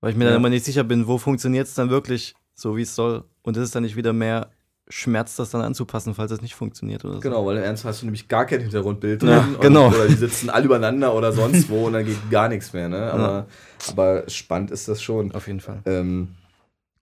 Weil 0.00 0.10
ich 0.12 0.16
mir 0.16 0.24
Ja. 0.24 0.30
dann 0.30 0.40
immer 0.40 0.50
nicht 0.50 0.64
sicher 0.64 0.84
bin, 0.84 1.06
wo 1.06 1.18
funktioniert 1.18 1.66
es 1.66 1.74
dann 1.74 1.90
wirklich 1.90 2.34
so, 2.54 2.76
wie 2.76 2.82
es 2.82 2.94
soll. 2.94 3.24
Und 3.42 3.56
ist 3.56 3.62
es 3.64 3.70
dann 3.70 3.82
nicht 3.82 3.96
wieder 3.96 4.12
mehr 4.12 4.50
Schmerz, 4.88 5.34
das 5.36 5.50
dann 5.50 5.62
anzupassen, 5.62 6.14
falls 6.14 6.30
es 6.30 6.40
nicht 6.42 6.54
funktioniert 6.54 7.04
oder 7.04 7.14
so. 7.14 7.20
Genau, 7.20 7.44
weil 7.44 7.56
im 7.56 7.62
Ernst 7.64 7.84
hast 7.84 8.02
du 8.02 8.06
nämlich 8.06 8.28
gar 8.28 8.46
kein 8.46 8.60
Hintergrundbild 8.60 9.20
drin. 9.22 9.30
Ja, 9.30 9.40
und- 9.40 9.60
genau. 9.60 9.88
Oder 9.88 10.06
die 10.06 10.14
sitzen 10.14 10.48
alle 10.48 10.66
übereinander 10.66 11.12
oder 11.14 11.32
sonst 11.32 11.68
wo 11.68 11.86
und 11.86 11.94
dann 11.94 12.04
geht 12.04 12.16
gar 12.30 12.48
nichts 12.48 12.72
mehr, 12.72 12.88
ne? 12.88 13.10
Aber, 13.12 13.46
aber 13.88 14.24
spannend 14.28 14.70
ist 14.70 14.86
das 14.86 15.02
schon. 15.02 15.32
Auf 15.32 15.48
jeden 15.48 15.60
Fall. 15.60 15.80
Ähm, 15.86 16.28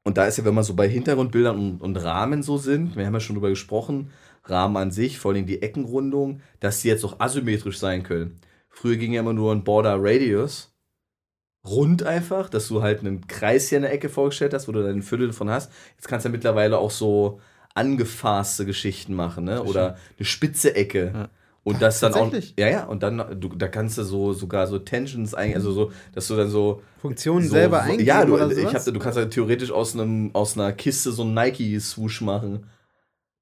und 0.02 0.16
da 0.16 0.24
ist 0.26 0.38
ja, 0.38 0.44
wenn 0.46 0.54
man 0.54 0.64
so 0.64 0.74
bei 0.74 0.88
Hintergrundbildern 0.88 1.58
und, 1.58 1.80
und 1.82 1.96
Rahmen 1.96 2.42
so 2.42 2.56
sind, 2.58 2.96
wir 2.96 3.04
haben 3.06 3.12
ja 3.14 3.20
schon 3.20 3.36
drüber 3.36 3.50
gesprochen, 3.50 4.10
Rahmen 4.44 4.76
an 4.76 4.90
sich, 4.90 5.18
vor 5.18 5.32
allem 5.32 5.46
die 5.46 5.60
Eckenrundung, 5.62 6.40
dass 6.60 6.80
die 6.82 6.88
jetzt 6.88 7.04
auch 7.04 7.20
asymmetrisch 7.20 7.78
sein 7.78 8.02
können. 8.02 8.38
Früher 8.70 8.96
ging 8.96 9.12
ja 9.12 9.20
immer 9.20 9.32
nur 9.32 9.52
ein 9.52 9.62
Border 9.64 9.96
Radius. 9.98 10.73
Rund 11.66 12.02
einfach, 12.02 12.48
dass 12.50 12.68
du 12.68 12.82
halt 12.82 13.00
einen 13.00 13.26
Kreis 13.26 13.68
hier 13.68 13.76
in 13.76 13.82
der 13.82 13.92
Ecke 13.92 14.08
vorgestellt 14.08 14.52
hast, 14.52 14.68
wo 14.68 14.72
du 14.72 14.82
dann 14.82 14.96
ein 14.96 15.02
Viertel 15.02 15.28
davon 15.28 15.48
hast. 15.48 15.72
Jetzt 15.96 16.08
kannst 16.08 16.24
du 16.24 16.28
ja 16.28 16.32
mittlerweile 16.32 16.78
auch 16.78 16.90
so 16.90 17.40
angefasste 17.74 18.66
Geschichten 18.66 19.14
machen, 19.14 19.44
ne? 19.44 19.62
Oder 19.62 19.96
eine 20.18 20.26
spitze 20.26 20.74
Ecke. 20.74 21.12
Ja. 21.14 21.28
Und 21.64 21.80
das 21.80 21.98
dann 22.00 22.12
auch. 22.12 22.30
Ja, 22.58 22.68
ja, 22.68 22.84
und 22.84 23.02
dann, 23.02 23.40
du, 23.40 23.48
da 23.48 23.68
kannst 23.68 23.96
du 23.96 24.04
so 24.04 24.34
sogar 24.34 24.66
so 24.66 24.78
Tensions 24.78 25.34
eigentlich, 25.34 25.56
also 25.56 25.72
so, 25.72 25.92
dass 26.14 26.28
du 26.28 26.36
dann 26.36 26.50
so 26.50 26.82
Funktionen 27.00 27.46
so, 27.46 27.52
selber 27.52 27.78
so, 27.78 27.84
eingeben 27.84 28.06
Ja, 28.06 28.24
du, 28.26 28.36
ich 28.36 28.74
hab, 28.74 28.84
du 28.84 28.98
kannst 28.98 29.18
ja 29.18 29.24
theoretisch 29.24 29.72
aus, 29.72 29.94
einem, 29.94 30.30
aus 30.34 30.58
einer 30.58 30.72
Kiste 30.72 31.10
so 31.10 31.22
einen 31.22 31.32
Nike-Swoosh 31.32 32.20
machen. 32.20 32.66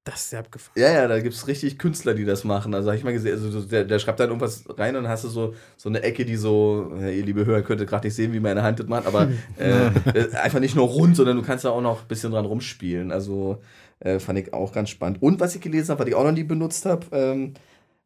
Das 0.05 0.24
ist 0.24 0.32
ja 0.32 0.40
abgefahren. 0.40 0.72
Ja, 0.80 0.92
ja, 0.92 1.07
da 1.09 1.20
gibt 1.20 1.34
es 1.34 1.46
richtig 1.46 1.78
Künstler, 1.78 2.14
die 2.14 2.24
das 2.24 2.42
machen. 2.44 2.74
Also 2.74 2.88
habe 2.88 2.96
ich 2.98 3.05
mal 3.05 3.12
gesehen, 3.12 3.32
also 3.34 3.50
so- 3.50 3.61
der, 3.66 3.84
der 3.84 3.98
schreibt 4.00 4.18
dann 4.20 4.28
irgendwas 4.28 4.64
rein 4.68 4.96
und 4.96 5.05
dann 5.05 5.12
hast 5.12 5.22
du 5.24 5.28
so, 5.28 5.55
so 5.76 5.88
eine 5.88 6.03
Ecke, 6.03 6.24
die 6.24 6.36
so, 6.36 6.92
ja, 7.00 7.09
ihr 7.09 7.24
liebe 7.24 7.46
Hörer 7.46 7.62
könntet 7.62 7.88
gerade 7.88 8.07
nicht 8.07 8.14
sehen, 8.14 8.32
wie 8.32 8.40
meine 8.40 8.62
Hand 8.62 8.80
das 8.80 8.88
macht, 8.88 9.07
aber 9.07 9.28
äh, 9.59 9.86
äh, 10.14 10.32
einfach 10.34 10.59
nicht 10.61 10.74
nur 10.74 10.88
rund, 10.88 11.14
sondern 11.16 11.36
du 11.36 11.42
kannst 11.42 11.64
da 11.64 11.70
auch 11.70 11.80
noch 11.80 12.03
ein 12.03 12.09
bisschen 12.09 12.32
dran 12.32 12.46
rumspielen. 12.46 13.12
Also 13.12 13.62
äh, 14.00 14.18
fand 14.18 14.38
ich 14.40 14.53
auch 14.53 14.72
ganz 14.72 14.90
spannend. 14.90 15.22
Und 15.22 15.38
was 15.38 15.55
ich 15.55 15.61
gelesen 15.61 15.90
habe, 15.90 16.00
was 16.00 16.09
ich 16.09 16.14
auch 16.16 16.24
noch 16.24 16.32
nie 16.32 16.44
benutzt 16.44 16.84
habe, 16.84 17.07
ähm, 17.12 17.55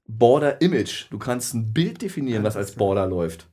Border 0.07 0.61
Image. 0.61 1.07
Du 1.11 1.18
kannst 1.18 1.55
ein 1.55 1.72
Bild 1.72 2.03
definieren, 2.03 2.44
was 2.44 2.57
als 2.57 2.72
Border 2.72 3.07
läuft. 3.07 3.49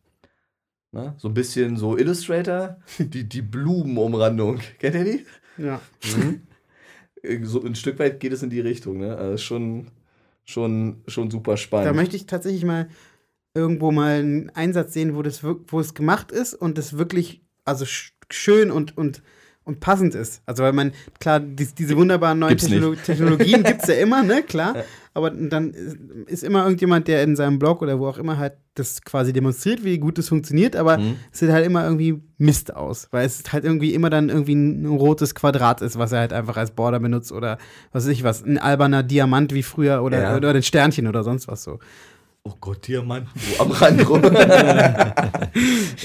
Na, 0.91 1.15
so 1.17 1.27
ein 1.29 1.33
bisschen 1.33 1.77
so 1.77 1.97
Illustrator, 1.97 2.77
die, 2.99 3.23
die 3.23 3.41
Blumenumrandung. 3.41 4.59
Kennt 4.79 4.95
ihr 4.95 5.03
die? 5.03 5.25
Ja. 5.57 5.81
Äh, 6.03 6.39
So 7.43 7.63
ein 7.63 7.76
Stück 7.76 7.99
weit 7.99 8.19
geht 8.19 8.34
es 8.34 8.43
in 8.43 8.49
die 8.49 8.59
Richtung, 8.59 8.97
ne? 8.97 9.15
Also 9.15 9.38
schon, 9.38 9.88
schon, 10.43 11.01
schon 11.07 11.32
super 11.32 11.57
spannend. 11.57 11.88
Da 11.88 11.93
möchte 11.93 12.15
ich 12.15 12.26
tatsächlich 12.26 12.65
mal 12.65 12.89
irgendwo 13.53 13.91
mal 13.91 14.19
einen 14.19 14.49
Einsatz 14.49 14.93
sehen, 14.93 15.15
wo 15.15 15.21
das 15.21 15.43
wo 15.43 15.80
es 15.80 15.93
gemacht 15.93 16.32
ist 16.32 16.53
und 16.53 16.78
es 16.78 16.97
wirklich 16.97 17.41
also 17.65 17.86
sch 17.86 18.13
schön 18.30 18.71
und, 18.71 18.97
und, 18.97 19.21
und 19.66 19.80
passend 19.80 20.14
ist. 20.16 20.41
Also 20.45 20.64
weil 20.64 20.74
man, 20.74 20.91
klar, 21.20 21.39
dies, 21.39 21.74
diese 21.74 21.95
wunderbaren 21.95 22.39
neuen 22.39 22.49
Gibt's 22.49 22.64
nicht. 22.66 22.74
Technolo 22.74 22.95
Technologien 22.95 23.64
gibt 23.64 23.82
es 23.84 23.88
ja 23.88 23.95
immer, 23.95 24.24
ne, 24.24 24.43
klar. 24.43 24.76
Ja. 24.78 24.84
Aber 25.16 25.30
dann 25.30 25.72
ist- 25.72 25.97
ist 26.28 26.43
immer 26.43 26.64
irgendjemand, 26.64 27.07
der 27.07 27.22
in 27.24 27.36
seinem 27.36 27.59
Blog 27.59 27.82
oder 27.84 27.99
wo 27.99 28.07
auch 28.07 28.18
immer 28.18 28.38
halt 28.38 28.53
das 28.76 29.03
quasi 29.03 29.32
demonstriert, 29.32 29.84
wie 29.86 29.99
gut 29.99 30.18
es 30.18 30.28
funktioniert, 30.30 30.76
aber 30.76 30.97
Mhm. 30.97 31.16
es 31.32 31.39
sieht 31.39 31.51
halt 31.51 31.66
immer 31.66 31.84
irgendwie 31.84 32.20
Mist 32.39 32.76
aus, 32.76 33.07
weil 33.11 33.26
es 33.26 33.43
halt 33.53 33.64
irgendwie 33.64 33.93
immer 33.93 34.09
dann 34.09 34.30
irgendwie 34.30 34.55
ein 34.55 34.86
rotes 34.88 35.36
Quadrat 35.36 35.82
ist, 35.84 35.99
was 35.99 36.11
er 36.11 36.20
halt 36.22 36.34
einfach 36.34 36.57
als 36.57 36.72
Border 36.72 36.99
benutzt 36.99 37.32
oder 37.32 37.59
was 37.91 38.05
weiß 38.05 38.11
ich 38.11 38.24
was, 38.24 38.43
ein 38.43 38.57
alberner 38.57 39.03
Diamant 39.03 39.53
wie 39.53 39.61
früher 39.64 40.01
oder, 40.01 40.20
Ja. 40.22 40.36
oder 40.38 40.49
ein 40.49 40.64
Sternchen 40.64 41.05
oder 41.07 41.24
sonst 41.24 41.47
was 41.47 41.64
so. 41.64 41.78
Oh 42.45 42.53
Gott, 42.59 42.85
Diamanten, 42.87 43.29
wo 43.35 43.63
am 43.63 43.71
Rand 43.71 44.09
rum. 44.09 44.21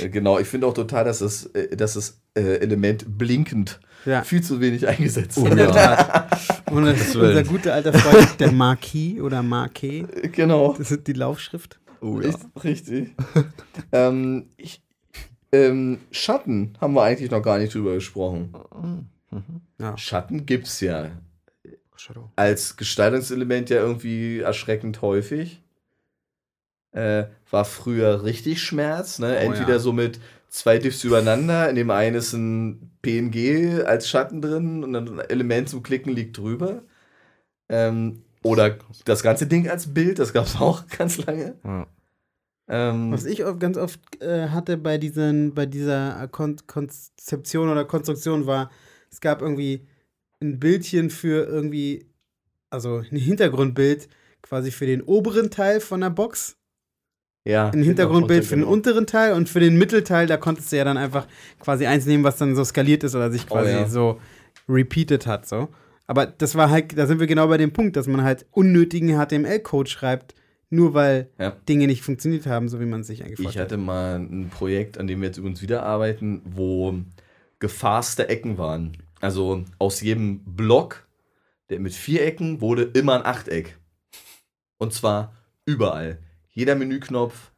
Äh, 0.00 0.08
genau, 0.10 0.38
ich 0.38 0.46
finde 0.46 0.66
auch 0.66 0.74
total, 0.74 1.04
dass 1.04 1.20
das, 1.20 1.46
äh, 1.46 1.74
dass 1.74 1.94
das 1.94 2.20
äh, 2.34 2.58
Element 2.58 3.18
blinkend 3.18 3.80
Ja. 4.04 4.22
viel 4.22 4.42
zu 4.42 4.60
wenig 4.60 4.86
eingesetzt 4.86 5.38
In 5.38 5.44
wird. 5.46 5.58
der 5.58 5.70
Tat. 5.72 6.38
Und 6.70 6.84
unser 6.84 7.42
guter 7.44 7.72
alter 7.74 7.92
Freund, 7.94 8.38
der 8.38 8.52
Marquis 8.52 9.20
oder 9.20 9.42
Marquet, 9.42 10.04
Genau. 10.32 10.74
das 10.76 10.90
ist 10.90 11.06
die 11.06 11.14
Laufschrift. 11.14 11.80
Oh, 12.02 12.20
Echt, 12.20 12.38
richtig. 12.62 13.14
ähm, 13.92 14.50
ich, 14.58 14.82
ähm, 15.50 15.98
Schatten 16.12 16.76
haben 16.80 16.92
wir 16.94 17.02
eigentlich 17.02 17.30
noch 17.30 17.42
gar 17.42 17.58
nicht 17.58 17.74
drüber 17.74 17.94
gesprochen. 17.94 18.52
Ja. 19.80 19.96
Schatten 19.96 20.44
gibt's 20.46 20.80
ja 20.80 21.10
als 22.36 22.76
Gestaltungselement 22.76 23.70
ja 23.70 23.78
irgendwie 23.78 24.40
erschreckend 24.40 25.00
häufig. 25.02 25.62
Äh, 26.92 27.24
war 27.50 27.64
früher 27.64 28.24
richtig 28.24 28.62
Schmerz, 28.62 29.18
ne? 29.18 29.36
Oh, 29.38 29.44
Entweder 29.44 29.74
ja. 29.74 29.78
so 29.78 29.92
mit 29.92 30.20
zwei 30.48 30.78
Diffs 30.78 31.04
übereinander, 31.04 31.68
in 31.68 31.76
dem 31.76 31.90
einen 31.90 32.16
ist 32.16 32.32
ein 32.32 32.90
PNG 33.02 33.84
als 33.84 34.08
Schatten 34.08 34.40
drin 34.40 34.82
und 34.84 34.92
dann 34.92 35.20
ein 35.20 35.30
Element 35.30 35.68
zum 35.68 35.82
Klicken 35.82 36.12
liegt 36.14 36.38
drüber. 36.38 36.82
Ähm, 37.68 38.22
oder 38.42 38.78
das 39.04 39.22
ganze 39.22 39.46
Ding 39.46 39.68
als 39.68 39.92
Bild, 39.92 40.18
das 40.18 40.32
gab 40.32 40.46
es 40.46 40.56
auch 40.60 40.86
ganz 40.86 41.18
lange. 41.18 41.56
Ja. 41.64 41.86
Ähm, 42.70 43.12
Was 43.12 43.24
ich 43.24 43.44
oft, 43.44 43.60
ganz 43.60 43.78
oft 43.78 44.00
äh, 44.22 44.48
hatte 44.48 44.76
bei, 44.76 44.98
diesen, 44.98 45.54
bei 45.54 45.64
dieser 45.66 46.28
Kon 46.28 46.56
Konzeption 46.66 47.70
oder 47.70 47.84
Konstruktion 47.86 48.46
war, 48.46 48.70
es 49.10 49.20
gab 49.20 49.40
irgendwie 49.40 49.86
ein 50.40 50.60
Bildchen 50.60 51.08
für 51.08 51.46
irgendwie, 51.46 52.06
also 52.68 52.98
ein 52.98 53.16
Hintergrundbild 53.16 54.08
quasi 54.42 54.70
für 54.70 54.86
den 54.86 55.02
oberen 55.02 55.50
Teil 55.50 55.80
von 55.80 56.02
der 56.02 56.10
Box, 56.10 56.57
ja, 57.48 57.70
ein 57.70 57.82
Hintergrundbild 57.82 58.44
für 58.44 58.56
den 58.56 58.60
genau. 58.60 58.72
unteren 58.72 59.06
Teil 59.06 59.32
und 59.32 59.48
für 59.48 59.58
den 59.58 59.78
Mittelteil, 59.78 60.26
da 60.26 60.36
konntest 60.36 60.70
du 60.70 60.76
ja 60.76 60.84
dann 60.84 60.98
einfach 60.98 61.26
quasi 61.58 61.86
eins 61.86 62.04
nehmen, 62.04 62.22
was 62.22 62.36
dann 62.36 62.54
so 62.54 62.62
skaliert 62.62 63.04
ist 63.04 63.14
oder 63.14 63.30
sich 63.30 63.46
Oh, 63.48 63.54
quasi 63.54 63.70
ja. 63.70 63.88
so 63.88 64.20
repeated 64.68 65.26
hat, 65.26 65.48
so. 65.48 65.68
Aber 66.06 66.26
das 66.26 66.56
war 66.56 66.68
halt, 66.68 66.96
da 66.98 67.06
sind 67.06 67.20
wir 67.20 67.26
genau 67.26 67.48
bei 67.48 67.56
dem 67.56 67.72
Punkt, 67.72 67.96
dass 67.96 68.06
man 68.06 68.22
halt 68.22 68.44
unnötigen 68.50 69.16
HTML-Code 69.18 69.88
schreibt, 69.88 70.34
nur 70.68 70.92
weil 70.92 71.30
ja. 71.38 71.56
Dinge 71.66 71.86
nicht 71.86 72.02
funktioniert 72.02 72.46
haben, 72.46 72.68
so 72.68 72.80
wie 72.80 72.84
man 72.86 73.00
es 73.00 73.06
sich 73.06 73.22
eigentlich 73.22 73.40
vorstellt. 73.40 73.54
Ich 73.54 73.72
hatte 73.72 73.78
mal 73.78 74.16
ein 74.16 74.50
Projekt, 74.50 74.98
an 74.98 75.06
dem 75.06 75.22
wir 75.22 75.28
jetzt 75.28 75.38
übrigens 75.38 75.62
wieder 75.62 75.84
arbeiten, 75.84 76.42
wo 76.44 76.96
gefasste 77.60 78.28
Ecken 78.28 78.58
waren. 78.58 78.98
Also 79.22 79.64
aus 79.78 80.02
jedem 80.02 80.40
Block, 80.44 81.06
der 81.70 81.80
mit 81.80 81.94
vier 81.94 82.26
Ecken, 82.26 82.60
wurde 82.60 82.82
immer 82.82 83.14
ein 83.14 83.24
Achteck. 83.24 83.78
Und 84.76 84.92
zwar 84.92 85.32
überall. 85.64 86.18
Jeder 86.58 86.74
Menüknopf, 86.74 87.52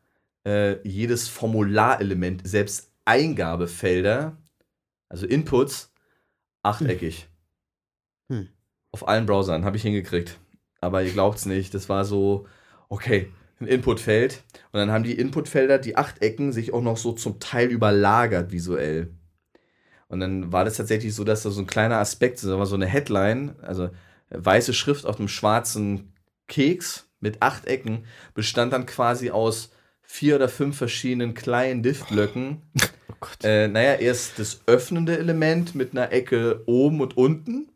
äh, 0.44 0.86
jedes 0.86 1.26
Formularelement, 1.26 2.46
selbst 2.46 2.92
Eingabefelder, 3.07 4.36
also 5.09 5.24
Inputs, 5.24 5.90
achteckig. 6.62 7.26
Hm. 8.28 8.51
Auf 8.92 9.09
allen 9.09 9.24
Browsern 9.24 9.64
habe 9.64 9.78
ich 9.78 9.84
hingekriegt. 9.84 10.38
Aber 10.82 11.03
ihr 11.03 11.12
glaubt 11.12 11.38
es 11.38 11.46
nicht, 11.46 11.72
das 11.72 11.88
war 11.88 12.05
so, 12.05 12.46
okay, 12.90 13.32
ein 13.59 13.68
Inputfeld. 13.68 14.42
Und 14.70 14.80
dann 14.80 14.90
haben 14.90 15.05
die 15.05 15.18
Inputfelder, 15.18 15.78
die 15.78 15.96
Achtecken, 15.96 16.53
sich 16.53 16.74
auch 16.74 16.82
noch 16.82 16.98
so 16.98 17.12
zum 17.12 17.40
Teil 17.40 17.70
überlagert 17.70 18.53
visuell. 18.53 19.14
Und 20.09 20.20
dann 20.20 20.53
war 20.53 20.66
das 20.66 20.76
tatsächlich 20.76 21.14
so, 21.14 21.24
dass 21.24 21.42
da 21.42 21.51
so 21.51 21.62
ein 21.62 21.66
kleiner 21.66 21.96
Aspekt, 21.96 22.38
so 22.38 22.74
eine 22.74 22.86
Headline, 22.86 23.59
also 23.62 23.88
weiße 24.28 24.74
Schrift 24.74 25.07
auf 25.07 25.18
einem 25.18 25.28
schwarzen 25.28 26.12
Keks 26.48 27.09
mit 27.20 27.42
acht 27.42 27.66
Ecken, 27.66 28.06
bestand 28.34 28.72
dann 28.72 28.86
quasi 28.86 29.30
aus 29.30 29.70
vier 30.02 30.36
oder 30.36 30.48
fünf 30.48 30.76
verschiedenen 30.76 31.34
kleinen 31.34 31.82
Diff-Blöcken. 31.82 32.62
Oh 33.22 33.26
äh, 33.42 33.68
naja, 33.68 33.96
erst 33.96 34.38
das 34.38 34.62
öffnende 34.66 35.18
Element 35.18 35.74
mit 35.74 35.92
einer 35.92 36.10
Ecke 36.10 36.62
oben 36.64 37.02
und 37.02 37.18
unten. 37.18 37.70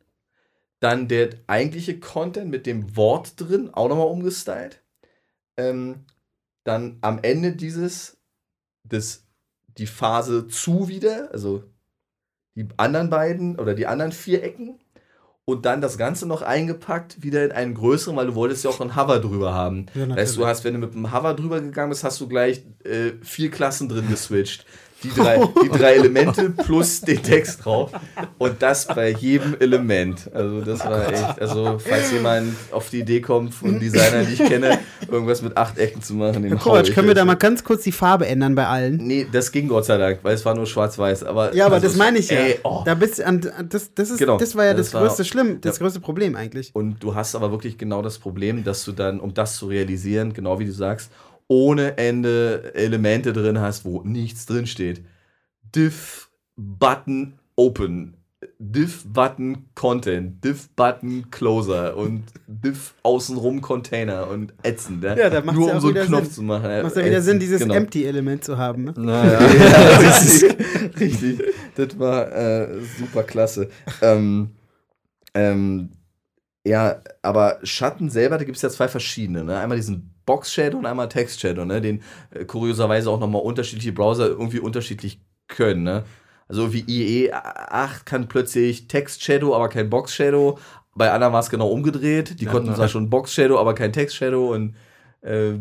Dann 0.81 1.07
der 1.07 1.31
eigentliche 1.49 2.01
Content 2.01 2.51
mit 2.51 2.65
dem 2.65 2.97
Wort 2.97 3.35
drin, 3.37 3.69
auch 3.75 3.89
nochmal 3.89 4.07
umgestylt. 4.07 4.83
Ähm, 5.59 6.07
dann 6.63 6.97
am 7.03 7.19
Ende 7.21 7.57
dieses, 7.57 8.17
das, 8.85 9.27
die 9.77 9.87
Phase 9.87 10.47
zu 10.49 10.89
wieder, 10.89 11.31
also 11.33 11.65
die 12.55 12.69
anderen 12.79 13.11
beiden 13.11 13.59
oder 13.59 13.75
die 13.75 13.87
anderen 13.87 14.13
vier 14.13 14.43
Ecken 14.43 14.79
und 15.47 15.67
dann 15.67 15.81
das 15.81 15.99
Ganze 15.99 16.27
noch 16.27 16.43
eingepackt, 16.43 17.23
wieder 17.23 17.45
in 17.45 17.53
einen 17.53 17.75
größeren, 17.75 18.17
weil 18.17 18.29
du 18.29 18.35
wolltest 18.35 18.65
ja 18.65 18.71
auch 18.71 18.81
einen 18.81 18.97
Hover 18.97 19.21
drüber 19.21 19.53
haben. 19.53 19.87
Ja, 19.95 20.09
heißt, 20.15 20.37
du 20.37 20.47
hast, 20.47 20.65
wenn 20.65 20.75
du 20.75 20.81
mit 20.81 20.95
einem 20.95 21.13
Hover 21.13 21.35
drüber 21.35 21.61
gegangen 21.61 21.91
bist, 21.91 22.03
hast 22.03 22.21
du 22.21 22.29
gleich 22.29 22.63
äh, 22.85 23.13
vier 23.23 23.51
Klassen 23.51 23.89
drin 23.89 24.09
geswitcht. 24.09 24.65
Die 25.05 25.11
drei, 25.11 25.41
die 25.63 25.69
drei 25.69 25.95
Elemente 25.95 26.51
plus 26.51 27.03
den 27.03 27.23
Text 27.23 27.65
drauf. 27.65 27.93
Und 28.39 28.63
das 28.63 28.87
bei 28.87 29.11
jedem 29.11 29.57
Element. 29.61 30.31
Also, 30.33 30.61
das 30.63 30.81
war 30.81 31.13
echt. 31.13 31.41
Also, 31.41 31.79
falls 31.79 32.13
jemand 32.13 32.55
auf 32.73 32.91
die 32.91 33.01
Idee 33.01 33.21
kommt, 33.21 33.55
von 33.55 33.79
Designern, 33.79 34.27
die 34.27 34.35
ich 34.35 34.49
kenne, 34.49 34.79
irgendwas 35.11 35.43
mit 35.43 35.57
acht 35.57 35.79
Ecken 35.79 36.03
zu 36.03 36.15
machen, 36.15 36.43
den 36.43 36.59
Coach, 36.59 36.93
können 36.93 37.09
wir 37.09 37.15
da 37.15 37.25
mal 37.25 37.35
ganz 37.35 37.63
kurz 37.63 37.83
die 37.83 37.93
Farbe 37.93 38.27
ändern 38.27 38.55
bei 38.55 38.67
allen? 38.67 38.97
Nee, 38.97 39.27
das 39.31 39.53
ging 39.53 39.69
Gott 39.69 39.85
sei 39.85 39.99
Dank, 39.99 40.21
weil 40.23 40.35
es 40.35 40.45
war 40.45 40.55
nur 40.55 40.67
schwarz-weiß. 40.67 41.25
Aber 41.25 41.55
ja, 41.55 41.67
aber 41.67 41.77
also 41.77 41.87
das 41.87 41.97
meine 41.97 42.19
ich 42.19 42.31
ja. 42.31 42.39
Ey, 42.39 42.59
oh. 42.63 42.83
da 42.85 42.95
bist, 42.95 43.23
das, 43.69 43.95
das, 43.95 44.11
ist, 44.11 44.19
genau, 44.19 44.39
das 44.39 44.57
war 44.57 44.65
ja 44.65 44.75
das, 44.75 44.91
das 44.91 45.01
größte 45.01 45.19
war, 45.19 45.25
Schlimm, 45.25 45.61
das 45.61 45.77
ja. 45.77 45.83
größte 45.83 46.01
Problem 46.01 46.37
eigentlich. 46.37 46.71
Und 46.73 47.03
du 47.03 47.15
hast 47.15 47.35
aber 47.35 47.51
wirklich 47.51 47.79
genau 47.79 48.03
das 48.03 48.19
Problem, 48.19 48.65
dass 48.65 48.85
du 48.85 48.93
dann, 48.93 49.21
um 49.21 49.35
das 49.35 49.57
zu 49.57 49.67
realisieren, 49.67 50.33
genau 50.33 50.59
wie 50.59 50.65
du 50.65 50.73
sagst, 50.73 51.11
ohne 51.49 51.99
Ende 51.99 52.73
Elemente 52.75 53.33
drin 53.33 53.61
hast, 53.61 53.85
wo 53.85 54.03
nichts 54.03 54.47
drin 54.47 54.67
steht. 54.67 55.05
Diff 55.75 56.31
Button 56.57 57.35
Open, 57.57 58.17
Diff 58.59 59.05
Button 59.07 59.67
Content, 59.75 60.43
Diff 60.45 60.69
Button 60.71 61.31
Closer 61.31 61.97
und 61.97 62.25
Diff 62.47 62.95
außenrum 63.03 63.61
Container 63.61 64.29
und 64.29 64.53
ätzend. 64.63 65.05
Ja, 65.05 65.31
da 65.31 65.41
macht 65.41 65.57
Nur 65.57 65.73
um 65.73 65.81
so 65.81 65.89
einen 65.89 66.07
Knopf 66.07 66.25
Sinn. 66.25 66.33
zu 66.33 66.43
machen. 66.43 66.83
Macht 66.83 66.97
ja 66.97 67.05
wieder 67.05 67.23
Sinn, 67.23 67.39
dieses 67.39 67.61
genau. 67.61 67.75
Empty-Element 67.75 68.45
zu 68.45 68.59
haben. 68.59 68.85
Ne? 68.85 68.95
Naja, 68.97 69.41
ja, 69.41 69.99
richtig, 69.99 70.57
richtig. 71.01 71.43
Das 71.77 71.99
war 71.99 72.33
äh, 72.33 72.81
super 72.99 73.23
klasse. 73.23 73.69
ähm, 74.03 74.51
ähm, 75.35 75.91
ja, 76.67 77.03
aber 77.23 77.59
Schatten 77.63 78.09
selber, 78.09 78.39
da 78.39 78.45
gibt 78.45 78.57
es 78.57 78.63
ja 78.63 78.71
zwei 78.71 78.89
verschiedene. 78.89 79.45
Ne? 79.45 79.59
Einmal 79.59 79.77
diesen 79.77 80.14
Box-Shadow 80.27 80.79
und 80.79 80.87
einmal 80.87 81.09
Text-Shadow, 81.09 81.65
ne? 81.65 81.81
den 81.81 82.03
äh, 82.31 82.45
kurioserweise 82.45 83.11
auch 83.11 83.21
nochmal 83.21 83.43
unterschiedliche 83.43 83.93
Browser 83.93 84.29
irgendwie 84.29 84.61
unterschiedlich 84.61 85.21
können. 85.49 85.83
Ne? 85.83 86.05
Also 86.49 86.73
wie 86.73 86.83
IE8 86.83 88.05
kann 88.05 88.29
plötzlich 88.29 88.89
Text-Shadow, 88.89 89.55
aber 89.55 89.69
kein 89.69 89.91
Box-Shadow. 89.91 90.59
Bei 90.95 91.11
anderen 91.11 91.33
war 91.33 91.41
es 91.41 91.51
genau 91.51 91.69
umgedreht. 91.69 92.41
Die 92.41 92.45
ja, 92.45 92.51
konnten 92.51 92.75
zwar 92.75 92.89
schon 92.89 93.11
Box-Shadow, 93.11 93.59
aber 93.59 93.75
kein 93.75 93.93
Text-Shadow 93.93 94.53
und 94.53 94.75
äh, 95.23 95.55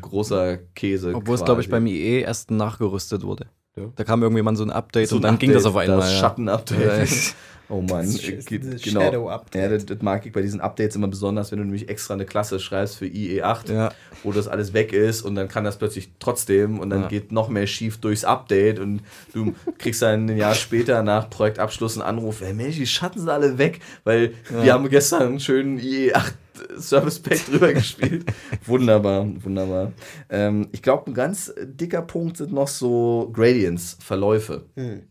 großer 0.00 0.58
Käse. 0.74 1.14
Obwohl 1.14 1.34
es, 1.34 1.44
glaube 1.44 1.60
ich, 1.60 1.68
beim 1.68 1.86
IE 1.86 2.20
erst 2.20 2.50
nachgerüstet 2.50 3.22
wurde. 3.22 3.46
Ja. 3.76 3.84
Da 3.96 4.04
kam 4.04 4.22
irgendwie 4.22 4.42
mal 4.42 4.54
so 4.54 4.64
ein 4.64 4.70
Update 4.70 5.08
so 5.08 5.16
und 5.16 5.22
dann 5.22 5.34
Update, 5.34 5.48
ging 5.48 5.54
das 5.54 5.66
auf 5.66 5.76
einmal. 5.76 5.98
Das 5.98 6.14
Schatten-Update. 6.14 7.34
Oh 7.68 7.80
Mann, 7.80 8.06
genau. 8.44 9.30
Ja, 9.54 9.68
das, 9.68 9.86
das, 9.86 10.02
mag 10.02 10.26
ich 10.26 10.32
bei 10.32 10.42
diesen 10.42 10.60
Updates 10.60 10.96
immer 10.96 11.08
besonders, 11.08 11.50
wenn 11.50 11.58
du 11.58 11.64
nämlich 11.64 11.88
extra 11.88 12.12
eine 12.12 12.26
Klasse 12.26 12.60
schreibst 12.60 12.96
für 12.96 13.06
IE8, 13.06 13.72
ja. 13.72 13.92
wo 14.22 14.32
das 14.32 14.48
alles 14.48 14.74
weg 14.74 14.92
ist 14.92 15.22
und 15.22 15.34
dann 15.34 15.48
kann 15.48 15.64
das 15.64 15.78
plötzlich 15.78 16.10
trotzdem 16.18 16.78
und 16.78 16.90
dann 16.90 17.02
ja. 17.02 17.08
geht 17.08 17.32
noch 17.32 17.48
mehr 17.48 17.66
schief 17.66 17.98
durchs 17.98 18.24
Update 18.24 18.78
und 18.78 19.00
du 19.32 19.54
kriegst 19.78 20.02
dann 20.02 20.28
ein 20.28 20.36
Jahr 20.36 20.54
später 20.54 21.02
nach 21.02 21.30
Projektabschluss 21.30 21.96
einen 21.96 22.06
Anruf, 22.06 22.42
hey 22.42 22.52
Mensch, 22.52 22.76
die 22.76 22.86
Schatten 22.86 23.20
sind 23.20 23.30
alle 23.30 23.56
weg, 23.56 23.80
weil 24.04 24.34
wir 24.50 24.72
haben 24.72 24.88
gestern 24.90 25.22
einen 25.22 25.40
schönen 25.40 25.78
IE8 25.78 26.32
Service 26.78 27.18
Pack 27.18 27.46
drüber 27.46 27.72
gespielt. 27.72 28.26
Wunderbar, 28.66 29.26
wunderbar. 29.42 29.92
Ähm, 30.30 30.68
ich 30.72 30.82
glaube, 30.82 31.10
ein 31.10 31.14
ganz 31.14 31.52
dicker 31.62 32.02
Punkt 32.02 32.36
sind 32.36 32.52
noch 32.52 32.68
so 32.68 33.30
Gradients, 33.32 33.96
Verläufe. 34.00 34.66
Hm 34.76 35.02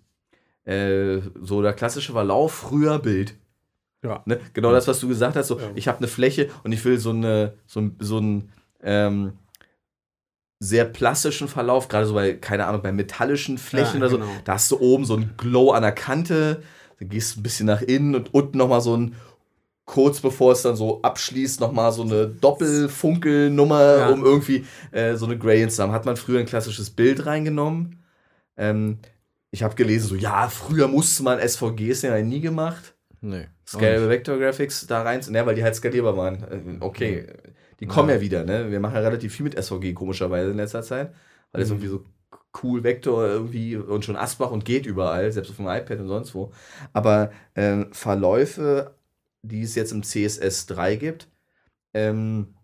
äh, 0.65 1.19
so 1.41 1.61
der 1.61 1.73
klassische 1.73 2.13
Verlauf, 2.13 2.53
früher 2.53 2.99
Bild. 2.99 3.35
Ja. 4.03 4.21
Ne? 4.25 4.39
Genau 4.53 4.71
das, 4.71 4.87
was 4.87 4.99
du 4.99 5.07
gesagt 5.07 5.35
hast. 5.35 5.47
So, 5.47 5.59
ja. 5.59 5.71
Ich 5.75 5.87
habe 5.87 5.99
eine 5.99 6.07
Fläche 6.07 6.49
und 6.63 6.71
ich 6.71 6.83
will 6.83 6.97
so, 6.97 7.11
eine, 7.11 7.53
so, 7.65 7.89
so 7.99 8.17
einen 8.17 8.51
ähm, 8.81 9.33
sehr 10.59 10.85
plastischen 10.85 11.47
Verlauf, 11.47 11.87
gerade 11.87 12.05
so 12.05 12.13
bei, 12.13 12.33
keine 12.33 12.65
Ahnung, 12.65 12.81
bei 12.81 12.91
metallischen 12.91 13.57
Flächen 13.57 13.99
ja, 13.99 14.07
oder 14.07 14.09
so. 14.09 14.17
Genau. 14.17 14.31
Da 14.45 14.53
hast 14.53 14.71
du 14.71 14.79
oben 14.79 15.05
so 15.05 15.15
ein 15.15 15.33
Glow 15.37 15.71
an 15.71 15.83
der 15.83 15.91
Kante, 15.91 16.63
dann 16.99 17.09
gehst 17.09 17.35
du 17.35 17.39
ein 17.39 17.43
bisschen 17.43 17.65
nach 17.65 17.81
innen 17.81 18.15
und 18.15 18.33
unten 18.33 18.57
nochmal 18.57 18.81
so 18.81 18.95
ein 18.95 19.15
kurz 19.85 20.21
bevor 20.21 20.53
es 20.53 20.61
dann 20.61 20.75
so 20.75 21.01
abschließt, 21.01 21.59
nochmal 21.59 21.91
so 21.91 22.03
eine 22.03 22.27
Doppelfunkelnummer, 22.27 23.97
ja. 23.97 24.09
um 24.09 24.23
irgendwie 24.23 24.65
äh, 24.91 25.15
so 25.15 25.25
eine 25.25 25.37
Gradient 25.37 25.71
zu 25.71 25.83
haben. 25.83 25.91
Hat 25.91 26.05
man 26.05 26.15
früher 26.15 26.39
ein 26.39 26.45
klassisches 26.45 26.89
Bild 26.89 27.25
reingenommen. 27.25 28.01
Ähm, 28.55 28.99
ich 29.53 29.61
habe 29.61 29.75
gelesen, 29.75 30.07
so, 30.07 30.15
ja, 30.15 30.49
früher 30.49 30.87
musste 30.87 31.21
man 31.21 31.39
SVGs 31.39 32.01
ja 32.01 32.19
nie 32.21 32.41
gemacht. 32.41 32.95
Nee. 33.21 33.45
Scalable 33.67 34.09
Vector 34.09 34.39
Graphics 34.39 34.87
da 34.87 35.03
rein, 35.03 35.21
ne, 35.29 35.45
weil 35.45 35.53
die 35.53 35.63
halt 35.63 35.75
skalierbar 35.75 36.17
waren. 36.17 36.43
Äh, 36.43 36.77
okay, 36.79 37.27
die 37.79 37.85
kommen 37.85 38.09
ja. 38.09 38.15
ja 38.15 38.21
wieder, 38.21 38.43
ne? 38.45 38.71
Wir 38.71 38.79
machen 38.79 38.95
ja 38.95 39.01
relativ 39.01 39.31
viel 39.35 39.43
mit 39.43 39.63
SVG, 39.63 39.93
komischerweise 39.93 40.49
in 40.49 40.57
letzter 40.57 40.81
Zeit, 40.81 41.13
weil 41.51 41.61
es 41.61 41.69
mhm. 41.69 41.75
irgendwie 41.75 41.89
so 41.89 42.05
cool 42.63 42.83
Vektor 42.83 43.27
irgendwie 43.27 43.77
und 43.77 44.03
schon 44.03 44.15
Asbach 44.15 44.49
und 44.49 44.65
geht 44.65 44.87
überall, 44.87 45.31
selbst 45.31 45.51
auf 45.51 45.57
dem 45.57 45.67
iPad 45.67 45.99
und 45.99 46.07
sonst 46.07 46.33
wo. 46.33 46.51
Aber 46.91 47.31
ähm, 47.55 47.93
Verläufe, 47.93 48.95
die 49.43 49.61
es 49.61 49.75
jetzt 49.75 49.91
im 49.91 50.01
CSS 50.01 50.65
3 50.65 50.95
gibt, 50.95 51.27
ähm, 51.93 52.55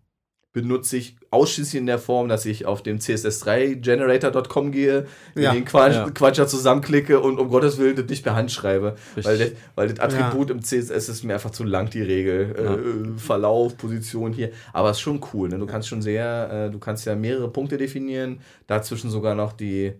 benutze 0.52 0.96
ich 0.96 1.19
ausschließlich 1.32 1.80
in 1.80 1.86
der 1.86 2.00
Form, 2.00 2.28
dass 2.28 2.44
ich 2.44 2.66
auf 2.66 2.82
dem 2.82 2.98
css3generator.com 2.98 4.72
gehe, 4.72 5.06
ja, 5.36 5.52
den 5.52 5.64
Quatsch, 5.64 5.94
ja. 5.94 6.10
Quatscher 6.10 6.48
zusammenklicke 6.48 7.20
und 7.20 7.38
um 7.38 7.48
Gottes 7.48 7.78
Willen 7.78 7.94
das 7.94 8.06
nicht 8.06 8.24
per 8.24 8.34
Hand 8.34 8.50
schreibe. 8.50 8.96
Weil 9.14 9.38
das, 9.38 9.52
weil 9.76 9.88
das 9.88 10.00
Attribut 10.00 10.48
ja. 10.48 10.56
im 10.56 10.62
CSS 10.62 11.08
ist 11.08 11.22
mir 11.22 11.34
einfach 11.34 11.50
zu 11.50 11.62
lang, 11.62 11.88
die 11.90 12.02
Regel. 12.02 13.14
Äh, 13.16 13.18
Verlauf, 13.18 13.76
Position 13.76 14.32
hier. 14.32 14.50
Aber 14.72 14.90
es 14.90 14.96
ist 14.96 15.02
schon 15.02 15.20
cool. 15.32 15.48
Ne? 15.48 15.58
Du 15.58 15.66
kannst 15.66 15.86
schon 15.88 16.02
sehr, 16.02 16.66
äh, 16.68 16.70
du 16.70 16.80
kannst 16.80 17.06
ja 17.06 17.14
mehrere 17.14 17.48
Punkte 17.48 17.76
definieren, 17.76 18.40
dazwischen 18.66 19.10
sogar 19.10 19.36
noch 19.36 19.52
die, 19.52 19.92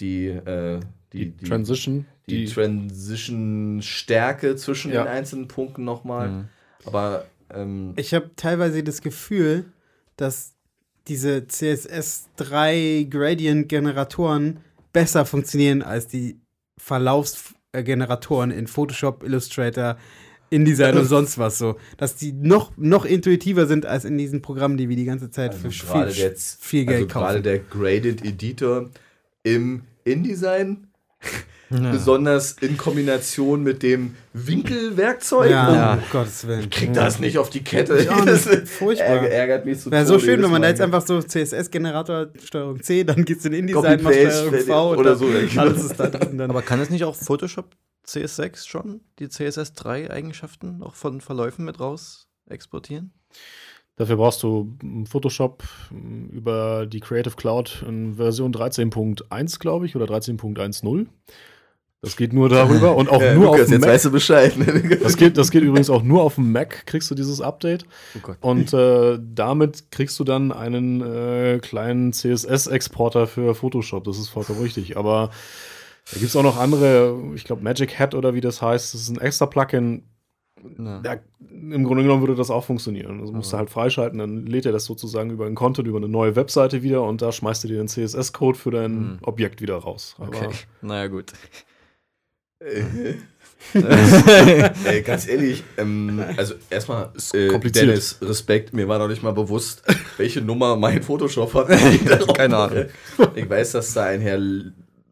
die, 0.00 0.26
äh, 0.26 0.80
die, 1.14 1.30
die, 1.30 1.48
Transition. 1.48 2.04
Die, 2.28 2.44
die 2.44 2.52
Transition-Stärke 2.52 4.56
zwischen 4.56 4.90
den 4.90 5.06
einzelnen 5.06 5.48
Punkten 5.48 5.84
nochmal. 5.84 6.28
Mhm. 6.28 6.48
Aber 6.84 7.24
ähm, 7.54 7.94
ich 7.96 8.12
habe 8.12 8.30
teilweise 8.36 8.82
das 8.82 9.00
Gefühl, 9.00 9.64
dass 10.16 10.55
diese 11.08 11.38
CSS3 11.38 13.08
Gradient-Generatoren 13.08 14.58
besser 14.92 15.24
funktionieren 15.26 15.82
als 15.82 16.08
die 16.08 16.40
Verlaufsgeneratoren 16.78 18.50
in 18.50 18.66
Photoshop, 18.66 19.22
Illustrator, 19.22 19.96
InDesign 20.50 20.96
und 20.96 21.06
sonst 21.06 21.38
was 21.38 21.58
so. 21.58 21.76
Dass 21.96 22.16
die 22.16 22.32
noch, 22.32 22.72
noch 22.76 23.04
intuitiver 23.04 23.66
sind 23.66 23.86
als 23.86 24.04
in 24.04 24.16
diesen 24.16 24.42
Programmen, 24.42 24.76
die 24.76 24.88
wir 24.88 24.96
die 24.96 25.04
ganze 25.04 25.30
Zeit 25.30 25.52
also 25.52 25.70
für 25.70 25.70
viel, 25.70 26.08
jetzt, 26.08 26.64
viel 26.64 26.86
Geld 26.86 27.02
also 27.02 27.08
kaufen. 27.08 27.24
Gerade 27.26 27.42
der 27.42 27.58
Graded 27.58 28.24
Editor 28.24 28.90
im 29.42 29.82
InDesign 30.04 30.88
Ja. 31.70 31.90
Besonders 31.90 32.52
in 32.60 32.76
Kombination 32.76 33.62
mit 33.64 33.82
dem 33.82 34.14
Winkelwerkzeug. 34.32 35.50
Ja, 35.50 35.74
ja. 35.74 35.98
Gottes 36.12 36.46
Willen. 36.46 36.60
Ich 36.60 36.70
krieg 36.70 36.92
das 36.92 37.18
nicht 37.18 37.38
auf 37.38 37.50
die 37.50 37.64
Kette. 37.64 38.04
Ja, 38.04 38.24
das 38.24 38.48
furchtbar. 38.66 39.28
ärgert 39.28 39.66
mich 39.66 39.80
so. 39.80 39.90
Wäre 39.90 40.06
so 40.06 40.18
schön, 40.20 40.40
wenn 40.42 40.50
man 40.50 40.62
da 40.62 40.68
jetzt 40.68 40.80
einfach 40.80 41.04
so 41.04 41.20
CSS-Generator 41.20 42.28
Steuerung 42.42 42.82
C, 42.82 43.02
dann 43.02 43.24
geht's 43.24 43.44
in 43.44 43.52
InDesign, 43.52 44.02
mal 44.02 44.12
Steuerung 44.12 44.60
V 44.60 44.94
oder 44.94 45.16
so. 45.16 45.26
Alles 45.56 45.84
ist 45.84 45.98
da 45.98 46.06
drin. 46.06 46.38
Dann. 46.38 46.50
Aber 46.50 46.62
kann 46.62 46.80
es 46.80 46.90
nicht 46.90 47.02
auch 47.02 47.16
Photoshop 47.16 47.74
CS6 48.06 48.68
schon, 48.68 49.00
die 49.18 49.26
CSS3-Eigenschaften 49.26 50.82
auch 50.82 50.94
von 50.94 51.20
Verläufen 51.20 51.64
mit 51.64 51.80
raus 51.80 52.28
exportieren? 52.48 53.12
Dafür 53.96 54.16
brauchst 54.16 54.42
du 54.42 54.76
Photoshop 55.08 55.64
über 56.30 56.86
die 56.86 57.00
Creative 57.00 57.34
Cloud 57.34 57.82
in 57.88 58.16
Version 58.16 58.52
13.1, 58.52 59.58
glaube 59.58 59.86
ich, 59.86 59.96
oder 59.96 60.04
13.10. 60.04 61.06
Das 62.02 62.16
geht 62.16 62.32
nur 62.32 62.48
darüber 62.48 62.94
und 62.94 63.08
auch 63.08 63.20
ja, 63.22 63.34
nur 63.34 63.46
Lukas, 63.46 63.62
auf 63.62 63.66
dem 63.66 63.72
jetzt 63.72 63.80
Mac. 63.80 63.90
weißt 63.90 64.04
du 64.04 64.10
Bescheid. 64.10 64.54
das, 65.02 65.16
geht, 65.16 65.36
das 65.36 65.50
geht 65.50 65.62
übrigens 65.62 65.90
auch 65.90 66.02
nur 66.02 66.22
auf 66.22 66.36
dem 66.36 66.52
Mac, 66.52 66.86
kriegst 66.86 67.10
du 67.10 67.14
dieses 67.14 67.40
Update. 67.40 67.84
Oh 68.22 68.48
und 68.48 68.72
äh, 68.72 69.18
damit 69.20 69.90
kriegst 69.90 70.18
du 70.20 70.24
dann 70.24 70.52
einen 70.52 71.00
äh, 71.00 71.58
kleinen 71.58 72.12
CSS-Exporter 72.12 73.26
für 73.26 73.54
Photoshop. 73.54 74.04
Das 74.04 74.18
ist 74.18 74.28
vollkommen 74.28 74.60
richtig. 74.60 74.96
Aber 74.96 75.30
da 76.12 76.18
gibt 76.18 76.28
es 76.28 76.36
auch 76.36 76.42
noch 76.42 76.58
andere, 76.58 77.18
ich 77.34 77.44
glaube 77.44 77.62
Magic 77.62 77.98
Hat 77.98 78.14
oder 78.14 78.34
wie 78.34 78.40
das 78.40 78.62
heißt. 78.62 78.94
Das 78.94 79.00
ist 79.00 79.08
ein 79.08 79.20
extra 79.20 79.46
Plugin. 79.46 80.04
Ja, 80.78 81.16
Im 81.50 81.84
Grunde 81.84 82.02
genommen 82.02 82.22
würde 82.22 82.34
das 82.34 82.50
auch 82.50 82.64
funktionieren. 82.64 83.20
Also 83.20 83.32
musst 83.32 83.52
du 83.52 83.56
halt 83.56 83.70
freischalten, 83.70 84.18
dann 84.18 84.46
lädt 84.46 84.66
er 84.66 84.72
das 84.72 84.84
sozusagen 84.84 85.30
über 85.30 85.46
ein 85.46 85.54
Konto, 85.54 85.82
über 85.82 85.98
eine 85.98 86.08
neue 86.08 86.34
Webseite 86.34 86.82
wieder 86.82 87.02
und 87.02 87.22
da 87.22 87.32
schmeißt 87.32 87.64
du 87.64 87.68
dir 87.68 87.78
den 87.78 87.88
CSS-Code 87.88 88.58
für 88.58 88.70
dein 88.70 88.92
mhm. 88.92 89.18
Objekt 89.22 89.60
wieder 89.60 89.76
raus. 89.76 90.16
Okay, 90.18 90.44
Aber 90.44 90.54
naja 90.82 91.06
gut. 91.08 91.32
Ey, 94.84 95.02
ganz 95.02 95.28
ehrlich, 95.28 95.62
ähm, 95.76 96.24
also 96.36 96.54
erstmal, 96.70 97.10
äh, 97.34 97.58
Dennis, 97.58 98.18
Respekt, 98.22 98.72
mir 98.72 98.88
war 98.88 98.98
noch 98.98 99.08
nicht 99.08 99.22
mal 99.22 99.32
bewusst, 99.32 99.82
welche 100.16 100.40
Nummer 100.40 100.74
mein 100.76 101.02
Photoshop 101.02 101.52
hat. 101.52 101.68
Keine 102.36 102.56
Ahnung. 102.56 102.86
Ich 103.34 103.48
weiß, 103.48 103.72
dass 103.72 103.92
da 103.92 104.04
ein 104.04 104.22
Herr 104.22 104.38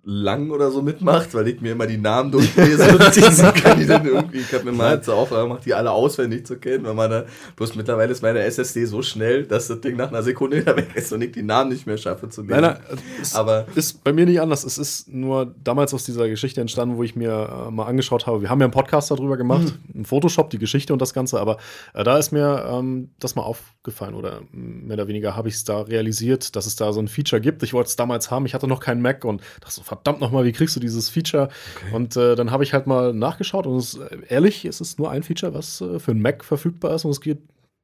lang 0.06 0.50
oder 0.50 0.70
so 0.70 0.82
mitmacht, 0.82 1.32
weil 1.34 1.48
ich 1.48 1.60
mir 1.60 1.72
immer 1.72 1.86
die 1.86 1.96
Namen 1.96 2.30
durchlese 2.30 2.96
und 2.96 3.16
diese 3.16 3.52
kann 3.52 3.80
ich 3.80 3.86
dann 3.86 4.06
irgendwie, 4.06 4.38
ich 4.38 4.52
habe 4.52 4.64
mir 4.64 4.72
mal 4.72 5.02
zur 5.02 5.14
Aufgabe 5.14 5.44
gemacht, 5.44 5.62
die 5.64 5.72
alle 5.72 5.90
auswendig 5.90 6.46
zu 6.46 6.58
kennen, 6.58 6.84
weil 6.84 6.94
meine, 6.94 7.26
bloß 7.56 7.74
mittlerweile 7.74 8.12
ist 8.12 8.22
meine 8.22 8.40
SSD 8.40 8.84
so 8.84 9.00
schnell, 9.02 9.44
dass 9.44 9.68
das 9.68 9.80
Ding 9.80 9.96
nach 9.96 10.08
einer 10.08 10.22
Sekunde 10.22 10.58
wieder 10.58 10.76
weg 10.76 10.88
ist 10.94 11.12
und 11.12 11.22
ich 11.22 11.32
die 11.32 11.42
Namen 11.42 11.70
nicht 11.70 11.86
mehr 11.86 11.96
schaffe 11.96 12.28
zu 12.28 12.42
lesen. 12.42 12.60
Nein, 12.60 12.76
nein, 12.88 12.98
aber 13.32 13.66
ist 13.74 14.04
bei 14.04 14.12
mir 14.12 14.26
nicht 14.26 14.40
anders. 14.40 14.64
Es 14.64 14.76
ist 14.76 15.08
nur 15.08 15.54
damals 15.64 15.94
aus 15.94 16.04
dieser 16.04 16.28
Geschichte 16.28 16.60
entstanden, 16.60 16.96
wo 16.96 17.02
ich 17.02 17.16
mir 17.16 17.66
äh, 17.68 17.70
mal 17.70 17.86
angeschaut 17.86 18.26
habe. 18.26 18.42
Wir 18.42 18.50
haben 18.50 18.60
ja 18.60 18.66
einen 18.66 18.72
Podcast 18.72 19.10
darüber 19.10 19.38
gemacht, 19.38 19.74
mhm. 19.92 20.00
ein 20.00 20.04
Photoshop, 20.04 20.50
die 20.50 20.58
Geschichte 20.58 20.92
und 20.92 21.00
das 21.00 21.14
Ganze, 21.14 21.40
aber 21.40 21.56
äh, 21.94 22.04
da 22.04 22.18
ist 22.18 22.30
mir 22.30 22.66
ähm, 22.68 23.10
das 23.18 23.36
mal 23.36 23.42
aufgefallen 23.42 24.14
oder 24.14 24.42
mehr 24.52 24.96
oder 24.96 25.08
weniger 25.08 25.34
habe 25.34 25.48
ich 25.48 25.54
es 25.54 25.64
da 25.64 25.80
realisiert, 25.80 26.56
dass 26.56 26.66
es 26.66 26.76
da 26.76 26.92
so 26.92 27.00
ein 27.00 27.08
Feature 27.08 27.40
gibt. 27.40 27.62
Ich 27.62 27.72
wollte 27.72 27.88
es 27.88 27.96
damals 27.96 28.30
haben, 28.30 28.44
ich 28.44 28.52
hatte 28.52 28.68
noch 28.68 28.80
keinen 28.80 29.00
Mac 29.00 29.24
und 29.24 29.40
dachte 29.60 29.74
so, 29.74 29.82
verdammt 29.96 30.20
nochmal, 30.20 30.44
wie 30.44 30.52
kriegst 30.52 30.76
du 30.76 30.80
dieses 30.80 31.08
Feature? 31.08 31.48
Okay. 31.76 31.94
Und 31.94 32.16
äh, 32.16 32.34
dann 32.34 32.50
habe 32.50 32.64
ich 32.64 32.72
halt 32.72 32.86
mal 32.86 33.12
nachgeschaut 33.12 33.66
und 33.66 33.76
es, 33.76 33.98
ehrlich, 34.28 34.64
es 34.64 34.80
ist 34.80 34.98
nur 34.98 35.10
ein 35.10 35.22
Feature, 35.22 35.54
was 35.54 35.80
äh, 35.80 35.98
für 35.98 36.12
ein 36.12 36.20
Mac 36.20 36.44
verfügbar 36.44 36.94
ist 36.94 37.04
und 37.04 37.10
es 37.10 37.20
geht 37.20 37.38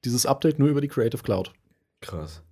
dieses 0.04 0.26
Update 0.26 0.58
nur 0.58 0.68
über 0.68 0.80
die 0.80 0.88
Creative 0.88 1.22
Cloud. 1.22 1.52
Krass. 2.00 2.42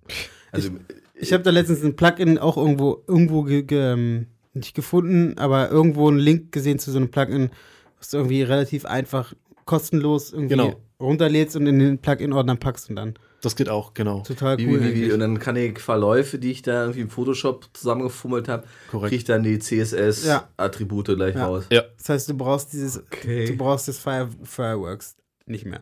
Also, 0.51 0.69
ich, 0.69 1.23
ich 1.23 1.33
habe 1.33 1.43
da 1.43 1.49
letztens 1.49 1.83
ein 1.83 1.95
Plugin 1.95 2.37
auch 2.37 2.57
irgendwo, 2.57 3.03
irgendwo 3.07 3.43
ge, 3.43 3.63
ge, 3.63 3.93
ähm, 3.93 4.27
nicht 4.53 4.75
gefunden, 4.75 5.37
aber 5.37 5.69
irgendwo 5.69 6.07
einen 6.07 6.19
Link 6.19 6.51
gesehen 6.51 6.79
zu 6.79 6.91
so 6.91 6.97
einem 6.97 7.11
Plugin, 7.11 7.49
was 7.97 8.09
du 8.09 8.17
irgendwie 8.17 8.43
relativ 8.43 8.85
einfach 8.85 9.33
kostenlos 9.65 10.33
irgendwie 10.33 10.55
genau. 10.55 10.75
runterlädst 10.99 11.55
und 11.55 11.67
in 11.67 11.79
den 11.79 11.97
Plugin-Ordner 11.99 12.55
packst 12.55 12.89
und 12.89 12.95
dann 12.95 13.13
das 13.41 13.55
geht 13.55 13.69
auch, 13.69 13.93
genau. 13.93 14.21
Total 14.21 14.57
cool. 14.59 14.81
Wie, 14.81 14.93
wie, 14.93 15.01
wie, 15.07 15.11
und 15.11 15.19
dann 15.19 15.39
kann 15.39 15.55
ich 15.55 15.79
Verläufe, 15.79 16.39
die 16.39 16.51
ich 16.51 16.61
da 16.61 16.81
irgendwie 16.81 17.01
im 17.01 17.09
Photoshop 17.09 17.69
zusammengefummelt 17.73 18.47
habe, 18.47 18.65
kriege 18.91 19.15
ich 19.15 19.23
dann 19.23 19.43
die 19.43 19.59
CSS-Attribute 19.59 21.09
ja. 21.09 21.15
gleich 21.15 21.35
ja. 21.35 21.47
raus. 21.47 21.65
Ja. 21.71 21.83
Das 21.97 22.09
heißt, 22.09 22.29
du 22.29 22.33
brauchst 22.35 22.73
dieses, 22.73 22.97
okay. 22.97 23.45
du 23.45 23.55
brauchst 23.55 23.87
das 23.87 23.97
Fire, 23.97 24.29
Fireworks 24.43 25.15
nicht 25.45 25.65
mehr. 25.65 25.81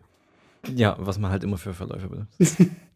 Ja, 0.74 0.96
was 0.98 1.18
man 1.18 1.30
halt 1.30 1.44
immer 1.44 1.58
für 1.58 1.74
Verläufe 1.74 2.08
benutzt. 2.08 2.38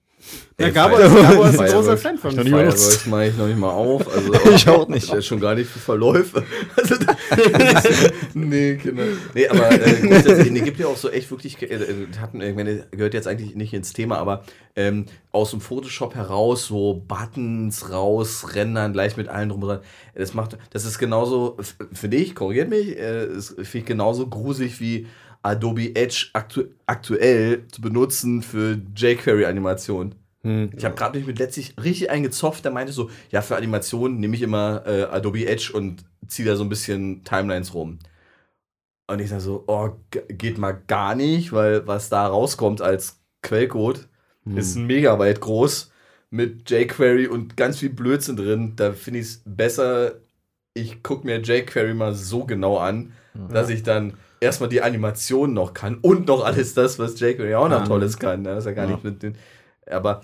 Ja, 0.58 0.70
Gabo, 0.70 0.96
Gabo 0.96 1.44
ist 1.44 1.58
ein 1.58 1.70
großer 1.70 1.96
Fan 1.96 2.18
von 2.18 2.30
Fireworks 2.32 3.06
mache 3.06 3.28
ich 3.28 3.36
noch 3.36 3.46
nicht 3.46 3.58
mal 3.58 3.70
auf. 3.70 4.06
Also 4.14 4.32
ich 4.50 4.68
auch 4.68 4.86
nicht. 4.86 5.10
Der 5.10 5.18
ist 5.18 5.26
schon 5.26 5.40
gar 5.40 5.54
nicht 5.54 5.68
für 5.68 5.78
Verläufe. 5.78 6.44
Also, 6.76 6.94
nee, 8.34 8.76
genau. 8.76 9.02
Nee, 9.34 9.48
aber 9.48 9.70
äh, 9.72 9.94
grundsätzlich, 10.00 10.50
nee, 10.50 10.60
gibt 10.60 10.78
ja 10.78 10.86
auch 10.86 10.96
so 10.96 11.10
echt 11.10 11.30
wirklich, 11.30 11.60
äh, 11.62 11.66
äh, 11.66 12.06
hatten, 12.20 12.40
ich 12.40 12.54
meine, 12.54 12.86
gehört 12.90 13.14
jetzt 13.14 13.26
eigentlich 13.26 13.54
nicht 13.54 13.74
ins 13.74 13.92
Thema, 13.92 14.18
aber 14.18 14.44
ähm, 14.76 15.06
aus 15.32 15.50
dem 15.50 15.60
Photoshop 15.60 16.14
heraus 16.14 16.66
so 16.66 17.02
Buttons 17.06 17.90
raus, 17.90 18.54
rendern, 18.54 18.92
gleich 18.92 19.16
mit 19.16 19.28
allen 19.28 19.48
drum 19.48 19.62
und 19.62 19.68
dran. 19.68 19.80
Das 20.14 20.34
macht, 20.34 20.58
das 20.70 20.84
ist 20.84 20.98
genauso, 20.98 21.56
finde 21.92 22.16
ich, 22.16 22.34
korrigiert 22.34 22.68
mich, 22.68 22.98
äh, 22.98 23.28
finde 23.40 23.78
ich 23.78 23.84
genauso 23.84 24.26
gruselig 24.26 24.80
wie 24.80 25.06
Adobe 25.42 25.94
Edge 25.94 26.30
aktu 26.32 26.64
aktuell 26.86 27.66
zu 27.68 27.80
benutzen 27.80 28.42
für 28.42 28.80
jQuery-Animationen. 28.96 30.14
Hm. 30.42 30.70
Ich 30.76 30.84
habe 30.84 30.94
gerade 30.94 31.18
mich 31.18 31.26
mit 31.26 31.38
letztlich 31.38 31.74
richtig 31.82 32.10
eingezopft, 32.10 32.64
der 32.64 32.72
meinte 32.72 32.92
so, 32.92 33.10
ja, 33.30 33.42
für 33.42 33.56
Animationen 33.56 34.18
nehme 34.18 34.34
ich 34.34 34.42
immer 34.42 34.82
äh, 34.86 35.02
Adobe 35.04 35.46
Edge 35.46 35.72
und 35.72 36.04
ziehe 36.26 36.48
da 36.48 36.56
so 36.56 36.64
ein 36.64 36.68
bisschen 36.68 37.24
Timelines 37.24 37.74
rum. 37.74 37.98
Und 39.06 39.20
ich 39.20 39.28
sage 39.28 39.42
so, 39.42 39.64
oh, 39.66 39.90
geht 40.28 40.58
mal 40.58 40.80
gar 40.86 41.14
nicht, 41.14 41.52
weil 41.52 41.86
was 41.86 42.08
da 42.08 42.26
rauskommt 42.26 42.80
als 42.80 43.20
Quellcode 43.42 44.08
hm. 44.44 44.56
ist 44.56 44.76
ein 44.76 44.86
Megabyte 44.86 45.40
groß 45.40 45.90
mit 46.30 46.70
jQuery 46.70 47.26
und 47.26 47.56
ganz 47.56 47.78
viel 47.78 47.90
Blödsinn 47.90 48.36
drin. 48.36 48.72
Da 48.76 48.92
finde 48.92 49.20
ich 49.20 49.26
es 49.26 49.42
besser, 49.44 50.14
ich 50.74 51.02
gucke 51.02 51.26
mir 51.26 51.40
jQuery 51.40 51.94
mal 51.94 52.14
so 52.14 52.44
genau 52.44 52.78
an, 52.78 53.12
ja. 53.34 53.48
dass 53.48 53.68
ich 53.68 53.82
dann 53.82 54.14
erstmal 54.42 54.68
die 54.68 54.82
Animation 54.82 55.54
noch 55.54 55.72
kann 55.72 55.98
und 56.02 56.26
noch 56.26 56.44
alles 56.44 56.74
das, 56.74 56.98
was 56.98 57.18
jQuery 57.18 57.54
auch 57.54 57.68
noch 57.68 57.86
Tolles 57.86 58.18
kann. 58.18 58.44
Das 58.44 58.58
ist 58.58 58.66
ja 58.66 58.72
gar 58.72 58.86
ja. 58.86 58.92
nicht 58.92 59.04
mit 59.04 59.22
den. 59.22 59.36
Aber 59.86 60.22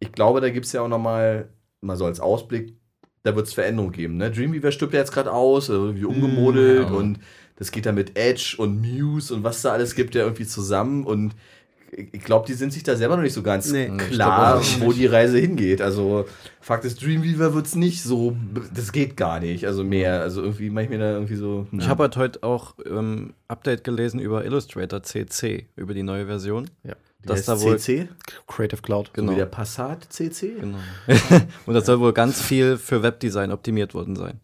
ich 0.00 0.12
glaube, 0.12 0.40
da 0.40 0.50
gibt 0.50 0.66
es 0.66 0.72
ja 0.72 0.80
auch 0.80 0.88
noch 0.88 0.98
mal, 0.98 1.48
so 1.94 2.06
als 2.06 2.20
Ausblick, 2.20 2.74
da 3.22 3.36
wird 3.36 3.46
es 3.46 3.52
Veränderungen 3.52 3.92
geben. 3.92 4.16
Ne? 4.16 4.30
Dreamweaver 4.30 4.72
stirbt 4.72 4.94
ja 4.94 5.00
jetzt 5.00 5.12
gerade 5.12 5.32
aus, 5.32 5.68
irgendwie 5.68 6.02
hm, 6.02 6.08
umgemodelt 6.08 6.88
ja. 6.88 6.94
und 6.94 7.20
das 7.56 7.70
geht 7.72 7.86
dann 7.86 7.96
mit 7.96 8.16
Edge 8.16 8.54
und 8.58 8.80
Muse 8.80 9.34
und 9.34 9.44
was 9.44 9.62
da 9.62 9.72
alles 9.72 9.94
gibt 9.94 10.14
ja 10.14 10.22
irgendwie 10.22 10.46
zusammen 10.46 11.04
und 11.04 11.34
ich 11.90 12.22
glaube, 12.22 12.46
die 12.46 12.54
sind 12.54 12.72
sich 12.72 12.82
da 12.82 12.96
selber 12.96 13.16
noch 13.16 13.22
nicht 13.22 13.32
so 13.32 13.42
ganz 13.42 13.70
nee, 13.70 13.90
klar, 14.10 14.62
wo 14.80 14.92
die 14.92 15.06
Reise 15.06 15.38
hingeht. 15.38 15.80
Also, 15.80 16.26
Fakt 16.60 16.84
ist, 16.84 17.02
Dreamweaver 17.02 17.54
wird 17.54 17.66
es 17.66 17.74
nicht 17.74 18.02
so, 18.02 18.36
das 18.74 18.92
geht 18.92 19.16
gar 19.16 19.40
nicht. 19.40 19.66
Also 19.66 19.84
mehr, 19.84 20.20
also 20.20 20.42
irgendwie 20.42 20.70
mache 20.70 20.84
ich 20.84 20.90
mir 20.90 20.98
da 20.98 21.12
irgendwie 21.12 21.36
so. 21.36 21.66
Na. 21.70 21.82
Ich 21.82 21.88
habe 21.88 22.04
halt 22.04 22.16
heute 22.16 22.42
auch 22.42 22.74
ähm, 22.84 23.34
Update 23.48 23.84
gelesen 23.84 24.20
über 24.20 24.44
Illustrator 24.44 25.02
CC, 25.02 25.66
über 25.76 25.94
die 25.94 26.02
neue 26.02 26.26
Version. 26.26 26.68
Ja. 26.84 26.94
Das 27.24 27.46
da 27.46 27.60
wohl 27.60 27.78
CC? 27.78 28.08
Creative 28.46 28.80
Cloud. 28.80 29.12
Genau. 29.12 29.28
So 29.28 29.32
wie 29.32 29.38
der 29.38 29.46
Passat 29.46 30.06
CC? 30.08 30.54
Genau. 30.60 30.78
Und 31.66 31.74
das 31.74 31.86
soll 31.86 31.98
wohl 32.00 32.12
ganz 32.12 32.40
viel 32.40 32.76
für 32.76 33.02
Webdesign 33.02 33.50
optimiert 33.50 33.94
worden 33.94 34.14
sein. 34.14 34.40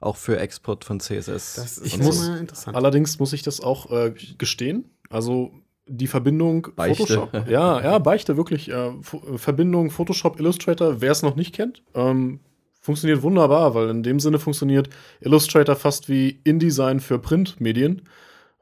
Auch 0.00 0.16
für 0.16 0.38
Export 0.38 0.84
von 0.84 1.00
CSS. 1.00 1.54
Das 1.54 1.78
ist 1.78 1.86
ich 1.86 1.98
muss, 1.98 2.26
interessant. 2.26 2.76
Allerdings 2.76 3.18
muss 3.18 3.32
ich 3.32 3.42
das 3.42 3.60
auch 3.60 3.90
äh, 3.90 4.14
gestehen. 4.38 4.90
Also 5.10 5.52
die 5.86 6.06
Verbindung 6.06 6.68
Beichte. 6.76 7.06
Photoshop. 7.06 7.46
Ja, 7.48 7.82
ja, 7.82 7.98
Beichte, 7.98 8.36
wirklich. 8.36 8.70
Äh, 8.70 8.92
Verbindung 9.36 9.90
Photoshop 9.90 10.40
Illustrator, 10.40 11.00
wer 11.00 11.12
es 11.12 11.22
noch 11.22 11.36
nicht 11.36 11.54
kennt, 11.54 11.82
ähm, 11.94 12.40
funktioniert 12.80 13.22
wunderbar, 13.22 13.74
weil 13.74 13.88
in 13.88 14.02
dem 14.02 14.20
Sinne 14.20 14.38
funktioniert 14.38 14.88
Illustrator 15.20 15.76
fast 15.76 16.08
wie 16.08 16.40
InDesign 16.44 17.00
für 17.00 17.18
Printmedien. 17.18 18.02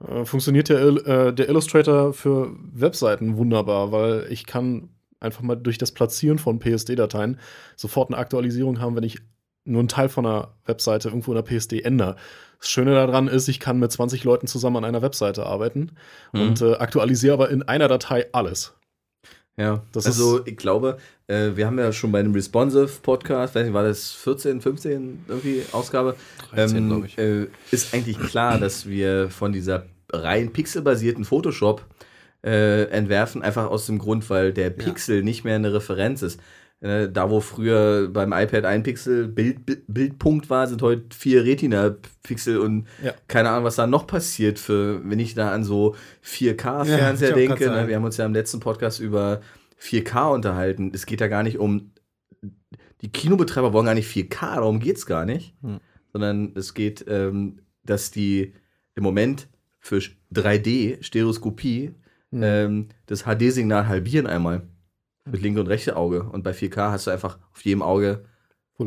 Äh, 0.07 0.25
funktioniert 0.25 0.69
der, 0.69 0.81
äh, 0.81 1.33
der 1.33 1.49
Illustrator 1.49 2.13
für 2.13 2.55
Webseiten 2.73 3.37
wunderbar, 3.37 3.93
weil 3.93 4.27
ich 4.31 4.47
kann 4.47 4.91
einfach 5.21 5.43
mal 5.43 5.57
durch 5.57 5.79
das 5.79 5.93
Platzieren 5.93 6.39
von 6.39 6.59
PSD-Dateien 6.59 7.39
sofort 7.77 8.11
eine 8.11 8.19
Aktualisierung 8.19 8.81
haben, 8.81 8.97
wenn 8.97 9.05
ich 9.05 9.19
nur 9.65 9.79
einen 9.79 9.89
Teil 9.89 10.09
von 10.09 10.27
einer 10.27 10.55
Webseite 10.67 11.09
irgendwo 11.09 11.33
in 11.33 11.37
der 11.37 11.43
PSD 11.43 11.83
ändere. 11.83 12.17
Das 12.63 12.71
Schöne 12.71 12.93
daran 12.93 13.27
ist, 13.27 13.49
ich 13.49 13.59
kann 13.59 13.81
mit 13.81 13.91
20 13.91 14.23
Leuten 14.23 14.47
zusammen 14.47 14.77
an 14.77 14.85
einer 14.85 15.03
Webseite 15.03 15.45
arbeiten 15.47 15.91
mhm. 16.33 16.41
und 16.41 16.61
äh, 16.63 16.75
aktualisiere 16.75 17.35
aber 17.35 17.51
in 17.51 17.65
einer 17.65 17.89
Datei 17.89 18.27
alles. 18.31 18.73
Ja, 19.57 19.83
das 19.91 20.07
also 20.07 20.47
ich 20.47 20.57
glaube, 20.57 20.99
äh, 21.27 21.51
wir 21.57 21.67
haben 21.67 21.77
ja 21.77 21.93
schon 21.93 22.13
bei 22.13 22.21
einem 22.21 22.33
Responsive 22.35 23.01
Podcast, 23.03 23.57
weiß 23.57 23.65
nicht, 23.65 23.75
war 23.75 23.83
das 23.83 24.13
14, 24.13 24.61
15 24.61 25.25
irgendwie 25.27 25.63
Ausgabe? 25.73 26.15
13, 26.55 26.77
ähm, 26.77 26.89
glaube 26.89 27.07
ich. 27.07 27.19
Äh, 27.19 27.49
ist 27.73 27.93
eigentlich 27.93 28.21
klar, 28.21 28.59
dass 28.59 28.87
wir 28.87 29.29
von 29.29 29.53
dieser 29.53 29.87
rein 30.13 30.53
pixelbasierten 30.53 31.25
Photoshop 31.25 31.85
äh, 32.45 32.85
entwerfen, 32.91 33.43
einfach 33.43 33.67
aus 33.67 33.87
dem 33.87 33.99
Grund, 33.99 34.31
weil 34.31 34.53
der 34.53 34.71
Pixel 34.71 35.17
ja. 35.17 35.23
nicht 35.25 35.43
mehr 35.43 35.57
eine 35.57 35.75
Referenz 35.75 36.23
ist. 36.23 36.39
Äh, 36.83 37.13
da, 37.13 37.31
wo 37.31 37.41
früher 37.41 38.09
beim 38.09 38.33
iPad 38.33 38.65
ein 38.65 38.83
Pixel 38.83 39.29
Bild, 39.29 39.61
Bildpunkt 39.87 40.51
war, 40.51 40.67
sind 40.67 40.83
heute 40.83 41.05
vier 41.17 41.45
Retina-Pixel 41.45 42.59
und 42.59 42.89
ja. 43.01 43.15
keine 43.29 43.51
Ahnung, 43.51 43.63
was 43.63 43.77
da 43.77 43.87
noch 43.87 44.09
passiert, 44.09 44.59
für, 44.59 45.01
wenn 45.09 45.21
ich 45.21 45.35
da 45.35 45.53
an 45.53 45.63
so 45.63 45.95
4K-Fernseher 46.25 47.29
ja, 47.29 47.35
denke. 47.37 47.71
Ne? 47.71 47.87
Wir 47.87 47.95
haben 47.95 48.05
uns 48.05 48.17
ja 48.17 48.27
im 48.27 48.35
letzten 48.35 48.59
Podcast 48.59 48.99
über 48.99 49.43
4K 49.81 50.35
unterhalten. 50.35 50.91
Es 50.93 51.07
geht 51.07 51.21
ja 51.21 51.29
gar 51.29 51.45
nicht 51.45 51.59
um. 51.59 51.93
Die 53.01 53.13
Kinobetreiber 53.13 53.73
wollen 53.73 53.87
gar 53.87 53.95
nicht 53.95 54.11
4K, 54.11 54.57
darum 54.57 54.81
geht 54.81 54.97
es 54.97 55.07
gar 55.07 55.25
nicht. 55.25 55.55
Hm. 55.63 55.79
Sondern 56.13 56.53
es 56.57 56.75
geht, 56.75 57.05
ähm, 57.07 57.61
dass 57.85 58.11
die 58.11 58.55
im 58.97 59.05
Moment 59.05 59.47
für 59.79 60.01
3D-Stereoskopie 60.35 61.95
hm. 62.33 62.43
ähm, 62.43 62.89
das 63.07 63.23
HD-Signal 63.23 63.87
halbieren 63.87 64.27
einmal. 64.27 64.63
Mit 65.25 65.41
linke 65.41 65.61
und 65.61 65.69
rechte 65.69 65.97
Auge. 65.97 66.25
Und 66.25 66.43
bei 66.43 66.51
4K 66.53 66.91
hast 66.91 67.07
du 67.07 67.11
einfach 67.11 67.39
auf 67.53 67.65
jedem 67.65 67.83
Auge 67.83 68.25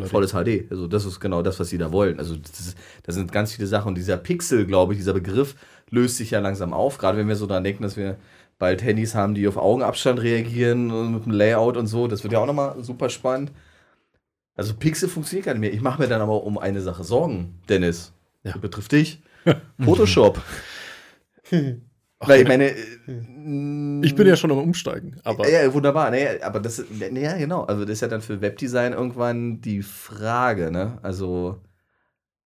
volles 0.03 0.32
HD. 0.32 0.70
Also 0.70 0.88
das 0.88 1.06
ist 1.06 1.20
genau 1.20 1.41
das, 1.41 1.60
was 1.60 1.70
sie 1.70 1.78
da 1.78 1.91
wollen. 1.91 2.20
Also 2.20 2.36
das, 2.36 2.60
ist, 2.60 2.78
das 3.03 3.16
sind 3.16 3.32
ganz 3.32 3.53
viele 3.53 3.68
Sachen. 3.68 3.90
Und 3.90 3.95
dieser 3.95 4.18
Pixel, 4.18 4.66
glaube 4.66 4.94
ich, 4.94 4.99
dieser 4.99 5.14
Begriff 5.14 5.56
löst 5.90 6.18
sich 6.18 6.32
ja 6.32 6.40
langsam 6.40 6.74
auf. 6.74 6.98
Gerade 6.98 7.18
wenn 7.18 7.28
wir 7.28 7.36
so 7.36 7.48
daran 7.48 7.64
denken, 7.64 7.84
dass 7.84 7.95
wir 7.95 8.18
bald 8.57 8.84
Handys 8.84 9.16
haben, 9.16 9.36
die 9.36 9.48
auf 9.48 9.57
Augenabstand 9.57 10.22
reagieren 10.22 10.91
und 10.91 11.14
mit 11.14 11.26
dem 11.26 11.32
Layout 11.32 11.78
und 11.78 11.88
so. 11.88 12.07
Das 12.07 12.24
wird 12.24 12.34
ja 12.34 12.40
auch 12.40 12.45
nochmal 12.45 12.84
super 12.84 13.10
spannend. 13.10 13.52
Also 14.56 14.74
Pixel 14.74 15.10
funktioniert 15.10 15.45
gar 15.45 15.53
nicht 15.53 15.62
mehr. 15.62 15.74
Ich 15.74 15.82
mache 15.82 16.02
mir 16.02 16.07
dann 16.07 16.22
aber 16.22 16.44
um 16.44 16.57
eine 16.57 16.82
Sache 16.82 17.03
Sorgen, 17.03 17.60
Dennis. 17.68 18.14
Ja. 18.44 18.53
Das 18.53 18.62
betrifft 18.62 18.91
dich. 18.91 19.22
Photoshop. 19.80 20.41
Weil 22.20 22.42
ich 22.42 22.48
meine. 22.48 22.72
Ich 24.04 24.16
bin 24.16 24.28
ja 24.28 24.36
schon 24.36 24.52
am 24.52 24.58
Umsteigen. 24.60 25.20
Aber 25.24 25.50
ja, 25.50 25.72
wunderbar. 25.74 26.10
Naja, 26.12 26.32
aber 26.42 26.60
das, 26.60 26.84
ja, 27.00 27.38
genau. 27.38 27.64
Also, 27.64 27.84
das 27.84 27.94
ist 27.94 28.02
ja 28.02 28.08
dann 28.08 28.22
für 28.22 28.42
Webdesign 28.42 28.94
irgendwann 28.94 29.62
die 29.62 29.82
Frage, 29.82 30.72
ne? 30.72 31.00
Also. 31.02 31.62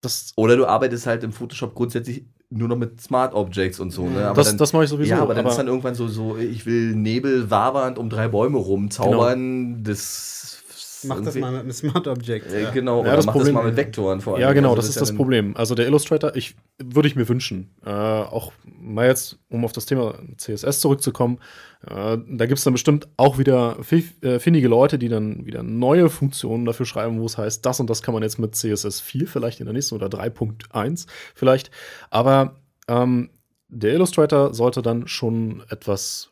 Das 0.01 0.31
oder 0.37 0.55
du 0.55 0.65
arbeitest 0.65 1.07
halt 1.07 1.25
im 1.25 1.33
Photoshop 1.33 1.75
grundsätzlich 1.75 2.25
nur 2.49 2.67
noch 2.67 2.77
mit 2.77 2.99
Smart 3.01 3.33
Objects 3.33 3.79
und 3.79 3.91
so. 3.91 4.07
Ne? 4.07 4.25
Aber 4.27 4.35
das, 4.35 4.47
dann, 4.47 4.57
das 4.57 4.73
mache 4.73 4.85
ich 4.85 4.89
sowieso. 4.89 5.11
Ja, 5.11 5.21
aber 5.21 5.33
dann 5.33 5.45
aber 5.45 5.51
ist 5.51 5.57
dann 5.57 5.67
irgendwann 5.67 5.95
so, 5.95 6.07
so, 6.07 6.37
ich 6.37 6.65
will 6.65 6.95
Nebel 6.95 7.51
wabernd 7.51 7.97
um 7.97 8.09
drei 8.09 8.27
Bäume 8.27 8.57
rumzaubern. 8.57 9.75
Genau. 9.75 9.83
Das 9.83 10.58
Mach 11.03 11.21
das 11.21 11.35
mal 11.35 11.51
mit 11.51 11.61
einem 11.61 11.71
Smart 11.71 12.07
Object. 12.07 12.51
Äh, 12.51 12.71
genau, 12.73 12.97
ja, 12.97 13.01
oder 13.01 13.15
das 13.15 13.25
mach 13.25 13.33
Problem, 13.33 13.55
das 13.55 13.63
mal 13.63 13.69
mit 13.69 13.77
Vektoren 13.77 14.21
vor 14.21 14.33
allem. 14.33 14.41
Ja, 14.41 14.53
genau, 14.53 14.69
also, 14.69 14.77
das, 14.77 14.87
das, 14.87 14.95
ist 14.95 15.01
das 15.01 15.15
Problem. 15.15 15.55
Also 15.55 15.75
der 15.75 15.87
Illustrator, 15.87 16.35
ich 16.35 16.55
würde 16.77 17.07
ich 17.07 17.15
mir 17.15 17.27
wünschen, 17.27 17.69
äh, 17.85 17.89
auch 17.89 18.51
mal 18.63 19.07
jetzt, 19.07 19.37
um 19.49 19.65
auf 19.65 19.71
das 19.71 19.85
Thema 19.85 20.15
CSS 20.37 20.81
zurückzukommen, 20.81 21.39
äh, 21.87 22.17
da 22.17 22.45
gibt 22.45 22.57
es 22.57 22.63
dann 22.63 22.73
bestimmt 22.73 23.07
auch 23.17 23.37
wieder 23.37 23.77
äh, 24.21 24.39
findige 24.39 24.67
Leute, 24.67 24.99
die 24.99 25.09
dann 25.09 25.45
wieder 25.45 25.63
neue 25.63 26.09
Funktionen 26.09 26.65
dafür 26.65 26.85
schreiben, 26.85 27.19
wo 27.19 27.25
es 27.25 27.37
heißt, 27.37 27.65
das 27.65 27.79
und 27.79 27.89
das 27.89 28.01
kann 28.01 28.13
man 28.13 28.23
jetzt 28.23 28.39
mit 28.39 28.55
CSS 28.55 28.99
4 29.01 29.27
vielleicht 29.27 29.59
in 29.59 29.65
der 29.65 29.73
nächsten 29.73 29.95
oder 29.95 30.07
3.1 30.07 31.07
vielleicht. 31.35 31.71
Aber 32.09 32.55
ähm, 32.87 33.29
der 33.69 33.93
Illustrator 33.93 34.53
sollte 34.53 34.81
dann 34.81 35.07
schon 35.07 35.63
etwas 35.69 36.31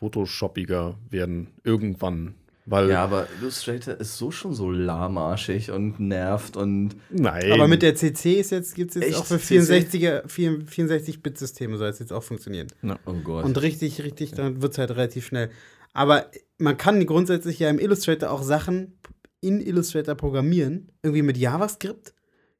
photoshoppiger 0.00 0.96
werden, 1.10 1.48
irgendwann 1.62 2.34
weil 2.70 2.88
ja, 2.88 3.02
aber 3.02 3.26
Illustrator 3.40 3.98
ist 3.98 4.16
so 4.16 4.30
schon 4.30 4.54
so 4.54 4.70
lahmarschig 4.70 5.72
und 5.72 5.98
nervt 5.98 6.56
und. 6.56 6.94
Nein. 7.10 7.50
Aber 7.50 7.66
mit 7.66 7.82
der 7.82 7.96
CC 7.96 8.34
ist 8.34 8.52
jetzt, 8.52 8.76
gibt 8.76 8.90
es 8.90 8.94
jetzt 8.94 9.08
Echt? 9.08 9.16
auch 9.18 9.26
für 9.26 9.38
64er, 9.38 10.24
64-Bit-Systeme 10.26 11.76
soll 11.76 11.88
es 11.88 11.98
jetzt 11.98 12.12
auch 12.12 12.22
funktionieren. 12.22 12.68
No. 12.80 12.94
Oh 13.06 13.14
Gott. 13.24 13.44
Und 13.44 13.60
richtig, 13.60 14.04
richtig, 14.04 14.32
dann 14.32 14.62
wird 14.62 14.72
es 14.72 14.78
halt 14.78 14.92
relativ 14.92 15.26
schnell. 15.26 15.50
Aber 15.94 16.30
man 16.58 16.76
kann 16.76 17.04
grundsätzlich 17.06 17.58
ja 17.58 17.68
im 17.68 17.80
Illustrator 17.80 18.30
auch 18.30 18.44
Sachen 18.44 19.00
in 19.40 19.60
Illustrator 19.60 20.14
programmieren, 20.14 20.92
irgendwie 21.02 21.22
mit 21.22 21.36
JavaScript. 21.36 22.14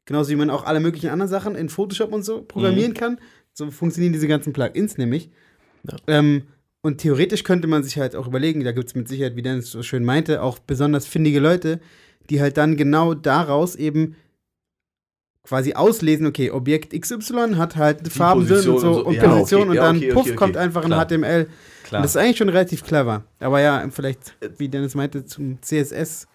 Genauso 0.06 0.30
wie 0.30 0.36
man 0.36 0.50
auch 0.50 0.64
alle 0.64 0.80
möglichen 0.80 1.10
anderen 1.10 1.30
Sachen 1.30 1.54
in 1.54 1.68
Photoshop 1.68 2.12
und 2.12 2.24
so 2.24 2.42
programmieren 2.42 2.92
mhm. 2.92 2.96
kann. 2.96 3.20
So 3.52 3.70
funktionieren 3.70 4.12
diese 4.12 4.26
ganzen 4.26 4.52
Plugins 4.52 4.98
nämlich. 4.98 5.30
Ja. 5.84 5.96
Ähm, 6.08 6.48
und 6.82 6.98
theoretisch 6.98 7.44
könnte 7.44 7.68
man 7.68 7.82
sich 7.82 7.98
halt 7.98 8.16
auch 8.16 8.26
überlegen, 8.26 8.64
da 8.64 8.72
gibt 8.72 8.88
es 8.88 8.94
mit 8.94 9.08
Sicherheit, 9.08 9.36
wie 9.36 9.42
Dennis 9.42 9.70
so 9.70 9.82
schön 9.82 10.04
meinte, 10.04 10.42
auch 10.42 10.58
besonders 10.58 11.06
findige 11.06 11.40
Leute, 11.40 11.80
die 12.30 12.40
halt 12.40 12.56
dann 12.56 12.76
genau 12.76 13.14
daraus 13.14 13.76
eben 13.76 14.16
quasi 15.42 15.74
auslesen, 15.74 16.26
okay, 16.26 16.50
Objekt 16.50 16.98
XY 16.98 17.56
hat 17.56 17.76
halt 17.76 18.06
die 18.06 18.10
Farben 18.10 18.46
Position 18.46 18.74
und 18.74 18.80
so, 18.80 18.88
und, 18.88 18.94
so. 18.94 19.04
und 19.06 19.14
ja, 19.14 19.28
Position 19.28 19.62
okay, 19.62 19.70
und 19.70 19.76
dann 19.76 19.96
okay, 19.96 20.12
puff 20.12 20.26
okay, 20.26 20.34
kommt 20.34 20.56
einfach 20.56 20.84
ein 20.84 20.92
HTML. 20.92 21.48
Klar. 21.84 22.00
Und 22.00 22.04
das 22.04 22.12
ist 22.12 22.16
eigentlich 22.16 22.38
schon 22.38 22.48
relativ 22.48 22.84
clever. 22.84 23.24
Aber 23.40 23.60
ja, 23.60 23.86
vielleicht, 23.90 24.36
wie 24.58 24.68
Dennis 24.68 24.94
meinte, 24.94 25.24
zum 25.24 25.60
CSS 25.60 26.28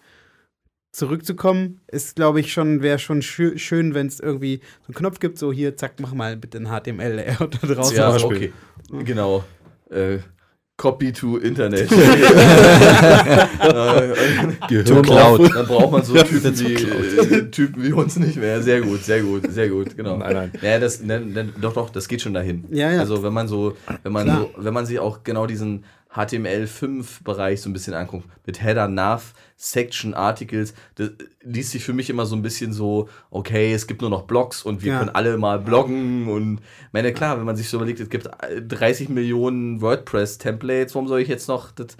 zurückzukommen, 0.92 1.80
ist, 1.88 2.16
glaube 2.16 2.40
ich, 2.40 2.52
schon, 2.52 2.82
wäre 2.82 2.98
schon 2.98 3.22
schö 3.22 3.58
schön, 3.58 3.94
wenn 3.94 4.06
es 4.06 4.20
irgendwie 4.20 4.60
so 4.82 4.88
einen 4.88 4.94
Knopf 4.94 5.18
gibt, 5.18 5.38
so 5.38 5.52
hier, 5.52 5.76
zack, 5.76 5.94
mach 6.00 6.14
mal 6.14 6.36
bitte 6.36 6.58
ein 6.58 6.66
HTML-Layout 6.66 7.58
da 7.62 7.74
draußen. 7.74 7.96
Ja, 7.96 8.16
okay. 8.16 8.52
Genau. 8.90 9.44
Äh, 9.90 10.18
Copy 10.76 11.12
to 11.12 11.38
Internet. 11.38 11.88
Gehirn 14.68 15.02
Cloud. 15.02 15.54
Dann 15.54 15.66
braucht 15.66 15.90
man 15.90 16.04
so 16.04 16.14
Typen 16.14 16.58
wie, 16.60 16.74
äh, 16.74 17.50
Typen 17.50 17.82
wie 17.82 17.92
uns 17.92 18.16
nicht 18.16 18.36
mehr. 18.36 18.62
Sehr 18.62 18.82
gut, 18.82 19.02
sehr 19.02 19.22
gut, 19.22 19.50
sehr 19.50 19.70
gut, 19.70 19.96
genau. 19.96 20.18
Nein, 20.18 20.34
nein. 20.34 20.52
Ja, 20.60 20.78
das, 20.78 21.02
ne, 21.02 21.20
ne, 21.20 21.48
doch, 21.60 21.72
doch, 21.72 21.88
das 21.88 22.06
geht 22.08 22.20
schon 22.20 22.34
dahin. 22.34 22.64
Ja, 22.70 22.92
ja. 22.92 23.00
Also 23.00 23.22
wenn 23.22 23.32
man 23.32 23.48
so, 23.48 23.74
wenn 24.02 24.12
man 24.12 24.24
Klar. 24.24 24.48
so, 24.54 24.64
wenn 24.64 24.74
man 24.74 24.84
sich 24.84 24.98
auch 24.98 25.24
genau 25.24 25.46
diesen 25.46 25.84
HTML5-Bereich 26.16 27.60
so 27.60 27.68
ein 27.68 27.72
bisschen 27.72 27.94
anguckt, 27.94 28.26
mit 28.46 28.62
Header, 28.62 28.88
Nav, 28.88 29.34
Section, 29.56 30.14
Articles, 30.14 30.74
das 30.96 31.10
liest 31.42 31.72
sich 31.72 31.84
für 31.84 31.92
mich 31.92 32.10
immer 32.10 32.26
so 32.26 32.34
ein 32.36 32.42
bisschen 32.42 32.72
so, 32.72 33.08
okay, 33.30 33.72
es 33.72 33.86
gibt 33.86 34.00
nur 34.00 34.10
noch 34.10 34.22
Blogs 34.22 34.62
und 34.62 34.82
wir 34.82 34.92
ja. 34.92 34.98
können 34.98 35.10
alle 35.10 35.36
mal 35.38 35.58
bloggen 35.58 36.28
und 36.28 36.60
meine, 36.92 37.12
klar, 37.12 37.38
wenn 37.38 37.44
man 37.44 37.56
sich 37.56 37.68
so 37.68 37.76
überlegt, 37.76 38.00
es 38.00 38.08
gibt 38.08 38.28
30 38.68 39.08
Millionen 39.08 39.80
WordPress-Templates, 39.80 40.94
warum 40.94 41.08
soll 41.08 41.20
ich 41.20 41.28
jetzt 41.28 41.48
noch 41.48 41.70
das 41.70 41.96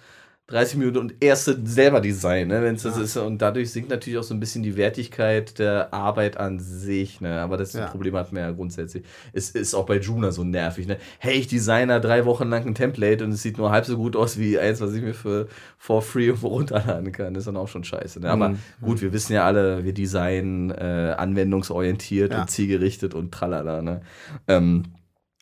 30 0.49 0.79
Minuten 0.79 0.99
und 0.99 1.15
erste 1.25 1.59
selber 1.65 2.01
Design, 2.01 2.47
ne, 2.49 2.63
wenn 2.63 2.77
es 2.77 2.85
das 2.85 2.97
ist. 2.97 3.17
Und 3.17 3.43
dadurch 3.43 3.73
sinkt 3.73 3.91
natürlich 3.91 4.17
auch 4.17 4.23
so 4.23 4.33
ein 4.33 4.39
bisschen 4.39 4.63
die 4.63 4.77
Wertigkeit 4.77 5.59
der 5.59 5.93
Arbeit 5.93 6.37
an 6.37 6.61
sich, 6.61 7.21
ne. 7.21 7.41
Aber 7.41 7.57
das 7.57 7.73
ja. 7.73 7.87
Problem 7.87 8.15
hat 8.15 8.33
man 8.33 8.43
ja 8.43 8.51
grundsätzlich. 8.53 9.03
Es 9.33 9.51
ist 9.51 9.75
auch 9.75 9.87
bei 9.87 9.99
Juna 9.99 10.31
so 10.31 10.45
nervig, 10.45 10.87
ne. 10.87 10.99
Hey, 11.19 11.35
ich 11.35 11.49
designer 11.49 11.99
drei 11.99 12.25
Wochen 12.27 12.49
lang 12.49 12.65
ein 12.65 12.77
Template 12.77 13.25
und 13.25 13.33
es 13.33 13.43
sieht 13.43 13.59
nur 13.59 13.73
halb 13.73 13.87
so 13.87 13.97
gut 13.97 14.15
aus 14.15 14.39
wie 14.39 14.57
eins, 14.57 14.81
was 14.81 14.95
ich 14.95 15.03
mir 15.03 15.15
für 15.15 15.49
for 15.79 16.01
free 16.01 16.31
runterladen 16.43 17.11
kann. 17.11 17.35
Das 17.35 17.41
ist 17.41 17.47
dann 17.49 17.57
auch 17.57 17.69
schon 17.69 17.83
scheiße. 17.83 18.21
Ne? 18.21 18.31
Aber 18.31 18.51
mhm. 18.51 18.59
gut, 18.81 19.03
wir 19.03 19.13
wissen 19.13 19.33
ja 19.33 19.45
alle, 19.45 19.83
wir 19.83 19.95
designen 19.95 20.71
äh, 20.71 21.17
anwendungsorientiert 21.19 22.33
ja. 22.33 22.43
und 22.43 22.51
zielgerichtet 22.51 23.15
und 23.15 23.33
tralala, 23.33 23.83
ne. 23.83 24.03
Ähm, 24.47 24.85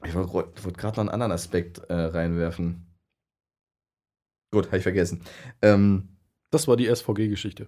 ich 0.02 0.14
wollte 0.14 0.32
wollt 0.32 0.78
gerade 0.78 0.96
noch 0.96 1.02
einen 1.02 1.08
anderen 1.10 1.32
Aspekt 1.32 1.78
äh, 1.88 1.94
reinwerfen. 1.94 2.86
Gut, 4.54 4.66
habe 4.66 4.76
ich 4.76 4.84
vergessen. 4.84 5.20
Ähm, 5.62 6.10
das 6.52 6.68
war 6.68 6.76
die 6.76 6.86
SVG-Geschichte. 6.86 7.66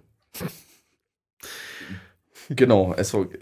genau, 2.49 2.95
SVG. 2.97 3.39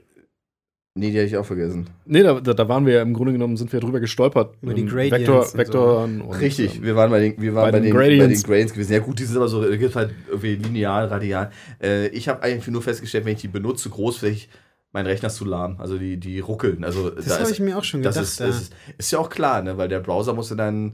Nee, 0.95 1.11
die 1.11 1.17
habe 1.17 1.27
ich 1.27 1.37
auch 1.37 1.45
vergessen. 1.45 1.87
Nee, 2.05 2.23
da, 2.23 2.39
da, 2.39 2.69
waren 2.69 2.87
wir 2.87 2.93
ja 2.93 3.01
im 3.03 3.13
Grunde 3.13 3.33
genommen, 3.33 3.55
sind 3.55 3.71
wir 3.71 3.79
drüber 3.79 3.99
gestolpert. 3.99 4.55
Über 4.63 4.73
die 4.73 4.81
ähm, 4.81 4.87
Gradients. 4.87 5.19
Vektor, 5.19 5.53
Vektoren. 5.53 6.17
So. 6.17 6.23
Und, 6.23 6.39
Richtig, 6.39 6.81
wir 6.81 6.95
waren 6.95 7.11
bei 7.11 7.19
den, 7.19 7.39
wir 7.39 7.53
waren 7.53 7.65
bei, 7.65 7.71
bei 7.73 7.79
den, 7.81 7.93
Gradients. 7.93 8.17
bei 8.17 8.27
den 8.27 8.41
Gradients 8.41 8.73
gewesen. 8.73 8.93
Ja, 8.93 8.99
gut, 8.99 9.19
die 9.19 9.25
sind 9.25 9.37
aber 9.37 9.47
so, 9.47 9.61
gibt 9.61 9.95
halt 9.95 10.15
irgendwie 10.27 10.55
lineal, 10.55 11.05
radial. 11.05 11.51
Äh, 11.83 12.07
ich 12.07 12.27
habe 12.27 12.41
eigentlich 12.41 12.65
nur 12.67 12.81
festgestellt, 12.81 13.25
wenn 13.25 13.33
ich 13.33 13.41
die 13.41 13.47
benutze, 13.47 13.91
großflächig, 13.91 14.49
mein 14.91 15.05
Rechner 15.05 15.27
ist 15.27 15.35
zu 15.35 15.45
lahm. 15.45 15.75
Also 15.79 15.99
die, 15.99 16.17
die 16.17 16.39
ruckeln. 16.39 16.83
Also, 16.83 17.11
das 17.11 17.25
da 17.25 17.41
habe 17.41 17.51
ich 17.51 17.59
mir 17.59 17.77
auch 17.77 17.83
schon 17.83 18.01
gedacht. 18.01 18.15
Das 18.15 18.27
ist, 18.27 18.39
ja. 18.39 18.47
ist, 18.47 18.73
ist, 18.97 19.11
ja 19.11 19.19
auch 19.19 19.29
klar, 19.29 19.61
ne? 19.61 19.77
weil 19.77 19.89
der 19.89 19.99
Browser 19.99 20.33
musste 20.33 20.55
dann 20.55 20.93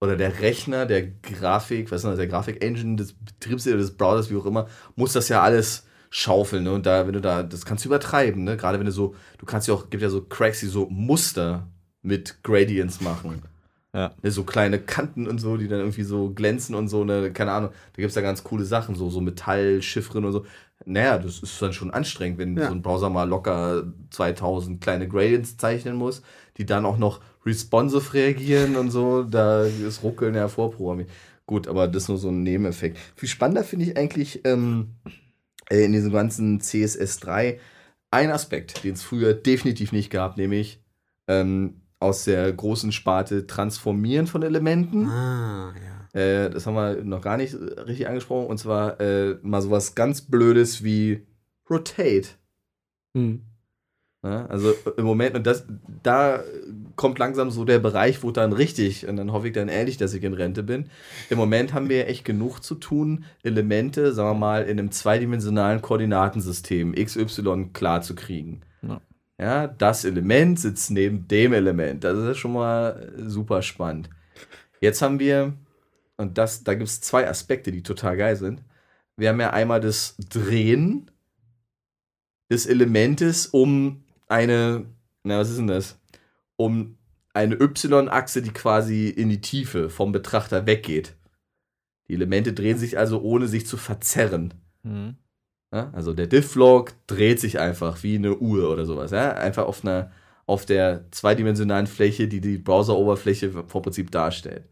oder 0.00 0.16
der 0.16 0.40
Rechner, 0.40 0.86
der 0.86 1.06
Grafik, 1.06 1.90
was 1.90 2.04
ist 2.04 2.04
das, 2.04 2.16
der 2.16 2.28
Grafik-Engine 2.28 2.96
des 2.96 3.14
Betriebssystems, 3.14 3.88
des 3.88 3.96
Browsers, 3.96 4.30
wie 4.30 4.36
auch 4.36 4.46
immer, 4.46 4.68
muss 4.94 5.12
das 5.12 5.28
ja 5.28 5.42
alles 5.42 5.86
schaufeln. 6.10 6.64
Ne? 6.64 6.72
Und 6.72 6.86
da, 6.86 7.06
wenn 7.06 7.14
du 7.14 7.20
da, 7.20 7.42
das 7.42 7.64
kannst 7.64 7.84
du 7.84 7.88
übertreiben, 7.88 8.44
ne? 8.44 8.56
Gerade 8.56 8.78
wenn 8.78 8.86
du 8.86 8.92
so, 8.92 9.14
du 9.38 9.46
kannst 9.46 9.68
ja 9.68 9.74
auch, 9.74 9.90
gibt 9.90 10.02
ja 10.02 10.08
so 10.08 10.22
Cracks, 10.22 10.60
die 10.60 10.66
so 10.66 10.88
Muster 10.88 11.66
mit 12.02 12.42
Gradients 12.42 13.00
machen. 13.00 13.42
Ja. 13.94 14.12
Ne, 14.22 14.30
so 14.30 14.44
kleine 14.44 14.78
Kanten 14.78 15.26
und 15.26 15.38
so, 15.38 15.56
die 15.56 15.66
dann 15.66 15.80
irgendwie 15.80 16.02
so 16.02 16.30
glänzen 16.30 16.74
und 16.74 16.88
so, 16.88 17.04
ne, 17.04 17.32
keine 17.32 17.52
Ahnung, 17.52 17.70
da 17.70 17.96
gibt 17.96 18.10
es 18.10 18.14
ja 18.14 18.22
ganz 18.22 18.44
coole 18.44 18.64
Sachen, 18.64 18.94
so, 18.94 19.08
so 19.08 19.20
Metallchiffren 19.20 20.24
und 20.24 20.32
so. 20.32 20.46
Naja, 20.84 21.18
das 21.18 21.40
ist 21.40 21.60
dann 21.60 21.72
schon 21.72 21.90
anstrengend, 21.90 22.38
wenn 22.38 22.56
ja. 22.56 22.68
so 22.68 22.72
ein 22.72 22.82
Browser 22.82 23.10
mal 23.10 23.28
locker 23.28 23.92
2000 24.10 24.80
kleine 24.80 25.08
Gradients 25.08 25.56
zeichnen 25.56 25.96
muss, 25.96 26.22
die 26.58 26.66
dann 26.66 26.84
auch 26.84 26.98
noch 26.98 27.20
responsive 27.44 28.14
reagieren 28.14 28.76
und 28.76 28.90
so, 28.90 29.22
da 29.22 29.64
ist 29.64 30.02
Ruckeln 30.02 30.34
ja 30.34 30.48
vorprogrammiert. 30.48 31.10
Gut, 31.46 31.66
aber 31.66 31.88
das 31.88 32.04
ist 32.04 32.08
nur 32.08 32.18
so 32.18 32.28
ein 32.28 32.42
Nebeneffekt. 32.42 32.98
Viel 33.16 33.28
spannender 33.28 33.64
finde 33.64 33.86
ich 33.86 33.96
eigentlich 33.96 34.44
ähm, 34.44 34.96
äh, 35.70 35.84
in 35.84 35.92
diesem 35.92 36.12
ganzen 36.12 36.60
CSS3 36.60 37.58
ein 38.10 38.30
Aspekt, 38.30 38.84
den 38.84 38.94
es 38.94 39.02
früher 39.02 39.34
definitiv 39.34 39.92
nicht 39.92 40.10
gab, 40.10 40.36
nämlich 40.36 40.82
ähm, 41.26 41.80
aus 42.00 42.24
der 42.24 42.52
großen 42.52 42.92
Sparte 42.92 43.46
Transformieren 43.46 44.26
von 44.26 44.42
Elementen. 44.42 45.08
Ah, 45.08 45.74
ja. 45.74 46.20
Äh, 46.20 46.50
das 46.50 46.66
haben 46.66 46.74
wir 46.74 47.02
noch 47.04 47.20
gar 47.20 47.36
nicht 47.36 47.54
richtig 47.54 48.08
angesprochen. 48.08 48.46
Und 48.46 48.58
zwar 48.58 49.00
äh, 49.00 49.36
mal 49.42 49.62
sowas 49.62 49.94
ganz 49.94 50.22
Blödes 50.22 50.84
wie 50.84 51.26
Rotate. 51.68 52.28
Mhm. 53.14 53.42
Ja, 54.24 54.46
also 54.46 54.74
im 54.96 55.04
Moment, 55.04 55.36
und 55.36 55.46
das, 55.46 55.64
da 56.02 56.42
kommt 56.96 57.20
langsam 57.20 57.52
so 57.52 57.64
der 57.64 57.78
Bereich, 57.78 58.24
wo 58.24 58.32
dann 58.32 58.52
richtig, 58.52 59.06
und 59.06 59.16
dann 59.16 59.32
hoffe 59.32 59.46
ich 59.46 59.52
dann 59.52 59.68
ehrlich, 59.68 59.96
dass 59.96 60.12
ich 60.12 60.24
in 60.24 60.34
Rente 60.34 60.64
bin. 60.64 60.90
Im 61.30 61.38
Moment 61.38 61.72
haben 61.72 61.88
wir 61.88 62.08
echt 62.08 62.24
genug 62.24 62.64
zu 62.64 62.74
tun, 62.74 63.24
Elemente, 63.44 64.12
sagen 64.12 64.30
wir 64.30 64.40
mal, 64.40 64.62
in 64.64 64.80
einem 64.80 64.90
zweidimensionalen 64.90 65.82
Koordinatensystem 65.82 66.96
XY 66.96 67.70
klar 67.72 68.02
zu 68.02 68.16
kriegen. 68.16 68.62
Ja. 68.82 69.00
ja, 69.38 69.66
das 69.68 70.04
Element 70.04 70.58
sitzt 70.58 70.90
neben 70.90 71.28
dem 71.28 71.52
Element. 71.52 72.02
Das 72.02 72.18
ist 72.18 72.38
schon 72.38 72.54
mal 72.54 73.12
super 73.24 73.62
spannend. 73.62 74.10
Jetzt 74.80 75.00
haben 75.00 75.20
wir, 75.20 75.52
und 76.16 76.38
das, 76.38 76.64
da 76.64 76.74
gibt 76.74 76.88
es 76.88 77.00
zwei 77.00 77.28
Aspekte, 77.28 77.70
die 77.70 77.84
total 77.84 78.16
geil 78.16 78.34
sind. 78.34 78.64
Wir 79.16 79.28
haben 79.28 79.40
ja 79.40 79.50
einmal 79.50 79.80
das 79.80 80.16
Drehen 80.28 81.08
des 82.50 82.66
Elementes 82.66 83.46
um 83.46 84.02
eine, 84.28 84.86
na, 85.24 85.38
was 85.38 85.50
ist 85.50 85.58
denn 85.58 85.66
das? 85.66 85.98
Um 86.56 86.96
eine 87.34 87.54
Y-Achse, 87.54 88.42
die 88.42 88.52
quasi 88.52 89.08
in 89.08 89.28
die 89.28 89.40
Tiefe 89.40 89.90
vom 89.90 90.12
Betrachter 90.12 90.66
weggeht. 90.66 91.14
Die 92.08 92.14
Elemente 92.14 92.52
drehen 92.52 92.78
sich 92.78 92.98
also 92.98 93.20
ohne 93.20 93.48
sich 93.48 93.66
zu 93.66 93.76
verzerren. 93.76 94.54
Mhm. 94.82 95.16
Ja, 95.72 95.90
also 95.92 96.14
der 96.14 96.26
Diff-Log 96.26 96.92
dreht 97.06 97.40
sich 97.40 97.58
einfach 97.58 98.02
wie 98.02 98.16
eine 98.16 98.36
Uhr 98.38 98.70
oder 98.70 98.86
sowas. 98.86 99.10
Ja? 99.10 99.32
Einfach 99.34 99.66
auf, 99.66 99.84
einer, 99.84 100.10
auf 100.46 100.64
der 100.64 101.04
zweidimensionalen 101.10 101.86
Fläche, 101.86 102.26
die 102.26 102.40
die 102.40 102.56
Browser-Oberfläche 102.58 103.64
vom 103.66 103.82
Prinzip 103.82 104.10
darstellt. 104.10 104.64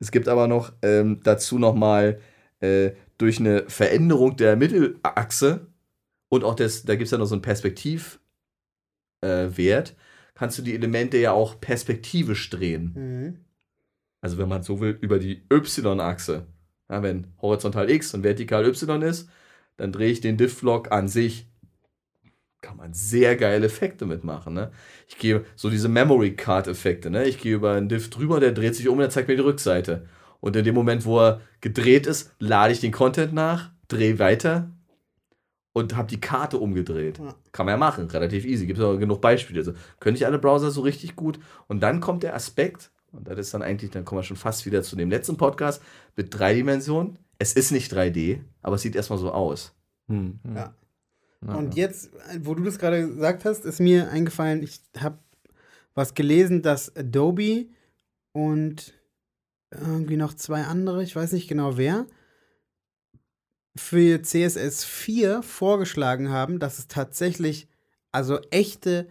Es 0.00 0.10
gibt 0.10 0.28
aber 0.28 0.48
noch 0.48 0.72
ähm, 0.82 1.20
dazu 1.22 1.58
nochmal 1.58 2.20
äh, 2.60 2.92
durch 3.18 3.38
eine 3.40 3.64
Veränderung 3.68 4.36
der 4.36 4.56
Mittelachse 4.56 5.66
und 6.30 6.44
auch 6.44 6.54
das, 6.54 6.84
da 6.84 6.94
gibt 6.94 7.06
es 7.06 7.10
ja 7.10 7.18
noch 7.18 7.26
so 7.26 7.34
einen 7.34 7.42
Perspektivwert, 7.42 8.20
äh, 9.20 9.82
kannst 10.34 10.58
du 10.58 10.62
die 10.62 10.74
Elemente 10.74 11.18
ja 11.18 11.32
auch 11.32 11.60
perspektivisch 11.60 12.48
drehen. 12.50 12.92
Mhm. 12.94 13.38
Also 14.20 14.38
wenn 14.38 14.48
man 14.48 14.62
so 14.62 14.80
will, 14.80 14.96
über 15.00 15.18
die 15.18 15.42
Y-Achse. 15.52 16.46
Ja, 16.90 17.02
wenn 17.02 17.26
horizontal 17.42 17.90
X 17.90 18.14
und 18.14 18.24
vertikal 18.24 18.66
Y 18.66 19.02
ist, 19.02 19.28
dann 19.76 19.92
drehe 19.92 20.10
ich 20.10 20.20
den 20.20 20.36
Diff-Log 20.36 20.90
an 20.90 21.08
sich. 21.08 21.48
Kann 22.60 22.76
man 22.76 22.92
sehr 22.92 23.36
geile 23.36 23.66
Effekte 23.66 24.06
mitmachen. 24.06 24.54
Ne? 24.54 24.72
Ich 25.06 25.18
gehe 25.18 25.44
so 25.54 25.70
diese 25.70 25.88
Memory 25.88 26.34
Card-Effekte. 26.34 27.10
Ne? 27.10 27.24
Ich 27.26 27.38
gehe 27.38 27.54
über 27.54 27.72
einen 27.72 27.88
Diff 27.88 28.10
drüber, 28.10 28.40
der 28.40 28.52
dreht 28.52 28.74
sich 28.74 28.88
um 28.88 28.94
und 28.94 29.00
der 29.00 29.10
zeigt 29.10 29.28
mir 29.28 29.36
die 29.36 29.42
Rückseite. 29.42 30.08
Und 30.40 30.56
in 30.56 30.64
dem 30.64 30.74
Moment, 30.74 31.04
wo 31.04 31.20
er 31.20 31.40
gedreht 31.60 32.06
ist, 32.06 32.32
lade 32.38 32.72
ich 32.72 32.80
den 32.80 32.92
Content 32.92 33.32
nach, 33.32 33.70
drehe 33.88 34.18
weiter, 34.18 34.70
und 35.78 35.96
habe 35.96 36.08
die 36.08 36.20
Karte 36.20 36.58
umgedreht. 36.58 37.18
Ja. 37.18 37.34
Kann 37.52 37.66
man 37.66 37.74
ja 37.74 37.76
machen, 37.76 38.08
relativ 38.08 38.44
easy. 38.44 38.66
Gibt 38.66 38.78
es 38.78 38.84
auch 38.84 38.96
genug 38.96 39.20
Beispiele. 39.20 39.60
Also 39.60 39.72
können 40.00 40.14
nicht 40.14 40.26
alle 40.26 40.38
Browser 40.38 40.70
so 40.70 40.80
richtig 40.80 41.16
gut. 41.16 41.38
Und 41.68 41.80
dann 41.82 42.00
kommt 42.00 42.22
der 42.22 42.34
Aspekt, 42.34 42.90
und 43.12 43.28
das 43.28 43.38
ist 43.38 43.54
dann 43.54 43.62
eigentlich, 43.62 43.90
dann 43.90 44.04
kommen 44.04 44.18
wir 44.18 44.24
schon 44.24 44.36
fast 44.36 44.66
wieder 44.66 44.82
zu 44.82 44.96
dem 44.96 45.08
letzten 45.10 45.36
Podcast, 45.36 45.82
mit 46.16 46.36
drei 46.36 46.54
Dimensionen. 46.54 47.18
Es 47.38 47.52
ist 47.52 47.70
nicht 47.70 47.92
3D, 47.92 48.40
aber 48.60 48.74
es 48.74 48.82
sieht 48.82 48.96
erstmal 48.96 49.18
so 49.18 49.30
aus. 49.30 49.72
Hm. 50.08 50.40
Ja. 50.54 50.74
Und 51.40 51.76
jetzt, 51.76 52.10
wo 52.40 52.54
du 52.54 52.64
das 52.64 52.78
gerade 52.78 53.06
gesagt 53.06 53.44
hast, 53.44 53.64
ist 53.64 53.78
mir 53.78 54.10
eingefallen, 54.10 54.62
ich 54.62 54.80
habe 54.98 55.18
was 55.94 56.14
gelesen, 56.14 56.62
dass 56.62 56.96
Adobe 56.96 57.66
und 58.32 58.94
irgendwie 59.70 60.16
noch 60.16 60.34
zwei 60.34 60.62
andere, 60.62 61.04
ich 61.04 61.14
weiß 61.14 61.32
nicht 61.32 61.48
genau 61.48 61.76
wer, 61.76 62.06
für 63.78 64.22
CSS 64.22 64.84
4 64.84 65.42
vorgeschlagen 65.42 66.30
haben, 66.30 66.58
dass 66.58 66.78
es 66.78 66.88
tatsächlich 66.88 67.68
also 68.12 68.38
echte 68.50 69.08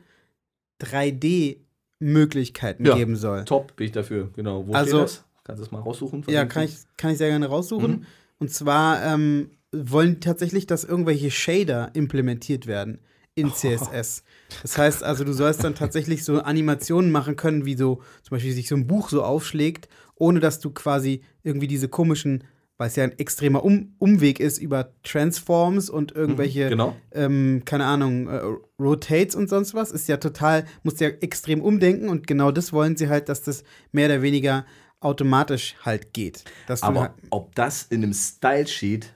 3D-Möglichkeiten 0.81 2.85
ja, 2.85 2.95
geben 2.95 3.15
soll. 3.15 3.45
Top, 3.45 3.75
bin 3.75 3.87
ich 3.87 3.93
dafür, 3.93 4.29
genau. 4.35 4.67
Wo 4.67 4.73
also, 4.73 5.01
das? 5.01 5.23
Kannst 5.43 5.61
du 5.61 5.65
es 5.65 5.71
mal 5.71 5.79
raussuchen? 5.79 6.23
Ja, 6.27 6.45
kann 6.45 6.65
ich, 6.65 6.75
kann 6.97 7.11
ich 7.11 7.17
sehr 7.17 7.29
gerne 7.29 7.47
raussuchen. 7.47 7.91
Mhm. 7.91 8.05
Und 8.39 8.51
zwar 8.51 9.03
ähm, 9.03 9.51
wollen 9.71 10.19
tatsächlich, 10.19 10.67
dass 10.67 10.83
irgendwelche 10.83 11.31
Shader 11.31 11.91
implementiert 11.93 12.67
werden 12.67 12.99
in 13.35 13.51
CSS. 13.53 14.23
Das 14.61 14.77
heißt 14.77 15.03
also, 15.03 15.23
du 15.23 15.33
sollst 15.33 15.63
dann 15.63 15.75
tatsächlich 15.75 16.23
so 16.23 16.41
Animationen 16.41 17.11
machen 17.11 17.35
können, 17.35 17.65
wie 17.65 17.75
so 17.75 18.01
zum 18.23 18.35
Beispiel 18.35 18.53
sich 18.53 18.67
so 18.67 18.75
ein 18.75 18.87
Buch 18.87 19.09
so 19.09 19.23
aufschlägt, 19.23 19.87
ohne 20.15 20.39
dass 20.39 20.59
du 20.59 20.71
quasi 20.71 21.21
irgendwie 21.43 21.67
diese 21.67 21.87
komischen 21.87 22.43
weil 22.77 22.87
es 22.87 22.95
ja 22.95 23.03
ein 23.03 23.17
extremer 23.17 23.63
um 23.63 23.95
Umweg 23.97 24.39
ist 24.39 24.59
über 24.59 24.93
Transforms 25.03 25.89
und 25.89 26.11
irgendwelche, 26.11 26.65
mhm, 26.65 26.69
genau. 26.69 26.95
ähm, 27.11 27.61
keine 27.65 27.85
Ahnung, 27.85 28.27
äh, 28.27 28.41
Rotates 28.79 29.35
und 29.35 29.49
sonst 29.49 29.73
was, 29.73 29.91
ist 29.91 30.07
ja 30.07 30.17
total, 30.17 30.65
muss 30.83 30.99
ja 30.99 31.07
extrem 31.07 31.61
umdenken 31.61 32.09
und 32.09 32.27
genau 32.27 32.51
das 32.51 32.73
wollen 32.73 32.95
sie 32.95 33.09
halt, 33.09 33.29
dass 33.29 33.41
das 33.41 33.63
mehr 33.91 34.07
oder 34.07 34.21
weniger 34.21 34.65
automatisch 34.99 35.75
halt 35.83 36.13
geht. 36.13 36.43
Aber 36.81 37.01
halt 37.01 37.11
ob 37.29 37.55
das 37.55 37.83
in 37.83 38.03
einem 38.03 38.13
Style-Sheet 38.13 39.13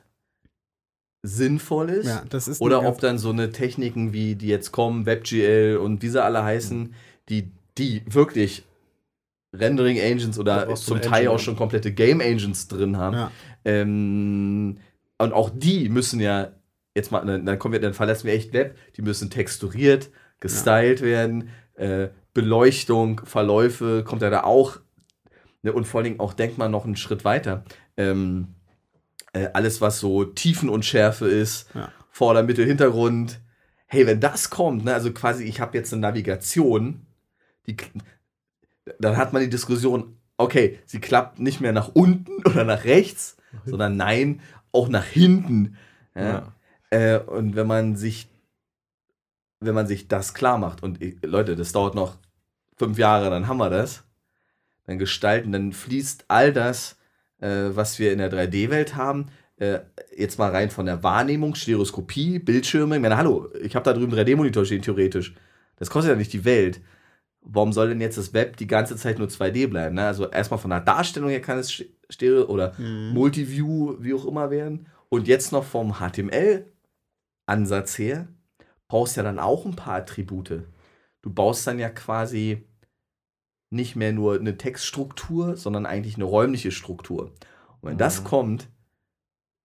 sinnvoll 1.23 1.89
ist, 1.91 2.07
ja, 2.07 2.23
ist 2.31 2.61
oder 2.61 2.83
ob 2.83 2.99
dann 2.99 3.19
so 3.19 3.29
eine 3.29 3.51
Techniken 3.51 4.11
wie 4.11 4.35
die 4.35 4.47
jetzt 4.47 4.71
kommen, 4.71 5.05
WebGL 5.05 5.77
und 5.77 6.01
wie 6.01 6.09
sie 6.09 6.23
alle 6.23 6.43
heißen, 6.43 6.79
mhm. 6.79 6.93
die, 7.29 7.51
die 7.77 8.01
wirklich 8.07 8.63
Rendering 9.53 9.97
Engines 9.97 10.39
oder 10.39 10.73
zum 10.75 11.01
Teil 11.01 11.13
Engine, 11.13 11.31
auch 11.31 11.39
schon 11.39 11.55
komplette 11.55 11.91
Game 11.91 12.21
Engines 12.21 12.67
drin 12.67 12.97
haben. 12.97 13.17
Ja. 13.17 13.31
Ähm, 13.65 14.77
und 15.17 15.33
auch 15.33 15.51
die 15.53 15.89
müssen 15.89 16.19
ja, 16.19 16.51
jetzt 16.95 17.11
mal, 17.11 17.25
dann, 17.25 17.59
kommen 17.59 17.73
wir, 17.73 17.79
dann 17.79 17.93
verlassen 17.93 18.27
wir 18.27 18.33
echt 18.33 18.53
Web, 18.53 18.77
die 18.97 19.01
müssen 19.01 19.29
texturiert, 19.29 20.09
gestylt 20.39 20.99
ja. 20.99 21.05
werden, 21.05 21.49
äh, 21.75 22.09
Beleuchtung, 22.33 23.21
Verläufe, 23.25 24.03
kommt 24.03 24.21
ja 24.21 24.29
da 24.29 24.43
auch. 24.43 24.79
Ne, 25.63 25.73
und 25.73 25.85
vor 25.85 25.99
allen 25.99 26.05
Dingen 26.05 26.19
auch, 26.19 26.33
denkt 26.33 26.57
man 26.57 26.71
noch 26.71 26.85
einen 26.85 26.95
Schritt 26.95 27.23
weiter. 27.23 27.63
Ähm, 27.97 28.55
äh, 29.33 29.49
alles, 29.53 29.81
was 29.81 29.99
so 29.99 30.23
Tiefenunschärfe 30.23 31.27
ist, 31.27 31.69
ja. 31.73 31.91
Vorder-, 32.09 32.43
Mittel-, 32.43 32.65
Hintergrund. 32.65 33.39
Hey, 33.85 34.07
wenn 34.07 34.19
das 34.19 34.49
kommt, 34.49 34.85
ne, 34.85 34.93
also 34.93 35.11
quasi, 35.11 35.43
ich 35.43 35.59
habe 35.59 35.77
jetzt 35.77 35.93
eine 35.93 36.01
Navigation, 36.01 37.05
die 37.67 37.77
dann 38.99 39.17
hat 39.17 39.33
man 39.33 39.41
die 39.41 39.49
Diskussion, 39.49 40.17
okay, 40.37 40.79
sie 40.85 40.99
klappt 40.99 41.39
nicht 41.39 41.61
mehr 41.61 41.73
nach 41.73 41.89
unten 41.93 42.43
oder 42.45 42.63
nach 42.63 42.83
rechts, 42.83 43.37
sondern 43.65 43.97
nein, 43.97 44.41
auch 44.71 44.87
nach 44.87 45.05
hinten. 45.05 45.77
Ja. 46.15 46.53
Äh, 46.89 47.19
und 47.19 47.55
wenn 47.55 47.67
man 47.67 47.95
sich, 47.95 48.27
wenn 49.59 49.75
man 49.75 49.87
sich 49.87 50.07
das 50.07 50.33
klar 50.33 50.57
macht, 50.57 50.83
und 50.83 51.01
ich, 51.01 51.17
Leute, 51.23 51.55
das 51.55 51.71
dauert 51.71 51.95
noch 51.95 52.17
fünf 52.77 52.97
Jahre, 52.97 53.29
dann 53.29 53.47
haben 53.47 53.57
wir 53.57 53.69
das, 53.69 54.03
dann 54.85 54.97
gestalten, 54.97 55.51
dann 55.51 55.73
fließt 55.73 56.25
all 56.27 56.51
das, 56.51 56.97
äh, 57.39 57.69
was 57.69 57.99
wir 57.99 58.11
in 58.11 58.19
der 58.19 58.31
3D-Welt 58.31 58.95
haben, 58.95 59.27
äh, 59.57 59.79
jetzt 60.17 60.39
mal 60.39 60.51
rein 60.51 60.71
von 60.71 60.87
der 60.87 61.03
Wahrnehmung, 61.03 61.55
Stereoskopie, 61.55 62.39
Bildschirme. 62.39 62.95
Ich 62.95 63.01
meine, 63.01 63.17
hallo, 63.17 63.49
ich 63.61 63.75
habe 63.75 63.85
da 63.85 63.93
drüben 63.93 64.13
3D-Monitor 64.13 64.65
stehen, 64.65 64.81
theoretisch. 64.81 65.35
Das 65.77 65.89
kostet 65.89 66.11
ja 66.11 66.17
nicht 66.17 66.33
die 66.33 66.45
Welt 66.45 66.81
warum 67.41 67.73
soll 67.73 67.89
denn 67.89 68.01
jetzt 68.01 68.17
das 68.17 68.33
Web 68.33 68.57
die 68.57 68.67
ganze 68.67 68.95
Zeit 68.95 69.19
nur 69.19 69.27
2D 69.27 69.67
bleiben? 69.67 69.95
Ne? 69.95 70.05
Also 70.05 70.29
erstmal 70.29 70.59
von 70.59 70.69
der 70.69 70.81
Darstellung 70.81 71.29
her 71.29 71.41
kann 71.41 71.57
es 71.57 71.83
Stereo 72.09 72.45
oder 72.45 72.73
mhm. 72.77 73.09
Multiview, 73.13 73.95
wie 73.99 74.13
auch 74.13 74.25
immer 74.25 74.51
werden. 74.51 74.87
Und 75.09 75.27
jetzt 75.27 75.51
noch 75.51 75.63
vom 75.65 75.95
HTML-Ansatz 75.99 77.97
her 77.97 78.27
brauchst 78.87 79.15
du 79.15 79.21
ja 79.21 79.23
dann 79.23 79.39
auch 79.39 79.65
ein 79.65 79.75
paar 79.75 79.95
Attribute. 79.95 80.63
Du 81.21 81.33
baust 81.33 81.67
dann 81.67 81.79
ja 81.79 81.89
quasi 81.89 82.67
nicht 83.69 83.95
mehr 83.95 84.13
nur 84.13 84.35
eine 84.35 84.57
Textstruktur, 84.57 85.55
sondern 85.55 85.85
eigentlich 85.85 86.15
eine 86.15 86.25
räumliche 86.25 86.71
Struktur. 86.71 87.33
Und 87.81 87.89
wenn 87.89 87.93
mhm. 87.93 87.99
das 87.99 88.23
kommt, 88.23 88.69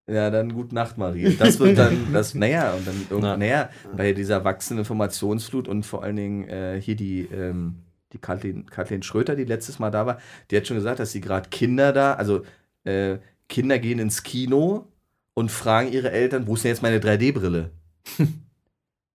ja, 0.08 0.30
dann 0.30 0.52
gute 0.52 0.74
Nacht, 0.74 0.98
Marie. 0.98 1.36
Das 1.36 1.58
wird 1.58 1.78
dann, 1.78 2.08
das, 2.12 2.34
naja, 2.34 2.74
und 2.74 2.86
dann 2.86 3.06
irgendwann, 3.10 3.40
naja, 3.40 3.70
bei 3.96 4.12
dieser 4.12 4.44
wachsenden 4.44 4.82
Informationsflut 4.82 5.66
und 5.68 5.84
vor 5.84 6.02
allen 6.02 6.16
Dingen 6.16 6.48
äh, 6.48 6.80
hier 6.80 6.96
die, 6.96 7.22
ähm, 7.32 7.76
die 8.12 8.18
Kathleen, 8.18 8.66
Kathleen 8.66 9.02
Schröter, 9.02 9.34
die 9.34 9.44
letztes 9.44 9.78
Mal 9.78 9.90
da 9.90 10.06
war, 10.06 10.18
die 10.50 10.56
hat 10.56 10.66
schon 10.66 10.76
gesagt, 10.76 11.00
dass 11.00 11.12
sie 11.12 11.20
gerade 11.20 11.48
Kinder 11.48 11.92
da, 11.92 12.14
also 12.14 12.42
äh, 12.84 13.18
Kinder 13.48 13.78
gehen 13.78 13.98
ins 13.98 14.22
Kino 14.22 14.86
und 15.34 15.50
fragen 15.50 15.92
ihre 15.92 16.10
Eltern, 16.10 16.46
wo 16.46 16.54
ist 16.54 16.64
denn 16.64 16.70
jetzt 16.70 16.82
meine 16.82 16.98
3D-Brille? 16.98 17.70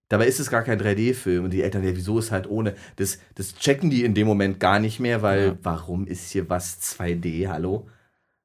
Dabei 0.08 0.26
ist 0.26 0.40
es 0.40 0.50
gar 0.50 0.62
kein 0.62 0.78
3D-Film. 0.78 1.44
Und 1.44 1.52
die 1.52 1.62
Eltern, 1.62 1.82
ja, 1.84 1.96
wieso 1.96 2.18
ist 2.18 2.30
halt 2.30 2.46
ohne? 2.46 2.74
Das, 2.96 3.18
das 3.34 3.54
checken 3.54 3.88
die 3.88 4.04
in 4.04 4.12
dem 4.12 4.26
Moment 4.26 4.60
gar 4.60 4.78
nicht 4.78 5.00
mehr, 5.00 5.22
weil 5.22 5.46
ja. 5.46 5.56
warum 5.62 6.06
ist 6.06 6.32
hier 6.32 6.50
was 6.50 6.82
2D? 6.82 7.48
Hallo? 7.48 7.88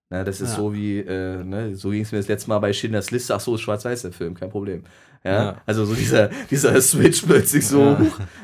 Na, 0.10 0.24
das 0.24 0.40
ist 0.40 0.52
ja. 0.52 0.56
so 0.56 0.74
wie, 0.74 1.00
äh, 1.00 1.44
ne, 1.44 1.76
so 1.76 1.90
ging 1.90 2.02
es 2.02 2.12
mir 2.12 2.20
das 2.20 2.30
letzte 2.30 2.50
Mal 2.50 2.60
bei 2.60 2.72
Schindlers 2.72 3.12
Liste. 3.12 3.36
Ach 3.36 3.42
so, 3.42 3.56
ist 3.56 3.62
schwarz-weiß 3.62 4.04
der 4.04 4.14
Film, 4.14 4.36
kein 4.36 4.50
Problem. 4.50 4.84
Ja, 5.24 5.44
ja. 5.44 5.62
also 5.66 5.84
so 5.84 5.96
dieser, 5.96 6.30
dieser 6.50 6.80
Switch 6.82 7.24
plötzlich 7.24 7.68
so. 7.68 7.98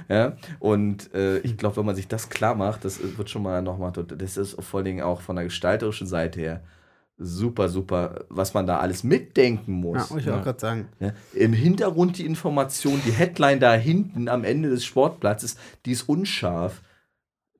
Ja. 0.09 0.15
ja? 0.15 0.37
Und 0.59 1.13
äh, 1.13 1.39
ich 1.39 1.55
glaube, 1.55 1.77
wenn 1.77 1.85
man 1.85 1.95
sich 1.95 2.07
das 2.07 2.29
klar 2.29 2.55
macht, 2.55 2.83
das 2.83 2.99
wird 3.17 3.29
schon 3.29 3.43
mal 3.43 3.61
nochmal, 3.61 3.91
das 3.91 4.37
ist 4.37 4.61
vor 4.61 4.79
allen 4.79 4.85
Dingen 4.85 5.01
auch 5.01 5.21
von 5.21 5.37
der 5.37 5.45
gestalterischen 5.45 6.07
Seite 6.07 6.41
her 6.41 6.61
super, 7.17 7.69
super, 7.69 8.25
was 8.29 8.53
man 8.53 8.67
da 8.67 8.79
alles 8.79 9.03
mitdenken 9.03 9.73
muss. 9.73 10.09
Ja, 10.09 10.17
ich 10.17 10.29
auch 10.29 10.43
gerade 10.43 10.59
sagen. 10.59 10.87
Ja, 10.99 11.13
Im 11.33 11.53
Hintergrund 11.53 12.17
die 12.17 12.25
Information, 12.25 13.01
die 13.05 13.11
Headline 13.11 13.59
da 13.59 13.73
hinten 13.73 14.27
am 14.27 14.43
Ende 14.43 14.69
des 14.69 14.83
Sportplatzes, 14.83 15.57
die 15.85 15.91
ist 15.91 16.03
unscharf. 16.09 16.81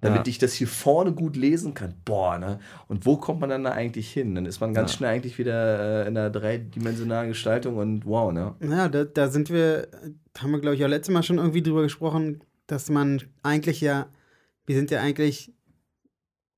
Damit 0.03 0.27
Ja. 0.27 0.30
ich 0.30 0.38
das 0.38 0.53
hier 0.53 0.67
vorne 0.67 1.11
gut 1.13 1.35
lesen 1.35 1.73
kann. 1.73 1.95
Boah, 2.05 2.38
ne? 2.38 2.59
Und 2.88 3.05
wo 3.05 3.17
kommt 3.17 3.39
man 3.41 3.49
dann 3.49 3.63
da 3.63 3.71
eigentlich 3.71 4.11
hin? 4.11 4.35
Dann 4.35 4.45
ist 4.45 4.59
man 4.59 4.73
ganz 4.73 4.91
Ja. 4.91 4.97
schnell 4.97 5.09
eigentlich 5.15 5.38
wieder 5.39 6.03
äh, 6.03 6.07
in 6.07 6.15
einer 6.17 6.30
dreidimensionalen 6.30 7.30
Gestaltung 7.30 7.77
und 7.77 8.05
wow, 8.05 8.31
ne? 8.31 8.53
Ja, 8.61 8.88
da, 8.89 9.05
da 9.05 9.30
sind 9.30 9.49
wir, 9.49 9.88
haben 10.38 10.51
wir, 10.51 10.59
glaube 10.59 10.75
ich, 10.75 10.84
auch 10.85 10.89
letztes 10.89 11.13
Mal 11.13 11.23
schon 11.23 11.38
irgendwie 11.39 11.63
drüber 11.63 11.81
gesprochen, 11.81 12.43
dass 12.67 12.89
man 12.89 13.21
eigentlich 13.41 13.81
ja, 13.81 14.07
wir 14.65 14.75
sind 14.75 14.91
ja 14.91 15.01
eigentlich 15.01 15.51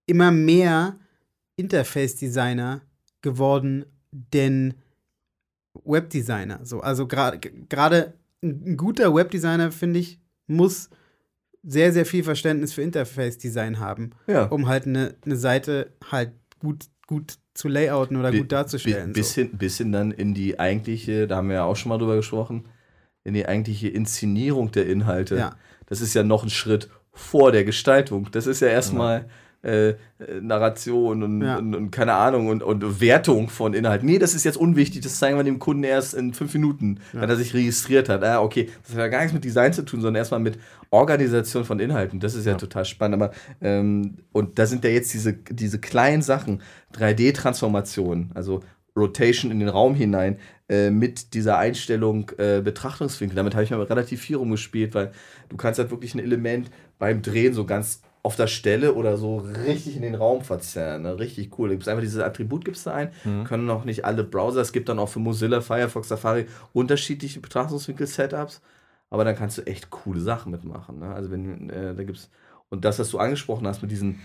immer 0.07 0.31
mehr 0.31 0.97
Interface-Designer 1.55 2.81
geworden, 3.21 3.85
denn 4.11 4.75
Webdesigner. 5.83 6.59
So, 6.63 6.81
also 6.81 7.07
gerade 7.07 7.39
gerade 7.39 8.13
ein 8.43 8.63
ein 8.65 8.77
guter 8.77 9.13
Webdesigner, 9.13 9.71
finde 9.71 9.99
ich, 9.99 10.19
muss 10.47 10.89
sehr, 11.67 11.91
sehr 11.91 12.05
viel 12.05 12.23
Verständnis 12.23 12.73
für 12.73 12.81
Interface-Design 12.81 13.79
haben, 13.79 14.11
Ja. 14.27 14.45
um 14.45 14.67
halt 14.67 14.85
eine, 14.85 15.15
eine 15.25 15.35
Seite 15.35 15.91
halt 16.11 16.31
gut, 16.59 16.85
gut 17.07 17.35
zu 17.53 17.67
layouten 17.67 18.17
oder 18.17 18.31
Bi- 18.31 18.39
gut 18.39 18.51
darzustellen. 18.51 19.13
Bi- 19.13 19.19
bis, 19.21 19.33
so. 19.33 19.41
hin, 19.41 19.49
bis 19.53 19.77
hin 19.77 19.91
dann 19.91 20.11
in 20.11 20.33
die 20.33 20.59
eigentliche, 20.59 21.27
da 21.27 21.37
haben 21.37 21.47
wir 21.49 21.55
ja 21.55 21.63
auch 21.63 21.75
schon 21.75 21.89
mal 21.89 21.97
drüber 21.97 22.15
gesprochen, 22.17 22.65
in 23.23 23.33
die 23.33 23.47
eigentliche 23.47 23.87
Inszenierung 23.87 24.71
der 24.71 24.85
Inhalte. 24.87 25.37
Ja. 25.37 25.55
Das 25.87 26.01
ist 26.01 26.13
ja 26.13 26.23
noch 26.23 26.43
ein 26.43 26.49
Schritt 26.49 26.89
vor 27.13 27.51
der 27.51 27.63
Gestaltung. 27.63 28.29
Das 28.31 28.45
ist 28.45 28.59
ja 28.61 28.67
erstmal 28.67 29.25
äh, 29.65 29.89
äh, 29.89 29.95
Narration 30.41 31.23
und, 31.23 31.41
Ja. 31.41 31.57
und, 31.57 31.73
und 31.75 31.91
keine 31.91 32.13
Ahnung 32.13 32.47
und, 32.47 32.61
und 32.63 33.01
Wertung 33.01 33.49
von 33.49 33.73
Inhalten. 33.73 34.05
Nee, 34.07 34.19
das 34.19 34.33
ist 34.35 34.43
jetzt 34.43 34.57
unwichtig, 34.57 35.01
das 35.01 35.17
zeigen 35.17 35.37
wir 35.37 35.43
dem 35.43 35.59
Kunden 35.59 35.83
erst 35.83 36.13
in 36.13 36.33
fünf 36.33 36.53
Minuten, 36.53 36.99
wenn 37.13 37.29
er 37.29 37.35
sich 37.35 37.53
registriert 37.53 38.07
hat. 38.07 38.23
Ah, 38.23 38.41
okay, 38.41 38.69
das 38.83 38.91
hat 38.93 38.99
ja 38.99 39.07
gar 39.07 39.19
nichts 39.19 39.33
mit 39.33 39.43
Design 39.43 39.73
zu 39.73 39.83
tun, 39.83 40.01
sondern 40.01 40.19
erstmal 40.19 40.39
mit 40.39 40.59
Organisation 40.91 41.65
von 41.65 41.79
Inhalten. 41.79 42.19
Das 42.19 42.35
ist 42.35 42.45
ja, 42.45 42.53
total 42.55 42.85
spannend. 42.85 43.21
Aber, 43.21 43.33
ähm, 43.61 44.17
und 44.31 44.59
da 44.59 44.65
sind 44.65 44.83
ja 44.83 44.91
jetzt 44.91 45.13
diese, 45.13 45.33
diese 45.33 45.79
kleinen 45.79 46.21
Sachen, 46.21 46.61
3D-Transformation, 46.97 48.31
also 48.33 48.61
Rotation 48.97 49.51
in 49.51 49.59
den 49.59 49.69
Raum 49.69 49.93
hinein, 49.95 50.37
äh, 50.69 50.89
mit 50.89 51.33
dieser 51.33 51.57
Einstellung 51.57 52.31
äh, 52.37 52.61
Betrachtungswinkel. 52.61 53.35
Damit 53.35 53.53
habe 53.53 53.63
ich 53.63 53.71
mal 53.71 53.81
relativ 53.81 54.21
viel 54.21 54.37
rumgespielt, 54.37 54.93
weil 54.95 55.11
du 55.49 55.57
kannst 55.57 55.79
halt 55.79 55.91
wirklich 55.91 56.15
ein 56.15 56.19
Element 56.19 56.71
beim 56.97 57.21
Drehen 57.21 57.53
so 57.53 57.65
ganz 57.65 58.01
auf 58.25 58.35
der 58.35 58.47
Stelle 58.47 58.95
oder 58.95 59.17
so 59.17 59.37
richtig 59.37 59.95
in 59.95 60.01
den 60.01 60.15
Raum 60.15 60.41
verzerren. 60.41 61.03
Ne? 61.03 61.19
Richtig 61.19 61.57
cool. 61.59 61.69
Du 61.69 61.75
gibst 61.75 61.87
einfach 61.87 62.01
dieses 62.01 62.21
Attribut 62.21 62.65
gibst 62.65 62.85
du 62.87 62.89
ein, 62.91 63.11
können 63.45 63.67
noch 63.67 63.85
nicht 63.85 64.03
alle 64.03 64.23
Browser. 64.23 64.61
Es 64.61 64.71
gibt 64.71 64.89
dann 64.89 64.97
auch 64.97 65.09
für 65.09 65.19
Mozilla, 65.19 65.61
Firefox, 65.61 66.07
Safari 66.07 66.47
unterschiedliche 66.73 67.39
Betrachtungswinkel-Setups. 67.39 68.61
Aber 69.11 69.23
dann 69.25 69.35
kannst 69.35 69.59
du 69.59 69.61
echt 69.67 69.91
coole 69.91 70.19
Sachen 70.19 70.51
mitmachen. 70.51 70.97
Ne? 70.99 71.13
Also 71.13 71.29
wenn 71.29 71.69
äh, 71.69 71.93
da 71.93 72.03
gibt's 72.03 72.31
und 72.69 72.83
das, 72.83 72.97
was 72.97 73.09
du 73.11 73.19
angesprochen 73.19 73.67
hast 73.67 73.83
mit 73.83 73.91
diesem 73.91 74.15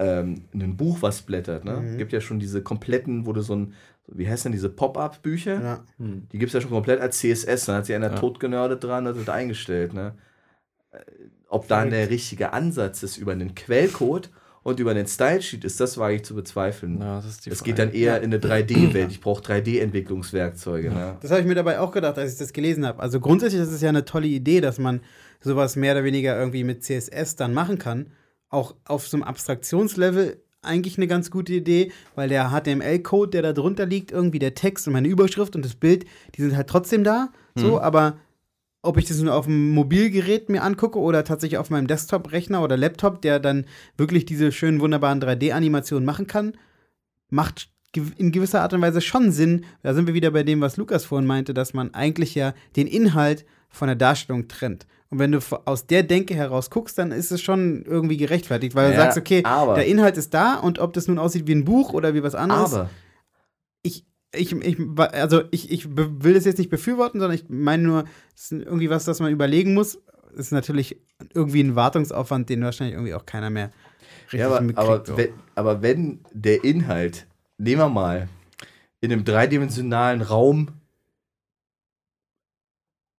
ähm, 0.00 0.42
ein 0.52 0.76
Buch, 0.76 0.98
was 1.00 1.22
blättert, 1.22 1.64
ne? 1.64 1.76
Mhm. 1.76 1.98
Gibt 1.98 2.12
ja 2.12 2.20
schon 2.20 2.40
diese 2.40 2.62
kompletten, 2.62 3.26
wo 3.26 3.32
du 3.32 3.42
so 3.42 3.54
ein, 3.54 3.74
wie 4.08 4.28
heißt 4.28 4.44
denn 4.44 4.52
diese 4.52 4.70
Pop-up-Bücher? 4.70 5.62
Ja. 5.62 5.84
Die 5.98 6.38
gibt 6.38 6.48
es 6.48 6.54
ja 6.54 6.60
schon 6.60 6.70
komplett 6.72 7.00
als 7.00 7.18
CSS. 7.18 7.66
Dann 7.66 7.76
hat 7.76 7.86
sich 7.86 7.94
einer 7.94 8.10
Ja. 8.10 8.16
totgenördet 8.16 8.82
dran 8.82 9.06
und 9.06 9.20
hat 9.20 9.28
eingestellt. 9.30 9.92
Ne? 9.94 10.14
Ob 11.50 11.66
dann 11.66 11.90
der 11.90 12.10
richtige 12.10 12.52
Ansatz 12.52 13.02
ist 13.02 13.16
über 13.16 13.32
einen 13.32 13.56
Quellcode 13.56 14.30
und 14.62 14.78
über 14.78 14.92
einen 14.92 15.06
Stylesheet 15.06 15.64
ist, 15.64 15.80
das 15.80 15.98
wage 15.98 16.14
ich 16.14 16.24
zu 16.24 16.36
bezweifeln. 16.36 17.00
Ja, 17.00 17.20
Es 17.46 17.64
geht 17.64 17.80
dann 17.80 17.92
eher 17.92 18.18
in 18.18 18.32
eine 18.32 18.38
3D-Welt. 18.38 19.10
Ich 19.10 19.20
brauche 19.20 19.42
3D-Entwicklungswerkzeuge. 19.42 20.90
Ne? 20.90 21.16
Das 21.20 21.32
habe 21.32 21.40
ich 21.40 21.46
mir 21.48 21.56
dabei 21.56 21.80
auch 21.80 21.90
gedacht, 21.90 22.18
als 22.18 22.34
ich 22.34 22.38
das 22.38 22.52
gelesen 22.52 22.86
habe. 22.86 23.00
Also 23.00 23.18
grundsätzlich 23.18 23.60
ist 23.60 23.72
es 23.72 23.80
ja 23.80 23.88
eine 23.88 24.04
tolle 24.04 24.28
Idee, 24.28 24.60
dass 24.60 24.78
man 24.78 25.00
sowas 25.40 25.74
mehr 25.74 25.94
oder 25.94 26.04
weniger 26.04 26.38
irgendwie 26.38 26.62
mit 26.62 26.84
CSS 26.84 27.34
dann 27.34 27.52
machen 27.52 27.78
kann. 27.78 28.12
Auch 28.48 28.76
auf 28.84 29.08
so 29.08 29.16
einem 29.16 29.24
Abstraktionslevel 29.24 30.40
eigentlich 30.62 30.98
eine 30.98 31.08
ganz 31.08 31.32
gute 31.32 31.54
Idee, 31.54 31.90
weil 32.14 32.28
der 32.28 32.50
HTML-Code, 32.50 33.30
der 33.30 33.42
da 33.42 33.52
drunter 33.52 33.86
liegt, 33.86 34.12
irgendwie 34.12 34.38
der 34.38 34.54
Text 34.54 34.86
und 34.86 34.92
meine 34.92 35.08
Überschrift 35.08 35.56
und 35.56 35.64
das 35.64 35.74
Bild, 35.74 36.04
die 36.36 36.42
sind 36.42 36.54
halt 36.54 36.68
trotzdem 36.68 37.02
da. 37.02 37.30
So, 37.56 37.80
aber 37.80 38.18
ob 38.82 38.96
ich 38.96 39.04
das 39.06 39.20
nur 39.20 39.34
auf 39.34 39.44
dem 39.46 39.70
Mobilgerät 39.70 40.48
mir 40.48 40.62
angucke 40.62 40.98
oder 40.98 41.24
tatsächlich 41.24 41.58
auf 41.58 41.70
meinem 41.70 41.86
Desktop-Rechner 41.86 42.62
oder 42.62 42.76
Laptop, 42.76 43.20
der 43.22 43.38
dann 43.38 43.66
wirklich 43.96 44.24
diese 44.24 44.52
schönen, 44.52 44.80
wunderbaren 44.80 45.20
3D-Animationen 45.20 46.04
machen 46.04 46.26
kann, 46.26 46.54
macht 47.28 47.68
in 48.16 48.30
gewisser 48.32 48.62
Art 48.62 48.72
und 48.72 48.80
Weise 48.82 49.00
schon 49.00 49.32
Sinn. 49.32 49.64
Da 49.82 49.94
sind 49.94 50.06
wir 50.06 50.14
wieder 50.14 50.30
bei 50.30 50.44
dem, 50.44 50.60
was 50.60 50.76
Lukas 50.76 51.04
vorhin 51.04 51.26
meinte, 51.26 51.52
dass 51.54 51.74
man 51.74 51.92
eigentlich 51.92 52.34
ja 52.34 52.54
den 52.76 52.86
Inhalt 52.86 53.44
von 53.68 53.88
der 53.88 53.96
Darstellung 53.96 54.48
trennt. 54.48 54.86
Und 55.10 55.18
wenn 55.18 55.32
du 55.32 55.40
aus 55.64 55.86
der 55.88 56.04
Denke 56.04 56.34
heraus 56.34 56.70
guckst, 56.70 56.96
dann 56.96 57.10
ist 57.10 57.32
es 57.32 57.42
schon 57.42 57.82
irgendwie 57.84 58.16
gerechtfertigt, 58.16 58.76
weil 58.76 58.90
du 58.90 58.94
Ja, 58.96 59.02
sagst, 59.02 59.18
okay, 59.18 59.42
aber- 59.44 59.74
der 59.74 59.86
Inhalt 59.86 60.16
ist 60.16 60.32
da 60.32 60.54
und 60.54 60.78
ob 60.78 60.92
das 60.92 61.08
nun 61.08 61.18
aussieht 61.18 61.48
wie 61.48 61.52
ein 61.54 61.64
Buch 61.64 61.92
oder 61.92 62.14
wie 62.14 62.22
was 62.22 62.36
anderes, 62.36 62.72
Aber 62.74 62.90
ich, 64.34 64.52
ich, 64.52 64.78
also 64.96 65.42
ich, 65.50 65.70
ich 65.70 65.88
will 65.96 66.34
das 66.34 66.44
jetzt 66.44 66.58
nicht 66.58 66.70
befürworten, 66.70 67.20
sondern 67.20 67.36
ich 67.36 67.48
meine 67.48 67.82
nur, 67.82 68.04
es 68.34 68.52
ist 68.52 68.52
irgendwie 68.52 68.90
was, 68.90 69.04
das 69.04 69.20
man 69.20 69.32
überlegen 69.32 69.74
muss. 69.74 69.98
Es 70.32 70.38
ist 70.46 70.52
natürlich 70.52 70.96
irgendwie 71.34 71.62
ein 71.62 71.74
Wartungsaufwand, 71.74 72.48
den 72.48 72.62
wahrscheinlich 72.62 72.94
irgendwie 72.94 73.14
auch 73.14 73.26
keiner 73.26 73.50
mehr 73.50 73.70
richtig 74.24 74.40
Ja, 74.40 74.46
aber, 74.46 74.60
mitkriegt. 74.60 74.88
aber, 74.88 75.04
so. 75.06 75.16
wenn, 75.16 75.28
aber 75.56 75.82
wenn 75.82 76.20
der 76.32 76.62
Inhalt, 76.64 77.26
nehmen 77.58 77.80
wir 77.80 77.88
mal, 77.88 78.28
in 79.00 79.12
einem 79.12 79.24
dreidimensionalen 79.24 80.22
Raum 80.22 80.68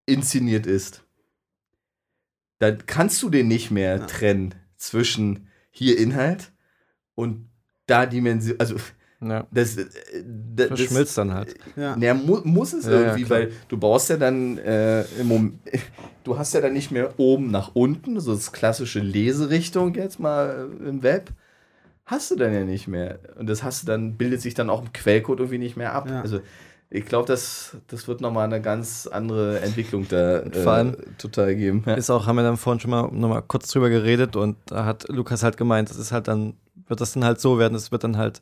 inszeniert 0.05 0.65
ist, 0.65 1.03
dann 2.59 2.85
kannst 2.85 3.21
du 3.23 3.29
den 3.29 3.47
nicht 3.47 3.71
mehr 3.71 3.97
Ja. 3.97 4.05
trennen 4.05 4.55
zwischen 4.77 5.47
hier 5.71 5.97
Inhalt 5.97 6.51
und 7.15 7.49
da 7.87 8.05
Dimension. 8.05 8.59
Also, 8.59 8.75
Ja, 9.23 9.45
das, 9.51 9.77
äh, 9.77 9.85
das, 10.55 10.67
verschmilzt 10.67 11.17
dann 11.17 11.33
halt. 11.33 11.55
ja. 11.75 11.95
ja, 11.97 12.13
mu 12.13 12.39
muss 12.43 12.73
es 12.73 12.85
Ja, 12.85 12.91
irgendwie, 12.91 13.29
weil 13.29 13.51
du 13.67 13.77
brauchst 13.77 14.09
ja 14.09 14.17
dann 14.17 14.57
äh, 14.57 15.03
im 15.19 15.27
Mom 15.27 15.59
du 16.23 16.37
hast 16.37 16.53
ja 16.53 16.61
dann 16.61 16.73
nicht 16.73 16.91
mehr 16.91 17.13
oben 17.17 17.51
nach 17.51 17.71
unten, 17.75 18.19
so 18.19 18.33
das 18.33 18.51
klassische 18.51 18.99
Leserichtung 18.99 19.93
jetzt 19.93 20.19
mal 20.19 20.69
im 20.85 21.03
Web. 21.03 21.31
Hast 22.05 22.31
du 22.31 22.35
dann 22.35 22.53
ja 22.53 22.63
nicht 22.63 22.87
mehr. 22.87 23.19
Und 23.37 23.47
das 23.47 23.63
hast 23.63 23.83
du 23.83 23.87
dann, 23.87 24.17
bildet 24.17 24.41
sich 24.41 24.53
dann 24.53 24.69
auch 24.69 24.81
im 24.81 24.91
Quellcode 24.91 25.39
irgendwie 25.39 25.59
nicht 25.59 25.77
mehr 25.77 25.93
ab. 25.93 26.09
Ja. 26.09 26.21
Also 26.21 26.41
ich 26.89 27.05
glaube, 27.05 27.25
das, 27.25 27.77
das 27.87 28.07
wird 28.09 28.19
nochmal 28.19 28.45
eine 28.45 28.59
ganz 28.59 29.07
andere 29.07 29.61
Entwicklung 29.61 30.07
da 30.09 30.39
äh, 30.39 30.51
Vor 30.51 30.73
allem 30.73 30.97
total 31.17 31.55
geben. 31.55 31.83
Ja. 31.85 31.93
Ist 31.93 32.09
auch, 32.09 32.27
haben 32.27 32.35
wir 32.35 32.43
dann 32.43 32.57
vorhin 32.57 32.81
schon 32.81 32.91
mal 32.91 33.09
noch 33.11 33.29
mal 33.29 33.41
kurz 33.41 33.69
drüber 33.71 33.89
geredet 33.89 34.35
und 34.35 34.57
da 34.65 34.83
hat 34.83 35.07
Lukas 35.07 35.41
halt 35.41 35.55
gemeint, 35.55 35.89
das 35.89 35.97
ist 35.97 36.11
halt 36.11 36.27
dann, 36.27 36.55
wird 36.87 36.99
das 36.99 37.13
dann 37.13 37.23
halt 37.23 37.39
so 37.39 37.57
werden, 37.57 37.75
es 37.75 37.93
wird 37.93 38.03
dann 38.03 38.17
halt, 38.17 38.41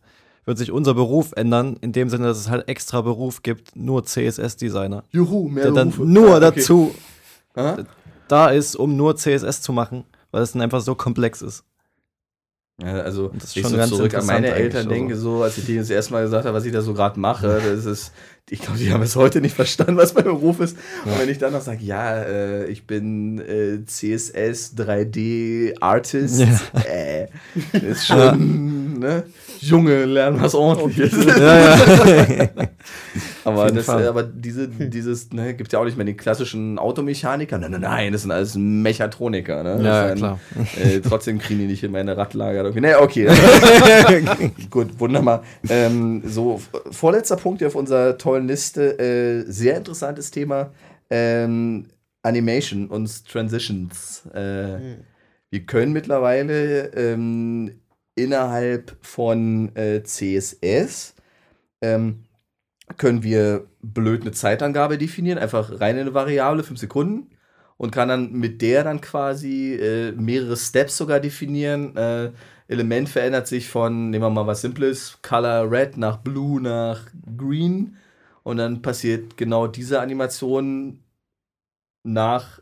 wird 0.49 0.57
sich 0.57 0.71
unser 0.71 0.95
Beruf 0.95 1.31
ändern, 1.37 1.77
in 1.79 1.91
dem 1.93 2.09
Sinne, 2.09 2.25
dass 2.25 2.39
es 2.39 2.49
halt 2.49 2.67
extra 2.67 3.01
Beruf 3.01 3.43
gibt, 3.43 3.75
nur 3.75 4.03
CSS-Designer, 4.03 5.03
Juhu, 5.11 5.47
mehr 5.47 5.65
der 5.65 5.73
dann 5.73 5.91
Berufe. 5.91 6.09
nur 6.09 6.29
Ah, 6.33 6.37
okay. 6.47 6.55
dazu 6.57 6.95
Aha. 7.55 7.77
da 8.27 8.49
ist, 8.49 8.75
um 8.75 8.97
nur 8.97 9.15
CSS 9.15 9.61
zu 9.61 9.71
machen, 9.71 10.03
weil 10.31 10.41
es 10.41 10.51
dann 10.53 10.61
einfach 10.63 10.81
so 10.81 10.95
komplex 10.95 11.41
ist. 11.43 11.63
Ja, 12.81 13.01
also 13.01 13.25
Und 13.25 13.43
das 13.43 13.49
ist 13.49 13.57
ich 13.57 13.61
schon 13.61 13.71
so 13.71 13.77
ganz 13.77 13.89
zurück 13.91 14.13
an 14.15 14.25
meine 14.25 14.47
Eltern 14.53 14.83
eigentlich, 14.83 14.97
denke, 14.99 15.17
so 15.17 15.43
als 15.43 15.57
ich 15.57 15.65
denen 15.65 15.79
das 15.79 15.89
erste 15.89 16.13
Mal 16.13 16.23
gesagt 16.23 16.45
habe, 16.45 16.55
was 16.57 16.63
ich 16.63 16.71
da 16.71 16.81
so 16.81 16.93
gerade 16.93 17.19
mache, 17.19 17.61
das 17.61 17.83
ist, 17.85 18.13
ich 18.49 18.61
glaube, 18.61 18.79
die 18.79 18.93
haben 18.93 19.03
es 19.03 19.17
heute 19.17 19.41
nicht 19.41 19.53
verstanden, 19.55 19.97
was 19.97 20.13
mein 20.13 20.23
Beruf 20.23 20.61
ist. 20.61 20.77
Und 21.03 21.19
wenn 21.19 21.27
ich 21.27 21.37
dann 21.39 21.51
noch 21.51 21.59
sage, 21.61 21.83
ja, 21.83 22.21
äh, 22.21 22.67
ich 22.67 22.87
bin 22.87 23.39
äh, 23.39 23.83
CSS 23.85 24.77
3D 24.77 25.73
Artist, 25.81 26.39
Ja. 26.39 26.81
äh, 26.89 27.27
ist 27.81 28.07
schon, 28.07 28.78
ne? 28.99 29.23
Junge, 29.59 30.05
lernen 30.05 30.41
was 30.41 30.53
ordentliches. 30.55 31.25
ja, 31.25 31.59
ja. 31.59 31.77
aber, 33.43 33.71
das, 33.71 33.85
Fall. 33.85 34.07
aber 34.07 34.23
diese, 34.23 34.67
dieses, 34.67 35.31
ne, 35.33 35.53
gibt 35.53 35.71
ja 35.73 35.79
auch 35.79 35.85
nicht 35.85 35.97
mehr 35.97 36.05
den 36.05 36.17
klassischen 36.17 36.77
Automechaniker. 36.79 37.57
Nein, 37.57 37.71
nein, 37.71 37.81
nein, 37.81 38.13
das 38.13 38.21
sind 38.21 38.31
alles 38.31 38.55
Mechatroniker, 38.55 39.63
ne? 39.63 39.83
Ja, 39.83 40.07
sind- 40.09 40.17
klar. 40.17 40.39
äh, 40.81 40.99
trotzdem 40.99 41.39
kriegen 41.39 41.59
die 41.59 41.67
nicht 41.67 41.83
in 41.83 41.91
meine 41.91 42.15
Radlager. 42.15 42.65
Okay, 42.65 42.81
nee, 42.81 42.95
okay. 42.95 43.27
Gut, 44.69 44.99
wunderbar. 44.99 45.43
Ähm, 45.69 46.21
so, 46.25 46.61
vorletzter 46.91 47.35
Punkt 47.37 47.59
hier 47.59 47.67
auf 47.67 47.75
unserer 47.75 48.17
tollen 48.17 48.47
Liste. 48.47 48.99
Äh, 48.99 49.51
sehr 49.51 49.77
interessantes 49.77 50.31
Thema. 50.31 50.71
Ähm, 51.09 51.85
Animation 52.21 52.87
und 52.87 53.25
Transitions. 53.27 54.23
Äh, 54.33 54.39
Hm. 54.39 54.95
Wir 55.51 55.61
können 55.65 55.93
mittlerweile 55.93 56.91
ähm, 56.95 57.71
innerhalb 58.23 58.97
von 59.01 59.75
äh, 59.75 60.03
CSS 60.03 61.15
ähm, 61.81 62.25
können 62.97 63.23
wir 63.23 63.67
blöd 63.81 64.21
eine 64.21 64.31
Zeitangabe 64.31 64.97
definieren, 64.97 65.37
einfach 65.37 65.79
rein 65.79 65.95
in 65.95 66.01
eine 66.01 66.13
Variable, 66.13 66.63
5 66.63 66.79
Sekunden 66.79 67.31
und 67.77 67.91
kann 67.91 68.09
dann 68.09 68.31
mit 68.33 68.61
der 68.61 68.83
dann 68.83 69.01
quasi 69.01 69.73
äh, 69.75 70.11
mehrere 70.13 70.57
Steps 70.57 70.97
sogar 70.97 71.19
definieren, 71.19 71.95
äh, 71.95 72.31
Element 72.69 73.09
verändert 73.09 73.47
sich 73.47 73.67
von, 73.67 74.11
nehmen 74.11 74.23
wir 74.23 74.29
mal 74.29 74.45
was 74.45 74.61
Simples, 74.61 75.17
Color 75.23 75.71
Red 75.71 75.97
nach 75.97 76.17
Blue 76.17 76.61
nach 76.61 77.01
Green. 77.35 77.97
Und 78.43 78.57
dann 78.57 78.81
passiert 78.81 79.37
genau 79.37 79.65
diese 79.67 79.99
Animation 79.99 81.03
nach 82.03 82.59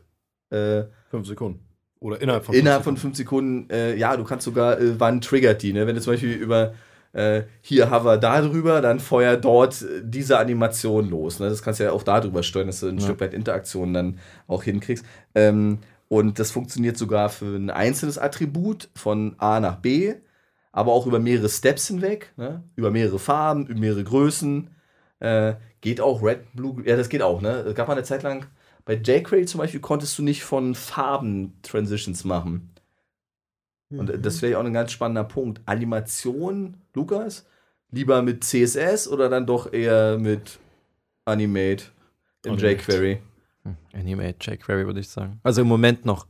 äh, 0.50 0.84
fünf 1.10 1.26
Sekunden. 1.26 1.67
Oder 2.00 2.20
innerhalb 2.20 2.44
von 2.44 2.54
innerhalb 2.54 2.84
fünf 2.84 3.00
von 3.00 3.10
fünf 3.10 3.16
Sekunden. 3.16 3.70
Äh, 3.70 3.96
ja, 3.96 4.16
du 4.16 4.24
kannst 4.24 4.44
sogar, 4.44 4.78
äh, 4.80 4.98
wann 5.00 5.20
triggert 5.20 5.62
die, 5.62 5.72
ne? 5.72 5.86
Wenn 5.86 5.96
du 5.96 6.00
zum 6.00 6.12
Beispiel 6.12 6.32
über 6.32 6.74
äh, 7.12 7.42
hier 7.60 7.90
hover 7.90 8.18
da 8.18 8.40
drüber, 8.40 8.80
dann 8.80 9.00
feuer 9.00 9.36
dort 9.36 9.84
diese 10.02 10.38
Animation 10.38 11.10
los. 11.10 11.40
Ne? 11.40 11.48
Das 11.48 11.62
kannst 11.62 11.80
du 11.80 11.84
ja 11.84 11.92
auch 11.92 12.02
da 12.02 12.20
drüber 12.20 12.42
steuern, 12.42 12.66
dass 12.66 12.80
du 12.80 12.88
ein 12.88 12.98
ja. 12.98 13.04
Stück 13.04 13.20
weit 13.20 13.34
Interaktion 13.34 13.94
dann 13.94 14.18
auch 14.46 14.62
hinkriegst. 14.62 15.04
Ähm, 15.34 15.78
und 16.08 16.38
das 16.38 16.50
funktioniert 16.50 16.96
sogar 16.96 17.28
für 17.28 17.56
ein 17.56 17.70
einzelnes 17.70 18.18
Attribut 18.18 18.88
von 18.94 19.34
A 19.38 19.60
nach 19.60 19.76
B, 19.76 20.14
aber 20.72 20.92
auch 20.92 21.06
über 21.06 21.18
mehrere 21.18 21.48
Steps 21.48 21.88
hinweg, 21.88 22.32
ne? 22.36 22.62
über 22.76 22.90
mehrere 22.90 23.18
Farben, 23.18 23.66
über 23.66 23.80
mehrere 23.80 24.04
Größen. 24.04 24.70
Äh, 25.20 25.54
geht 25.80 26.00
auch 26.00 26.22
Red, 26.22 26.52
Blue, 26.54 26.82
ja, 26.84 26.96
das 26.96 27.08
geht 27.08 27.22
auch, 27.22 27.40
ne? 27.40 27.50
Es 27.60 27.74
gab 27.74 27.88
mal 27.88 27.94
eine 27.94 28.04
Zeit 28.04 28.22
lang, 28.22 28.46
bei 28.88 28.94
jQuery 28.94 29.44
zum 29.44 29.58
Beispiel 29.58 29.80
konntest 29.80 30.16
du 30.18 30.22
nicht 30.22 30.42
von 30.42 30.74
Farben 30.74 31.52
Transitions 31.60 32.24
machen. 32.24 32.70
Und 33.90 34.24
das 34.24 34.38
vielleicht 34.38 34.56
auch 34.56 34.64
ein 34.64 34.72
ganz 34.72 34.92
spannender 34.92 35.24
Punkt. 35.24 35.60
Animation, 35.66 36.78
Lukas, 36.94 37.46
lieber 37.90 38.22
mit 38.22 38.44
CSS 38.44 39.06
oder 39.08 39.28
dann 39.28 39.46
doch 39.46 39.70
eher 39.74 40.16
mit 40.16 40.58
Animate 41.26 41.84
im 42.46 42.56
jQuery? 42.56 43.20
Hm, 43.64 43.76
Animate, 43.92 44.36
jQuery 44.40 44.86
würde 44.86 45.00
ich 45.00 45.10
sagen. 45.10 45.38
Also 45.42 45.60
im 45.60 45.68
Moment 45.68 46.06
noch. 46.06 46.26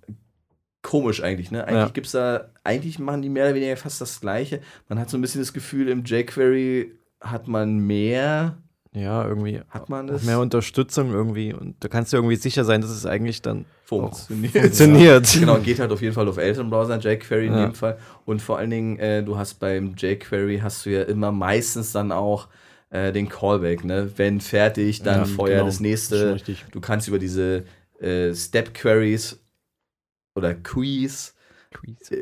Komisch 0.83 1.23
eigentlich, 1.23 1.53
ne? 1.53 1.65
Eigentlich 1.65 1.79
ja. 1.79 1.89
gibt's 1.91 2.11
da, 2.11 2.51
eigentlich 2.65 2.99
machen 2.99 3.23
die 3.23 3.29
mehr 3.29 3.45
oder 3.45 3.55
weniger 3.55 3.77
fast 3.77 4.01
das 4.01 4.21
Gleiche. 4.21 4.63
Man 4.89 4.99
hat 4.99 5.11
so 5.11 5.17
ein 5.17 5.21
bisschen 5.21 5.43
das 5.43 5.53
Gefühl, 5.53 5.89
im 5.89 6.03
jQuery 6.03 6.93
hat 7.21 7.47
man 7.47 7.79
mehr 7.79 8.59
ja, 8.93 9.27
irgendwie 9.27 9.61
hat 9.69 9.89
man 9.89 10.07
das. 10.07 10.25
Mehr 10.25 10.41
Unterstützung 10.41 11.13
irgendwie 11.13 11.53
und 11.53 11.77
da 11.81 11.89
kannst 11.89 12.13
du 12.13 12.17
irgendwie 12.17 12.37
sicher 12.37 12.65
sein, 12.65 12.81
dass 12.81 12.91
es 12.91 13.07
eigentlich 13.07 13.43
dann 13.43 13.65
funktioniert. 13.85 14.53
funktioniert. 14.53 15.35
Ja. 15.35 15.41
Genau, 15.41 15.59
geht 15.59 15.79
halt 15.79 15.93
auf 15.93 16.03
jeden 16.03 16.15
Fall 16.15 16.29
auf 16.29 16.39
älteren 16.39 16.71
Browsern, 16.71 17.01
jQuery 17.01 17.47
in 17.47 17.53
ja. 17.53 17.67
dem 17.67 17.75
Fall. 17.75 17.99
Und 18.25 18.43
vor 18.43 18.59
allen 18.59 18.71
Dingen, 18.71 18.99
äh, 18.99 19.23
du 19.23 19.37
hast 19.37 19.55
beim 19.55 19.95
jQuery 19.97 20.61
hast 20.63 20.87
du 20.87 20.91
ja 20.91 21.03
immer 21.03 21.33
meistens 21.33 21.93
dann 21.93 22.13
auch 22.13 22.49
äh, 22.91 23.13
den 23.13 23.29
Callback, 23.29 23.85
ne? 23.85 24.11
Wenn 24.17 24.41
fertig, 24.41 25.03
dann 25.03 25.21
ja, 25.21 25.25
Feuer 25.27 25.57
genau. 25.57 25.67
das 25.67 25.81
nächste. 25.81 26.37
Du 26.73 26.81
kannst 26.81 27.09
über 27.09 27.19
diese 27.19 27.65
äh, 28.01 28.35
Step-Queries 28.35 29.39
oder 30.35 30.55
Quees, 30.55 31.35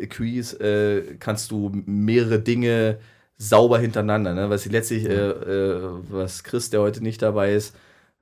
Quees, 0.09 0.55
äh, 0.55 0.98
äh, 0.98 1.16
kannst 1.18 1.51
du 1.51 1.70
mehrere 1.86 2.40
Dinge 2.40 2.98
sauber 3.38 3.78
hintereinander. 3.78 4.34
Ne? 4.34 4.50
Was 4.50 4.66
letztlich, 4.66 5.04
äh, 5.04 5.12
äh, 5.12 5.82
was 6.08 6.42
Chris, 6.44 6.70
der 6.70 6.80
heute 6.80 7.02
nicht 7.02 7.22
dabei 7.22 7.54
ist, 7.54 7.74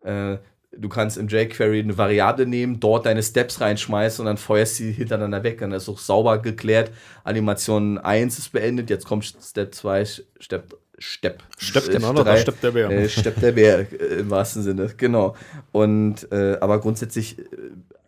äh, 0.03 0.39
du 0.77 0.89
kannst 0.89 1.17
im 1.19 1.29
jQuery 1.29 1.81
eine 1.81 1.97
Variable 1.97 2.47
nehmen, 2.47 2.81
dort 2.81 3.07
deine 3.07 3.23
Steps 3.23 3.61
reinschmeißen 3.61 4.23
und 4.23 4.27
dann 4.27 4.37
feuerst 4.37 4.77
sie 4.77 4.93
hintereinander 4.93 5.43
weg. 5.43 5.59
Dann 5.59 5.73
ist 5.73 5.89
auch 5.89 5.99
sauber 5.99 6.39
geklärt. 6.39 6.91
Animation 7.23 7.99
1 7.99 8.39
ist 8.39 8.53
beendet, 8.53 8.91
jetzt 8.91 9.07
kommt 9.07 9.25
Step 9.25 9.75
2, 9.75 10.05
Step 10.41 10.77
Stepp. 10.99 11.43
Stepp, 11.59 11.91
genau, 11.91 12.13
drei, 12.13 12.39
Stepp 12.39 12.61
der 12.61 12.71
Bär. 12.71 12.91
Äh, 12.91 13.09
Stepp 13.09 13.41
der 13.41 13.53
Bär 13.53 13.81
äh, 13.81 14.21
im 14.21 14.31
wahrsten 14.31 14.63
Sinne, 14.63 14.93
genau. 14.97 15.35
Und 15.73 16.31
äh, 16.31 16.57
aber 16.61 16.81
grundsätzlich 16.81 17.39
äh, 17.39 17.45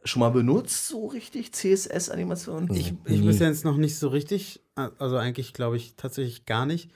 schon 0.05 0.21
mal 0.21 0.31
benutzt, 0.31 0.87
so 0.87 1.07
richtig 1.07 1.53
CSS-Animationen? 1.53 2.73
Ich, 2.73 2.95
ich 3.05 3.25
bis 3.25 3.41
jetzt 3.41 3.65
noch 3.65 3.77
nicht 3.77 3.99
so 3.99 4.09
richtig. 4.09 4.61
Also 4.77 5.17
eigentlich 5.17 5.55
glaube 5.55 5.77
ich 5.77 5.97
tatsächlich 5.97 6.45
gar 6.45 6.67
nicht. 6.67 6.91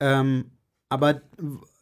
Ähm, 0.00 0.52
aber 0.88 1.22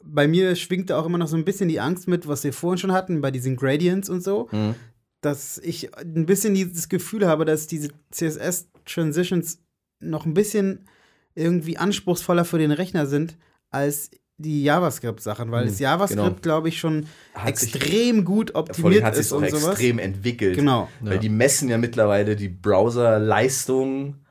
bei 0.02 0.28
mir 0.28 0.56
schwingt 0.56 0.90
auch 0.92 1.06
immer 1.06 1.18
noch 1.18 1.28
so 1.28 1.36
ein 1.36 1.44
bisschen 1.44 1.68
die 1.68 1.80
Angst 1.80 2.08
mit, 2.08 2.26
was 2.26 2.44
wir 2.44 2.52
vorhin 2.52 2.78
schon 2.78 2.92
hatten, 2.92 3.20
bei 3.20 3.30
diesen 3.30 3.56
Gradients 3.56 4.08
und 4.08 4.22
so, 4.22 4.48
mhm. 4.52 4.74
dass 5.20 5.58
ich 5.58 5.96
ein 5.96 6.26
bisschen 6.26 6.54
dieses 6.54 6.88
Gefühl 6.88 7.26
habe, 7.26 7.44
dass 7.44 7.66
diese 7.66 7.90
CSS-Transitions 8.10 9.58
noch 10.00 10.26
ein 10.26 10.34
bisschen 10.34 10.88
irgendwie 11.34 11.78
anspruchsvoller 11.78 12.44
für 12.44 12.58
den 12.58 12.70
Rechner 12.72 13.06
sind, 13.06 13.36
als 13.70 14.10
die 14.38 14.64
JavaScript-Sachen, 14.64 15.50
weil 15.50 15.66
das 15.66 15.78
hm, 15.78 15.82
JavaScript, 15.82 16.22
genau. 16.22 16.40
glaube 16.40 16.68
ich, 16.68 16.78
schon 16.78 17.06
hat 17.34 17.48
extrem 17.48 18.16
sich, 18.16 18.24
gut 18.24 18.54
optimiert 18.54 19.04
hat 19.04 19.16
ist 19.16 19.32
und 19.32 19.48
sowas. 19.48 19.68
extrem 19.68 19.98
entwickelt. 19.98 20.56
Genau. 20.56 20.88
Weil 21.00 21.14
ja. 21.14 21.18
die 21.20 21.28
messen 21.28 21.68
ja 21.68 21.78
mittlerweile 21.78 22.34
die 22.34 22.48
Browser-Leistung 22.48 24.21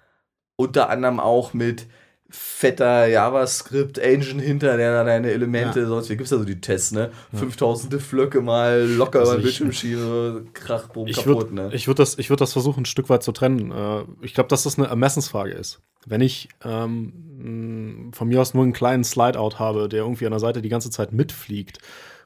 unter 0.62 0.90
anderem 0.90 1.20
auch 1.20 1.54
mit 1.54 1.88
fetter 2.32 3.08
JavaScript-Engine 3.08 4.42
hinter, 4.42 4.78
der 4.78 4.94
da 4.94 5.04
deine 5.04 5.32
Elemente, 5.32 5.82
ja. 5.82 5.86
sonst 5.88 6.10
wie 6.10 6.14
gibt 6.14 6.24
es 6.24 6.30
da 6.30 6.38
so 6.38 6.46
die 6.46 6.62
Tests, 6.62 6.94
ne? 6.94 7.12
Ja. 7.34 7.40
5000 7.40 8.02
Flöcke 8.02 8.42
mal 8.42 8.88
locker 8.88 9.20
also 9.20 9.34
beim 9.34 9.42
Bildschirm 9.42 9.74
schiebe, 9.74 10.46
krach, 10.54 10.88
boom, 10.88 11.08
ich 11.08 11.18
kaputt, 11.18 11.52
würd, 11.52 11.54
ne? 11.54 11.70
Ich 11.74 11.88
würde 11.88 11.98
das, 11.98 12.18
würd 12.18 12.40
das 12.40 12.54
versuchen, 12.54 12.84
ein 12.84 12.86
Stück 12.86 13.10
weit 13.10 13.22
zu 13.22 13.34
trennen. 13.34 13.72
Äh, 13.72 14.04
ich 14.22 14.34
glaube, 14.34 14.48
dass 14.48 14.64
das 14.64 14.78
eine 14.78 14.88
Ermessensfrage 14.88 15.52
ist. 15.52 15.82
Wenn 16.06 16.22
ich 16.22 16.48
ähm, 16.64 18.12
von 18.14 18.28
mir 18.30 18.42
aus 18.42 18.54
nur 18.54 18.64
einen 18.64 18.74
kleinen 18.74 19.04
Slideout 19.04 19.60
habe, 19.60 19.90
der 19.90 20.00
irgendwie 20.00 20.26
an 20.26 20.32
der 20.32 20.40
Seite 20.40 20.62
die 20.62 20.70
ganze 20.70 20.90
Zeit 20.90 21.12
mitfliegt, 21.12 21.80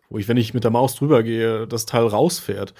wo 0.09 0.19
ich, 0.19 0.27
wenn 0.27 0.37
ich 0.37 0.53
mit 0.53 0.63
der 0.63 0.71
Maus 0.71 0.95
drüber 0.95 1.23
gehe, 1.23 1.67
das 1.67 1.87
Teil 1.87 2.05
rausfährt, 2.05 2.75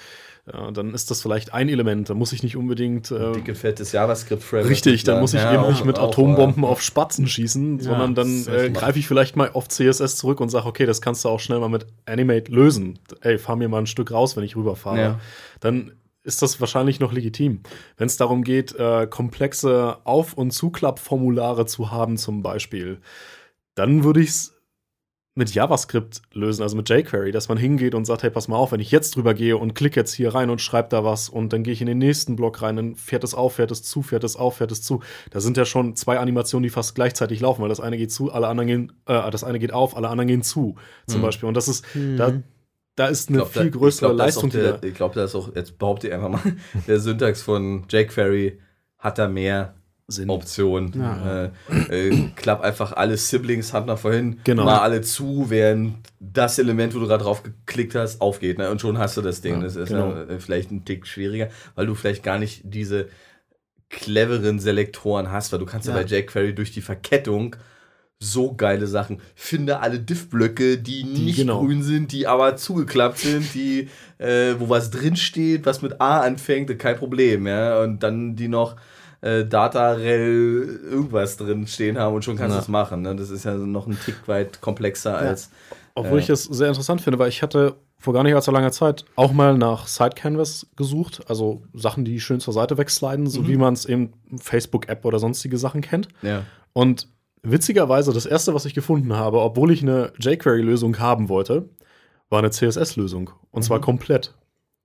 ja, 0.52 0.70
dann 0.70 0.94
ist 0.94 1.10
das 1.10 1.22
vielleicht 1.22 1.52
ein 1.52 1.68
Element. 1.68 2.08
Da 2.08 2.14
muss 2.14 2.32
ich 2.32 2.44
nicht 2.44 2.56
unbedingt. 2.56 3.10
Äh, 3.10 3.32
Dicke, 3.32 3.56
fettes 3.56 3.90
JavaScript-Framework. 3.90 4.70
Richtig, 4.70 5.02
da 5.02 5.18
muss 5.20 5.34
ich 5.34 5.40
ja, 5.40 5.52
eben 5.52 5.64
auch, 5.64 5.70
nicht 5.70 5.84
mit 5.84 5.98
Atombomben 5.98 6.64
auch, 6.64 6.70
auf 6.70 6.82
Spatzen 6.82 7.26
schießen, 7.26 7.78
ja, 7.78 7.84
sondern 7.84 8.14
dann 8.14 8.46
äh, 8.46 8.70
greife 8.70 8.98
ich 9.00 9.08
vielleicht 9.08 9.34
mal 9.34 9.50
auf 9.52 9.66
CSS 9.68 10.16
zurück 10.16 10.40
und 10.40 10.48
sage, 10.50 10.66
okay, 10.66 10.86
das 10.86 11.00
kannst 11.00 11.24
du 11.24 11.30
auch 11.30 11.40
schnell 11.40 11.58
mal 11.58 11.68
mit 11.68 11.86
Animate 12.04 12.52
lösen. 12.52 13.00
Ey, 13.22 13.38
fahr 13.38 13.56
mir 13.56 13.68
mal 13.68 13.78
ein 13.78 13.86
Stück 13.86 14.12
raus, 14.12 14.36
wenn 14.36 14.44
ich 14.44 14.54
rüberfahre. 14.54 15.00
Ja. 15.00 15.20
Dann 15.58 15.92
ist 16.22 16.42
das 16.42 16.60
wahrscheinlich 16.60 17.00
noch 17.00 17.12
legitim. 17.12 17.62
Wenn 17.96 18.06
es 18.06 18.16
darum 18.16 18.44
geht, 18.44 18.74
äh, 18.76 19.08
komplexe 19.08 19.98
Auf- 20.04 20.34
und 20.34 20.52
Zuklappformulare 20.52 21.66
zu 21.66 21.90
haben, 21.90 22.16
zum 22.16 22.42
Beispiel, 22.42 23.00
dann 23.74 24.04
würde 24.04 24.20
ich 24.20 24.30
es 24.30 24.55
mit 25.36 25.52
JavaScript 25.52 26.22
lösen, 26.32 26.62
also 26.62 26.76
mit 26.76 26.88
jQuery, 26.88 27.30
dass 27.30 27.48
man 27.50 27.58
hingeht 27.58 27.94
und 27.94 28.06
sagt, 28.06 28.22
hey, 28.22 28.30
pass 28.30 28.48
mal 28.48 28.56
auf, 28.56 28.72
wenn 28.72 28.80
ich 28.80 28.90
jetzt 28.90 29.16
drüber 29.16 29.34
gehe 29.34 29.58
und 29.58 29.74
klicke 29.74 30.00
jetzt 30.00 30.14
hier 30.14 30.34
rein 30.34 30.48
und 30.48 30.62
schreibe 30.62 30.88
da 30.88 31.04
was 31.04 31.28
und 31.28 31.52
dann 31.52 31.62
gehe 31.62 31.74
ich 31.74 31.82
in 31.82 31.86
den 31.86 31.98
nächsten 31.98 32.36
Block 32.36 32.62
rein, 32.62 32.76
dann 32.76 32.94
fährt 32.96 33.22
es 33.22 33.34
auf, 33.34 33.56
fährt 33.56 33.70
es 33.70 33.82
zu, 33.82 34.02
fährt 34.02 34.24
es 34.24 34.34
auf, 34.34 34.56
fährt 34.56 34.72
es 34.72 34.80
zu. 34.80 35.02
Da 35.30 35.40
sind 35.40 35.58
ja 35.58 35.66
schon 35.66 35.94
zwei 35.94 36.18
Animationen, 36.18 36.62
die 36.62 36.70
fast 36.70 36.94
gleichzeitig 36.94 37.40
laufen, 37.40 37.60
weil 37.60 37.68
das 37.68 37.80
eine 37.80 37.98
geht 37.98 38.10
zu, 38.10 38.32
alle 38.32 38.48
anderen 38.48 38.66
gehen, 38.66 38.92
äh, 39.04 39.30
das 39.30 39.44
eine 39.44 39.58
geht 39.58 39.74
auf, 39.74 39.94
alle 39.94 40.08
anderen 40.08 40.26
gehen 40.26 40.42
zu, 40.42 40.76
zum 41.06 41.20
mhm. 41.20 41.24
Beispiel. 41.24 41.48
Und 41.48 41.54
das 41.54 41.68
ist, 41.68 41.84
mhm. 41.94 42.16
da, 42.16 42.32
da 42.94 43.06
ist 43.06 43.28
eine 43.28 43.38
glaub, 43.38 43.52
viel 43.52 43.70
größere 43.70 44.06
ich 44.06 44.16
glaub, 44.16 44.26
Leistung. 44.26 44.50
Der, 44.50 44.82
ich 44.82 44.94
glaube, 44.94 45.14
da 45.14 45.24
ist 45.24 45.34
auch, 45.34 45.54
jetzt 45.54 45.78
behaupte 45.78 46.08
ich 46.08 46.14
einfach 46.14 46.30
mal, 46.30 46.56
der 46.88 46.98
Syntax 46.98 47.42
von 47.42 47.84
jQuery 47.90 48.58
hat 48.98 49.18
da 49.18 49.28
mehr 49.28 49.75
Sinn. 50.08 50.30
Option. 50.30 50.92
Ja. 50.96 51.50
Äh, 51.90 52.08
äh, 52.08 52.28
klapp 52.36 52.60
einfach 52.60 52.92
alle 52.92 53.16
Siblings, 53.16 53.72
hat 53.72 53.86
nach 53.86 53.98
vorhin, 53.98 54.38
genau. 54.44 54.64
mal 54.64 54.78
alle 54.78 55.00
zu, 55.00 55.46
während 55.48 55.96
das 56.20 56.60
Element, 56.60 56.94
wo 56.94 57.00
du 57.00 57.08
gerade 57.08 57.24
drauf 57.24 57.42
geklickt 57.42 57.96
hast, 57.96 58.20
aufgeht. 58.20 58.58
Ne? 58.58 58.70
Und 58.70 58.80
schon 58.80 58.98
hast 58.98 59.16
du 59.16 59.22
das 59.22 59.40
Ding. 59.40 59.54
Ja, 59.54 59.60
das 59.62 59.74
ist 59.74 59.88
genau. 59.88 60.14
ja, 60.14 60.38
vielleicht 60.38 60.70
ein 60.70 60.84
Tick 60.84 61.06
schwieriger, 61.08 61.48
weil 61.74 61.86
du 61.86 61.96
vielleicht 61.96 62.22
gar 62.22 62.38
nicht 62.38 62.62
diese 62.64 63.08
cleveren 63.88 64.60
Selektoren 64.60 65.32
hast, 65.32 65.52
weil 65.52 65.58
du 65.58 65.66
kannst 65.66 65.88
ja, 65.88 65.94
bei 65.94 66.04
jQuery 66.04 66.54
durch 66.54 66.72
die 66.72 66.82
Verkettung 66.82 67.56
so 68.18 68.54
geile 68.54 68.86
Sachen. 68.86 69.20
Finde 69.34 69.80
alle 69.80 69.98
Diff-Blöcke, 69.98 70.78
die, 70.78 71.02
die 71.02 71.24
nicht 71.24 71.36
genau. 71.36 71.60
grün 71.60 71.82
sind, 71.82 72.12
die 72.12 72.26
aber 72.26 72.56
zugeklappt 72.56 73.18
sind, 73.18 73.54
die, 73.54 73.88
äh, 74.18 74.54
wo 74.58 74.68
was 74.68 74.90
drinsteht, 74.90 75.66
was 75.66 75.82
mit 75.82 76.00
A 76.00 76.20
anfängt, 76.20 76.78
kein 76.78 76.96
Problem, 76.96 77.46
ja. 77.46 77.82
Und 77.82 78.02
dann 78.02 78.36
die 78.36 78.48
noch 78.48 78.76
äh, 79.26 79.46
Data-Rel 79.46 80.80
irgendwas 80.90 81.36
drin 81.36 81.66
stehen 81.66 81.98
haben 81.98 82.14
und 82.14 82.24
schon 82.24 82.36
kannst 82.36 82.56
du 82.56 82.60
es 82.60 82.68
machen. 82.68 83.02
Ne? 83.02 83.16
Das 83.16 83.30
ist 83.30 83.44
ja 83.44 83.54
noch 83.54 83.86
ein 83.86 83.98
Tick 84.04 84.16
weit 84.26 84.60
komplexer 84.60 85.12
ja. 85.12 85.28
als. 85.28 85.50
Obwohl 85.94 86.18
äh, 86.18 86.22
ich 86.22 86.30
es 86.30 86.44
sehr 86.44 86.68
interessant 86.68 87.00
finde, 87.00 87.18
weil 87.18 87.28
ich 87.28 87.42
hatte 87.42 87.74
vor 87.98 88.12
gar 88.12 88.22
nicht 88.22 88.34
allzu 88.34 88.50
langer 88.50 88.72
Zeit 88.72 89.04
auch 89.16 89.32
mal 89.32 89.56
nach 89.56 89.86
Side 89.86 90.10
Canvas 90.14 90.66
gesucht, 90.76 91.22
also 91.28 91.62
Sachen, 91.74 92.04
die 92.04 92.20
schön 92.20 92.40
zur 92.40 92.52
Seite 92.54 92.78
wegsliden, 92.78 93.26
so 93.26 93.42
mhm. 93.42 93.48
wie 93.48 93.56
man 93.56 93.74
es 93.74 93.86
eben 93.86 94.12
Facebook-App 94.38 95.04
oder 95.04 95.18
sonstige 95.18 95.58
Sachen 95.58 95.80
kennt. 95.80 96.08
Ja. 96.22 96.42
Und 96.72 97.08
witzigerweise, 97.42 98.12
das 98.12 98.26
erste, 98.26 98.54
was 98.54 98.64
ich 98.64 98.74
gefunden 98.74 99.14
habe, 99.14 99.40
obwohl 99.40 99.72
ich 99.72 99.82
eine 99.82 100.12
jQuery-Lösung 100.18 100.98
haben 100.98 101.28
wollte, 101.28 101.68
war 102.28 102.40
eine 102.40 102.50
CSS-Lösung. 102.50 103.30
Und 103.50 103.62
mhm. 103.62 103.66
zwar 103.66 103.80
komplett. 103.80 104.34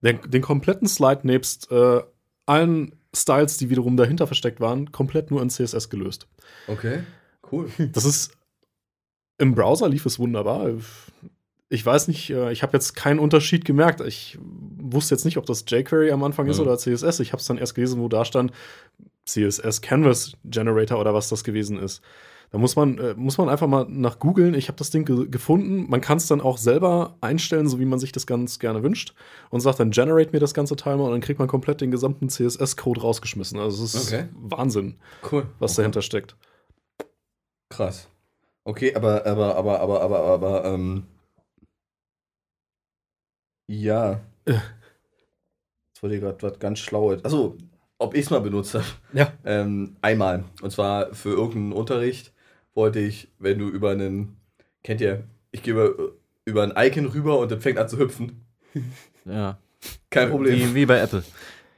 Den, 0.02 0.20
den, 0.26 0.42
kompletten 0.42 0.88
Slide 0.88 1.22
nebst 1.24 1.72
äh, 1.72 2.02
allen 2.46 2.96
Styles, 3.16 3.58
die 3.58 3.70
wiederum 3.70 3.98
dahinter 3.98 4.28
versteckt 4.28 4.60
waren, 4.60 4.92
komplett 4.92 5.32
nur 5.32 5.42
in 5.42 5.50
CSS 5.50 5.90
gelöst. 5.90 6.28
Okay, 6.68 7.04
cool. 7.52 7.70
Das 7.94 8.06
ist 8.06 8.32
im 9.42 9.56
Browser 9.56 9.90
lief 9.90 10.06
es 10.06 10.20
wunderbar. 10.20 10.70
Ich 11.68 11.86
weiß 11.86 12.10
nicht, 12.10 12.30
äh, 12.30 12.52
ich 12.52 12.62
habe 12.62 12.74
jetzt 12.74 12.96
keinen 12.96 13.18
Unterschied 13.18 13.66
gemerkt. 13.66 14.00
Ich 14.02 14.38
wusste 14.78 15.16
jetzt 15.16 15.26
nicht, 15.26 15.38
ob 15.38 15.48
das 15.48 15.66
jQuery 15.68 16.12
am 16.12 16.24
Anfang 16.24 16.48
ist 16.48 16.60
oder 16.60 16.78
CSS. 16.78 17.20
Ich 17.22 17.32
habe 17.32 17.42
es 17.42 17.48
dann 17.48 17.58
erst 17.58 17.74
gelesen, 17.74 18.00
wo 18.00 18.08
da 18.08 18.24
stand, 18.24 18.52
CSS 19.26 19.82
Canvas 19.82 20.34
Generator 20.46 21.00
oder 21.00 21.14
was 21.16 21.30
das 21.30 21.44
gewesen 21.44 21.80
ist. 21.80 22.02
Da 22.52 22.58
muss 22.58 22.76
man, 22.76 22.98
äh, 22.98 23.14
muss 23.16 23.38
man 23.38 23.48
einfach 23.48 23.68
mal 23.68 23.86
nach 23.88 24.20
googeln. 24.20 24.54
Ich 24.56 24.68
habe 24.68 24.78
das 24.78 24.90
Ding 24.90 25.06
ge 25.06 25.30
gefunden. 25.30 25.90
Man 25.90 26.02
kann 26.02 26.18
es 26.18 26.28
dann 26.28 26.42
auch 26.42 26.58
selber 26.58 27.16
einstellen, 27.22 27.70
so 27.70 27.80
wie 27.80 27.86
man 27.86 27.98
sich 27.98 28.12
das 28.12 28.28
ganz 28.28 28.60
gerne 28.60 28.84
wünscht. 28.84 29.16
Und 29.50 29.62
sagt 29.62 29.80
dann, 29.80 29.92
generate 29.92 30.34
mir 30.34 30.40
das 30.40 30.54
ganze 30.54 30.76
Teil 30.76 30.98
mal 30.98 31.06
und 31.06 31.12
dann 31.12 31.22
kriegt 31.22 31.40
man 31.40 31.48
komplett 31.48 31.80
den 31.80 31.92
gesamten 31.92 32.28
CSS-Code 32.28 33.02
rausgeschmissen. 33.02 33.58
Also 33.58 33.86
es 33.86 33.96
ist 33.96 34.12
okay. 34.12 34.28
Wahnsinn, 34.34 35.00
cool. 35.32 35.48
was 35.60 35.72
okay. 35.72 35.84
dahinter 35.84 36.02
steckt. 36.02 36.36
Krass. 37.70 38.10
Okay, 38.66 38.94
aber, 38.96 39.26
aber, 39.26 39.56
aber, 39.56 39.80
aber, 39.80 40.02
aber, 40.02 40.20
aber, 40.20 40.66
ähm. 40.66 41.04
Ja. 43.68 44.20
Jetzt 44.46 44.60
wollte 46.02 46.16
ich 46.16 46.22
gerade 46.22 46.42
was 46.42 46.60
ganz 46.60 46.80
Schlaues. 46.80 47.24
Achso, 47.24 47.58
ob 47.98 48.14
ich 48.14 48.26
es 48.26 48.30
mal 48.30 48.42
benutzt 48.42 48.74
habe. 48.74 48.84
Ja. 49.14 49.32
Ähm, 49.46 49.96
einmal. 50.02 50.44
Und 50.62 50.72
zwar 50.72 51.14
für 51.14 51.30
irgendeinen 51.30 51.72
Unterricht 51.72 52.34
wollte 52.74 53.00
ich, 53.00 53.30
wenn 53.40 53.60
du 53.60 53.68
über 53.68 53.92
einen, 53.92 54.38
kennt 54.84 55.02
ihr, 55.02 55.24
ich 55.52 55.64
gehe 55.64 55.74
über, 55.74 55.94
über 56.46 56.64
ein 56.64 56.74
Icon 56.76 57.06
rüber 57.08 57.40
und 57.40 57.52
dann 57.52 57.62
fängt 57.62 57.78
an 57.78 57.90
zu 57.90 57.98
hüpfen. 57.98 58.46
Ja. 59.24 59.60
Kein 60.10 60.32
Problem. 60.32 60.58
Wie, 60.58 60.74
wie 60.74 60.86
bei 60.88 60.98
Apple. 60.98 61.24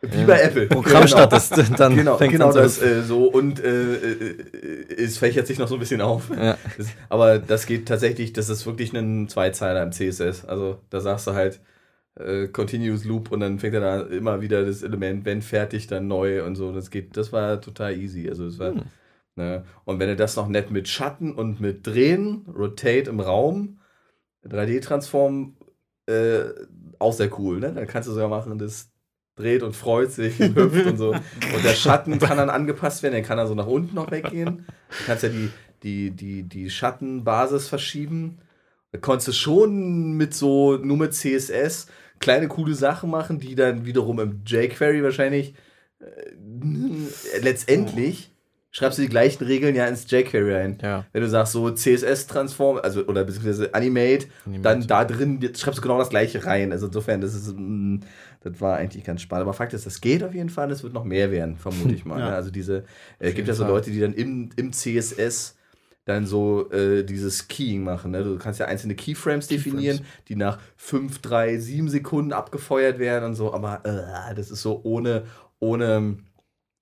Wie 0.02 0.20
ja. 0.20 0.26
bei 0.26 0.42
Apple. 0.42 0.68
Programm 0.68 1.04
genau. 1.04 1.08
startest, 1.08 1.58
dann 1.78 1.96
genau, 1.96 2.18
fängt 2.18 2.32
genau 2.32 2.50
an 2.50 2.56
das 2.56 2.82
äh, 2.82 3.02
so 3.02 3.26
und 3.26 3.62
äh, 3.62 3.96
äh, 3.96 4.96
es 4.98 5.18
fächert 5.18 5.48
sich 5.48 5.60
noch 5.60 5.68
so 5.68 5.76
ein 5.76 5.80
bisschen 5.80 6.00
auf. 6.00 6.30
Ja. 6.30 6.58
Das, 6.78 6.88
aber 7.10 7.40
das 7.40 7.66
geht 7.66 7.88
tatsächlich, 7.88 8.32
das 8.32 8.48
ist 8.48 8.66
wirklich 8.66 8.94
ein 8.94 9.28
Zweizeiler 9.28 9.84
im 9.84 9.92
CSS. 9.92 10.46
Also 10.46 10.80
da 10.90 11.02
sagst 11.02 11.28
du 11.28 11.34
halt 11.34 11.60
äh, 12.16 12.48
Continuous 12.48 13.06
Loop 13.06 13.32
und 13.32 13.40
dann 13.40 13.60
fängt 13.60 13.76
er 13.76 13.82
da 13.82 14.02
immer 14.02 14.42
wieder 14.42 14.66
das 14.66 14.84
Element, 14.84 15.26
wenn 15.26 15.42
fertig, 15.42 15.88
dann 15.88 16.08
neu 16.08 16.46
und 16.46 16.56
so. 16.56 16.72
Das 16.72 16.92
geht, 16.92 17.16
das 17.18 17.32
war 17.32 17.62
total 17.62 17.98
easy. 17.98 18.30
Also 18.30 18.46
es 18.46 18.60
war 18.60 18.72
hm. 18.72 18.84
Ne? 19.36 19.66
Und 19.86 20.00
wenn 20.00 20.10
du 20.10 20.16
das 20.16 20.36
noch 20.36 20.48
nett 20.48 20.72
mit 20.72 20.88
Schatten 20.88 21.34
und 21.34 21.60
mit 21.60 21.86
Drehen, 21.88 22.46
Rotate 22.48 23.10
im 23.10 23.20
Raum, 23.20 23.80
3D-Transform, 24.46 25.56
äh, 26.08 26.44
auch 27.00 27.14
sehr 27.14 27.38
cool. 27.40 27.60
Ne? 27.60 27.74
Dann 27.74 27.88
kannst 27.88 28.08
du 28.08 28.14
sogar 28.14 28.30
machen, 28.30 28.58
das 28.58 28.92
dreht 29.36 29.64
und 29.64 29.76
freut 29.76 30.12
sich 30.12 30.40
und 30.40 30.56
hüpft 30.56 30.86
und 30.86 30.98
so. 30.98 31.12
Und 31.12 31.64
der 31.64 31.74
Schatten 31.74 32.20
kann 32.20 32.38
dann 32.38 32.50
angepasst 32.50 33.02
werden, 33.04 33.14
der 33.14 33.24
kann 33.24 33.38
dann 33.38 33.48
so 33.48 33.56
nach 33.56 33.68
unten 33.68 33.96
noch 33.96 34.12
weggehen. 34.12 34.66
Du 34.90 35.06
kannst 35.06 35.24
ja 35.24 35.30
die, 35.30 35.50
die, 35.82 36.12
die, 36.12 36.44
die 36.44 36.70
Schattenbasis 36.70 37.68
verschieben. 37.68 38.40
Da 38.92 39.00
konntest 39.00 39.30
du 39.30 39.32
schon 39.32 40.14
mit 40.18 40.36
so, 40.36 40.78
nur 40.78 40.98
mit 40.98 41.14
CSS 41.14 41.88
kleine 42.20 42.48
coole 42.48 42.76
Sachen 42.76 43.10
machen, 43.10 43.40
die 43.40 43.56
dann 43.56 43.86
wiederum 43.86 44.20
im 44.20 44.44
jQuery 44.46 45.04
wahrscheinlich 45.04 45.56
äh, 46.00 47.40
letztendlich 47.42 48.33
schreibst 48.74 48.98
du 48.98 49.04
die 49.04 49.10
gleichen 49.10 49.46
Regeln 49.46 49.76
ja 49.76 49.86
ins 49.86 50.10
jQuery 50.10 50.56
ein. 50.56 50.78
Ja. 50.82 51.06
Wenn 51.14 51.22
du 51.22 51.30
sagst 51.30 51.54
so 51.54 51.70
CSS-Transform, 51.70 52.80
also 52.82 53.06
oder 53.06 53.24
beziehungsweise 53.24 53.74
Animate, 53.74 54.26
Animate, 54.46 54.62
dann 54.62 54.88
da 54.88 55.06
drin 55.06 55.40
schreibst 55.56 55.78
du 55.78 55.82
genau 55.82 56.00
das 56.00 56.10
gleiche 56.10 56.44
rein. 56.46 56.72
Also 56.72 56.88
insofern, 56.88 57.22
das 57.22 57.36
ist, 57.36 57.54
mm, 57.56 58.00
das 58.42 58.60
war 58.60 58.78
eigentlich 58.78 59.04
ganz 59.04 59.22
spannend. 59.22 59.44
Aber 59.44 59.54
Fakt 59.54 59.74
ist, 59.74 59.86
das 59.86 60.02
geht 60.02 60.24
auf 60.24 60.34
jeden 60.34 60.50
Fall, 60.50 60.72
es 60.72 60.84
wird 60.84 60.94
noch 60.94 61.04
mehr 61.04 61.32
werden, 61.32 61.56
vermute 61.56 61.94
ich 61.94 62.04
mal. 62.06 62.20
ja. 62.20 62.30
Ne? 62.32 62.36
Also 62.36 62.50
diese, 62.50 62.84
äh, 63.20 63.32
gibt 63.32 63.48
ja 63.48 63.54
so 63.54 63.66
Leute, 63.66 63.92
die 63.92 64.00
dann 64.00 64.14
im, 64.14 64.50
im 64.56 64.74
CSS 64.74 65.56
dann 66.06 66.26
so 66.26 66.70
äh, 66.72 67.04
dieses 67.04 67.48
Keying 67.48 67.84
machen. 67.84 68.12
Ne? 68.12 68.24
Du 68.24 68.38
kannst 68.38 68.60
ja 68.60 68.66
einzelne 68.66 68.96
Keyframes 68.96 69.48
definieren, 69.48 69.98
Keyframes. 69.98 70.26
die 70.28 70.36
nach 70.36 70.60
5, 70.78 71.22
3, 71.22 71.60
7 71.60 71.90
Sekunden 71.90 72.34
abgefeuert 72.34 72.98
werden 72.98 73.26
und 73.26 73.36
so, 73.36 73.54
aber 73.54 73.86
äh, 73.86 74.34
das 74.34 74.50
ist 74.50 74.64
so 74.64 74.82
ohne, 74.84 75.24
ohne 75.60 76.18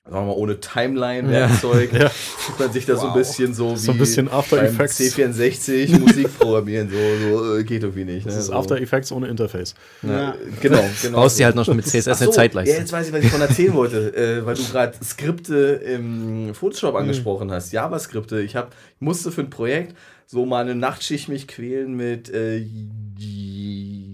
sagen 0.04 0.16
wir 0.16 0.34
mal, 0.34 0.34
ohne 0.34 0.60
Timeline-Werkzeug, 0.60 1.94
ja. 1.94 2.10
fühlt 2.10 2.60
man 2.60 2.72
sich 2.72 2.86
da 2.86 2.94
wow. 2.94 3.02
so 3.02 3.08
ein 3.08 3.14
bisschen 3.14 3.54
so 3.54 3.74
wie 3.74 3.78
so 3.78 3.92
ein 3.92 3.98
bisschen 4.00 4.32
After 4.32 4.62
Effects. 4.64 5.00
C64 5.00 6.00
Musik 6.00 6.40
programmieren, 6.40 6.90
so, 6.90 6.98
so 6.98 7.58
äh, 7.58 7.64
geht 7.64 7.84
irgendwie 7.84 8.06
nicht. 8.06 8.26
Ne? 8.26 8.32
Das 8.32 8.42
ist 8.42 8.48
so. 8.48 8.54
After 8.54 8.82
Effects 8.82 9.12
ohne 9.12 9.28
Interface. 9.28 9.76
Ja, 10.02 10.36
genau, 10.60 10.84
genau. 11.02 11.20
Baust 11.20 11.38
die 11.38 11.46
halt 11.46 11.56
noch 11.56 11.68
mit 11.68 11.86
CSS 11.86 12.18
so, 12.18 12.26
eine 12.26 12.32
Zeitleiste. 12.32 12.74
Ja, 12.74 12.80
jetzt 12.80 12.92
weiß 12.92 13.08
ich, 13.08 13.14
was 13.14 13.24
ich 13.24 13.30
von 13.30 13.42
erzählen 13.42 13.74
wollte, 13.74 14.16
äh, 14.16 14.46
weil 14.46 14.56
du 14.56 14.64
gerade 14.72 14.94
Skripte 15.04 15.56
im 15.56 16.56
Photoshop 16.56 16.94
mhm. 16.94 17.02
angesprochen 17.02 17.52
hast, 17.52 17.72
JavaSkripte. 17.72 18.42
Ich, 18.42 18.56
hab, 18.56 18.74
ich 18.96 19.02
musste 19.02 19.32
für 19.32 19.42
ein 19.42 19.52
Projekt 19.52 19.96
so 20.32 20.46
mal 20.46 20.62
eine 20.62 20.76
Nachtschicht 20.76 21.28
mich 21.28 21.46
quälen 21.46 21.94
mit 21.94 22.30
äh, 22.30 22.66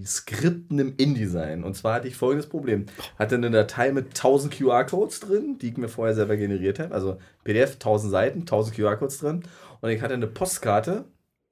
Skripten 0.03 0.79
im 0.79 0.95
InDesign. 0.97 1.63
Und 1.63 1.75
zwar 1.75 1.93
hatte 1.93 2.07
ich 2.07 2.15
folgendes 2.15 2.49
Problem. 2.49 2.87
Hatte 3.19 3.35
eine 3.35 3.51
Datei 3.51 3.91
mit 3.91 4.07
1000 4.07 4.51
QR-Codes 4.51 5.19
drin, 5.19 5.59
die 5.59 5.69
ich 5.69 5.77
mir 5.77 5.89
vorher 5.89 6.15
selber 6.15 6.35
generiert 6.35 6.79
habe. 6.79 6.95
Also 6.95 7.19
PDF, 7.43 7.73
1000 7.73 8.11
Seiten, 8.11 8.39
1000 8.39 8.75
QR-Codes 8.75 9.19
drin. 9.19 9.43
Und 9.79 9.91
ich 9.91 10.01
hatte 10.01 10.15
eine 10.15 10.25
Postkarte 10.25 11.05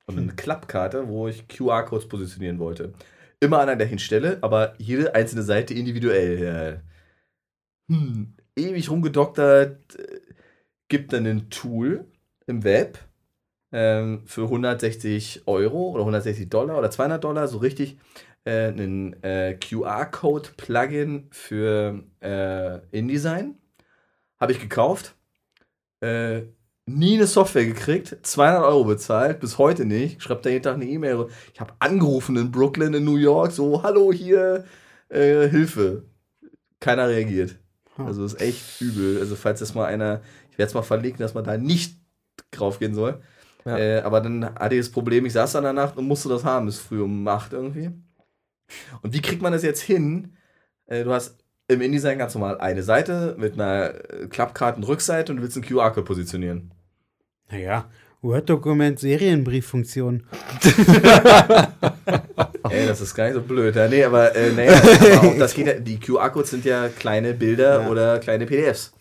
und 0.07 0.17
eine 0.17 0.33
Klappkarte, 0.33 1.09
wo 1.09 1.27
ich 1.27 1.47
QR-Codes 1.47 2.09
positionieren 2.09 2.57
wollte. 2.57 2.93
Immer 3.39 3.59
an 3.59 3.67
der 3.67 3.75
gleichen 3.75 3.99
Stelle, 3.99 4.39
aber 4.41 4.73
jede 4.79 5.13
einzelne 5.13 5.43
Seite 5.43 5.75
individuell. 5.75 6.81
Hm, 7.87 8.33
ewig 8.55 8.89
rumgedoktert. 8.89 9.77
Gibt 10.87 11.13
dann 11.13 11.27
ein 11.27 11.51
Tool 11.51 12.05
im 12.47 12.63
Web 12.63 12.97
ähm, 13.75 14.21
für 14.25 14.43
160 14.43 15.43
Euro 15.47 15.89
oder 15.89 16.03
160 16.03 16.49
Dollar 16.49 16.77
oder 16.77 16.89
200 16.89 17.21
Dollar, 17.21 17.49
so 17.49 17.57
richtig 17.57 17.97
äh, 18.45 18.69
ein 18.69 19.21
äh, 19.21 19.55
QR-Code-Plugin 19.55 21.27
für 21.29 22.01
äh, 22.21 22.79
InDesign. 22.97 23.55
Habe 24.39 24.53
ich 24.53 24.61
gekauft. 24.61 25.15
Äh, 25.99 26.43
nie 26.85 27.15
eine 27.15 27.27
Software 27.27 27.65
gekriegt, 27.65 28.15
200 28.21 28.63
Euro 28.63 28.85
bezahlt, 28.85 29.41
bis 29.41 29.57
heute 29.57 29.83
nicht. 29.83 30.23
Schreibt 30.23 30.45
da 30.45 30.51
jeden 30.51 30.63
Tag 30.63 30.75
eine 30.75 30.85
E-Mail. 30.85 31.27
Ich 31.53 31.59
habe 31.59 31.73
angerufen 31.79 32.37
in 32.37 32.51
Brooklyn, 32.51 32.93
in 32.93 33.03
New 33.03 33.17
York, 33.17 33.51
so, 33.51 33.83
hallo 33.83 34.13
hier, 34.13 34.63
äh, 35.09 35.49
Hilfe. 35.49 36.05
Keiner 36.79 37.09
reagiert. 37.09 37.55
Hm. 37.97 38.05
Also 38.05 38.23
ist 38.23 38.39
echt 38.39 38.79
übel. 38.79 39.19
Also 39.19 39.35
falls 39.35 39.59
das 39.59 39.75
mal 39.75 39.85
einer, 39.85 40.21
ich 40.51 40.57
werde 40.57 40.69
es 40.69 40.73
mal 40.75 40.81
verlegen, 40.81 41.17
dass 41.17 41.33
man 41.33 41.43
da 41.43 41.57
nicht 41.57 41.97
drauf 42.51 42.79
gehen 42.79 42.93
soll. 42.93 43.21
Ja. 43.65 43.77
Äh, 43.77 44.01
aber 44.01 44.21
dann 44.21 44.45
hatte 44.55 44.75
ich 44.75 44.81
das 44.81 44.91
Problem, 44.91 45.25
ich 45.25 45.33
saß 45.33 45.53
dann 45.53 45.65
in 45.65 45.75
der 45.75 45.85
Nacht 45.85 45.97
und 45.97 46.07
musste 46.07 46.29
das 46.29 46.43
haben, 46.43 46.67
bis 46.67 46.79
früh 46.79 47.01
um 47.01 47.27
8 47.27 47.53
irgendwie. 47.53 47.89
Und 49.01 49.13
wie 49.13 49.21
kriegt 49.21 49.41
man 49.41 49.53
das 49.53 49.63
jetzt 49.63 49.81
hin? 49.81 50.35
Äh, 50.85 51.03
du 51.03 51.11
hast 51.11 51.37
im 51.67 51.81
InDesign 51.81 52.19
ganz 52.19 52.35
normal 52.35 52.59
eine 52.59 52.83
Seite 52.83 53.35
mit 53.37 53.53
einer 53.53 53.95
äh, 53.95 54.27
Klappkartenrückseite 54.27 55.31
und 55.31 55.37
du 55.37 55.43
willst 55.43 55.57
einen 55.57 55.65
QR-Code 55.65 56.05
positionieren. 56.05 56.71
Naja, 57.49 57.89
Word-Dokument, 58.21 58.99
Serienbrieffunktion. 58.99 60.23
Ey, 62.69 62.87
das 62.87 63.01
ist 63.01 63.13
gar 63.13 63.25
nicht 63.25 63.35
so 63.35 63.41
blöd. 63.41 63.75
Ja, 63.75 63.87
nee, 63.87 64.03
aber, 64.03 64.35
äh, 64.35 64.51
naja, 64.51 64.81
aber 65.19 65.35
das 65.37 65.53
geht 65.53 65.67
ja, 65.67 65.73
die 65.73 65.99
QR-Codes 65.99 66.49
sind 66.49 66.65
ja 66.65 66.89
kleine 66.89 67.33
Bilder 67.33 67.81
ja. 67.81 67.87
oder 67.87 68.19
kleine 68.19 68.47
PDFs. 68.47 68.94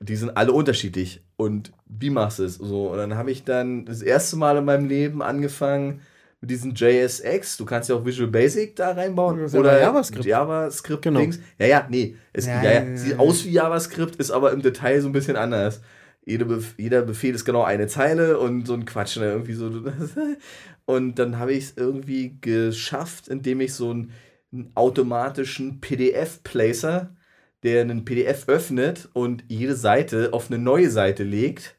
Die 0.00 0.16
sind 0.16 0.36
alle 0.36 0.52
unterschiedlich. 0.52 1.22
Und 1.36 1.72
wie 1.86 2.10
machst 2.10 2.38
du 2.38 2.44
es? 2.44 2.54
So, 2.56 2.92
und 2.92 2.98
dann 2.98 3.16
habe 3.16 3.30
ich 3.30 3.44
dann 3.44 3.84
das 3.84 4.02
erste 4.02 4.36
Mal 4.36 4.56
in 4.56 4.64
meinem 4.64 4.86
Leben 4.86 5.22
angefangen, 5.22 6.00
mit 6.40 6.50
diesem 6.50 6.72
JSX, 6.72 7.56
du 7.56 7.64
kannst 7.64 7.88
ja 7.88 7.96
auch 7.96 8.04
Visual 8.04 8.30
Basic 8.30 8.76
da 8.76 8.92
reinbauen. 8.92 9.44
Oder 9.52 9.80
JavaScript. 9.80 10.24
JavaScript 10.24 11.02
genau. 11.02 11.20
Dings. 11.20 11.40
Ja, 11.58 11.66
ja, 11.66 11.86
nee. 11.90 12.16
Es 12.32 12.46
ja, 12.46 12.62
ja, 12.62 12.84
ja, 12.84 12.96
sieht 12.96 13.18
aus 13.18 13.44
wie 13.44 13.50
JavaScript, 13.50 14.16
ist 14.16 14.30
aber 14.30 14.52
im 14.52 14.62
Detail 14.62 15.00
so 15.00 15.08
ein 15.08 15.12
bisschen 15.12 15.36
anders. 15.36 15.80
Jede 16.24 16.44
Bef 16.44 16.74
jeder 16.76 17.02
Befehl 17.02 17.34
ist 17.34 17.44
genau 17.44 17.64
eine 17.64 17.88
Zeile 17.88 18.38
und 18.38 18.66
so 18.66 18.74
ein 18.74 18.84
Quatsch. 18.84 19.16
Ne? 19.16 19.24
Irgendwie 19.32 19.54
so. 19.54 19.70
Und 20.86 21.18
dann 21.18 21.38
habe 21.38 21.52
ich 21.52 21.64
es 21.64 21.76
irgendwie 21.76 22.38
geschafft, 22.40 23.28
indem 23.28 23.60
ich 23.60 23.74
so 23.74 23.90
einen, 23.90 24.12
einen 24.52 24.70
automatischen 24.74 25.80
PDF-Placer, 25.80 27.14
der 27.62 27.80
einen 27.80 28.04
PDF 28.04 28.48
öffnet 28.48 29.08
und 29.12 29.44
jede 29.48 29.74
Seite 29.74 30.32
auf 30.32 30.50
eine 30.50 30.58
neue 30.58 30.90
Seite 30.90 31.24
legt, 31.24 31.76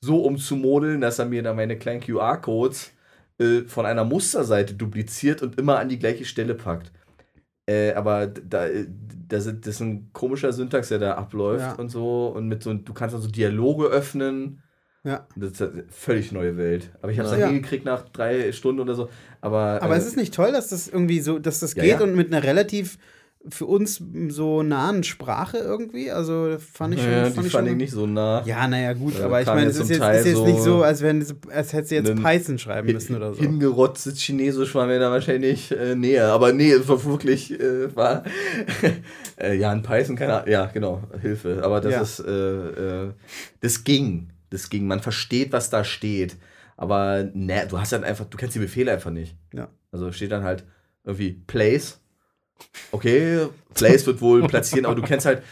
so 0.00 0.22
umzumodeln, 0.22 1.00
dass 1.00 1.18
er 1.18 1.24
mir 1.24 1.42
dann 1.42 1.56
meine 1.56 1.78
kleinen 1.78 2.00
QR-Codes 2.00 2.92
äh, 3.38 3.62
von 3.62 3.86
einer 3.86 4.04
Musterseite 4.04 4.74
dupliziert 4.74 5.42
und 5.42 5.58
immer 5.58 5.78
an 5.78 5.88
die 5.88 5.98
gleiche 5.98 6.24
Stelle 6.24 6.54
packt. 6.54 6.92
Äh, 7.66 7.94
aber 7.94 8.26
da, 8.26 8.66
das, 9.26 9.46
ist 9.46 9.80
ein 9.80 10.10
komischer 10.12 10.52
Syntax, 10.52 10.88
der 10.88 10.98
da 10.98 11.14
abläuft 11.14 11.64
ja. 11.64 11.72
und 11.74 11.88
so. 11.88 12.28
Und 12.28 12.46
mit 12.46 12.62
so, 12.62 12.74
du 12.74 12.92
kannst 12.92 13.14
also 13.14 13.28
Dialoge 13.28 13.86
öffnen. 13.86 14.62
Ja. 15.02 15.26
Das 15.36 15.52
ist 15.52 15.62
eine 15.62 15.84
völlig 15.88 16.32
neue 16.32 16.56
Welt. 16.56 16.90
Aber 17.00 17.10
ich 17.10 17.18
habe 17.18 17.26
es 17.26 17.32
ja. 17.32 17.38
dann 17.38 17.48
ja. 17.48 17.52
hingekriegt 17.52 17.84
nach 17.84 18.08
drei 18.08 18.52
Stunden 18.52 18.80
oder 18.80 18.94
so. 18.94 19.08
Aber, 19.40 19.82
aber 19.82 19.94
äh, 19.94 19.98
es 19.98 20.06
ist 20.06 20.16
nicht 20.16 20.34
toll, 20.34 20.52
dass 20.52 20.68
das 20.68 20.88
irgendwie 20.88 21.20
so, 21.20 21.38
dass 21.38 21.60
das 21.60 21.74
geht 21.74 22.00
und 22.00 22.14
mit 22.14 22.32
einer 22.32 22.42
relativ 22.42 22.98
für 23.48 23.66
uns 23.66 24.02
so 24.28 24.62
nah 24.62 24.88
an 24.88 25.04
Sprache 25.04 25.58
irgendwie. 25.58 26.10
Also 26.10 26.56
fand 26.58 26.94
ich 26.94 27.02
schon. 27.02 27.10
Ja, 27.10 27.24
fand 27.24 27.46
ich 27.46 27.52
fand 27.52 27.66
schon, 27.66 27.66
ich 27.66 27.74
nicht 27.76 27.92
so 27.92 28.06
nah. 28.06 28.42
Ja, 28.46 28.66
naja, 28.66 28.92
gut, 28.94 29.20
aber 29.20 29.40
ich 29.42 29.46
meine, 29.46 29.66
es 29.66 29.78
ist 29.78 29.90
jetzt, 29.90 30.00
ist 30.02 30.26
jetzt 30.26 30.36
so 30.36 30.46
nicht 30.46 30.60
so, 30.62 30.82
als, 30.82 31.02
wenn, 31.02 31.24
als 31.50 31.72
hätte 31.72 31.88
sie 31.88 31.94
jetzt 31.96 32.14
Python 32.16 32.58
schreiben 32.58 32.90
müssen 32.92 33.14
oder 33.16 33.34
so. 33.34 33.40
Hingerotztes 33.40 34.18
Chinesisch 34.18 34.74
war 34.74 34.86
mir 34.86 34.98
da 34.98 35.10
wahrscheinlich 35.10 35.70
äh, 35.72 35.94
näher. 35.94 36.28
Aber 36.28 36.52
nee, 36.52 36.70
es 36.72 36.88
war 36.88 37.04
wirklich, 37.04 37.52
äh, 37.60 37.94
war, 37.94 38.24
äh, 39.38 39.54
ja, 39.56 39.70
ein 39.70 39.82
Python, 39.82 40.16
keine 40.16 40.34
Ahnung, 40.34 40.48
ja, 40.50 40.66
genau, 40.66 41.02
Hilfe. 41.20 41.60
Aber 41.62 41.80
das 41.80 41.92
Ja. 41.92 42.00
ist, 42.00 42.20
äh, 42.20 43.04
äh, 43.06 43.12
das 43.60 43.84
ging, 43.84 44.30
das 44.50 44.70
ging. 44.70 44.86
Man 44.86 45.00
versteht, 45.00 45.52
was 45.52 45.70
da 45.70 45.84
steht. 45.84 46.36
Aber 46.76 47.28
ne, 47.34 47.66
du 47.68 47.78
hast 47.78 47.92
dann 47.92 48.04
einfach, 48.04 48.24
du 48.24 48.36
kennst 48.36 48.54
die 48.56 48.60
Befehle 48.60 48.90
einfach 48.92 49.10
nicht. 49.10 49.36
Ja. 49.52 49.68
Also 49.92 50.10
steht 50.12 50.32
dann 50.32 50.42
halt 50.44 50.64
irgendwie 51.04 51.32
Place. 51.46 52.00
Okay, 52.92 53.48
Place 53.74 54.06
wird 54.06 54.20
wohl 54.20 54.46
platzieren, 54.46 54.86
aber 54.86 54.94
du 54.94 55.02
kennst 55.02 55.26
halt, 55.26 55.42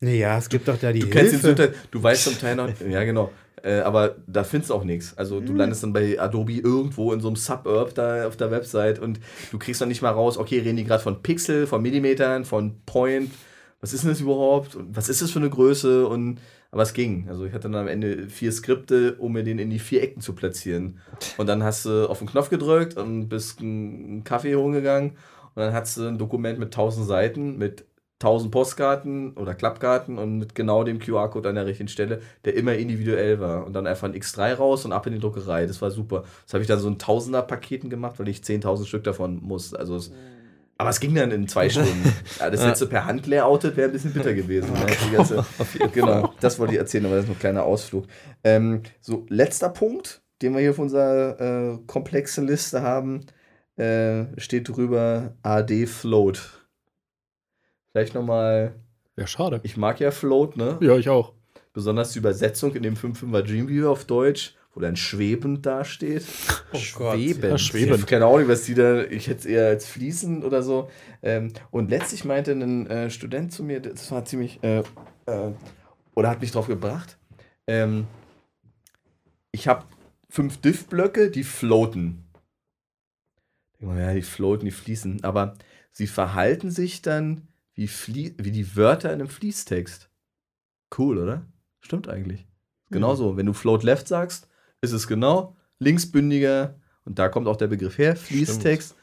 Naja, 0.00 0.38
es 0.38 0.48
gibt 0.48 0.68
doch 0.68 0.78
da 0.78 0.92
die 0.92 1.00
Du 1.00 1.08
kennst 1.08 1.32
den 1.32 1.40
Hilfe. 1.40 1.62
Syntax, 1.62 1.78
du 1.90 2.02
weißt 2.02 2.24
zum 2.24 2.38
Teil 2.38 2.56
noch, 2.56 2.68
ja 2.80 3.04
genau, 3.04 3.32
äh, 3.62 3.80
aber 3.80 4.16
da 4.26 4.44
findest 4.44 4.70
du 4.70 4.74
auch 4.74 4.84
nichts. 4.84 5.16
Also 5.16 5.40
du 5.40 5.54
landest 5.54 5.82
dann 5.82 5.92
bei 5.92 6.20
Adobe 6.20 6.54
irgendwo 6.54 7.12
in 7.12 7.20
so 7.20 7.28
einem 7.28 7.36
Suburb 7.36 7.94
da 7.94 8.26
auf 8.26 8.36
der 8.36 8.50
Website 8.50 8.98
und 8.98 9.20
du 9.50 9.58
kriegst 9.58 9.80
noch 9.80 9.88
nicht 9.88 10.02
mal 10.02 10.10
raus, 10.10 10.36
okay, 10.36 10.58
reden 10.58 10.76
die 10.76 10.84
gerade 10.84 11.02
von 11.02 11.22
Pixel, 11.22 11.66
von 11.66 11.80
Millimetern, 11.80 12.44
von 12.44 12.80
Point, 12.84 13.30
was 13.80 13.92
ist 13.92 14.02
denn 14.02 14.10
das 14.10 14.20
überhaupt 14.20 14.74
und 14.74 14.96
was 14.96 15.08
ist 15.08 15.22
das 15.22 15.30
für 15.30 15.38
eine 15.38 15.50
Größe 15.50 16.06
und 16.06 16.38
aber 16.72 16.82
es 16.84 16.94
ging. 16.94 17.26
Also 17.28 17.44
ich 17.44 17.52
hatte 17.52 17.68
dann 17.68 17.82
am 17.82 17.86
Ende 17.86 18.30
vier 18.30 18.50
Skripte, 18.50 19.16
um 19.18 19.34
mir 19.34 19.44
den 19.44 19.58
in 19.58 19.68
die 19.68 19.78
vier 19.78 20.02
Ecken 20.02 20.22
zu 20.22 20.32
platzieren. 20.32 21.00
Und 21.36 21.46
dann 21.46 21.62
hast 21.62 21.84
du 21.84 22.08
auf 22.08 22.18
den 22.18 22.28
Knopf 22.28 22.48
gedrückt 22.48 22.96
und 22.96 23.28
bist 23.28 23.60
einen 23.60 24.24
Kaffee 24.24 24.56
holen 24.56 24.72
gegangen 24.72 25.12
und 25.54 25.62
dann 25.62 25.72
hast 25.72 25.96
du 25.96 26.06
ein 26.06 26.18
Dokument 26.18 26.58
mit 26.58 26.68
1000 26.68 27.06
Seiten, 27.06 27.58
mit 27.58 27.84
1000 28.22 28.52
Postkarten 28.52 29.32
oder 29.36 29.54
Klappkarten 29.54 30.18
und 30.18 30.38
mit 30.38 30.54
genau 30.54 30.84
dem 30.84 30.98
QR-Code 30.98 31.48
an 31.48 31.56
der 31.56 31.66
richtigen 31.66 31.88
Stelle, 31.88 32.22
der 32.44 32.54
immer 32.54 32.74
individuell 32.74 33.40
war. 33.40 33.66
Und 33.66 33.72
dann 33.72 33.86
einfach 33.86 34.08
ein 34.08 34.14
X3 34.14 34.54
raus 34.54 34.84
und 34.84 34.92
ab 34.92 35.06
in 35.06 35.14
die 35.14 35.18
Druckerei. 35.18 35.66
Das 35.66 35.82
war 35.82 35.90
super. 35.90 36.24
Das 36.44 36.54
habe 36.54 36.62
ich 36.62 36.68
dann 36.68 36.78
so 36.78 36.88
in 36.88 36.98
Tausender-Paketen 36.98 37.90
gemacht, 37.90 38.18
weil 38.18 38.28
ich 38.28 38.38
10.000 38.38 38.86
Stück 38.86 39.04
davon 39.04 39.40
muss. 39.42 39.74
Also 39.74 39.96
es, 39.96 40.12
aber 40.78 40.90
es 40.90 41.00
ging 41.00 41.14
dann 41.14 41.30
in 41.30 41.48
zwei 41.48 41.68
Stunden. 41.70 42.12
Ja, 42.38 42.48
das 42.48 42.64
letzte 42.64 42.86
per 42.86 43.04
Hand 43.06 43.26
layoutet 43.26 43.76
wäre 43.76 43.88
ein 43.88 43.92
bisschen 43.92 44.12
bitter 44.12 44.34
gewesen. 44.34 44.72
Ne? 44.72 44.86
Ganze, 45.12 45.44
genau, 45.92 46.32
das 46.40 46.58
wollte 46.58 46.74
ich 46.74 46.78
erzählen, 46.78 47.06
aber 47.06 47.16
das 47.16 47.24
ist 47.24 47.28
noch 47.28 47.36
ein 47.36 47.40
kleiner 47.40 47.64
Ausflug. 47.64 48.06
Ähm, 48.44 48.82
so, 49.00 49.26
letzter 49.28 49.68
Punkt, 49.68 50.22
den 50.40 50.54
wir 50.54 50.60
hier 50.60 50.70
auf 50.70 50.78
unserer 50.78 51.40
äh, 51.40 51.78
komplexen 51.86 52.46
Liste 52.46 52.82
haben, 52.82 53.26
äh, 53.76 54.24
steht 54.40 54.68
drüber 54.68 55.34
AD 55.42 55.86
Float. 55.86 56.66
Vielleicht 57.90 58.14
nochmal, 58.14 58.74
Ja, 59.16 59.26
schade. 59.26 59.60
ich 59.62 59.76
mag 59.76 60.00
ja 60.00 60.10
Float, 60.10 60.56
ne? 60.56 60.78
Ja, 60.80 60.96
ich 60.96 61.08
auch. 61.08 61.32
Besonders 61.72 62.12
die 62.12 62.18
Übersetzung 62.18 62.74
in 62.74 62.82
dem 62.82 62.94
5.5er 62.94 63.42
Dreamviewer 63.42 63.90
auf 63.90 64.04
Deutsch, 64.04 64.54
wo 64.74 64.80
dann 64.80 64.96
schwebend 64.96 65.64
dasteht. 65.66 66.24
Oh 66.72 66.78
Gott. 66.94 67.14
Schweben. 67.16 67.42
Ja, 67.50 67.54
Ich 67.56 67.62
schwebend. 67.62 67.92
habe 67.98 68.06
keine 68.06 68.24
Ahnung, 68.26 68.48
was 68.48 68.64
die 68.64 68.74
da, 68.74 69.02
ich 69.04 69.26
hätte 69.28 69.40
es 69.40 69.46
eher 69.46 69.66
als 69.68 69.86
fließend 69.86 70.44
oder 70.44 70.62
so. 70.62 70.90
Ähm, 71.22 71.52
und 71.70 71.90
letztlich 71.90 72.24
meinte 72.24 72.52
ein 72.52 72.86
äh, 72.88 73.10
Student 73.10 73.52
zu 73.52 73.62
mir, 73.64 73.80
das 73.80 74.10
war 74.10 74.24
ziemlich, 74.24 74.62
äh, 74.62 74.78
äh, 75.26 75.52
oder 76.14 76.30
hat 76.30 76.40
mich 76.40 76.52
drauf 76.52 76.66
gebracht, 76.66 77.18
ähm, 77.66 78.06
ich 79.50 79.68
habe 79.68 79.84
fünf 80.30 80.58
Diff-Blöcke, 80.62 81.30
die 81.30 81.44
floaten. 81.44 82.21
Ja, 83.82 84.14
die 84.14 84.22
floaten, 84.22 84.64
die 84.64 84.70
fließen, 84.70 85.24
aber 85.24 85.54
sie 85.90 86.06
verhalten 86.06 86.70
sich 86.70 87.02
dann 87.02 87.48
wie, 87.74 87.88
Flie 87.88 88.34
wie 88.38 88.52
die 88.52 88.76
Wörter 88.76 89.12
in 89.12 89.20
einem 89.20 89.28
Fließtext. 89.28 90.08
Cool, 90.96 91.18
oder? 91.18 91.46
Stimmt 91.80 92.08
eigentlich. 92.08 92.46
Genauso, 92.90 93.36
wenn 93.36 93.46
du 93.46 93.54
float 93.54 93.82
left 93.82 94.06
sagst, 94.06 94.48
ist 94.82 94.92
es 94.92 95.08
genau 95.08 95.56
linksbündiger 95.78 96.78
und 97.04 97.18
da 97.18 97.28
kommt 97.28 97.48
auch 97.48 97.56
der 97.56 97.68
Begriff 97.68 97.98
her, 97.98 98.14
Fließtext. 98.14 98.94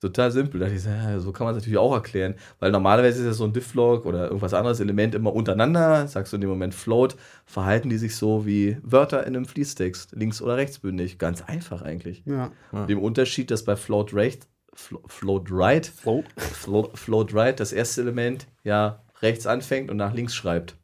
Total 0.00 0.30
simpel. 0.30 0.60
Da 0.60 0.66
dachte 0.66 0.76
ich, 0.76 0.82
so, 0.84 0.90
ja, 0.90 1.18
so 1.18 1.32
kann 1.32 1.44
man 1.44 1.54
es 1.54 1.60
natürlich 1.60 1.78
auch 1.78 1.92
erklären, 1.92 2.34
weil 2.60 2.70
normalerweise 2.70 3.18
ist 3.20 3.26
ja 3.26 3.32
so 3.32 3.44
ein 3.44 3.52
Diff-Log 3.52 4.06
oder 4.06 4.26
irgendwas 4.28 4.54
anderes 4.54 4.78
Element 4.78 5.14
immer 5.16 5.32
untereinander. 5.34 6.06
Sagst 6.06 6.32
du 6.32 6.36
in 6.36 6.40
dem 6.42 6.50
Moment 6.50 6.72
float, 6.74 7.16
verhalten 7.46 7.90
die 7.90 7.98
sich 7.98 8.14
so 8.14 8.46
wie 8.46 8.76
Wörter 8.82 9.26
in 9.26 9.34
einem 9.34 9.44
Fließtext, 9.46 10.12
links- 10.12 10.40
oder 10.40 10.56
rechtsbündig. 10.56 11.18
Ganz 11.18 11.42
einfach 11.42 11.82
eigentlich. 11.82 12.22
Ja. 12.26 12.52
Dem 12.86 13.00
Unterschied, 13.00 13.50
dass 13.50 13.64
bei 13.64 13.74
float 13.74 14.14
right, 14.14 14.38
Flo- 14.72 15.02
float 15.08 15.48
right, 15.50 15.84
Float. 15.86 16.26
float, 16.36 16.96
float 16.96 17.34
right, 17.34 17.58
das 17.58 17.72
erste 17.72 18.02
Element 18.02 18.46
ja 18.62 19.02
rechts 19.20 19.46
anfängt 19.48 19.90
und 19.90 19.96
nach 19.96 20.14
links 20.14 20.34
schreibt. 20.36 20.76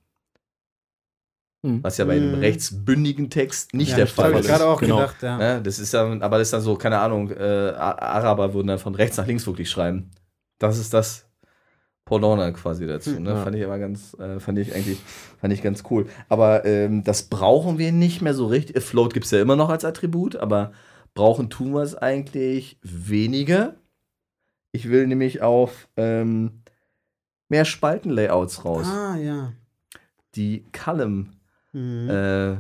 Hm. 1.64 1.82
Was 1.82 1.96
ja 1.98 2.04
bei 2.04 2.16
einem 2.16 2.32
Hm. 2.34 2.40
rechtsbündigen 2.40 3.30
Text 3.30 3.72
nicht 3.74 3.90
ja, 3.90 3.96
der 3.96 4.04
das 4.04 4.14
Fall 4.14 4.26
habe 4.26 4.34
ich 4.34 4.40
ist. 4.40 4.46
gerade 4.48 4.66
auch 4.66 4.78
Genau. 4.80 4.96
gedacht, 4.96 5.22
ja. 5.22 5.38
Ne? 5.38 5.62
Das 5.62 5.78
ist 5.78 5.92
dann, 5.94 6.22
aber 6.22 6.38
das 6.38 6.48
ist 6.48 6.52
dann 6.52 6.60
so, 6.60 6.76
keine 6.76 6.98
Ahnung, 6.98 7.30
äh, 7.30 7.70
A- 7.76 7.98
Araber 7.98 8.52
würden 8.54 8.68
dann 8.68 8.78
von 8.78 8.94
rechts 8.94 9.16
nach 9.16 9.26
links 9.26 9.46
wirklich 9.46 9.70
schreiben. 9.70 10.10
Das 10.58 10.78
ist 10.78 10.92
das 10.92 11.26
Pendant 12.04 12.54
quasi 12.54 12.86
dazu. 12.86 13.18
Ne? 13.18 13.30
Ja. 13.30 13.42
Fand 13.44 13.56
ich 13.56 13.64
aber 13.64 13.78
ganz, 13.78 14.12
äh, 14.20 14.38
fand 14.38 14.58
ich 14.58 14.74
eigentlich, 14.74 14.98
fand 15.40 15.54
ich 15.54 15.62
ganz 15.62 15.82
cool. 15.90 16.06
Aber 16.28 16.66
ähm, 16.66 17.02
das 17.02 17.22
brauchen 17.22 17.78
wir 17.78 17.92
nicht 17.92 18.20
mehr 18.20 18.34
so 18.34 18.46
richtig. 18.46 18.82
Float 18.84 19.14
gibt 19.14 19.24
es 19.24 19.30
ja 19.32 19.40
immer 19.40 19.56
noch 19.56 19.70
als 19.70 19.86
Attribut, 19.86 20.36
aber 20.36 20.72
brauchen 21.14 21.48
tun 21.48 21.72
wir 21.72 21.80
es 21.80 21.94
eigentlich 21.94 22.78
weniger. 22.82 23.76
Ich 24.72 24.90
will 24.90 25.06
nämlich 25.06 25.40
auf 25.40 25.88
ähm, 25.96 26.60
mehr 27.48 27.64
Spaltenlayouts 27.64 28.66
raus. 28.66 28.86
Ah, 28.86 29.16
ja. 29.16 29.52
Die 30.34 30.64
Column 30.72 31.30
Mhm. 31.74 32.08
äh, 32.08 32.56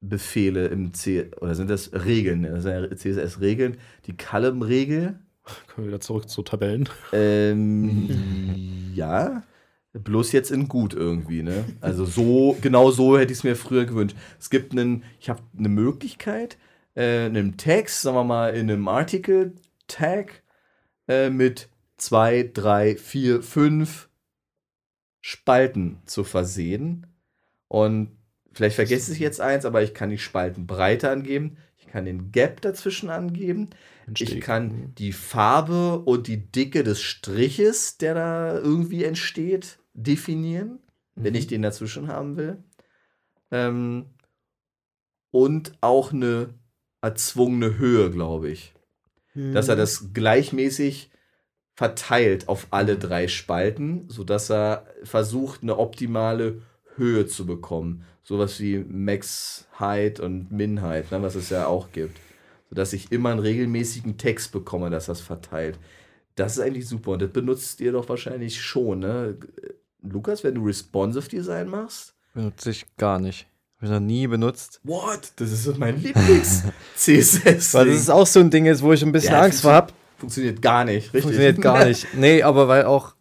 Befehle 0.00 0.68
im 0.68 0.94
C 0.94 1.30
oder 1.40 1.54
sind 1.54 1.68
das 1.68 1.92
Regeln? 1.92 2.44
Das 2.44 2.62
sind 2.62 2.72
ja 2.72 2.96
CSS-Regeln. 2.96 3.76
Die 4.06 4.16
Column-Regel, 4.16 5.18
Kommen 5.66 5.86
wir 5.86 5.88
wieder 5.88 6.00
zurück 6.00 6.28
zu 6.28 6.42
Tabellen. 6.42 6.88
ähm, 7.12 8.92
ja, 8.94 9.42
bloß 9.92 10.32
jetzt 10.32 10.50
in 10.50 10.68
gut 10.68 10.94
irgendwie, 10.94 11.42
ne? 11.42 11.64
Also 11.80 12.04
so, 12.04 12.56
genau 12.60 12.90
so 12.90 13.18
hätte 13.18 13.32
ich 13.32 13.38
es 13.38 13.44
mir 13.44 13.56
früher 13.56 13.84
gewünscht. 13.84 14.16
Es 14.38 14.50
gibt 14.50 14.72
einen, 14.72 15.04
ich 15.18 15.28
habe 15.28 15.42
eine 15.58 15.68
Möglichkeit, 15.68 16.58
äh, 16.94 17.24
einen 17.24 17.56
Text, 17.56 18.02
sagen 18.02 18.16
wir 18.16 18.24
mal, 18.24 18.54
in 18.54 18.70
einem 18.70 18.86
Article-Tag 18.86 20.42
äh, 21.08 21.30
mit 21.30 21.68
zwei, 21.96 22.48
drei, 22.52 22.96
vier, 22.96 23.42
fünf 23.42 24.08
Spalten 25.20 25.98
zu 26.06 26.24
versehen. 26.24 27.06
Und 27.68 28.16
vielleicht 28.52 28.76
vergesse 28.76 29.12
ich 29.12 29.18
jetzt 29.18 29.40
eins, 29.40 29.64
aber 29.64 29.82
ich 29.82 29.94
kann 29.94 30.10
die 30.10 30.18
Spalten 30.18 30.66
breiter 30.66 31.10
angeben. 31.10 31.56
Ich 31.78 31.86
kann 31.86 32.04
den 32.04 32.32
Gap 32.32 32.60
dazwischen 32.60 33.10
angeben. 33.10 33.70
Ich 34.18 34.40
kann 34.40 34.92
die 34.96 35.12
Farbe 35.12 36.00
und 36.00 36.26
die 36.26 36.50
Dicke 36.50 36.82
des 36.82 37.00
Striches, 37.00 37.98
der 37.98 38.14
da 38.14 38.58
irgendwie 38.58 39.04
entsteht, 39.04 39.78
definieren, 39.94 40.80
wenn 41.14 41.34
ich 41.34 41.46
den 41.46 41.62
dazwischen 41.62 42.08
haben 42.08 42.36
will. 42.36 42.58
Ähm, 43.50 44.06
und 45.30 45.72
auch 45.80 46.12
eine 46.12 46.54
erzwungene 47.02 47.78
Höhe, 47.78 48.10
glaube 48.10 48.50
ich. 48.50 48.72
Mhm. 49.34 49.52
Dass 49.52 49.68
er 49.68 49.76
das 49.76 50.12
gleichmäßig 50.12 51.10
verteilt 51.74 52.48
auf 52.48 52.66
alle 52.70 52.98
drei 52.98 53.28
Spalten, 53.28 54.04
sodass 54.08 54.50
er 54.50 54.86
versucht, 55.02 55.62
eine 55.62 55.78
optimale 55.78 56.62
Höhe 56.96 57.26
zu 57.26 57.46
bekommen. 57.46 58.04
Sowas 58.22 58.60
wie 58.60 58.78
Max 58.78 59.66
Height 59.78 60.20
und 60.20 60.52
Min 60.52 60.82
Height, 60.82 61.10
ne, 61.10 61.22
was 61.22 61.34
es 61.34 61.50
ja 61.50 61.66
auch 61.66 61.90
gibt. 61.92 62.18
Sodass 62.68 62.92
ich 62.92 63.10
immer 63.10 63.30
einen 63.30 63.40
regelmäßigen 63.40 64.16
Text 64.18 64.52
bekomme, 64.52 64.90
dass 64.90 65.06
das 65.06 65.20
verteilt. 65.20 65.78
Das 66.36 66.56
ist 66.56 66.62
eigentlich 66.62 66.86
super 66.86 67.12
und 67.12 67.22
das 67.22 67.30
benutzt 67.30 67.80
ihr 67.80 67.92
doch 67.92 68.08
wahrscheinlich 68.08 68.60
schon, 68.60 69.00
ne? 69.00 69.36
Lukas, 70.02 70.44
wenn 70.44 70.54
du 70.54 70.64
Responsive 70.64 71.28
Design 71.28 71.68
machst? 71.68 72.14
Benutze 72.32 72.70
ich 72.70 72.86
gar 72.96 73.18
nicht. 73.18 73.46
Habe 73.76 73.86
ich 73.86 73.90
noch 73.92 74.00
nie 74.00 74.26
benutzt. 74.26 74.80
What? 74.84 75.32
Das 75.36 75.50
ist 75.50 75.78
mein 75.78 76.00
Lieblings-CSS. 76.00 77.74
Weil 77.74 77.86
das 77.88 77.96
ist 77.96 78.10
auch 78.10 78.26
so 78.26 78.40
ein 78.40 78.50
Ding 78.50 78.66
ist, 78.66 78.82
wo 78.82 78.92
ich 78.92 79.02
ein 79.02 79.12
bisschen 79.12 79.32
Ja, 79.32 79.42
Angst 79.42 79.62
vor 79.62 79.72
habe. 79.72 79.92
Funktioniert 80.18 80.60
gar 80.60 80.84
nicht, 80.84 81.06
richtig? 81.06 81.22
Funktioniert 81.22 81.60
gar 81.60 81.84
nicht. 81.86 82.06
Nee, 82.14 82.42
aber 82.42 82.68
weil 82.68 82.84
auch, 82.84 83.14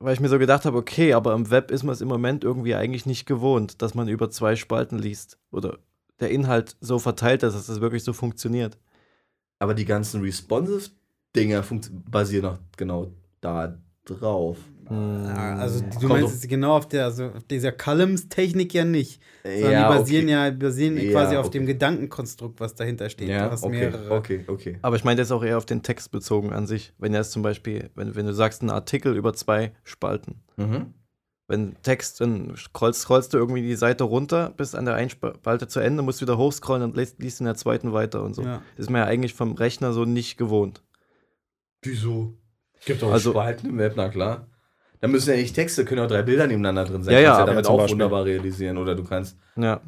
weil 0.00 0.14
ich 0.14 0.20
mir 0.20 0.28
so 0.28 0.38
gedacht 0.38 0.64
habe, 0.64 0.78
okay, 0.78 1.12
aber 1.12 1.34
im 1.34 1.50
Web 1.50 1.70
ist 1.70 1.82
man 1.82 1.92
es 1.92 2.00
im 2.00 2.08
Moment 2.08 2.42
irgendwie 2.42 2.74
eigentlich 2.74 3.06
nicht 3.06 3.26
gewohnt, 3.26 3.82
dass 3.82 3.94
man 3.94 4.08
über 4.08 4.30
zwei 4.30 4.56
Spalten 4.56 4.98
liest. 4.98 5.38
Oder 5.50 5.78
der 6.20 6.30
Inhalt 6.30 6.76
so 6.80 6.98
verteilt 6.98 7.42
ist, 7.42 7.54
dass 7.54 7.66
das 7.66 7.80
wirklich 7.80 8.02
so 8.02 8.12
funktioniert. 8.12 8.78
Aber 9.58 9.74
die 9.74 9.84
ganzen 9.84 10.22
Responsive-Dinger 10.22 11.62
funkt- 11.62 11.90
basieren 12.10 12.46
auch 12.46 12.58
genau 12.76 13.12
da 13.40 13.78
drauf. 14.06 14.56
Also 14.90 15.84
du 15.84 16.08
Kommt 16.08 16.08
meinst 16.08 16.48
genau 16.48 16.76
auf 16.76 16.88
der, 16.88 17.04
also 17.04 17.26
auf 17.26 17.44
dieser 17.44 17.70
Columns-Technik 17.70 18.74
ja 18.74 18.84
nicht. 18.84 19.22
Sondern 19.44 19.72
ja, 19.72 19.92
die 19.92 19.98
basieren 19.98 20.24
okay. 20.24 20.32
ja 20.32 20.50
basieren 20.50 20.96
ja, 20.96 21.10
quasi 21.12 21.36
auf 21.36 21.50
dem 21.50 21.64
Gedankenkonstrukt, 21.66 22.58
was 22.58 22.74
dahinter 22.74 23.08
steht. 23.08 23.28
Ja, 23.28 23.52
okay, 23.62 23.92
okay, 24.08 24.44
okay. 24.48 24.78
Aber 24.82 24.96
ich 24.96 25.04
meine 25.04 25.20
jetzt 25.20 25.30
auch 25.30 25.44
eher 25.44 25.58
auf 25.58 25.66
den 25.66 25.82
Text 25.82 26.10
bezogen 26.10 26.52
an 26.52 26.66
sich. 26.66 26.92
Wenn 26.98 27.14
er 27.14 27.20
es 27.20 27.30
zum 27.30 27.42
Beispiel, 27.42 27.90
wenn, 27.94 28.16
wenn 28.16 28.26
du 28.26 28.34
sagst, 28.34 28.62
ein 28.62 28.70
Artikel 28.70 29.14
über 29.14 29.32
zwei 29.32 29.72
Spalten. 29.84 30.42
Mhm. 30.56 30.94
Wenn 31.46 31.76
Text, 31.82 32.20
dann 32.20 32.56
scrollst, 32.56 33.02
scrollst 33.02 33.32
du 33.32 33.38
irgendwie 33.38 33.62
die 33.62 33.76
Seite 33.76 34.04
runter, 34.04 34.52
bis 34.56 34.74
an 34.74 34.86
der 34.86 34.94
einen 34.94 35.10
Spalte 35.10 35.68
zu 35.68 35.80
Ende, 35.80 36.02
musst 36.02 36.20
wieder 36.20 36.36
hochscrollen 36.36 36.82
und 36.82 36.96
liest, 36.96 37.20
liest 37.20 37.40
in 37.40 37.46
der 37.46 37.56
zweiten 37.56 37.92
weiter 37.92 38.22
und 38.22 38.34
so. 38.34 38.42
Ja. 38.42 38.62
Das 38.76 38.86
ist 38.86 38.90
mir 38.90 38.98
ja 38.98 39.04
eigentlich 39.04 39.34
vom 39.34 39.52
Rechner 39.52 39.92
so 39.92 40.04
nicht 40.04 40.36
gewohnt. 40.36 40.82
Wieso? 41.82 42.34
Es 42.78 42.86
gibt 42.86 43.02
doch 43.02 43.12
also, 43.12 43.30
Spalten 43.30 43.70
im 43.70 43.78
Web, 43.78 43.94
na 43.96 44.08
klar. 44.08 44.48
Da 45.00 45.08
müssen 45.08 45.30
ja 45.30 45.36
nicht 45.36 45.54
Texte, 45.54 45.84
können 45.84 46.02
auch 46.02 46.08
drei 46.08 46.22
Bilder 46.22 46.46
nebeneinander 46.46 46.84
drin 46.84 47.02
sein. 47.02 47.14
Ja, 47.14 47.20
ja, 47.20 47.28
kannst 47.30 47.40
ja 47.40 47.46
damit 47.46 47.66
auch 47.66 47.78
Beispiel. 47.78 47.92
wunderbar 47.92 48.24
realisieren 48.24 48.76
oder 48.76 48.94
du 48.94 49.04
kannst. 49.04 49.38
Ja. 49.56 49.80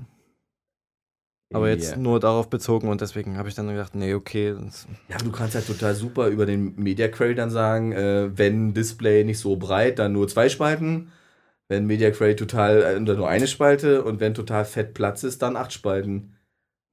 Aber 1.52 1.68
jetzt 1.68 1.90
yeah. 1.90 1.98
nur 1.98 2.18
darauf 2.18 2.48
bezogen 2.48 2.88
und 2.88 3.02
deswegen 3.02 3.36
habe 3.36 3.48
ich 3.48 3.54
dann 3.54 3.68
gedacht, 3.68 3.94
nee, 3.94 4.14
okay. 4.14 4.56
Ja, 5.08 5.18
du 5.18 5.30
kannst 5.30 5.54
halt 5.54 5.66
total 5.66 5.94
super 5.94 6.28
über 6.28 6.46
den 6.46 6.74
Media 6.76 7.08
Query 7.08 7.34
dann 7.34 7.50
sagen, 7.50 7.92
äh, 7.92 8.30
wenn 8.36 8.72
Display 8.72 9.24
nicht 9.24 9.38
so 9.38 9.56
breit, 9.56 9.98
dann 9.98 10.14
nur 10.14 10.28
zwei 10.28 10.48
Spalten. 10.48 11.12
Wenn 11.68 11.86
Media 11.86 12.10
Query 12.10 12.36
total, 12.36 12.82
äh, 12.82 13.00
nur 13.00 13.28
eine 13.28 13.46
Spalte 13.46 14.02
und 14.02 14.18
wenn 14.18 14.32
total 14.32 14.64
fett 14.64 14.94
Platz 14.94 15.24
ist, 15.24 15.42
dann 15.42 15.56
acht 15.56 15.72
Spalten. 15.72 16.36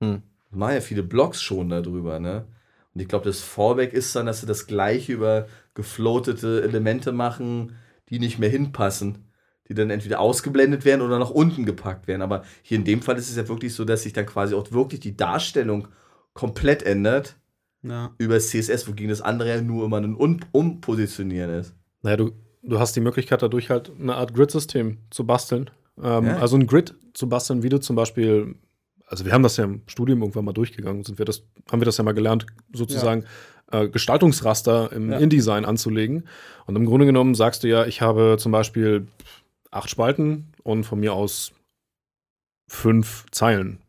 Hm. 0.03 0.23
Machen 0.51 0.75
ja 0.75 0.81
viele 0.81 1.03
Blogs 1.03 1.41
schon 1.41 1.69
darüber, 1.69 2.19
ne? 2.19 2.45
Und 2.93 3.01
ich 3.01 3.07
glaube, 3.07 3.25
das 3.25 3.39
Fallback 3.39 3.93
ist 3.93 4.15
dann, 4.15 4.25
dass 4.25 4.41
sie 4.41 4.47
das 4.47 4.67
gleiche 4.67 5.13
über 5.13 5.47
gefloatete 5.73 6.63
Elemente 6.63 7.11
machen, 7.11 7.75
die 8.09 8.19
nicht 8.19 8.39
mehr 8.39 8.49
hinpassen, 8.49 9.29
die 9.67 9.73
dann 9.73 9.89
entweder 9.89 10.19
ausgeblendet 10.19 10.85
werden 10.85 11.01
oder 11.01 11.19
nach 11.19 11.29
unten 11.29 11.65
gepackt 11.65 12.07
werden. 12.07 12.21
Aber 12.21 12.43
hier 12.63 12.77
in 12.77 12.85
dem 12.85 13.01
Fall 13.01 13.17
ist 13.17 13.29
es 13.29 13.35
ja 13.35 13.47
wirklich 13.47 13.73
so, 13.73 13.85
dass 13.85 14.03
sich 14.03 14.13
dann 14.13 14.25
quasi 14.25 14.55
auch 14.55 14.71
wirklich 14.71 14.99
die 14.99 15.15
Darstellung 15.15 15.87
komplett 16.33 16.83
ändert 16.83 17.35
ja. 17.83 18.13
über 18.17 18.39
CSS, 18.39 18.87
wogegen 18.87 19.09
das 19.09 19.21
andere 19.21 19.49
ja 19.49 19.61
nur 19.61 19.85
immer 19.85 19.97
ein 19.97 20.15
um 20.15 20.39
Umpositionieren 20.51 21.51
ist. 21.51 21.75
Naja, 22.01 22.17
du, 22.17 22.31
du 22.63 22.79
hast 22.79 22.95
die 22.95 23.01
Möglichkeit 23.01 23.41
dadurch 23.41 23.69
halt 23.69 23.91
eine 23.99 24.15
Art 24.15 24.33
Grid-System 24.33 24.97
zu 25.09 25.25
basteln. 25.25 25.69
Ähm, 26.01 26.25
ja. 26.25 26.37
Also 26.37 26.55
ein 26.57 26.65
Grid 26.65 26.95
zu 27.13 27.29
basteln, 27.29 27.61
wie 27.61 27.69
du 27.69 27.79
zum 27.79 27.95
Beispiel 27.95 28.55
also 29.09 29.25
wir 29.25 29.33
haben 29.33 29.43
das 29.43 29.57
ja 29.57 29.63
im 29.63 29.81
Studium 29.87 30.21
irgendwann 30.21 30.45
mal 30.45 30.53
durchgegangen, 30.53 31.03
sind 31.03 31.17
wir 31.17 31.25
das, 31.25 31.43
haben 31.71 31.81
wir 31.81 31.85
das 31.85 31.97
ja 31.97 32.03
mal 32.03 32.13
gelernt, 32.13 32.45
sozusagen 32.73 33.21
ja. 33.21 33.27
Äh, 33.71 33.87
Gestaltungsraster 33.87 34.91
im 34.91 35.11
ja. 35.11 35.17
InDesign 35.17 35.65
anzulegen. 35.65 36.27
Und 36.65 36.75
im 36.75 36.85
Grunde 36.85 37.05
genommen 37.05 37.35
sagst 37.35 37.63
du 37.63 37.67
ja, 37.67 37.85
ich 37.85 38.01
habe 38.01 38.37
zum 38.39 38.51
Beispiel 38.51 39.07
acht 39.71 39.89
Spalten 39.89 40.51
und 40.63 40.83
von 40.83 40.99
mir 40.99 41.13
aus 41.13 41.51
fünf 42.67 43.25
Zeilen. 43.31 43.79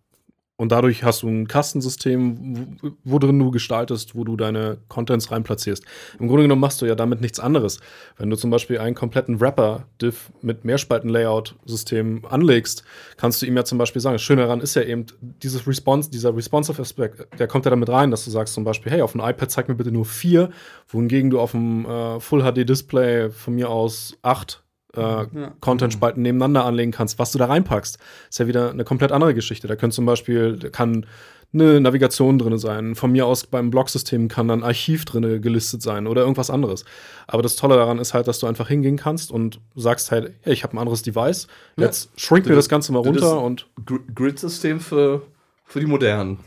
Und 0.61 0.73
dadurch 0.73 1.05
hast 1.05 1.23
du 1.23 1.29
ein 1.29 1.49
Kastensystem, 1.49 2.77
wo, 2.83 2.91
wo, 3.03 3.19
drin 3.19 3.39
du 3.39 3.51
gestaltest, 3.51 4.15
wo 4.15 4.25
du 4.25 4.37
deine 4.37 4.77
Contents 4.89 5.31
reinplatzierst. 5.31 5.83
Im 6.19 6.29
Grunde 6.29 6.43
genommen 6.43 6.61
machst 6.61 6.83
du 6.83 6.87
ja 6.87 6.95
damit 6.95 7.23
nichts 7.23 7.41
anderes. 7.41 7.81
Wenn 8.19 8.29
du 8.29 8.37
zum 8.37 8.51
Beispiel 8.51 8.79
einen 8.79 8.95
kompletten 8.95 9.41
Wrapper-Diff 9.41 10.31
mit 10.43 10.67
Mehrspalten-Layout-System 10.67 12.27
anlegst, 12.29 12.85
kannst 13.17 13.41
du 13.41 13.47
ihm 13.47 13.57
ja 13.57 13.65
zum 13.65 13.79
Beispiel 13.79 14.03
sagen, 14.03 14.17
das 14.17 14.23
Schöne 14.23 14.43
daran 14.43 14.61
ist 14.61 14.75
ja 14.75 14.83
eben, 14.83 15.07
dieses 15.43 15.67
Response, 15.67 16.11
dieser 16.11 16.37
Responsive-Aspekt, 16.37 17.27
der 17.39 17.47
kommt 17.47 17.65
ja 17.65 17.71
damit 17.71 17.89
rein, 17.89 18.11
dass 18.11 18.27
du 18.27 18.31
sagst 18.31 18.53
zum 18.53 18.65
Beispiel, 18.65 18.93
hey, 18.93 19.01
auf 19.01 19.13
dem 19.13 19.23
iPad 19.23 19.51
zeig 19.51 19.67
mir 19.67 19.77
bitte 19.77 19.93
nur 19.93 20.05
vier, 20.05 20.51
wohingegen 20.89 21.31
du 21.31 21.41
auf 21.41 21.53
dem 21.53 21.87
äh, 21.87 22.21
Full-HD-Display 22.21 23.31
von 23.31 23.55
mir 23.55 23.71
aus 23.71 24.19
acht 24.21 24.63
äh, 24.97 25.01
ja. 25.01 25.27
Content-Spalten 25.61 26.23
nebeneinander 26.23 26.65
anlegen 26.65 26.91
kannst, 26.93 27.19
was 27.19 27.33
du 27.33 27.39
da 27.39 27.47
reinpackst. 27.47 27.99
Ist 28.29 28.39
ja 28.39 28.47
wieder 28.47 28.71
eine 28.71 28.85
komplett 28.85 29.13
andere 29.13 29.35
Geschichte. 29.35 29.69
Da 29.69 29.77
können 29.77 29.93
zum 29.93 30.07
Beispiel, 30.07 30.59
kann 30.71 31.07
eine 31.53 31.81
Navigation 31.81 32.39
drin 32.39 32.59
sein. 32.59 32.95
Von 32.95 33.13
mir 33.13 33.27
aus 33.27 33.47
beim 33.47 33.71
Blogsystem 33.71 34.29
kann 34.29 34.49
dann 34.49 34.63
Archiv 34.63 35.05
drin 35.05 35.43
gelistet 35.43 35.83
sein 35.83 36.07
oder 36.07 36.23
irgendwas 36.23 36.51
anderes. 36.51 36.85
Aber 37.27 37.43
das 37.43 37.57
Tolle 37.57 37.77
daran 37.77 37.99
ist 37.99 38.15
halt, 38.15 38.29
dass 38.29 38.39
du 38.39 38.47
einfach 38.47 38.69
hingehen 38.69 38.97
kannst 38.97 39.33
und 39.33 39.61
sagst 39.75 40.13
halt, 40.13 40.35
hey, 40.43 40.53
ich 40.53 40.63
habe 40.63 40.75
ein 40.75 40.79
anderes 40.79 41.03
Device. 41.03 41.49
Jetzt 41.77 42.05
ja. 42.05 42.11
shrink 42.17 42.47
mir 42.47 42.55
das 42.55 42.69
Ganze 42.69 42.93
mal 42.93 43.01
runter 43.01 43.41
und. 43.41 43.67
Grid-System 44.15 44.81
für, 44.81 45.23
für 45.65 45.81
die 45.81 45.87
Modernen. 45.87 46.39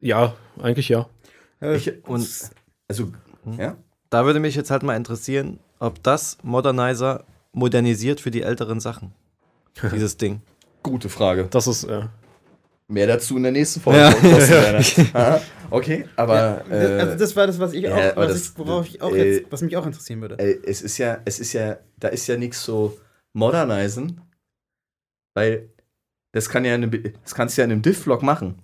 Ja, 0.00 0.34
eigentlich 0.60 0.88
ja. 0.88 1.08
Ich, 1.60 1.92
und 2.06 2.28
also, 2.86 3.10
hm? 3.44 3.58
ja. 3.58 3.76
Da 4.10 4.24
würde 4.24 4.40
mich 4.40 4.54
jetzt 4.54 4.70
halt 4.70 4.82
mal 4.82 4.96
interessieren, 4.96 5.58
ob 5.80 6.02
das 6.02 6.38
Modernizer 6.42 7.24
modernisiert 7.58 8.20
für 8.20 8.30
die 8.30 8.42
älteren 8.42 8.80
Sachen. 8.80 9.12
Dieses 9.92 10.16
Ding. 10.16 10.40
Gute 10.82 11.08
Frage. 11.08 11.48
Das 11.50 11.66
ist, 11.66 11.88
ja. 11.88 12.10
Mehr 12.90 13.06
dazu 13.06 13.36
in 13.36 13.42
der 13.42 13.52
nächsten 13.52 13.80
Folge. 13.80 13.98
Ja. 15.12 15.40
okay, 15.70 16.06
aber. 16.16 16.64
Ja, 16.70 16.74
äh, 16.74 17.00
also 17.00 17.18
das 17.18 17.36
war 17.36 17.46
das, 17.46 17.58
was 17.58 17.74
ich 17.74 17.86
auch, 17.86 17.96
ja, 17.96 18.16
was, 18.16 18.28
das, 18.28 18.48
ich, 18.48 18.58
worauf 18.58 18.86
ich 18.86 19.02
auch 19.02 19.12
äh, 19.12 19.32
jetzt, 19.34 19.52
was 19.52 19.60
mich 19.60 19.76
auch 19.76 19.84
interessieren 19.84 20.22
würde. 20.22 20.38
Äh, 20.38 20.58
es 20.64 20.80
ist 20.80 20.96
ja, 20.96 21.20
es 21.26 21.38
ist 21.38 21.52
ja, 21.52 21.78
da 21.98 22.08
ist 22.08 22.26
ja 22.28 22.38
nichts 22.38 22.64
so 22.64 22.98
modernisen, 23.34 24.22
weil 25.34 25.68
das 26.32 26.48
kann 26.48 26.64
ja 26.64 26.74
eine, 26.74 26.88
das 26.88 27.34
kannst 27.34 27.58
du 27.58 27.60
ja 27.60 27.66
in 27.66 27.72
einem 27.72 27.82
Diff-Log 27.82 28.22
machen. 28.22 28.62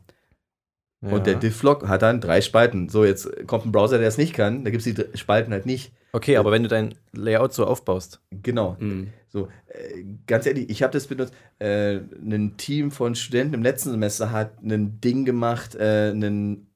Ja. 1.04 1.10
Und 1.10 1.26
der 1.26 1.34
Diff-Log 1.34 1.86
hat 1.86 2.02
dann 2.02 2.20
drei 2.20 2.40
Spalten. 2.40 2.88
So, 2.88 3.04
jetzt 3.04 3.46
kommt 3.46 3.66
ein 3.66 3.72
Browser, 3.72 3.98
der 3.98 4.08
es 4.08 4.18
nicht 4.18 4.32
kann, 4.32 4.64
da 4.64 4.70
gibt 4.70 4.86
es 4.86 4.94
die 4.94 5.18
Spalten 5.18 5.52
halt 5.52 5.66
nicht. 5.66 5.92
Okay, 6.12 6.36
aber 6.36 6.52
wenn 6.52 6.62
du 6.62 6.68
dein 6.68 6.94
Layout 7.12 7.52
so 7.52 7.66
aufbaust. 7.66 8.20
Genau. 8.30 8.76
Mhm. 8.78 9.12
So, 9.28 9.48
äh, 9.66 10.04
ganz 10.26 10.46
ehrlich, 10.46 10.70
ich 10.70 10.82
habe 10.82 10.92
das 10.92 11.08
benutzt. 11.08 11.34
Äh, 11.58 11.96
ein 11.96 12.56
Team 12.56 12.90
von 12.90 13.14
Studenten 13.14 13.54
im 13.54 13.62
letzten 13.62 13.90
Semester 13.90 14.30
hat 14.30 14.62
ein 14.62 15.00
Ding 15.00 15.24
gemacht, 15.24 15.74
äh, 15.74 16.10
einen, 16.10 16.68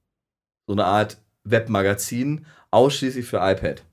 so 0.67 0.73
eine 0.73 0.85
Art 0.85 1.19
Webmagazin, 1.45 2.47
ausschließlich 2.71 3.25
für 3.25 3.39
iPad. 3.39 3.85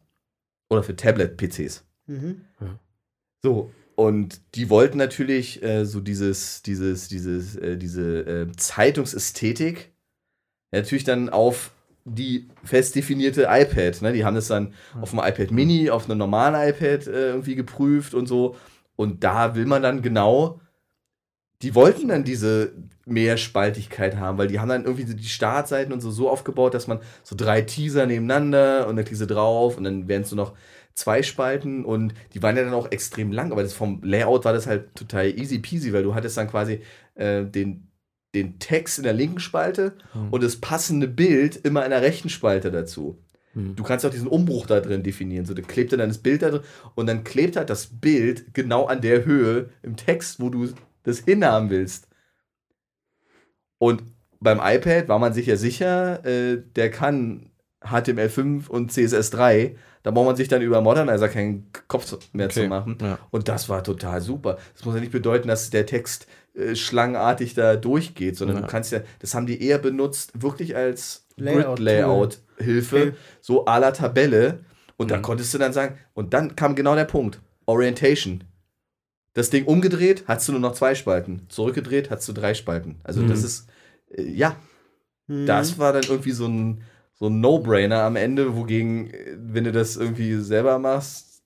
Oder 0.70 0.84
für 0.84 0.96
Tablet-PCs. 0.96 1.86
Mhm. 2.08 2.42
Ja. 2.60 2.80
So, 3.44 3.72
und 3.96 4.42
die 4.56 4.70
wollten 4.70 4.98
natürlich 4.98 5.64
äh, 5.64 5.86
so 5.86 6.02
dieses, 6.02 6.62
dieses, 6.64 7.08
dieses, 7.08 7.56
äh, 7.56 7.78
diese 7.78 8.20
äh, 8.22 8.52
Zeitungsästhetik 8.58 9.95
natürlich 10.76 11.04
dann 11.04 11.30
auf 11.30 11.72
die 12.06 12.48
fest 12.64 12.96
definierte 12.96 13.48
iPad. 13.50 14.02
Ne? 14.04 14.14
Die 14.14 14.24
haben 14.24 14.36
das 14.36 14.48
dann 14.48 14.74
mhm. 14.94 15.04
auf 15.04 15.10
dem 15.10 15.20
iPad 15.20 15.52
Mini, 15.52 15.90
auf 15.90 16.10
einem 16.10 16.20
normalen 16.20 16.70
iPad 16.70 17.08
äh, 17.08 17.30
irgendwie 17.30 17.56
geprüft 17.56 18.14
und 18.14 18.28
so. 18.28 18.56
Und 18.96 19.24
da 19.24 19.56
will 19.56 19.66
man 19.66 19.82
dann 19.82 20.02
genau, 20.02 20.62
die 21.62 21.74
wollten 21.74 22.08
dann 22.10 22.24
diese 22.24 22.74
Mehrspaltigkeit 23.06 24.18
haben, 24.18 24.38
weil 24.38 24.48
die 24.48 24.60
haben 24.60 24.70
dann 24.70 24.86
irgendwie 24.86 25.06
die 25.06 25.24
Startseiten 25.24 25.94
und 25.94 26.02
so 26.02 26.12
so 26.12 26.30
aufgebaut, 26.30 26.74
dass 26.74 26.88
man 26.88 27.00
so 27.24 27.36
drei 27.36 27.62
Teaser 27.62 28.06
nebeneinander 28.06 28.86
und 28.88 28.92
eine 28.92 29.04
Teaser 29.04 29.28
drauf 29.28 29.78
und 29.78 29.84
dann 29.84 30.08
wären 30.08 30.22
es 30.22 30.32
nur 30.32 30.46
noch 30.46 30.54
zwei 30.94 31.24
Spalten 31.24 31.86
und 31.86 32.14
die 32.34 32.42
waren 32.42 32.56
ja 32.56 32.64
dann 32.64 32.74
auch 32.74 32.92
extrem 32.92 33.32
lang, 33.32 33.52
aber 33.52 33.64
das 33.64 33.74
vom 33.74 34.02
Layout 34.04 34.46
war 34.46 34.54
das 34.54 34.66
halt 34.66 34.96
total 34.96 35.38
easy 35.38 35.60
peasy, 35.60 35.92
weil 35.94 36.04
du 36.04 36.16
hattest 36.16 36.38
dann 36.38 36.50
quasi 36.50 36.82
äh, 37.16 37.46
den 37.46 37.90
den 38.36 38.60
Text 38.60 38.98
in 38.98 39.04
der 39.04 39.14
linken 39.14 39.40
Spalte 39.40 39.94
mhm. 40.14 40.30
und 40.30 40.44
das 40.44 40.58
passende 40.58 41.08
Bild 41.08 41.56
immer 41.56 41.84
in 41.84 41.92
der 41.92 42.02
rechten 42.02 42.30
Spalte 42.30 42.70
dazu. 42.72 43.18
Mhm. 43.54 43.76
Du 43.76 43.84
kannst 43.84 44.06
auch 44.06 44.12
diesen 44.12 44.28
Umbruch 44.28 44.68
da 44.68 44.80
drin 44.80 45.02
definieren. 45.02 45.46
So, 45.46 45.54
da 45.54 45.62
klebt 45.62 45.94
dann 45.94 46.00
das 46.00 46.20
Bild 46.20 46.42
da 46.42 46.52
drin 46.52 46.62
und 46.94 47.08
dann 47.08 47.24
klebt 47.24 47.56
halt 47.56 47.70
das 47.70 47.88
Bild 47.88 48.54
genau 48.54 48.86
an 48.86 49.02
der 49.02 49.26
Höhe 49.26 49.70
im 49.82 49.96
Text, 49.96 50.40
wo 50.40 50.50
du 50.50 50.70
das 51.04 51.20
hinhaben 51.20 51.70
willst. 51.70 52.08
Und 53.78 54.04
beim 54.40 54.60
iPad 54.62 55.08
war 55.08 55.20
man 55.20 55.34
sich 55.34 55.48
ja 55.48 55.56
sicher, 55.56 56.24
äh, 56.26 56.62
der 56.76 56.92
kann 56.92 57.50
HTML5 57.82 58.68
und 58.68 58.92
CSS3. 58.92 59.76
Da 60.04 60.12
braucht 60.12 60.28
man 60.28 60.36
sich 60.36 60.48
dann 60.48 60.62
über 60.62 60.82
Modernizer 60.82 61.30
keinen 61.30 61.72
Kopf 61.88 62.18
mehr 62.32 62.48
okay. 62.48 62.64
zu 62.64 62.68
machen. 62.68 62.98
Ja. 63.02 63.20
Und 63.32 63.48
das 63.48 63.70
war 63.70 63.84
total 63.84 64.22
super. 64.22 64.58
Das 64.74 64.86
muss 64.86 64.96
ja 64.96 65.02
nicht 65.02 65.12
bedeuten, 65.12 65.48
dass 65.48 65.70
der 65.70 65.86
Text 65.86 66.28
äh, 66.56 66.76
schlangenartig 66.76 67.54
da 67.54 67.76
durchgeht, 67.76 68.38
sondern 68.38 68.58
ja. 68.58 68.62
du 68.64 68.68
kannst 68.68 68.92
ja, 68.92 69.02
das 69.20 69.36
haben 69.36 69.46
die 69.46 69.62
eher 69.62 69.78
benutzt, 69.78 70.32
wirklich 70.42 70.76
als 70.76 71.28
Grid-Layout-Hilfe, 71.38 72.96
okay. 72.96 73.14
so 73.42 73.66
à 73.66 73.80
la 73.80 73.92
Tabelle. 73.92 74.60
Und 74.98 75.08
mhm. 75.08 75.10
da 75.10 75.18
konntest 75.20 75.54
du 75.54 75.58
dann 75.58 75.74
sagen, 75.74 75.98
und 76.14 76.34
dann 76.34 76.56
kam 76.56 76.76
genau 76.76 76.96
der 76.96 77.06
Punkt: 77.06 77.42
Orientation. 77.66 78.46
Das 79.34 79.50
Ding 79.50 79.66
umgedreht, 79.66 80.24
hast 80.28 80.48
du 80.48 80.54
nur 80.54 80.62
noch 80.62 80.74
zwei 80.74 80.96
Spalten. 80.96 81.46
Zurückgedreht, 81.50 82.10
hast 82.10 82.26
du 82.30 82.32
drei 82.32 82.54
Spalten. 82.54 83.02
Also, 83.04 83.22
mhm. 83.22 83.28
das 83.28 83.44
ist, 83.44 83.68
äh, 84.12 84.24
ja, 84.24 84.56
mhm. 85.28 85.46
das 85.46 85.78
war 85.78 85.92
dann 85.92 86.04
irgendwie 86.04 86.32
so 86.32 86.48
ein, 86.48 86.84
so 87.14 87.28
ein 87.28 87.42
No-Brainer 87.42 88.04
am 88.04 88.16
Ende, 88.16 88.56
wogegen, 88.56 89.10
äh, 89.10 89.36
wenn 89.38 89.66
du 89.66 89.74
das 89.74 89.98
irgendwie 89.98 90.36
selber 90.36 90.80
machst, 90.80 91.44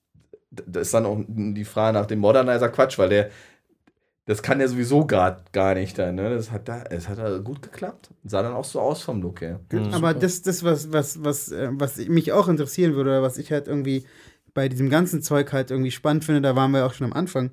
das 0.50 0.88
ist 0.88 0.94
dann 0.94 1.06
auch 1.06 1.18
die 1.26 1.64
Frage 1.64 1.98
nach 1.98 2.06
dem 2.06 2.18
Modernizer 2.18 2.68
Quatsch, 2.68 2.98
weil 2.98 3.08
der 3.08 3.30
das 4.30 4.42
kann 4.42 4.60
er 4.60 4.68
sowieso 4.68 5.06
gar, 5.06 5.42
gar 5.50 5.74
nicht 5.74 5.98
dann, 5.98 6.14
ne? 6.14 6.32
Das 6.32 6.52
hat 6.52 6.68
da, 6.68 6.84
es 6.84 7.08
hat 7.08 7.18
da 7.18 7.38
gut 7.38 7.62
geklappt. 7.62 8.10
Sah 8.22 8.44
dann 8.44 8.52
auch 8.52 8.64
so 8.64 8.80
aus 8.80 9.02
vom 9.02 9.20
Look 9.20 9.40
her. 9.40 9.58
Mhm. 9.72 9.92
Aber 9.92 10.14
das, 10.14 10.42
das 10.42 10.62
was, 10.62 10.92
was, 10.92 11.24
was, 11.24 11.50
äh, 11.50 11.70
was 11.72 11.96
mich 11.96 12.30
auch 12.30 12.46
interessieren 12.46 12.94
würde, 12.94 13.10
oder 13.10 13.22
was 13.22 13.38
ich 13.38 13.50
halt 13.50 13.66
irgendwie 13.66 14.04
bei 14.54 14.68
diesem 14.68 14.88
ganzen 14.88 15.20
Zeug 15.20 15.52
halt 15.52 15.72
irgendwie 15.72 15.90
spannend 15.90 16.24
finde, 16.24 16.42
da 16.42 16.54
waren 16.54 16.70
wir 16.70 16.86
auch 16.86 16.92
schon 16.92 17.08
am 17.08 17.12
Anfang, 17.12 17.50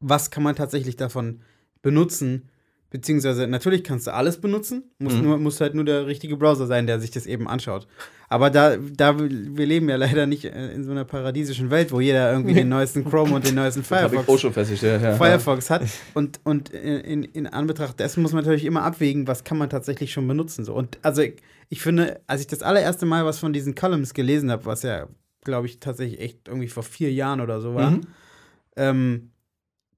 was 0.00 0.32
kann 0.32 0.42
man 0.42 0.56
tatsächlich 0.56 0.96
davon 0.96 1.42
benutzen? 1.82 2.48
Beziehungsweise, 2.90 3.48
natürlich 3.48 3.82
kannst 3.82 4.06
du 4.06 4.14
alles 4.14 4.40
benutzen, 4.40 4.84
muss, 4.98 5.14
mhm. 5.14 5.22
nur, 5.22 5.38
muss 5.38 5.60
halt 5.60 5.74
nur 5.74 5.84
der 5.84 6.06
richtige 6.06 6.36
Browser 6.36 6.66
sein, 6.66 6.86
der 6.86 7.00
sich 7.00 7.10
das 7.10 7.26
eben 7.26 7.48
anschaut. 7.48 7.88
Aber 8.28 8.48
da, 8.48 8.76
da 8.76 9.18
wir 9.18 9.66
leben 9.66 9.88
ja 9.88 9.96
leider 9.96 10.26
nicht 10.26 10.44
äh, 10.44 10.72
in 10.72 10.84
so 10.84 10.92
einer 10.92 11.04
paradiesischen 11.04 11.70
Welt, 11.70 11.90
wo 11.90 12.00
jeder 12.00 12.32
irgendwie 12.32 12.54
den 12.54 12.68
neuesten 12.70 13.04
Chrome 13.04 13.34
und 13.34 13.46
den 13.46 13.56
neuesten 13.56 13.82
Firefox, 13.82 14.42
ja. 14.82 15.16
Firefox 15.16 15.68
hat. 15.68 15.82
Und, 16.14 16.40
und 16.44 16.70
in, 16.70 17.24
in 17.24 17.46
Anbetracht 17.48 17.98
dessen 17.98 18.22
muss 18.22 18.32
man 18.32 18.44
natürlich 18.44 18.64
immer 18.64 18.82
abwägen, 18.82 19.26
was 19.26 19.42
kann 19.42 19.58
man 19.58 19.68
tatsächlich 19.68 20.12
schon 20.12 20.28
benutzen. 20.28 20.64
So. 20.64 20.74
Und 20.74 20.98
also 21.02 21.22
ich, 21.22 21.42
ich 21.68 21.82
finde, 21.82 22.20
als 22.28 22.40
ich 22.40 22.46
das 22.46 22.62
allererste 22.62 23.04
Mal 23.04 23.24
was 23.24 23.38
von 23.38 23.52
diesen 23.52 23.74
Columns 23.74 24.14
gelesen 24.14 24.50
habe, 24.50 24.64
was 24.64 24.82
ja, 24.82 25.08
glaube 25.42 25.66
ich, 25.66 25.80
tatsächlich 25.80 26.20
echt 26.20 26.46
irgendwie 26.46 26.68
vor 26.68 26.84
vier 26.84 27.12
Jahren 27.12 27.40
oder 27.40 27.60
so 27.60 27.74
war, 27.74 27.90
mhm. 27.90 28.00
ähm, 28.76 29.30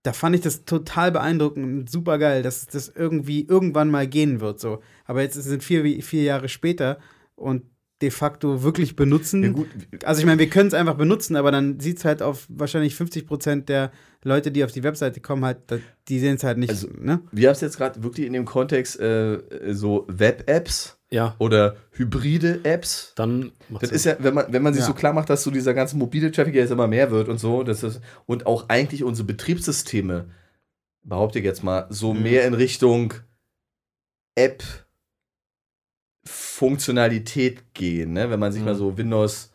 da 0.09 0.15
fand 0.15 0.35
ich 0.35 0.41
das 0.41 0.65
total 0.65 1.13
beeindruckend 1.13 1.67
und 1.67 1.91
super 1.91 2.17
geil, 2.17 2.43
dass 2.43 2.67
das 2.67 2.89
irgendwie 2.89 3.47
irgendwann 3.47 3.91
mal 3.91 4.07
gehen 4.07 4.41
wird. 4.41 4.59
So. 4.59 4.81
Aber 5.05 5.21
jetzt 5.21 5.35
sind 5.35 5.63
vier, 5.63 6.03
vier 6.03 6.23
Jahre 6.23 6.49
später 6.49 6.99
und 7.37 7.65
de 8.01 8.11
facto 8.11 8.62
wirklich 8.62 8.95
benutzen. 8.95 9.43
Ja, 9.43 9.99
also 10.05 10.20
ich 10.20 10.27
meine, 10.27 10.39
wir 10.39 10.49
können 10.49 10.69
es 10.69 10.75
einfach 10.75 10.97
benutzen, 10.97 11.35
aber 11.35 11.51
dann 11.51 11.81
sieht 11.81 11.99
es 11.99 12.05
halt 12.05 12.23
auf 12.23 12.47
wahrscheinlich 12.49 12.95
50 12.95 13.27
Prozent 13.27 13.69
der 13.69 13.91
Leute, 14.23 14.53
die 14.53 14.65
auf 14.65 14.73
die 14.73 14.83
Webseite 14.83 15.20
kommen, 15.20 15.45
halt, 15.45 15.59
die 16.09 16.19
sehen 16.20 16.37
es 16.37 16.45
halt 16.45 16.59
nicht. 16.59 16.70
Also, 16.70 16.89
ne? 16.97 17.20
Wir 17.33 17.49
haben 17.49 17.55
es 17.55 17.61
jetzt 17.61 17.77
gerade 17.77 18.03
wirklich 18.03 18.27
in 18.27 18.33
dem 18.33 18.45
Kontext 18.45 19.01
äh, 19.01 19.41
so 19.70 20.07
Web-Apps 20.09 20.99
ja. 21.11 21.35
oder 21.39 21.77
hybride 21.91 22.61
Apps. 22.65 23.12
Dann 23.16 23.53
das 23.81 23.91
ist 23.91 24.05
ja, 24.05 24.16
wenn 24.20 24.35
man, 24.35 24.53
wenn 24.53 24.62
man 24.62 24.75
sich 24.75 24.83
ja. 24.83 24.87
so 24.87 24.95
klar 24.95 25.12
macht, 25.12 25.31
dass 25.31 25.43
so 25.43 25.51
dieser 25.51 25.75
ganze 25.75 25.97
mobile 25.97 26.31
Traffic 26.31 26.55
jetzt 26.55 26.70
immer 26.70 26.87
mehr 26.87 27.11
wird 27.11 27.29
und 27.29 27.39
so, 27.39 27.65
das 27.65 27.83
ist, 27.83 28.01
und 28.27 28.47
auch 28.47 28.69
eigentlich 28.69 29.03
unsere 29.03 29.27
Betriebssysteme, 29.27 30.27
behaupte 31.03 31.39
ich 31.41 31.45
jetzt 31.45 31.65
mal, 31.65 31.87
so 31.91 32.15
mhm. 32.15 32.23
mehr 32.23 32.47
in 32.47 32.55
Richtung 32.55 33.15
App 34.37 34.62
Funktionalität 36.24 37.74
gehen, 37.74 38.12
ne? 38.12 38.31
Wenn 38.31 38.40
man 38.40 38.53
sich 38.53 38.61
mhm. 38.61 38.69
mal 38.69 38.74
so 38.74 38.97
Windows 38.97 39.53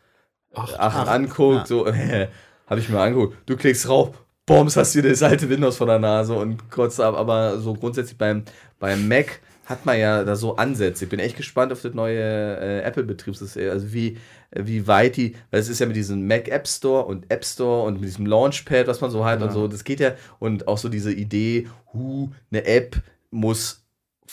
8, 0.53 0.80
8 0.80 1.07
anguckt, 1.07 1.57
ja. 1.57 1.65
so, 1.65 1.88
äh, 1.88 2.27
habe 2.68 2.80
ich 2.80 2.90
mir 2.90 2.99
angeguckt, 2.99 3.38
du 3.45 3.57
klickst 3.57 3.88
rauf, 3.90 4.23
Bombs, 4.45 4.76
hast 4.76 4.94
du 4.94 5.02
dir 5.02 5.10
das 5.10 5.23
alte 5.23 5.49
Windows 5.49 5.77
vor 5.77 5.88
der 5.88 5.99
Nase 5.99 6.34
und 6.34 6.69
kurz 6.69 6.99
ab, 6.99 7.15
aber 7.15 7.60
so 7.60 7.73
grundsätzlich 7.73 8.18
beim, 8.18 8.44
beim 8.77 9.07
Mac 9.07 9.40
hat 9.65 9.85
man 9.85 9.98
ja 9.98 10.23
da 10.26 10.35
so 10.35 10.57
Ansätze. 10.57 11.06
Ich 11.06 11.10
bin 11.10 11.19
echt 11.19 11.38
gespannt 11.38 11.72
auf 11.72 11.81
das 11.81 11.94
neue 11.94 12.19
äh, 12.19 12.81
Apple-Betriebssystem. 12.81 13.69
Also 13.69 13.94
wie, 13.94 14.18
wie 14.52 14.88
weit 14.88 15.15
die, 15.15 15.35
weil 15.52 15.61
es 15.61 15.69
ist 15.69 15.80
ja 15.80 15.85
mit 15.85 15.95
diesem 15.95 16.27
Mac 16.27 16.49
App 16.49 16.68
Store 16.68 17.06
und 17.06 17.31
App 17.31 17.45
Store 17.45 17.84
und 17.84 17.95
mit 17.95 18.10
diesem 18.10 18.26
Launchpad, 18.26 18.88
was 18.88 18.99
man 18.99 19.11
so 19.11 19.23
hat 19.23 19.40
ja. 19.40 19.45
und 19.45 19.53
so, 19.53 19.69
das 19.69 19.85
geht 19.85 20.02
ja, 20.02 20.15
und 20.40 20.68
auch 20.68 20.77
so 20.77 20.90
diese 20.90 21.14
Idee, 21.14 21.68
hu, 21.94 22.31
eine 22.52 22.65
App 22.65 22.98
muss 23.31 23.82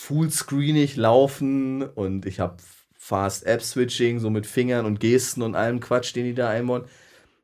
fullscreenig 0.01 0.97
laufen 0.97 1.82
und 1.82 2.24
ich 2.27 2.40
habe 2.40 2.56
Fast 2.97 3.47
App 3.47 3.62
Switching, 3.62 4.18
so 4.18 4.31
mit 4.31 4.47
Fingern 4.47 4.86
und 4.86 5.01
Gesten 5.01 5.43
und 5.43 5.55
allem 5.55 5.81
Quatsch, 5.81 6.14
den 6.14 6.24
die 6.24 6.35
da 6.35 6.48
einbauen. 6.48 6.85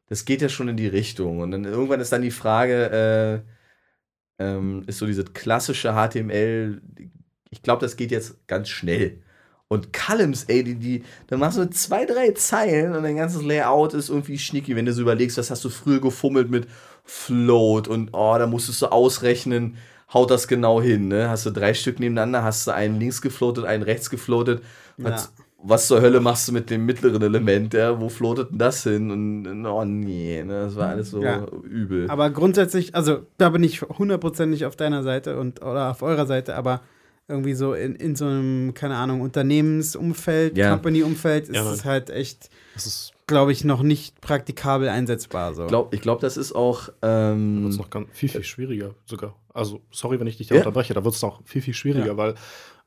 Das 0.08 0.24
geht 0.24 0.42
ja 0.42 0.48
schon 0.48 0.68
in 0.68 0.76
die 0.76 0.86
Richtung. 0.86 1.40
Und 1.40 1.50
dann 1.50 1.64
irgendwann 1.64 2.00
ist 2.00 2.12
dann 2.12 2.22
die 2.22 2.30
Frage, 2.30 3.44
äh, 4.38 4.42
ähm, 4.42 4.84
ist 4.86 4.98
so 4.98 5.06
dieses 5.06 5.32
klassische 5.32 5.94
HTML, 5.94 6.80
ich 7.50 7.62
glaube, 7.62 7.80
das 7.80 7.96
geht 7.96 8.10
jetzt 8.10 8.46
ganz 8.46 8.68
schnell. 8.68 9.22
Und 9.68 9.92
Columns, 9.92 10.44
ey, 10.44 10.62
die, 10.62 10.76
die, 10.76 11.04
dann 11.26 11.40
machst 11.40 11.58
du 11.58 11.68
zwei, 11.70 12.06
drei 12.06 12.30
Zeilen 12.32 12.94
und 12.94 13.02
dein 13.02 13.16
ganzes 13.16 13.42
Layout 13.42 13.94
ist 13.94 14.08
irgendwie 14.08 14.38
schnicky, 14.38 14.76
wenn 14.76 14.86
du 14.86 14.92
so 14.92 15.02
überlegst, 15.02 15.38
was 15.38 15.50
hast 15.50 15.64
du 15.64 15.68
früher 15.68 16.00
gefummelt 16.00 16.50
mit 16.50 16.68
Float 17.04 17.88
und 17.88 18.10
oh, 18.12 18.36
da 18.38 18.46
musstest 18.46 18.82
du 18.82 18.86
ausrechnen, 18.86 19.76
haut 20.12 20.30
das 20.30 20.48
genau 20.48 20.80
hin, 20.80 21.08
ne? 21.08 21.28
Hast 21.28 21.46
du 21.46 21.50
drei 21.50 21.74
Stück 21.74 21.98
nebeneinander, 22.00 22.42
hast 22.42 22.66
du 22.66 22.72
einen 22.72 22.98
links 22.98 23.20
gefloatet, 23.20 23.64
einen 23.64 23.82
rechts 23.82 24.10
gefloatet. 24.10 24.62
Was, 24.98 25.32
ja. 25.36 25.44
was 25.62 25.88
zur 25.88 26.00
Hölle 26.00 26.20
machst 26.20 26.48
du 26.48 26.52
mit 26.52 26.70
dem 26.70 26.86
mittleren 26.86 27.22
Element, 27.22 27.74
ja? 27.74 28.00
Wo 28.00 28.08
floatet 28.08 28.50
denn 28.50 28.58
das 28.58 28.82
hin? 28.82 29.10
Und 29.10 29.66
oh 29.66 29.84
nee, 29.84 30.42
ne? 30.42 30.64
Das 30.64 30.76
war 30.76 30.88
alles 30.90 31.10
so 31.10 31.22
ja. 31.22 31.46
übel. 31.64 32.08
Aber 32.10 32.30
grundsätzlich, 32.30 32.94
also 32.94 33.26
da 33.38 33.50
bin 33.50 33.64
ich 33.64 33.82
hundertprozentig 33.82 34.64
auf 34.64 34.76
deiner 34.76 35.02
Seite 35.02 35.38
und 35.38 35.62
oder 35.62 35.90
auf 35.90 36.02
eurer 36.02 36.26
Seite, 36.26 36.56
aber 36.56 36.82
irgendwie 37.28 37.54
so 37.54 37.74
in, 37.74 37.96
in 37.96 38.14
so 38.14 38.26
einem, 38.26 38.72
keine 38.74 38.96
Ahnung, 38.96 39.20
Unternehmensumfeld, 39.20 40.56
ja. 40.56 40.70
Company-Umfeld, 40.70 41.48
ist 41.48 41.56
ja, 41.56 41.72
es 41.72 41.84
halt 41.84 42.10
echt, 42.10 42.50
glaube 43.26 43.50
ich, 43.50 43.64
noch 43.64 43.82
nicht 43.82 44.20
praktikabel 44.20 44.88
einsetzbar. 44.88 45.54
So. 45.54 45.66
Glaub, 45.66 45.92
ich 45.92 46.00
glaube, 46.00 46.20
das 46.20 46.36
ist 46.36 46.54
auch. 46.54 46.88
Ähm, 47.02 47.64
das 47.64 47.74
ist 47.74 47.78
noch 47.78 47.90
ganz, 47.90 48.06
viel, 48.12 48.28
viel 48.28 48.44
schwieriger 48.44 48.94
sogar. 49.06 49.34
Also, 49.56 49.80
sorry, 49.90 50.20
wenn 50.20 50.26
ich 50.26 50.36
dich 50.36 50.48
da 50.48 50.54
ja. 50.54 50.60
unterbreche, 50.60 50.94
da 50.94 51.04
wird 51.04 51.14
es 51.14 51.22
noch 51.22 51.42
viel, 51.44 51.62
viel 51.62 51.74
schwieriger, 51.74 52.16
weil 52.16 52.34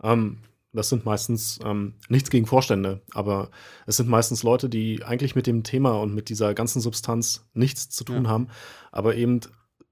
ähm, 0.03 0.37
das 0.71 0.89
sind 0.89 1.03
meistens 1.03 1.59
ähm, 1.65 1.95
nichts 2.09 2.29
gegen 2.29 2.45
Vorstände, 2.45 3.01
aber 3.11 3.49
es 3.87 3.97
sind 3.97 4.07
meistens 4.07 4.43
Leute, 4.43 4.69
die 4.69 5.03
eigentlich 5.03 5.35
mit 5.35 5.47
dem 5.47 5.63
Thema 5.63 5.99
und 5.99 6.13
mit 6.13 6.29
dieser 6.29 6.53
ganzen 6.53 6.79
Substanz 6.79 7.47
nichts 7.53 7.89
zu 7.89 8.03
tun 8.03 8.27
haben, 8.27 8.49
aber 8.91 9.15
eben 9.15 9.39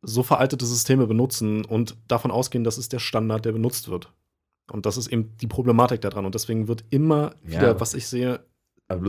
so 0.04 0.22
veraltete 0.22 0.66
Systeme 0.66 1.08
benutzen 1.08 1.66
und 1.66 1.98
davon 2.08 2.30
ausgehen, 2.30 2.64
das 2.64 2.78
ist 2.78 2.94
der 2.94 3.00
Standard, 3.00 3.46
der 3.46 3.52
benutzt 3.52 3.90
wird. 3.90 4.14
Und 4.72 4.86
das 4.86 4.98
ist 4.98 5.08
eben 5.08 5.36
die 5.38 5.48
Problematik 5.48 6.02
daran. 6.02 6.26
Und 6.26 6.36
deswegen 6.36 6.68
wird 6.68 6.84
immer 6.90 7.34
wieder, 7.42 7.70
ja, 7.70 7.80
was 7.80 7.94
ich 7.94 8.08
sehe, 8.08 8.42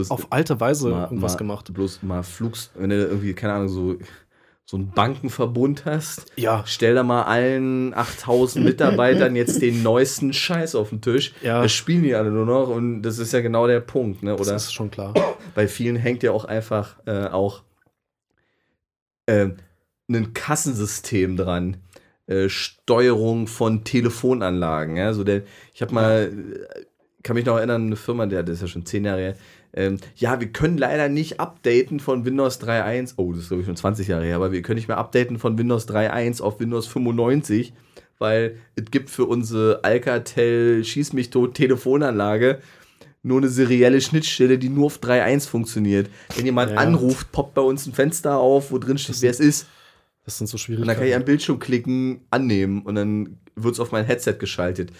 auf 0.09 0.31
alte 0.31 0.59
Weise 0.59 0.89
mal, 0.89 1.03
irgendwas 1.03 1.33
mal, 1.33 1.37
gemacht. 1.37 1.73
Bloß 1.73 2.03
mal 2.03 2.23
Flugs, 2.23 2.71
wenn 2.75 2.89
du 2.89 3.05
irgendwie, 3.05 3.33
keine 3.33 3.53
Ahnung, 3.53 3.69
so, 3.69 3.97
so 4.69 4.77
einen 4.77 4.91
Bankenverbund 4.91 5.85
hast, 5.85 6.31
ja. 6.35 6.63
stell 6.67 6.93
da 6.93 7.01
mal 7.01 7.23
allen 7.23 7.91
8000 7.95 8.63
Mitarbeitern 8.63 9.35
jetzt 9.35 9.63
den 9.63 9.81
neuesten 9.81 10.31
Scheiß 10.31 10.75
auf 10.75 10.89
den 10.89 11.01
Tisch. 11.01 11.33
Ja. 11.41 11.63
Das 11.63 11.71
spielen 11.71 12.03
die 12.03 12.13
alle 12.13 12.29
nur 12.29 12.45
noch 12.45 12.69
und 12.69 13.01
das 13.01 13.17
ist 13.17 13.33
ja 13.33 13.41
genau 13.41 13.65
der 13.65 13.79
Punkt, 13.79 14.21
ne? 14.21 14.35
Oder? 14.35 14.53
Das 14.53 14.65
ist 14.65 14.73
schon 14.73 14.91
klar. 14.91 15.15
Bei 15.55 15.67
vielen 15.67 15.95
hängt 15.95 16.21
ja 16.21 16.33
auch 16.33 16.45
einfach 16.45 16.97
äh, 17.07 17.25
auch 17.29 17.63
äh, 19.25 19.47
ein 20.07 20.33
Kassensystem 20.35 21.35
dran 21.35 21.77
äh, 22.27 22.47
Steuerung 22.47 23.47
von 23.47 23.83
Telefonanlagen. 23.83 24.97
Ja? 24.97 25.13
So 25.13 25.23
der, 25.23 25.41
ich 25.73 25.81
habe 25.81 25.95
mal, 25.95 26.31
äh, 26.31 26.85
kann 27.23 27.35
mich 27.35 27.45
noch 27.47 27.57
erinnern, 27.57 27.87
eine 27.87 27.95
Firma, 27.95 28.27
der 28.27 28.43
das 28.43 28.57
ist 28.57 28.61
ja 28.61 28.67
schon 28.67 28.85
zehn 28.85 29.05
Jahre 29.05 29.19
her. 29.19 29.35
Ähm, 29.73 29.97
ja, 30.15 30.39
wir 30.39 30.47
können 30.47 30.77
leider 30.77 31.09
nicht 31.09 31.39
updaten 31.39 31.99
von 31.99 32.25
Windows 32.25 32.59
3.1. 32.61 33.13
Oh, 33.17 33.31
das 33.31 33.43
ist 33.43 33.47
glaube 33.49 33.61
ich 33.61 33.67
schon 33.67 33.75
20 33.75 34.07
Jahre 34.07 34.25
her, 34.25 34.35
aber 34.35 34.51
wir 34.51 34.61
können 34.61 34.77
nicht 34.77 34.87
mehr 34.87 34.97
updaten 34.97 35.37
von 35.37 35.57
Windows 35.57 35.87
3.1 35.87 36.41
auf 36.41 36.59
Windows 36.59 36.87
95, 36.87 37.73
weil 38.17 38.57
es 38.75 38.85
gibt 38.89 39.09
für 39.09 39.25
unsere 39.25 39.83
Alcatel 39.83 40.83
Schieß 40.83 41.13
mich 41.13 41.29
tot 41.29 41.53
Telefonanlage 41.53 42.59
nur 43.21 43.39
eine 43.39 43.49
serielle 43.49 44.01
Schnittstelle, 44.01 44.57
die 44.57 44.69
nur 44.69 44.87
auf 44.87 44.99
3.1 44.99 45.47
funktioniert. 45.47 46.09
Wenn 46.35 46.45
jemand 46.45 46.71
ja. 46.71 46.77
anruft, 46.77 47.31
poppt 47.31 47.53
bei 47.53 47.61
uns 47.61 47.85
ein 47.85 47.93
Fenster 47.93 48.37
auf, 48.37 48.71
wo 48.71 48.77
drin 48.77 48.97
steht, 48.97 49.21
wer 49.21 49.31
es 49.31 49.39
ist. 49.39 49.67
Das 50.25 50.37
sind 50.37 50.47
so 50.47 50.57
schwierig. 50.57 50.81
Und 50.81 50.87
dann 50.87 50.95
kann 50.95 51.07
ich 51.07 51.15
am 51.15 51.25
Bildschirm 51.25 51.59
klicken, 51.59 52.21
annehmen 52.29 52.83
und 52.83 52.95
dann 52.95 53.37
wird 53.55 53.73
es 53.73 53.79
auf 53.79 53.91
mein 53.91 54.05
Headset 54.05 54.35
geschaltet. 54.39 54.91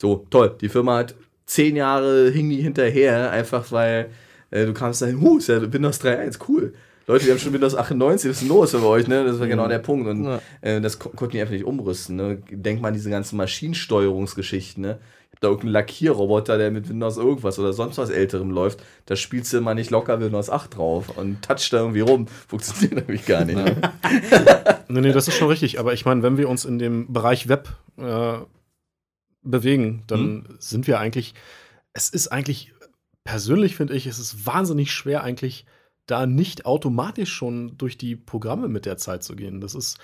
So, 0.00 0.26
toll. 0.30 0.56
Die 0.60 0.68
Firma 0.68 0.98
hat 0.98 1.14
zehn 1.48 1.74
Jahre 1.74 2.30
hing 2.30 2.48
die 2.48 2.62
hinterher, 2.62 3.30
einfach 3.32 3.72
weil 3.72 4.10
äh, 4.50 4.66
du 4.66 4.72
kamst 4.72 5.02
dahin, 5.02 5.20
huh, 5.20 5.38
ist 5.38 5.48
ja 5.48 5.72
Windows 5.72 6.00
3.1, 6.00 6.38
cool. 6.48 6.74
Leute, 7.06 7.24
die 7.24 7.30
haben 7.30 7.38
schon 7.38 7.54
Windows 7.54 7.74
98, 7.74 8.28
was 8.28 8.36
ist 8.36 8.42
denn 8.42 8.48
los 8.48 8.72
bei 8.72 8.82
euch, 8.82 9.08
ne? 9.08 9.24
Das 9.24 9.40
war 9.40 9.46
genau 9.46 9.64
mhm. 9.64 9.70
der 9.70 9.78
Punkt. 9.78 10.06
Und 10.06 10.24
ja. 10.24 10.40
äh, 10.60 10.80
das 10.80 10.98
ko 10.98 11.08
konnten 11.08 11.32
die 11.32 11.40
einfach 11.40 11.54
nicht 11.54 11.64
umrüsten. 11.64 12.16
Ne? 12.16 12.42
Denk 12.50 12.82
mal 12.82 12.88
an 12.88 12.94
diese 12.94 13.08
ganzen 13.08 13.38
Maschinensteuerungsgeschichten, 13.38 14.82
ne? 14.82 14.98
da 15.40 15.48
irgendeinen 15.48 15.72
Lackierroboter, 15.72 16.58
der 16.58 16.70
mit 16.70 16.88
Windows 16.88 17.16
irgendwas 17.16 17.58
oder 17.58 17.72
sonst 17.72 17.96
was 17.98 18.10
Älterem 18.10 18.50
läuft, 18.50 18.80
da 19.06 19.16
spielst 19.16 19.52
du 19.52 19.58
immer 19.58 19.74
nicht 19.74 19.90
locker 19.90 20.20
Windows 20.20 20.50
8 20.50 20.76
drauf 20.76 21.16
und 21.16 21.42
touch 21.42 21.70
da 21.70 21.78
irgendwie 21.78 22.00
rum. 22.00 22.26
Funktioniert 22.48 22.92
nämlich 23.08 23.24
gar 23.24 23.44
nicht. 23.44 23.56
Ne? 23.56 23.76
nee, 24.88 25.00
nee, 25.00 25.12
das 25.12 25.28
ist 25.28 25.36
schon 25.36 25.48
richtig. 25.48 25.78
Aber 25.78 25.92
ich 25.92 26.04
meine, 26.04 26.22
wenn 26.22 26.36
wir 26.36 26.48
uns 26.48 26.64
in 26.64 26.78
dem 26.78 27.12
Bereich 27.12 27.48
Web 27.48 27.68
äh, 27.98 28.38
bewegen, 29.50 30.02
dann 30.06 30.20
hm? 30.20 30.44
sind 30.58 30.86
wir 30.86 30.98
eigentlich, 31.00 31.34
es 31.92 32.08
ist 32.08 32.28
eigentlich, 32.28 32.72
persönlich 33.24 33.76
finde 33.76 33.94
ich, 33.94 34.06
es 34.06 34.18
ist 34.18 34.46
wahnsinnig 34.46 34.92
schwer 34.92 35.22
eigentlich, 35.22 35.66
da 36.06 36.26
nicht 36.26 36.66
automatisch 36.66 37.32
schon 37.32 37.76
durch 37.76 37.98
die 37.98 38.16
Programme 38.16 38.68
mit 38.68 38.86
der 38.86 38.96
Zeit 38.96 39.22
zu 39.22 39.36
gehen. 39.36 39.60
Das 39.60 39.74
ist, 39.74 39.98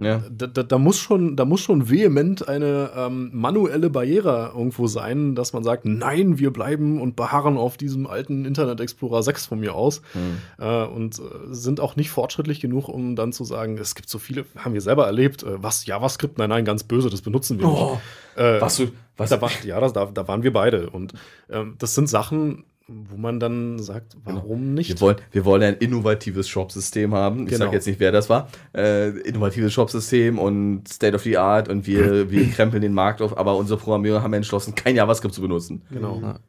ja. 0.00 0.22
Da, 0.30 0.46
da, 0.46 0.62
da, 0.62 0.78
muss 0.78 0.98
schon, 0.98 1.36
da 1.36 1.44
muss 1.44 1.60
schon 1.60 1.88
vehement 1.88 2.46
eine 2.48 2.90
ähm, 2.94 3.30
manuelle 3.32 3.88
Barriere 3.88 4.52
irgendwo 4.54 4.86
sein, 4.86 5.34
dass 5.34 5.52
man 5.52 5.64
sagt, 5.64 5.86
nein, 5.86 6.38
wir 6.38 6.52
bleiben 6.52 7.00
und 7.00 7.16
beharren 7.16 7.56
auf 7.56 7.76
diesem 7.76 8.06
alten 8.06 8.44
Internet 8.44 8.80
Explorer 8.80 9.22
6 9.22 9.46
von 9.46 9.60
mir 9.60 9.74
aus 9.74 10.02
mhm. 10.12 10.64
äh, 10.64 10.84
und 10.84 11.18
äh, 11.18 11.22
sind 11.50 11.80
auch 11.80 11.96
nicht 11.96 12.10
fortschrittlich 12.10 12.60
genug, 12.60 12.88
um 12.88 13.16
dann 13.16 13.32
zu 13.32 13.44
sagen, 13.44 13.78
es 13.78 13.94
gibt 13.94 14.10
so 14.10 14.18
viele, 14.18 14.44
haben 14.56 14.74
wir 14.74 14.82
selber 14.82 15.06
erlebt, 15.06 15.42
äh, 15.44 15.62
was 15.62 15.86
JavaScript, 15.86 16.36
nein, 16.36 16.50
nein, 16.50 16.64
ganz 16.64 16.84
böse, 16.84 17.08
das 17.08 17.22
benutzen 17.22 17.58
wir 17.58 17.66
oh, 17.66 17.92
nicht. 17.92 18.02
Äh, 18.36 18.60
was 18.60 18.76
du, 18.76 18.88
was 19.16 19.30
da 19.30 19.40
war, 19.40 19.50
ja, 19.64 19.80
das, 19.80 19.92
da, 19.92 20.06
da 20.06 20.28
waren 20.28 20.42
wir 20.42 20.52
beide 20.52 20.90
und 20.90 21.14
ähm, 21.50 21.76
das 21.78 21.94
sind 21.94 22.08
Sachen, 22.08 22.64
wo 22.90 23.16
man 23.16 23.38
dann 23.38 23.78
sagt, 23.78 24.16
genau. 24.24 24.36
warum 24.38 24.60
genau. 24.60 24.72
nicht? 24.72 24.90
Wir 24.90 25.00
wollen, 25.00 25.16
wir 25.30 25.44
wollen 25.44 25.62
ein 25.62 25.76
innovatives 25.76 26.48
Shop-System 26.48 27.14
haben. 27.14 27.44
Ich 27.44 27.50
genau. 27.50 27.66
sage 27.66 27.76
jetzt 27.76 27.86
nicht, 27.86 28.00
wer 28.00 28.10
das 28.10 28.28
war. 28.28 28.48
Äh, 28.74 29.10
innovatives 29.20 29.72
Shop-System 29.72 30.38
und 30.38 30.88
State 30.88 31.14
of 31.14 31.22
the 31.22 31.36
Art 31.36 31.68
und 31.68 31.86
wir, 31.86 32.30
wir 32.30 32.50
krempeln 32.50 32.82
den 32.82 32.92
Markt 32.92 33.22
auf, 33.22 33.38
aber 33.38 33.56
unsere 33.56 33.78
Programmierer 33.78 34.22
haben 34.22 34.32
entschlossen, 34.32 34.74
kein 34.74 34.96
JavaScript 34.96 35.34
zu 35.34 35.40
benutzen. 35.40 35.82
Genau. 35.90 36.20
Ja. 36.20 36.40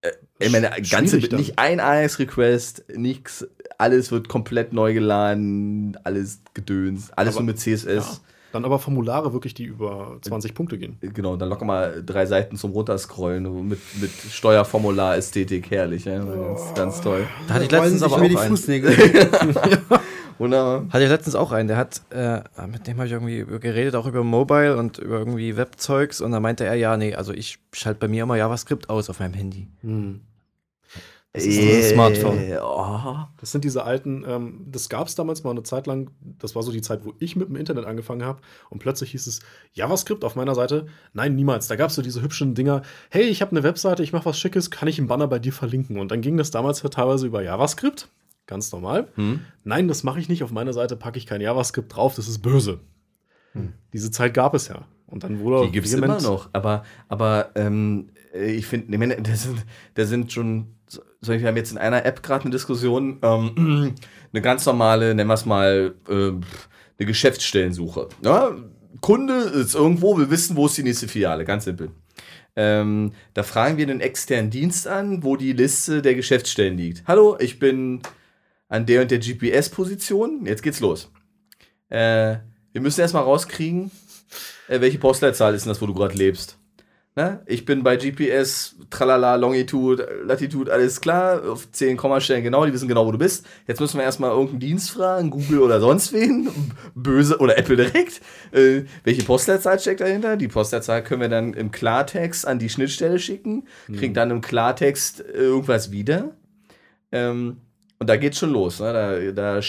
Äh, 0.00 0.12
ich 0.38 0.50
meine, 0.50 0.70
ganze, 0.90 1.18
nicht 1.18 1.58
ein 1.58 1.78
AS-Request, 1.78 2.86
nichts, 2.96 3.46
alles 3.78 4.10
wird 4.10 4.28
komplett 4.28 4.72
neu 4.72 4.94
geladen, 4.94 5.96
alles 6.02 6.40
gedöns, 6.54 7.12
alles 7.12 7.36
aber, 7.36 7.44
nur 7.44 7.52
mit 7.52 7.60
CSS. 7.60 7.86
Ja. 7.86 8.18
Dann 8.56 8.64
aber 8.64 8.78
Formulare 8.78 9.34
wirklich, 9.34 9.52
die 9.52 9.64
über 9.64 10.16
20 10.22 10.54
Punkte 10.54 10.78
gehen. 10.78 10.96
Genau, 11.02 11.36
dann 11.36 11.50
locker 11.50 11.66
mal 11.66 12.02
drei 12.04 12.24
Seiten 12.24 12.56
zum 12.56 12.70
Runterscrollen 12.70 13.68
mit, 13.68 13.78
mit 14.00 14.10
Steuerformular-Ästhetik, 14.10 15.70
herrlich. 15.70 16.06
Ja? 16.06 16.24
Ganz, 16.24 16.74
ganz 16.74 17.00
toll. 17.02 17.26
Da 17.46 17.54
hatte 17.54 17.64
ich 17.66 17.70
letztens 17.70 18.02
aber 18.02 18.16
auch 18.16 18.22
die 18.22 18.34
einen. 18.34 18.48
Fußnägel. 18.48 18.96
Wunderbar. 20.38 20.86
Hatte 20.88 21.04
ich 21.04 21.10
letztens 21.10 21.34
auch 21.34 21.52
einen, 21.52 21.68
der 21.68 21.76
hat, 21.76 22.00
äh, 22.08 22.40
mit 22.66 22.86
dem 22.86 22.96
habe 22.96 23.06
ich 23.06 23.12
irgendwie 23.12 23.44
geredet, 23.58 23.94
auch 23.94 24.06
über 24.06 24.24
Mobile 24.24 24.78
und 24.78 24.96
über 24.96 25.18
irgendwie 25.18 25.58
Webzeugs 25.58 26.22
und 26.22 26.32
da 26.32 26.40
meinte 26.40 26.64
er, 26.64 26.74
ja, 26.74 26.96
nee, 26.96 27.14
also 27.14 27.34
ich 27.34 27.58
schalte 27.72 28.00
bei 28.00 28.08
mir 28.08 28.22
immer 28.22 28.36
JavaScript 28.36 28.88
aus 28.88 29.10
auf 29.10 29.20
meinem 29.20 29.34
Handy. 29.34 29.66
Hm. 29.82 30.20
Das 31.36 31.44
ist 31.44 31.58
ein 31.58 31.82
Smartphone. 31.94 32.38
Oh. 32.62 33.26
Das 33.38 33.52
sind 33.52 33.64
diese 33.64 33.84
alten, 33.84 34.24
ähm, 34.26 34.64
das 34.66 34.88
gab 34.88 35.06
es 35.06 35.14
damals 35.14 35.44
mal 35.44 35.50
eine 35.50 35.62
Zeit 35.62 35.86
lang, 35.86 36.10
das 36.38 36.54
war 36.54 36.62
so 36.62 36.72
die 36.72 36.80
Zeit, 36.80 37.04
wo 37.04 37.12
ich 37.18 37.36
mit 37.36 37.48
dem 37.48 37.56
Internet 37.56 37.84
angefangen 37.84 38.24
habe 38.24 38.40
und 38.70 38.78
plötzlich 38.78 39.10
hieß 39.10 39.26
es 39.26 39.40
JavaScript 39.74 40.24
auf 40.24 40.34
meiner 40.34 40.54
Seite. 40.54 40.86
Nein, 41.12 41.36
niemals. 41.36 41.68
Da 41.68 41.76
gab 41.76 41.90
es 41.90 41.96
so 41.96 42.02
diese 42.02 42.22
hübschen 42.22 42.54
Dinger, 42.54 42.82
hey, 43.10 43.24
ich 43.24 43.42
habe 43.42 43.50
eine 43.50 43.62
Webseite, 43.62 44.02
ich 44.02 44.12
mache 44.12 44.24
was 44.24 44.38
Schickes, 44.38 44.70
kann 44.70 44.88
ich 44.88 44.98
einen 44.98 45.08
Banner 45.08 45.28
bei 45.28 45.38
dir 45.38 45.52
verlinken? 45.52 45.98
Und 45.98 46.10
dann 46.10 46.22
ging 46.22 46.38
das 46.38 46.50
damals 46.50 46.80
teilweise 46.80 47.26
über 47.26 47.42
JavaScript, 47.42 48.08
ganz 48.46 48.72
normal. 48.72 49.08
Hm. 49.16 49.40
Nein, 49.62 49.88
das 49.88 50.04
mache 50.04 50.20
ich 50.20 50.30
nicht, 50.30 50.42
auf 50.42 50.52
meiner 50.52 50.72
Seite 50.72 50.96
packe 50.96 51.18
ich 51.18 51.26
kein 51.26 51.42
JavaScript 51.42 51.94
drauf, 51.94 52.14
das 52.14 52.28
ist 52.28 52.38
böse. 52.38 52.80
Hm. 53.52 53.74
Diese 53.92 54.10
Zeit 54.10 54.32
gab 54.32 54.54
es 54.54 54.68
ja. 54.68 54.86
Und 55.06 55.22
dann 55.22 55.40
wurde 55.40 55.66
Die 55.66 55.72
gibt 55.72 55.86
es 55.86 55.92
immer 55.92 56.20
noch, 56.20 56.48
aber, 56.52 56.84
aber 57.08 57.50
ähm, 57.54 58.08
ich 58.34 58.66
finde, 58.66 58.98
da 59.22 59.34
sind, 59.34 59.64
da 59.94 60.04
sind 60.04 60.32
schon 60.32 60.75
wir 61.20 61.46
haben 61.46 61.56
jetzt 61.56 61.72
in 61.72 61.78
einer 61.78 62.04
App 62.04 62.22
gerade 62.22 62.44
eine 62.44 62.50
Diskussion, 62.50 63.18
ähm, 63.22 63.94
eine 64.32 64.42
ganz 64.42 64.66
normale, 64.66 65.14
nennen 65.14 65.28
wir 65.28 65.34
es 65.34 65.46
mal, 65.46 65.94
äh, 66.08 66.12
eine 66.98 67.06
Geschäftsstellensuche. 67.06 68.08
Ja? 68.22 68.56
Kunde 69.00 69.34
ist 69.34 69.74
irgendwo, 69.74 70.16
will 70.16 70.30
wissen, 70.30 70.56
wo 70.56 70.66
ist 70.66 70.76
die 70.76 70.82
nächste 70.82 71.08
Filiale, 71.08 71.44
ganz 71.44 71.64
simpel. 71.64 71.90
Ähm, 72.54 73.12
da 73.34 73.42
fragen 73.42 73.76
wir 73.76 73.86
einen 73.86 74.00
externen 74.00 74.50
Dienst 74.50 74.88
an, 74.88 75.22
wo 75.22 75.36
die 75.36 75.52
Liste 75.52 76.00
der 76.00 76.14
Geschäftsstellen 76.14 76.78
liegt. 76.78 77.04
Hallo, 77.06 77.36
ich 77.38 77.58
bin 77.58 78.00
an 78.68 78.86
der 78.86 79.02
und 79.02 79.10
der 79.10 79.18
GPS-Position. 79.18 80.46
Jetzt 80.46 80.62
geht's 80.62 80.80
los. 80.80 81.10
Äh, 81.90 82.36
wir 82.72 82.80
müssen 82.80 83.00
erstmal 83.00 83.24
rauskriegen, 83.24 83.90
äh, 84.68 84.80
welche 84.80 84.98
Postleitzahl 84.98 85.54
ist 85.54 85.66
denn 85.66 85.70
das, 85.70 85.82
wo 85.82 85.86
du 85.86 85.94
gerade 85.94 86.14
lebst. 86.14 86.55
Ne? 87.18 87.40
Ich 87.46 87.64
bin 87.64 87.82
bei 87.82 87.96
GPS, 87.96 88.76
tralala, 88.90 89.36
Longitude, 89.36 90.06
Latitude, 90.24 90.70
alles 90.70 91.00
klar, 91.00 91.48
auf 91.48 91.70
10 91.72 91.96
Kommastellen 91.96 92.44
genau, 92.44 92.66
die 92.66 92.74
wissen 92.74 92.88
genau, 92.88 93.06
wo 93.06 93.12
du 93.12 93.16
bist. 93.16 93.46
Jetzt 93.66 93.80
müssen 93.80 93.96
wir 93.96 94.04
erstmal 94.04 94.32
irgendeinen 94.32 94.60
Dienst 94.60 94.90
fragen, 94.90 95.30
Google 95.30 95.60
oder 95.60 95.80
sonst 95.80 96.12
wen, 96.12 96.50
böse 96.94 97.38
oder 97.38 97.56
Apple 97.56 97.76
direkt. 97.76 98.20
Äh, 98.52 98.82
welche 99.04 99.22
Postleitzahl 99.22 99.80
steckt 99.80 100.02
dahinter? 100.02 100.36
Die 100.36 100.48
Postleitzahl 100.48 101.02
können 101.02 101.22
wir 101.22 101.30
dann 101.30 101.54
im 101.54 101.70
Klartext 101.70 102.46
an 102.46 102.58
die 102.58 102.68
Schnittstelle 102.68 103.18
schicken, 103.18 103.66
kriegen 103.86 104.08
hm. 104.08 104.14
dann 104.14 104.30
im 104.30 104.40
Klartext 104.42 105.20
irgendwas 105.20 105.90
wieder. 105.90 106.36
Ähm, 107.12 107.62
und 107.98 108.10
da 108.10 108.16
geht's 108.16 108.38
schon 108.38 108.52
los. 108.52 108.78
Ne? 108.78 109.32
Da, 109.32 109.32
da, 109.32 109.60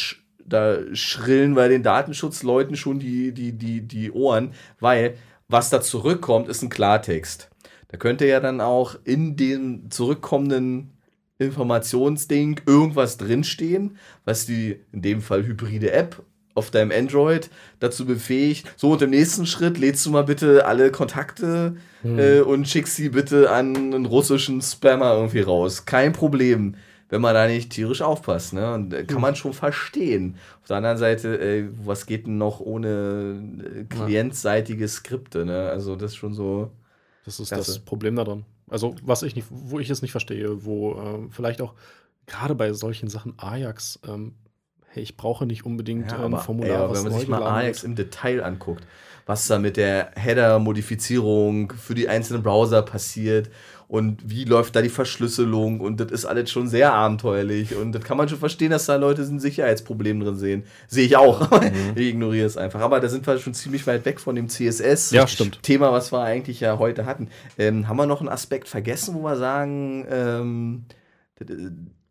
da 0.46 0.80
schrillen 0.94 1.56
bei 1.56 1.70
den 1.70 1.82
Datenschutzleuten 1.82 2.76
schon 2.76 3.00
die, 3.00 3.32
die, 3.32 3.54
die, 3.54 3.88
die 3.88 4.12
Ohren, 4.12 4.52
weil 4.82 5.16
was 5.48 5.70
da 5.70 5.82
zurückkommt, 5.82 6.48
ist 6.50 6.62
ein 6.62 6.70
Klartext. 6.70 7.50
Da 7.90 7.98
könnte 7.98 8.26
ja 8.26 8.40
dann 8.40 8.62
auch 8.62 8.96
in 9.04 9.36
dem 9.36 9.90
zurückkommenden 9.90 10.92
Informationsding 11.40 12.62
irgendwas 12.66 13.18
drinstehen, 13.18 13.98
was 14.26 14.46
die, 14.46 14.80
in 14.92 15.02
dem 15.02 15.22
Fall 15.22 15.46
hybride 15.46 15.92
App 15.92 16.24
auf 16.56 16.72
deinem 16.72 16.92
Android 16.92 17.52
dazu 17.80 18.06
befähigt, 18.06 18.74
so 18.76 18.92
und 18.92 19.02
im 19.04 19.12
nächsten 19.12 19.46
Schritt 19.46 19.78
lädst 19.78 20.06
du 20.06 20.10
mal 20.10 20.24
bitte 20.24 20.66
alle 20.66 20.92
Kontakte 20.92 21.78
hm. 22.02 22.18
äh, 22.18 22.40
und 22.40 22.68
schickst 22.68 22.96
sie 22.96 23.10
bitte 23.10 23.52
an 23.52 23.76
einen 23.76 24.06
russischen 24.08 24.62
Spammer 24.62 25.14
irgendwie 25.14 25.42
raus. 25.42 25.86
Kein 25.86 26.14
Problem 26.14 26.76
wenn 27.10 27.22
man 27.22 27.34
da 27.34 27.48
nicht 27.48 27.72
tierisch 27.72 28.02
aufpasst. 28.02 28.54
Ne? 28.54 28.74
Und 28.74 28.94
äh, 28.94 29.06
kann 29.06 29.22
man 29.22 29.36
schon 29.36 29.54
verstehen. 29.54 30.36
Auf 30.62 30.68
der 30.68 30.78
anderen 30.78 30.98
Seite, 30.98 31.40
äh, 31.40 31.70
was 31.84 32.06
geht 32.06 32.28
denn 32.28 32.38
noch 32.38 32.60
ohne 32.60 33.42
äh, 33.64 33.84
klientseitige 33.86 34.88
Skripte? 34.88 35.46
Ne? 35.46 35.70
Also 35.70 35.96
das 35.96 36.12
ist 36.12 36.18
schon 36.18 36.34
so. 36.34 36.72
Das 37.26 37.40
ist 37.40 37.50
klasse. 37.50 37.72
das 37.72 37.80
Problem 37.80 38.16
daran. 38.16 38.46
Also, 38.70 38.96
was 39.04 39.24
ich 39.24 39.36
nicht, 39.36 39.48
wo 39.50 39.80
ich 39.80 39.90
es 39.90 40.02
nicht 40.02 40.12
verstehe, 40.12 40.66
wo 40.66 40.94
äh, 40.94 41.28
vielleicht 41.30 41.62
auch 41.62 41.74
gerade 42.26 42.56
bei 42.56 42.74
solchen 42.74 43.10
Sachen 43.10 43.34
Ajax, 43.38 44.00
ähm, 44.06 44.34
hey, 44.90 45.04
ich 45.04 45.16
brauche 45.16 45.46
nicht 45.46 45.66
unbedingt 45.66 46.12
ja, 46.12 46.26
ein 46.26 46.38
Formular. 46.38 46.90
Ey, 46.90 46.96
wenn 46.96 47.04
man 47.04 47.20
sich 47.20 47.28
mal 47.30 47.44
Ajax 47.44 47.84
im 47.84 47.96
Detail 47.96 48.44
anguckt, 48.44 48.86
was 49.26 49.48
da 49.48 49.60
mit 49.60 49.78
der 49.78 50.12
Header-Modifizierung 50.16 51.72
für 51.72 51.96
die 51.96 52.10
einzelnen 52.10 52.44
Browser 52.44 52.82
passiert 52.82 53.50
und 53.88 54.30
wie 54.30 54.44
läuft 54.44 54.76
da 54.76 54.82
die 54.82 54.90
Verschlüsselung 54.90 55.80
und 55.80 56.02
das 56.02 56.12
ist 56.12 56.26
alles 56.26 56.52
schon 56.52 56.68
sehr 56.68 56.94
abenteuerlich 56.94 57.74
und 57.76 57.94
das 57.94 58.04
kann 58.04 58.18
man 58.18 58.28
schon 58.28 58.38
verstehen, 58.38 58.72
dass 58.72 58.86
da 58.86 58.98
Leute 58.98 59.22
ein 59.22 59.40
Sicherheitsproblem 59.40 60.20
drin 60.20 60.36
sehen. 60.36 60.64
Sehe 60.88 61.06
ich 61.06 61.16
auch. 61.16 61.50
Mhm. 61.68 61.94
ich 61.96 62.10
ignoriere 62.10 62.46
es 62.46 62.56
einfach. 62.56 62.82
Aber 62.82 63.00
da 63.00 63.10
sind 63.10 63.26
wir 63.26 63.40
schon 63.40 63.54
ziemlich 63.54 63.88
weit 63.88 64.06
weg 64.06 64.20
von 64.20 64.36
dem 64.36 64.48
CSS. 64.48 65.10
Ja, 65.12 65.28
stimmt. 65.28 65.64
Thema, 65.64 65.92
was 65.92 66.14
wir 66.14 66.22
eigentlich 66.22 66.60
ja 66.60 66.78
heute 66.78 67.06
hatten. 67.06 67.30
Ähm, 67.58 67.88
haben 67.88 67.98
wir 67.98 68.06
noch 68.06 68.20
einen 68.20 68.30
Aspekt 68.30 68.68
vergessen, 68.68 69.16
wo 69.16 69.24
wir 69.24 69.38
sagen, 69.38 70.06
ähm, 70.10 70.86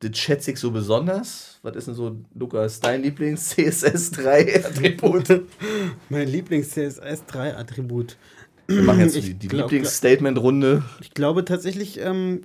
das 0.00 0.18
schätze 0.18 0.50
ich 0.52 0.58
so 0.58 0.72
besonders. 0.72 1.58
Was 1.62 1.76
ist 1.76 1.88
denn 1.88 1.94
so, 1.94 2.16
Lukas, 2.34 2.80
dein 2.80 3.02
Lieblings-CSS3-Attribut? 3.02 5.42
mein 6.08 6.28
Lieblings-CSS3-Attribut. 6.28 8.16
Wir 8.66 8.82
machen 8.82 9.00
jetzt 9.00 9.16
die, 9.16 9.34
die 9.34 9.48
Lieblingsstatement-Runde. 9.48 10.82
Ich 11.00 11.10
glaube 11.14 11.44
tatsächlich, 11.44 12.00
ähm, 12.00 12.42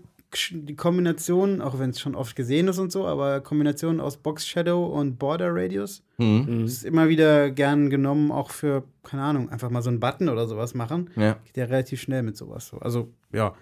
die 0.51 0.75
Kombination, 0.75 1.61
auch 1.61 1.77
wenn 1.79 1.89
es 1.89 1.99
schon 1.99 2.15
oft 2.15 2.35
gesehen 2.35 2.67
ist 2.67 2.79
und 2.79 2.91
so, 2.91 3.05
aber 3.05 3.41
Kombination 3.41 3.99
aus 3.99 4.17
Box 4.17 4.47
Shadow 4.47 4.85
und 4.85 5.17
Border 5.17 5.49
Radius 5.53 6.03
mhm. 6.17 6.63
ist 6.65 6.85
immer 6.85 7.09
wieder 7.09 7.51
gern 7.51 7.89
genommen, 7.89 8.31
auch 8.31 8.51
für, 8.51 8.83
keine 9.03 9.23
Ahnung, 9.23 9.49
einfach 9.49 9.69
mal 9.69 9.81
so 9.81 9.89
einen 9.89 9.99
Button 9.99 10.29
oder 10.29 10.47
sowas 10.47 10.73
machen. 10.73 11.09
Ja. 11.15 11.33
Geht 11.45 11.57
ja 11.57 11.65
relativ 11.65 12.01
schnell 12.01 12.23
mit 12.23 12.37
sowas. 12.37 12.71
Also, 12.79 13.11
ja. 13.33 13.53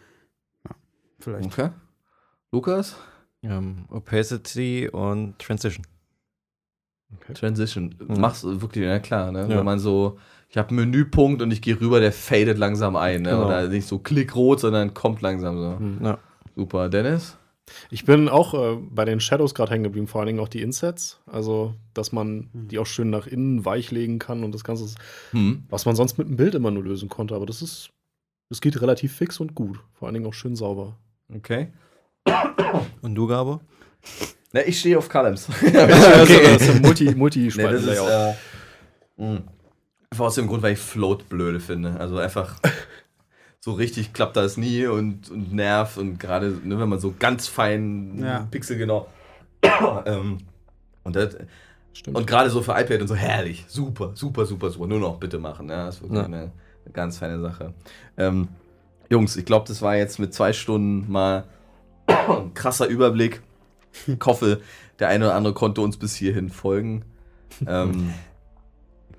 ja 0.67 0.75
vielleicht. 1.19 1.45
Okay. 1.45 1.69
Lukas? 2.51 2.95
Um, 3.41 3.49
ähm, 3.51 3.85
Opacity 3.89 4.89
und 4.91 5.39
Transition. 5.39 5.85
Okay. 7.15 7.33
Transition. 7.33 7.95
Mhm. 7.99 8.19
Machst 8.19 8.43
du 8.43 8.61
wirklich, 8.61 8.85
ja 8.85 8.99
klar, 8.99 9.31
ne? 9.31 9.43
Ja. 9.43 9.57
Wenn 9.57 9.65
man 9.65 9.79
so 9.79 10.19
ich 10.49 10.57
habe 10.57 10.69
einen 10.69 10.79
Menüpunkt 10.79 11.41
und 11.43 11.51
ich 11.51 11.61
gehe 11.61 11.79
rüber, 11.79 11.99
der 11.99 12.11
fadet 12.11 12.57
langsam 12.57 12.95
ein. 12.95 13.21
Ne? 13.21 13.29
Genau. 13.29 13.45
Oder 13.45 13.67
nicht 13.67 13.87
so 13.87 13.99
klickrot, 13.99 14.59
sondern 14.59 14.95
kommt 14.95 15.21
langsam 15.21 15.57
so. 15.57 15.77
Mhm. 15.79 15.99
Ja. 16.03 16.17
Super. 16.55 16.89
Dennis? 16.89 17.37
Ich 17.91 18.03
bin 18.03 18.27
auch 18.29 18.55
äh, 18.55 18.77
bei 18.81 19.05
den 19.05 19.19
Shadows 19.19 19.53
gerade 19.53 19.71
hängen 19.71 19.83
geblieben, 19.83 20.07
vor 20.07 20.21
allen 20.21 20.27
Dingen 20.27 20.39
auch 20.39 20.47
die 20.49 20.63
Insets. 20.63 21.19
Also, 21.27 21.75
dass 21.93 22.11
man 22.11 22.49
mhm. 22.51 22.67
die 22.67 22.79
auch 22.79 22.87
schön 22.87 23.11
nach 23.11 23.27
innen 23.27 23.63
weichlegen 23.63 24.17
kann 24.17 24.43
und 24.43 24.55
das 24.55 24.63
Ganze, 24.63 24.95
mhm. 25.33 25.65
was 25.69 25.85
man 25.85 25.95
sonst 25.95 26.17
mit 26.17 26.25
einem 26.25 26.37
Bild 26.37 26.55
immer 26.55 26.71
nur 26.71 26.83
lösen 26.83 27.09
konnte. 27.09 27.35
Aber 27.35 27.45
das 27.45 27.61
ist, 27.61 27.91
das 28.49 28.59
geht 28.59 28.81
relativ 28.81 29.15
fix 29.15 29.39
und 29.39 29.53
gut. 29.53 29.79
Vor 29.93 30.07
allen 30.07 30.15
Dingen 30.15 30.25
auch 30.25 30.33
schön 30.33 30.55
sauber. 30.55 30.97
Okay. 31.31 31.67
Und 33.01 33.13
du, 33.13 33.27
Gabo? 33.27 33.61
Na, 34.51 34.65
ich 34.65 34.79
stehe 34.79 34.97
auf 34.97 35.09
Columns. 35.09 35.47
okay. 35.61 35.73
das 35.73 36.61
ist 36.63 36.69
ein 36.71 36.81
multi, 36.81 37.13
multi 37.13 37.51
nee, 37.55 37.63
das 37.63 37.83
ist, 37.83 37.99
äh, 37.99 38.33
hm. 39.17 39.43
Einfach 40.11 40.25
aus 40.25 40.35
dem 40.35 40.47
Grund, 40.47 40.63
weil 40.63 40.73
ich 40.73 40.79
Float 40.79 41.29
blöde 41.29 41.59
finde. 41.59 41.99
Also 41.99 42.17
einfach 42.17 42.59
so 43.59 43.73
richtig 43.73 44.13
klappt 44.13 44.37
das 44.37 44.57
nie 44.57 44.85
und, 44.87 45.29
und 45.29 45.53
nervt 45.53 45.97
und 45.97 46.19
gerade, 46.19 46.57
ne, 46.63 46.79
wenn 46.79 46.89
man 46.89 46.99
so 46.99 47.13
ganz 47.17 47.47
fein 47.47 48.19
ja. 48.19 48.47
Pixel 48.49 48.77
genau. 48.77 49.07
ähm, 50.05 50.39
und 51.03 51.15
das, 51.15 51.35
Stimmt. 51.93 52.17
Und 52.17 52.27
gerade 52.27 52.49
so 52.49 52.61
für 52.61 52.71
iPad 52.71 53.01
und 53.01 53.07
so 53.07 53.15
herrlich, 53.15 53.65
super, 53.67 54.11
super, 54.13 54.45
super, 54.45 54.69
super. 54.69 54.87
Nur 54.87 54.99
noch 54.99 55.17
bitte 55.19 55.39
machen. 55.39 55.69
Ja, 55.69 55.87
das 55.87 55.95
ist 55.95 56.01
wirklich 56.03 56.21
ja. 56.21 56.25
eine, 56.25 56.51
ganz 56.93 57.17
feine 57.17 57.41
Sache. 57.41 57.73
Ähm, 58.17 58.47
Jungs, 59.09 59.35
ich 59.35 59.45
glaube, 59.45 59.67
das 59.67 59.81
war 59.81 59.95
jetzt 59.95 60.17
mit 60.17 60.33
zwei 60.33 60.53
Stunden 60.53 61.11
mal 61.11 61.45
ein 62.07 62.53
krasser 62.53 62.87
Überblick. 62.87 63.41
Ich 64.07 64.25
hoffe, 64.25 64.61
der 64.99 65.09
eine 65.09 65.25
oder 65.25 65.35
andere 65.35 65.53
konnte 65.53 65.81
uns 65.81 65.97
bis 65.97 66.15
hierhin 66.15 66.49
folgen. 66.49 67.03
Ähm, 67.67 68.13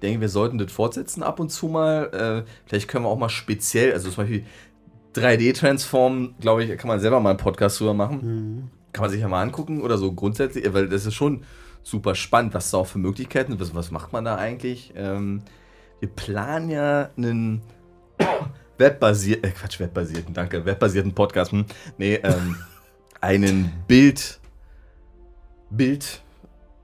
denke, 0.01 0.21
wir 0.21 0.29
sollten 0.29 0.59
das 0.59 0.73
fortsetzen 0.73 1.23
ab 1.23 1.41
und 1.41 1.51
zu 1.51 1.69
mal. 1.69 2.45
Äh, 2.47 2.51
vielleicht 2.67 2.89
können 2.89 3.05
wir 3.05 3.09
auch 3.09 3.19
mal 3.19 3.29
speziell, 3.29 3.93
also 3.93 4.11
zum 4.11 4.25
Beispiel 4.25 4.45
3D-Transform, 5.15 6.35
glaube 6.41 6.65
ich, 6.65 6.79
kann 6.79 6.89
man 6.89 7.01
selber 7.01 7.21
mal 7.21 7.31
einen 7.31 7.39
Podcast 7.39 7.81
drüber 7.81 7.95
machen. 7.95 8.21
Mhm. 8.23 8.71
Kann 8.93 9.03
man 9.03 9.11
sich 9.11 9.21
ja 9.21 9.29
mal 9.29 9.43
angucken 9.43 9.83
oder 9.83 9.99
so 9.99 10.13
grundsätzlich, 10.13 10.73
weil 10.73 10.89
das 10.89 11.07
ist 11.07 11.15
schon 11.15 11.45
super 11.83 12.15
spannend, 12.15 12.55
was 12.55 12.71
da 12.71 12.79
auch 12.79 12.87
für 12.87 12.99
Möglichkeiten, 12.99 13.59
was, 13.59 13.75
was 13.75 13.91
macht 13.91 14.13
man 14.13 14.25
da 14.25 14.37
eigentlich? 14.37 14.93
Ähm, 14.97 15.43
wir 16.01 16.09
planen 16.09 16.71
ja 16.71 17.11
einen 17.17 17.63
webbasierten, 18.79 19.51
äh, 19.51 19.53
Quatsch, 19.53 19.81
webbasierten, 19.81 20.35
danke, 20.35 20.65
webbasierten 20.65 21.15
Podcast, 21.15 21.53
hm, 21.53 21.65
nee, 21.99 22.15
ähm, 22.17 22.57
einen 23.21 23.73
Bild, 23.87 24.41
Bild, 25.71 26.23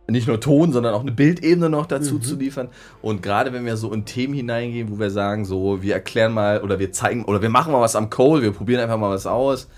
nicht 0.09 0.29
nur 0.29 0.41
Ton, 0.41 0.73
sondern 0.73 0.95
auch 0.95 1.01
eine 1.01 1.13
Bildebene 1.13 1.69
noch 1.69 1.87
dazu 1.87 2.15
mhm. 2.15 2.23
zu 2.23 2.37
liefern. 2.37 2.69
Und 3.03 3.23
gerade 3.23 3.53
wenn 3.53 3.65
wir 3.65 3.77
so 3.77 3.93
in 3.93 4.05
Themen 4.05 4.35
hineingehen, 4.35 4.91
wo 4.91 4.99
wir 4.99 5.11
sagen, 5.11 5.45
so, 5.45 5.83
wir 5.83 5.95
erklären 5.95 6.33
mal 6.33 6.63
oder 6.63 6.79
wir 6.79 6.93
zeigen 6.93 7.25
oder 7.25 7.43
wir 7.43 7.49
machen 7.49 7.73
mal 7.73 7.81
was 7.81 7.97
am 7.97 8.11
Code, 8.11 8.43
wir 8.43 8.53
probieren 8.53 8.81
einfach 8.81 8.99
mal 8.99 9.11
was 9.11 9.27
aus, 9.27 9.69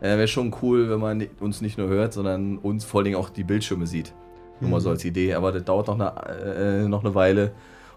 äh, 0.00 0.16
wäre 0.16 0.28
schon 0.28 0.54
cool, 0.62 0.88
wenn 0.88 1.00
man 1.00 1.26
uns 1.40 1.60
nicht 1.60 1.78
nur 1.78 1.88
hört, 1.88 2.12
sondern 2.12 2.58
uns 2.58 2.84
vor 2.84 3.00
allen 3.00 3.06
Dingen 3.06 3.16
auch 3.16 3.30
die 3.30 3.44
Bildschirme 3.44 3.86
sieht. 3.86 4.12
Nur 4.60 4.70
mal 4.70 4.80
so 4.80 4.88
mhm. 4.88 4.94
als 4.94 5.04
Idee, 5.04 5.34
aber 5.34 5.50
das 5.50 5.64
dauert 5.64 5.88
noch 5.88 5.98
eine, 5.98 6.84
äh, 6.84 6.88
noch 6.88 7.04
eine 7.04 7.14
Weile 7.16 7.52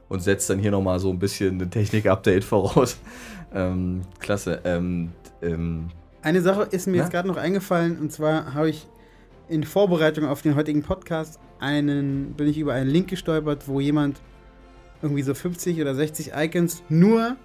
und 0.09 0.23
setzt 0.23 0.49
dann 0.49 0.57
hier 0.57 0.71
nochmal 0.71 0.99
so 0.99 1.11
ein 1.11 1.19
bisschen 1.19 1.61
ein 1.61 1.69
Technik-Update 1.69 2.43
voraus. 2.43 2.97
ähm, 3.53 4.01
klasse. 4.19 4.61
Ähm, 4.63 5.11
ähm, 5.43 5.89
eine 6.23 6.41
Sache 6.41 6.63
ist 6.71 6.87
mir 6.87 6.97
na? 6.97 7.03
jetzt 7.03 7.11
gerade 7.11 7.27
noch 7.27 7.37
eingefallen 7.37 7.99
und 7.99 8.11
zwar 8.11 8.55
habe 8.55 8.69
ich 8.69 8.87
in 9.47 9.63
Vorbereitung 9.63 10.25
auf 10.25 10.41
den 10.41 10.55
heutigen 10.55 10.81
Podcast 10.81 11.39
einen, 11.65 12.33
bin 12.33 12.47
ich 12.47 12.57
über 12.57 12.73
einen 12.73 12.89
Link 12.89 13.09
gestolpert, 13.09 13.67
wo 13.67 13.79
jemand 13.79 14.21
irgendwie 15.01 15.23
so 15.23 15.33
50 15.33 15.81
oder 15.81 15.95
60 15.95 16.31
Icons 16.35 16.83
nur 16.89 17.35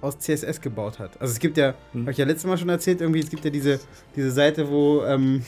aus 0.00 0.18
CSS 0.18 0.60
gebaut 0.60 0.98
hat. 0.98 1.20
Also 1.20 1.32
es 1.32 1.38
gibt 1.38 1.56
ja, 1.56 1.74
hm. 1.92 2.02
habe 2.02 2.12
ich 2.12 2.18
ja 2.18 2.24
letztes 2.24 2.46
Mal 2.46 2.58
schon 2.58 2.68
erzählt, 2.68 3.00
irgendwie, 3.00 3.20
es 3.20 3.30
gibt 3.30 3.44
ja 3.44 3.50
diese, 3.50 3.80
diese 4.16 4.30
Seite, 4.30 4.68
wo, 4.68 5.02
ähm, 5.04 5.42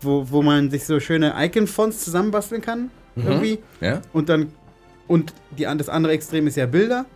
wo, 0.00 0.28
wo 0.30 0.42
man 0.42 0.70
sich 0.70 0.84
so 0.84 1.00
schöne 1.00 1.34
Icon-Fonts 1.36 2.04
zusammenbasteln 2.04 2.60
kann. 2.60 2.90
Mhm. 3.14 3.26
Irgendwie. 3.26 3.58
Ja. 3.80 4.02
Und 4.12 4.28
dann, 4.28 4.52
und 5.06 5.32
die, 5.56 5.64
das 5.64 5.88
andere 5.88 6.12
Extrem 6.12 6.46
ist 6.46 6.56
ja 6.56 6.66
Bilder. 6.66 7.06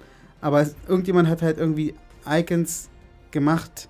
Aber 0.41 0.61
es, 0.61 0.77
irgendjemand 0.87 1.29
hat 1.29 1.43
halt 1.43 1.59
irgendwie 1.59 1.95
Icons 2.29 2.89
gemacht, 3.31 3.89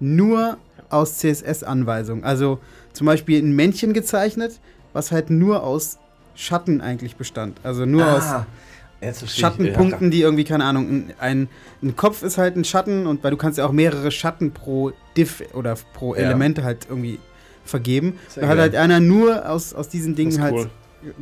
nur 0.00 0.58
aus 0.90 1.18
CSS-Anweisungen. 1.18 2.24
Also 2.24 2.60
zum 2.92 3.06
Beispiel 3.06 3.42
ein 3.42 3.52
Männchen 3.54 3.92
gezeichnet, 3.92 4.60
was 4.92 5.12
halt 5.12 5.30
nur 5.30 5.62
aus 5.62 5.98
Schatten 6.34 6.80
eigentlich 6.80 7.16
bestand. 7.16 7.58
Also 7.62 7.84
nur 7.84 8.04
ah, 8.04 8.16
aus 8.16 9.34
Schattenpunkten, 9.36 10.10
die 10.10 10.22
irgendwie, 10.22 10.44
keine 10.44 10.64
Ahnung, 10.64 11.12
ein, 11.18 11.48
ein, 11.82 11.96
Kopf 11.96 12.22
ist 12.22 12.38
halt 12.38 12.56
ein 12.56 12.64
Schatten 12.64 13.06
und 13.06 13.22
weil 13.22 13.30
du 13.30 13.36
kannst 13.36 13.58
ja 13.58 13.66
auch 13.66 13.72
mehrere 13.72 14.10
Schatten 14.10 14.52
pro 14.52 14.92
Diff 15.16 15.42
oder 15.54 15.76
pro 15.94 16.14
ja. 16.14 16.22
Elemente 16.22 16.64
halt 16.64 16.86
irgendwie 16.88 17.18
vergeben. 17.64 18.18
Sehr 18.28 18.44
da 18.44 18.48
hat 18.50 18.58
halt 18.58 18.74
einer 18.74 19.00
nur 19.00 19.48
aus, 19.48 19.74
aus 19.74 19.88
diesen 19.88 20.14
Dingen 20.14 20.40
halt 20.40 20.54
cool. 20.54 20.60
halt 20.62 20.70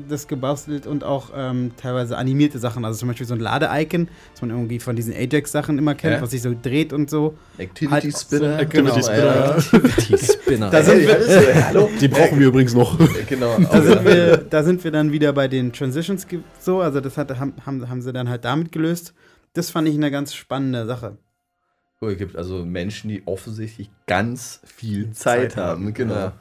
das 0.09 0.29
gebastelt 0.29 0.87
und 0.87 1.05
auch 1.05 1.31
ähm, 1.35 1.73
teilweise 1.77 2.17
animierte 2.17 2.59
Sachen. 2.59 2.85
Also 2.85 2.99
zum 2.99 3.09
Beispiel 3.09 3.27
so 3.27 3.35
ein 3.35 3.41
Lade-Icon, 3.41 4.09
das 4.33 4.43
man 4.43 4.51
irgendwie 4.51 4.79
von 4.79 4.97
diesen 4.97 5.13
Ajax-Sachen 5.15 5.79
immer 5.79 5.95
kennt, 5.95 6.15
ja. 6.15 6.23
was 6.23 6.31
sich 6.31 6.43
so 6.43 6.55
dreht 6.61 6.93
und 6.93 7.11
so. 7.11 7.37
Activity 7.59 7.91
halt 7.91 8.19
Spinner. 8.19 8.59
So, 8.59 8.67
genau, 8.69 8.95
Activity 8.95 9.03
Spinner. 9.03 9.57
Activity 9.57 10.19
Spinner. 10.19 10.71
da 10.71 10.83
sind 10.83 11.01
wir, 11.01 11.89
Die 12.01 12.09
brauchen 12.09 12.41
wir 12.41 12.47
übrigens 12.49 12.75
noch. 12.75 12.99
genau. 13.29 13.59
Da 13.59 13.83
sind, 13.83 14.05
wir, 14.05 14.37
da 14.39 14.63
sind 14.63 14.85
wir 14.85 14.91
dann 14.91 15.13
wieder 15.13 15.33
bei 15.33 15.49
den 15.49 15.73
Transitions 15.73 16.27
so. 16.59 16.81
Also 16.81 17.01
das 17.01 17.17
hat, 17.17 17.39
haben, 17.39 17.55
haben 17.65 18.03
sie 18.03 18.13
dann 18.13 18.29
halt 18.29 18.45
damit 18.45 18.73
gelöst. 18.73 19.15
Das 19.53 19.71
fand 19.71 19.89
ich 19.89 19.95
eine 19.95 20.11
ganz 20.11 20.35
spannende 20.35 20.87
Sache. 20.87 21.19
Cool, 22.01 22.13
es 22.13 22.19
gibt 22.19 22.37
also 22.37 22.65
Menschen, 22.65 23.09
die 23.09 23.23
offensichtlich 23.27 23.91
ganz 24.07 24.61
viel 24.65 25.13
Zeit, 25.13 25.53
Zeit 25.53 25.57
haben. 25.57 25.95
Genau. 25.95 26.15
Ja. 26.15 26.33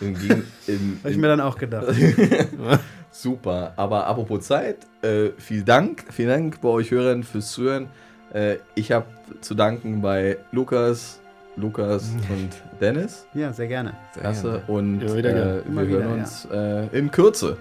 Habe 1.02 1.10
ich 1.10 1.16
mir 1.16 1.28
dann 1.28 1.40
auch 1.40 1.56
gedacht. 1.56 1.86
Super. 3.10 3.72
Aber 3.76 4.06
apropos 4.06 4.46
Zeit, 4.46 4.86
äh, 5.02 5.30
vielen 5.38 5.64
Dank. 5.64 6.04
Vielen 6.10 6.28
Dank 6.28 6.60
bei 6.60 6.68
euch 6.68 6.90
Hörern 6.90 7.22
fürs 7.22 7.52
Zuhören. 7.52 7.88
Äh, 8.32 8.56
ich 8.74 8.92
habe 8.92 9.06
zu 9.40 9.54
danken 9.54 10.00
bei 10.00 10.38
Lukas, 10.52 11.20
Lukas 11.56 12.10
und 12.30 12.50
Dennis. 12.80 13.26
Ja, 13.34 13.52
sehr 13.52 13.68
gerne. 13.68 13.94
Sehr 14.14 14.22
Klasse. 14.22 14.42
Gerne. 14.42 14.62
Und 14.68 15.00
ja, 15.00 15.08
äh, 15.08 15.62
wir 15.66 15.86
hören 15.86 15.88
wieder, 15.88 16.08
uns 16.08 16.48
ja. 16.50 16.82
Äh, 16.82 16.98
in 16.98 17.10
Kürze. 17.10 17.56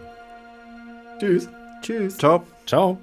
Tschüss. 1.20 1.50
Tschüss. 1.82 2.18
Ciao. 2.18 2.44
Ciao. 2.66 3.00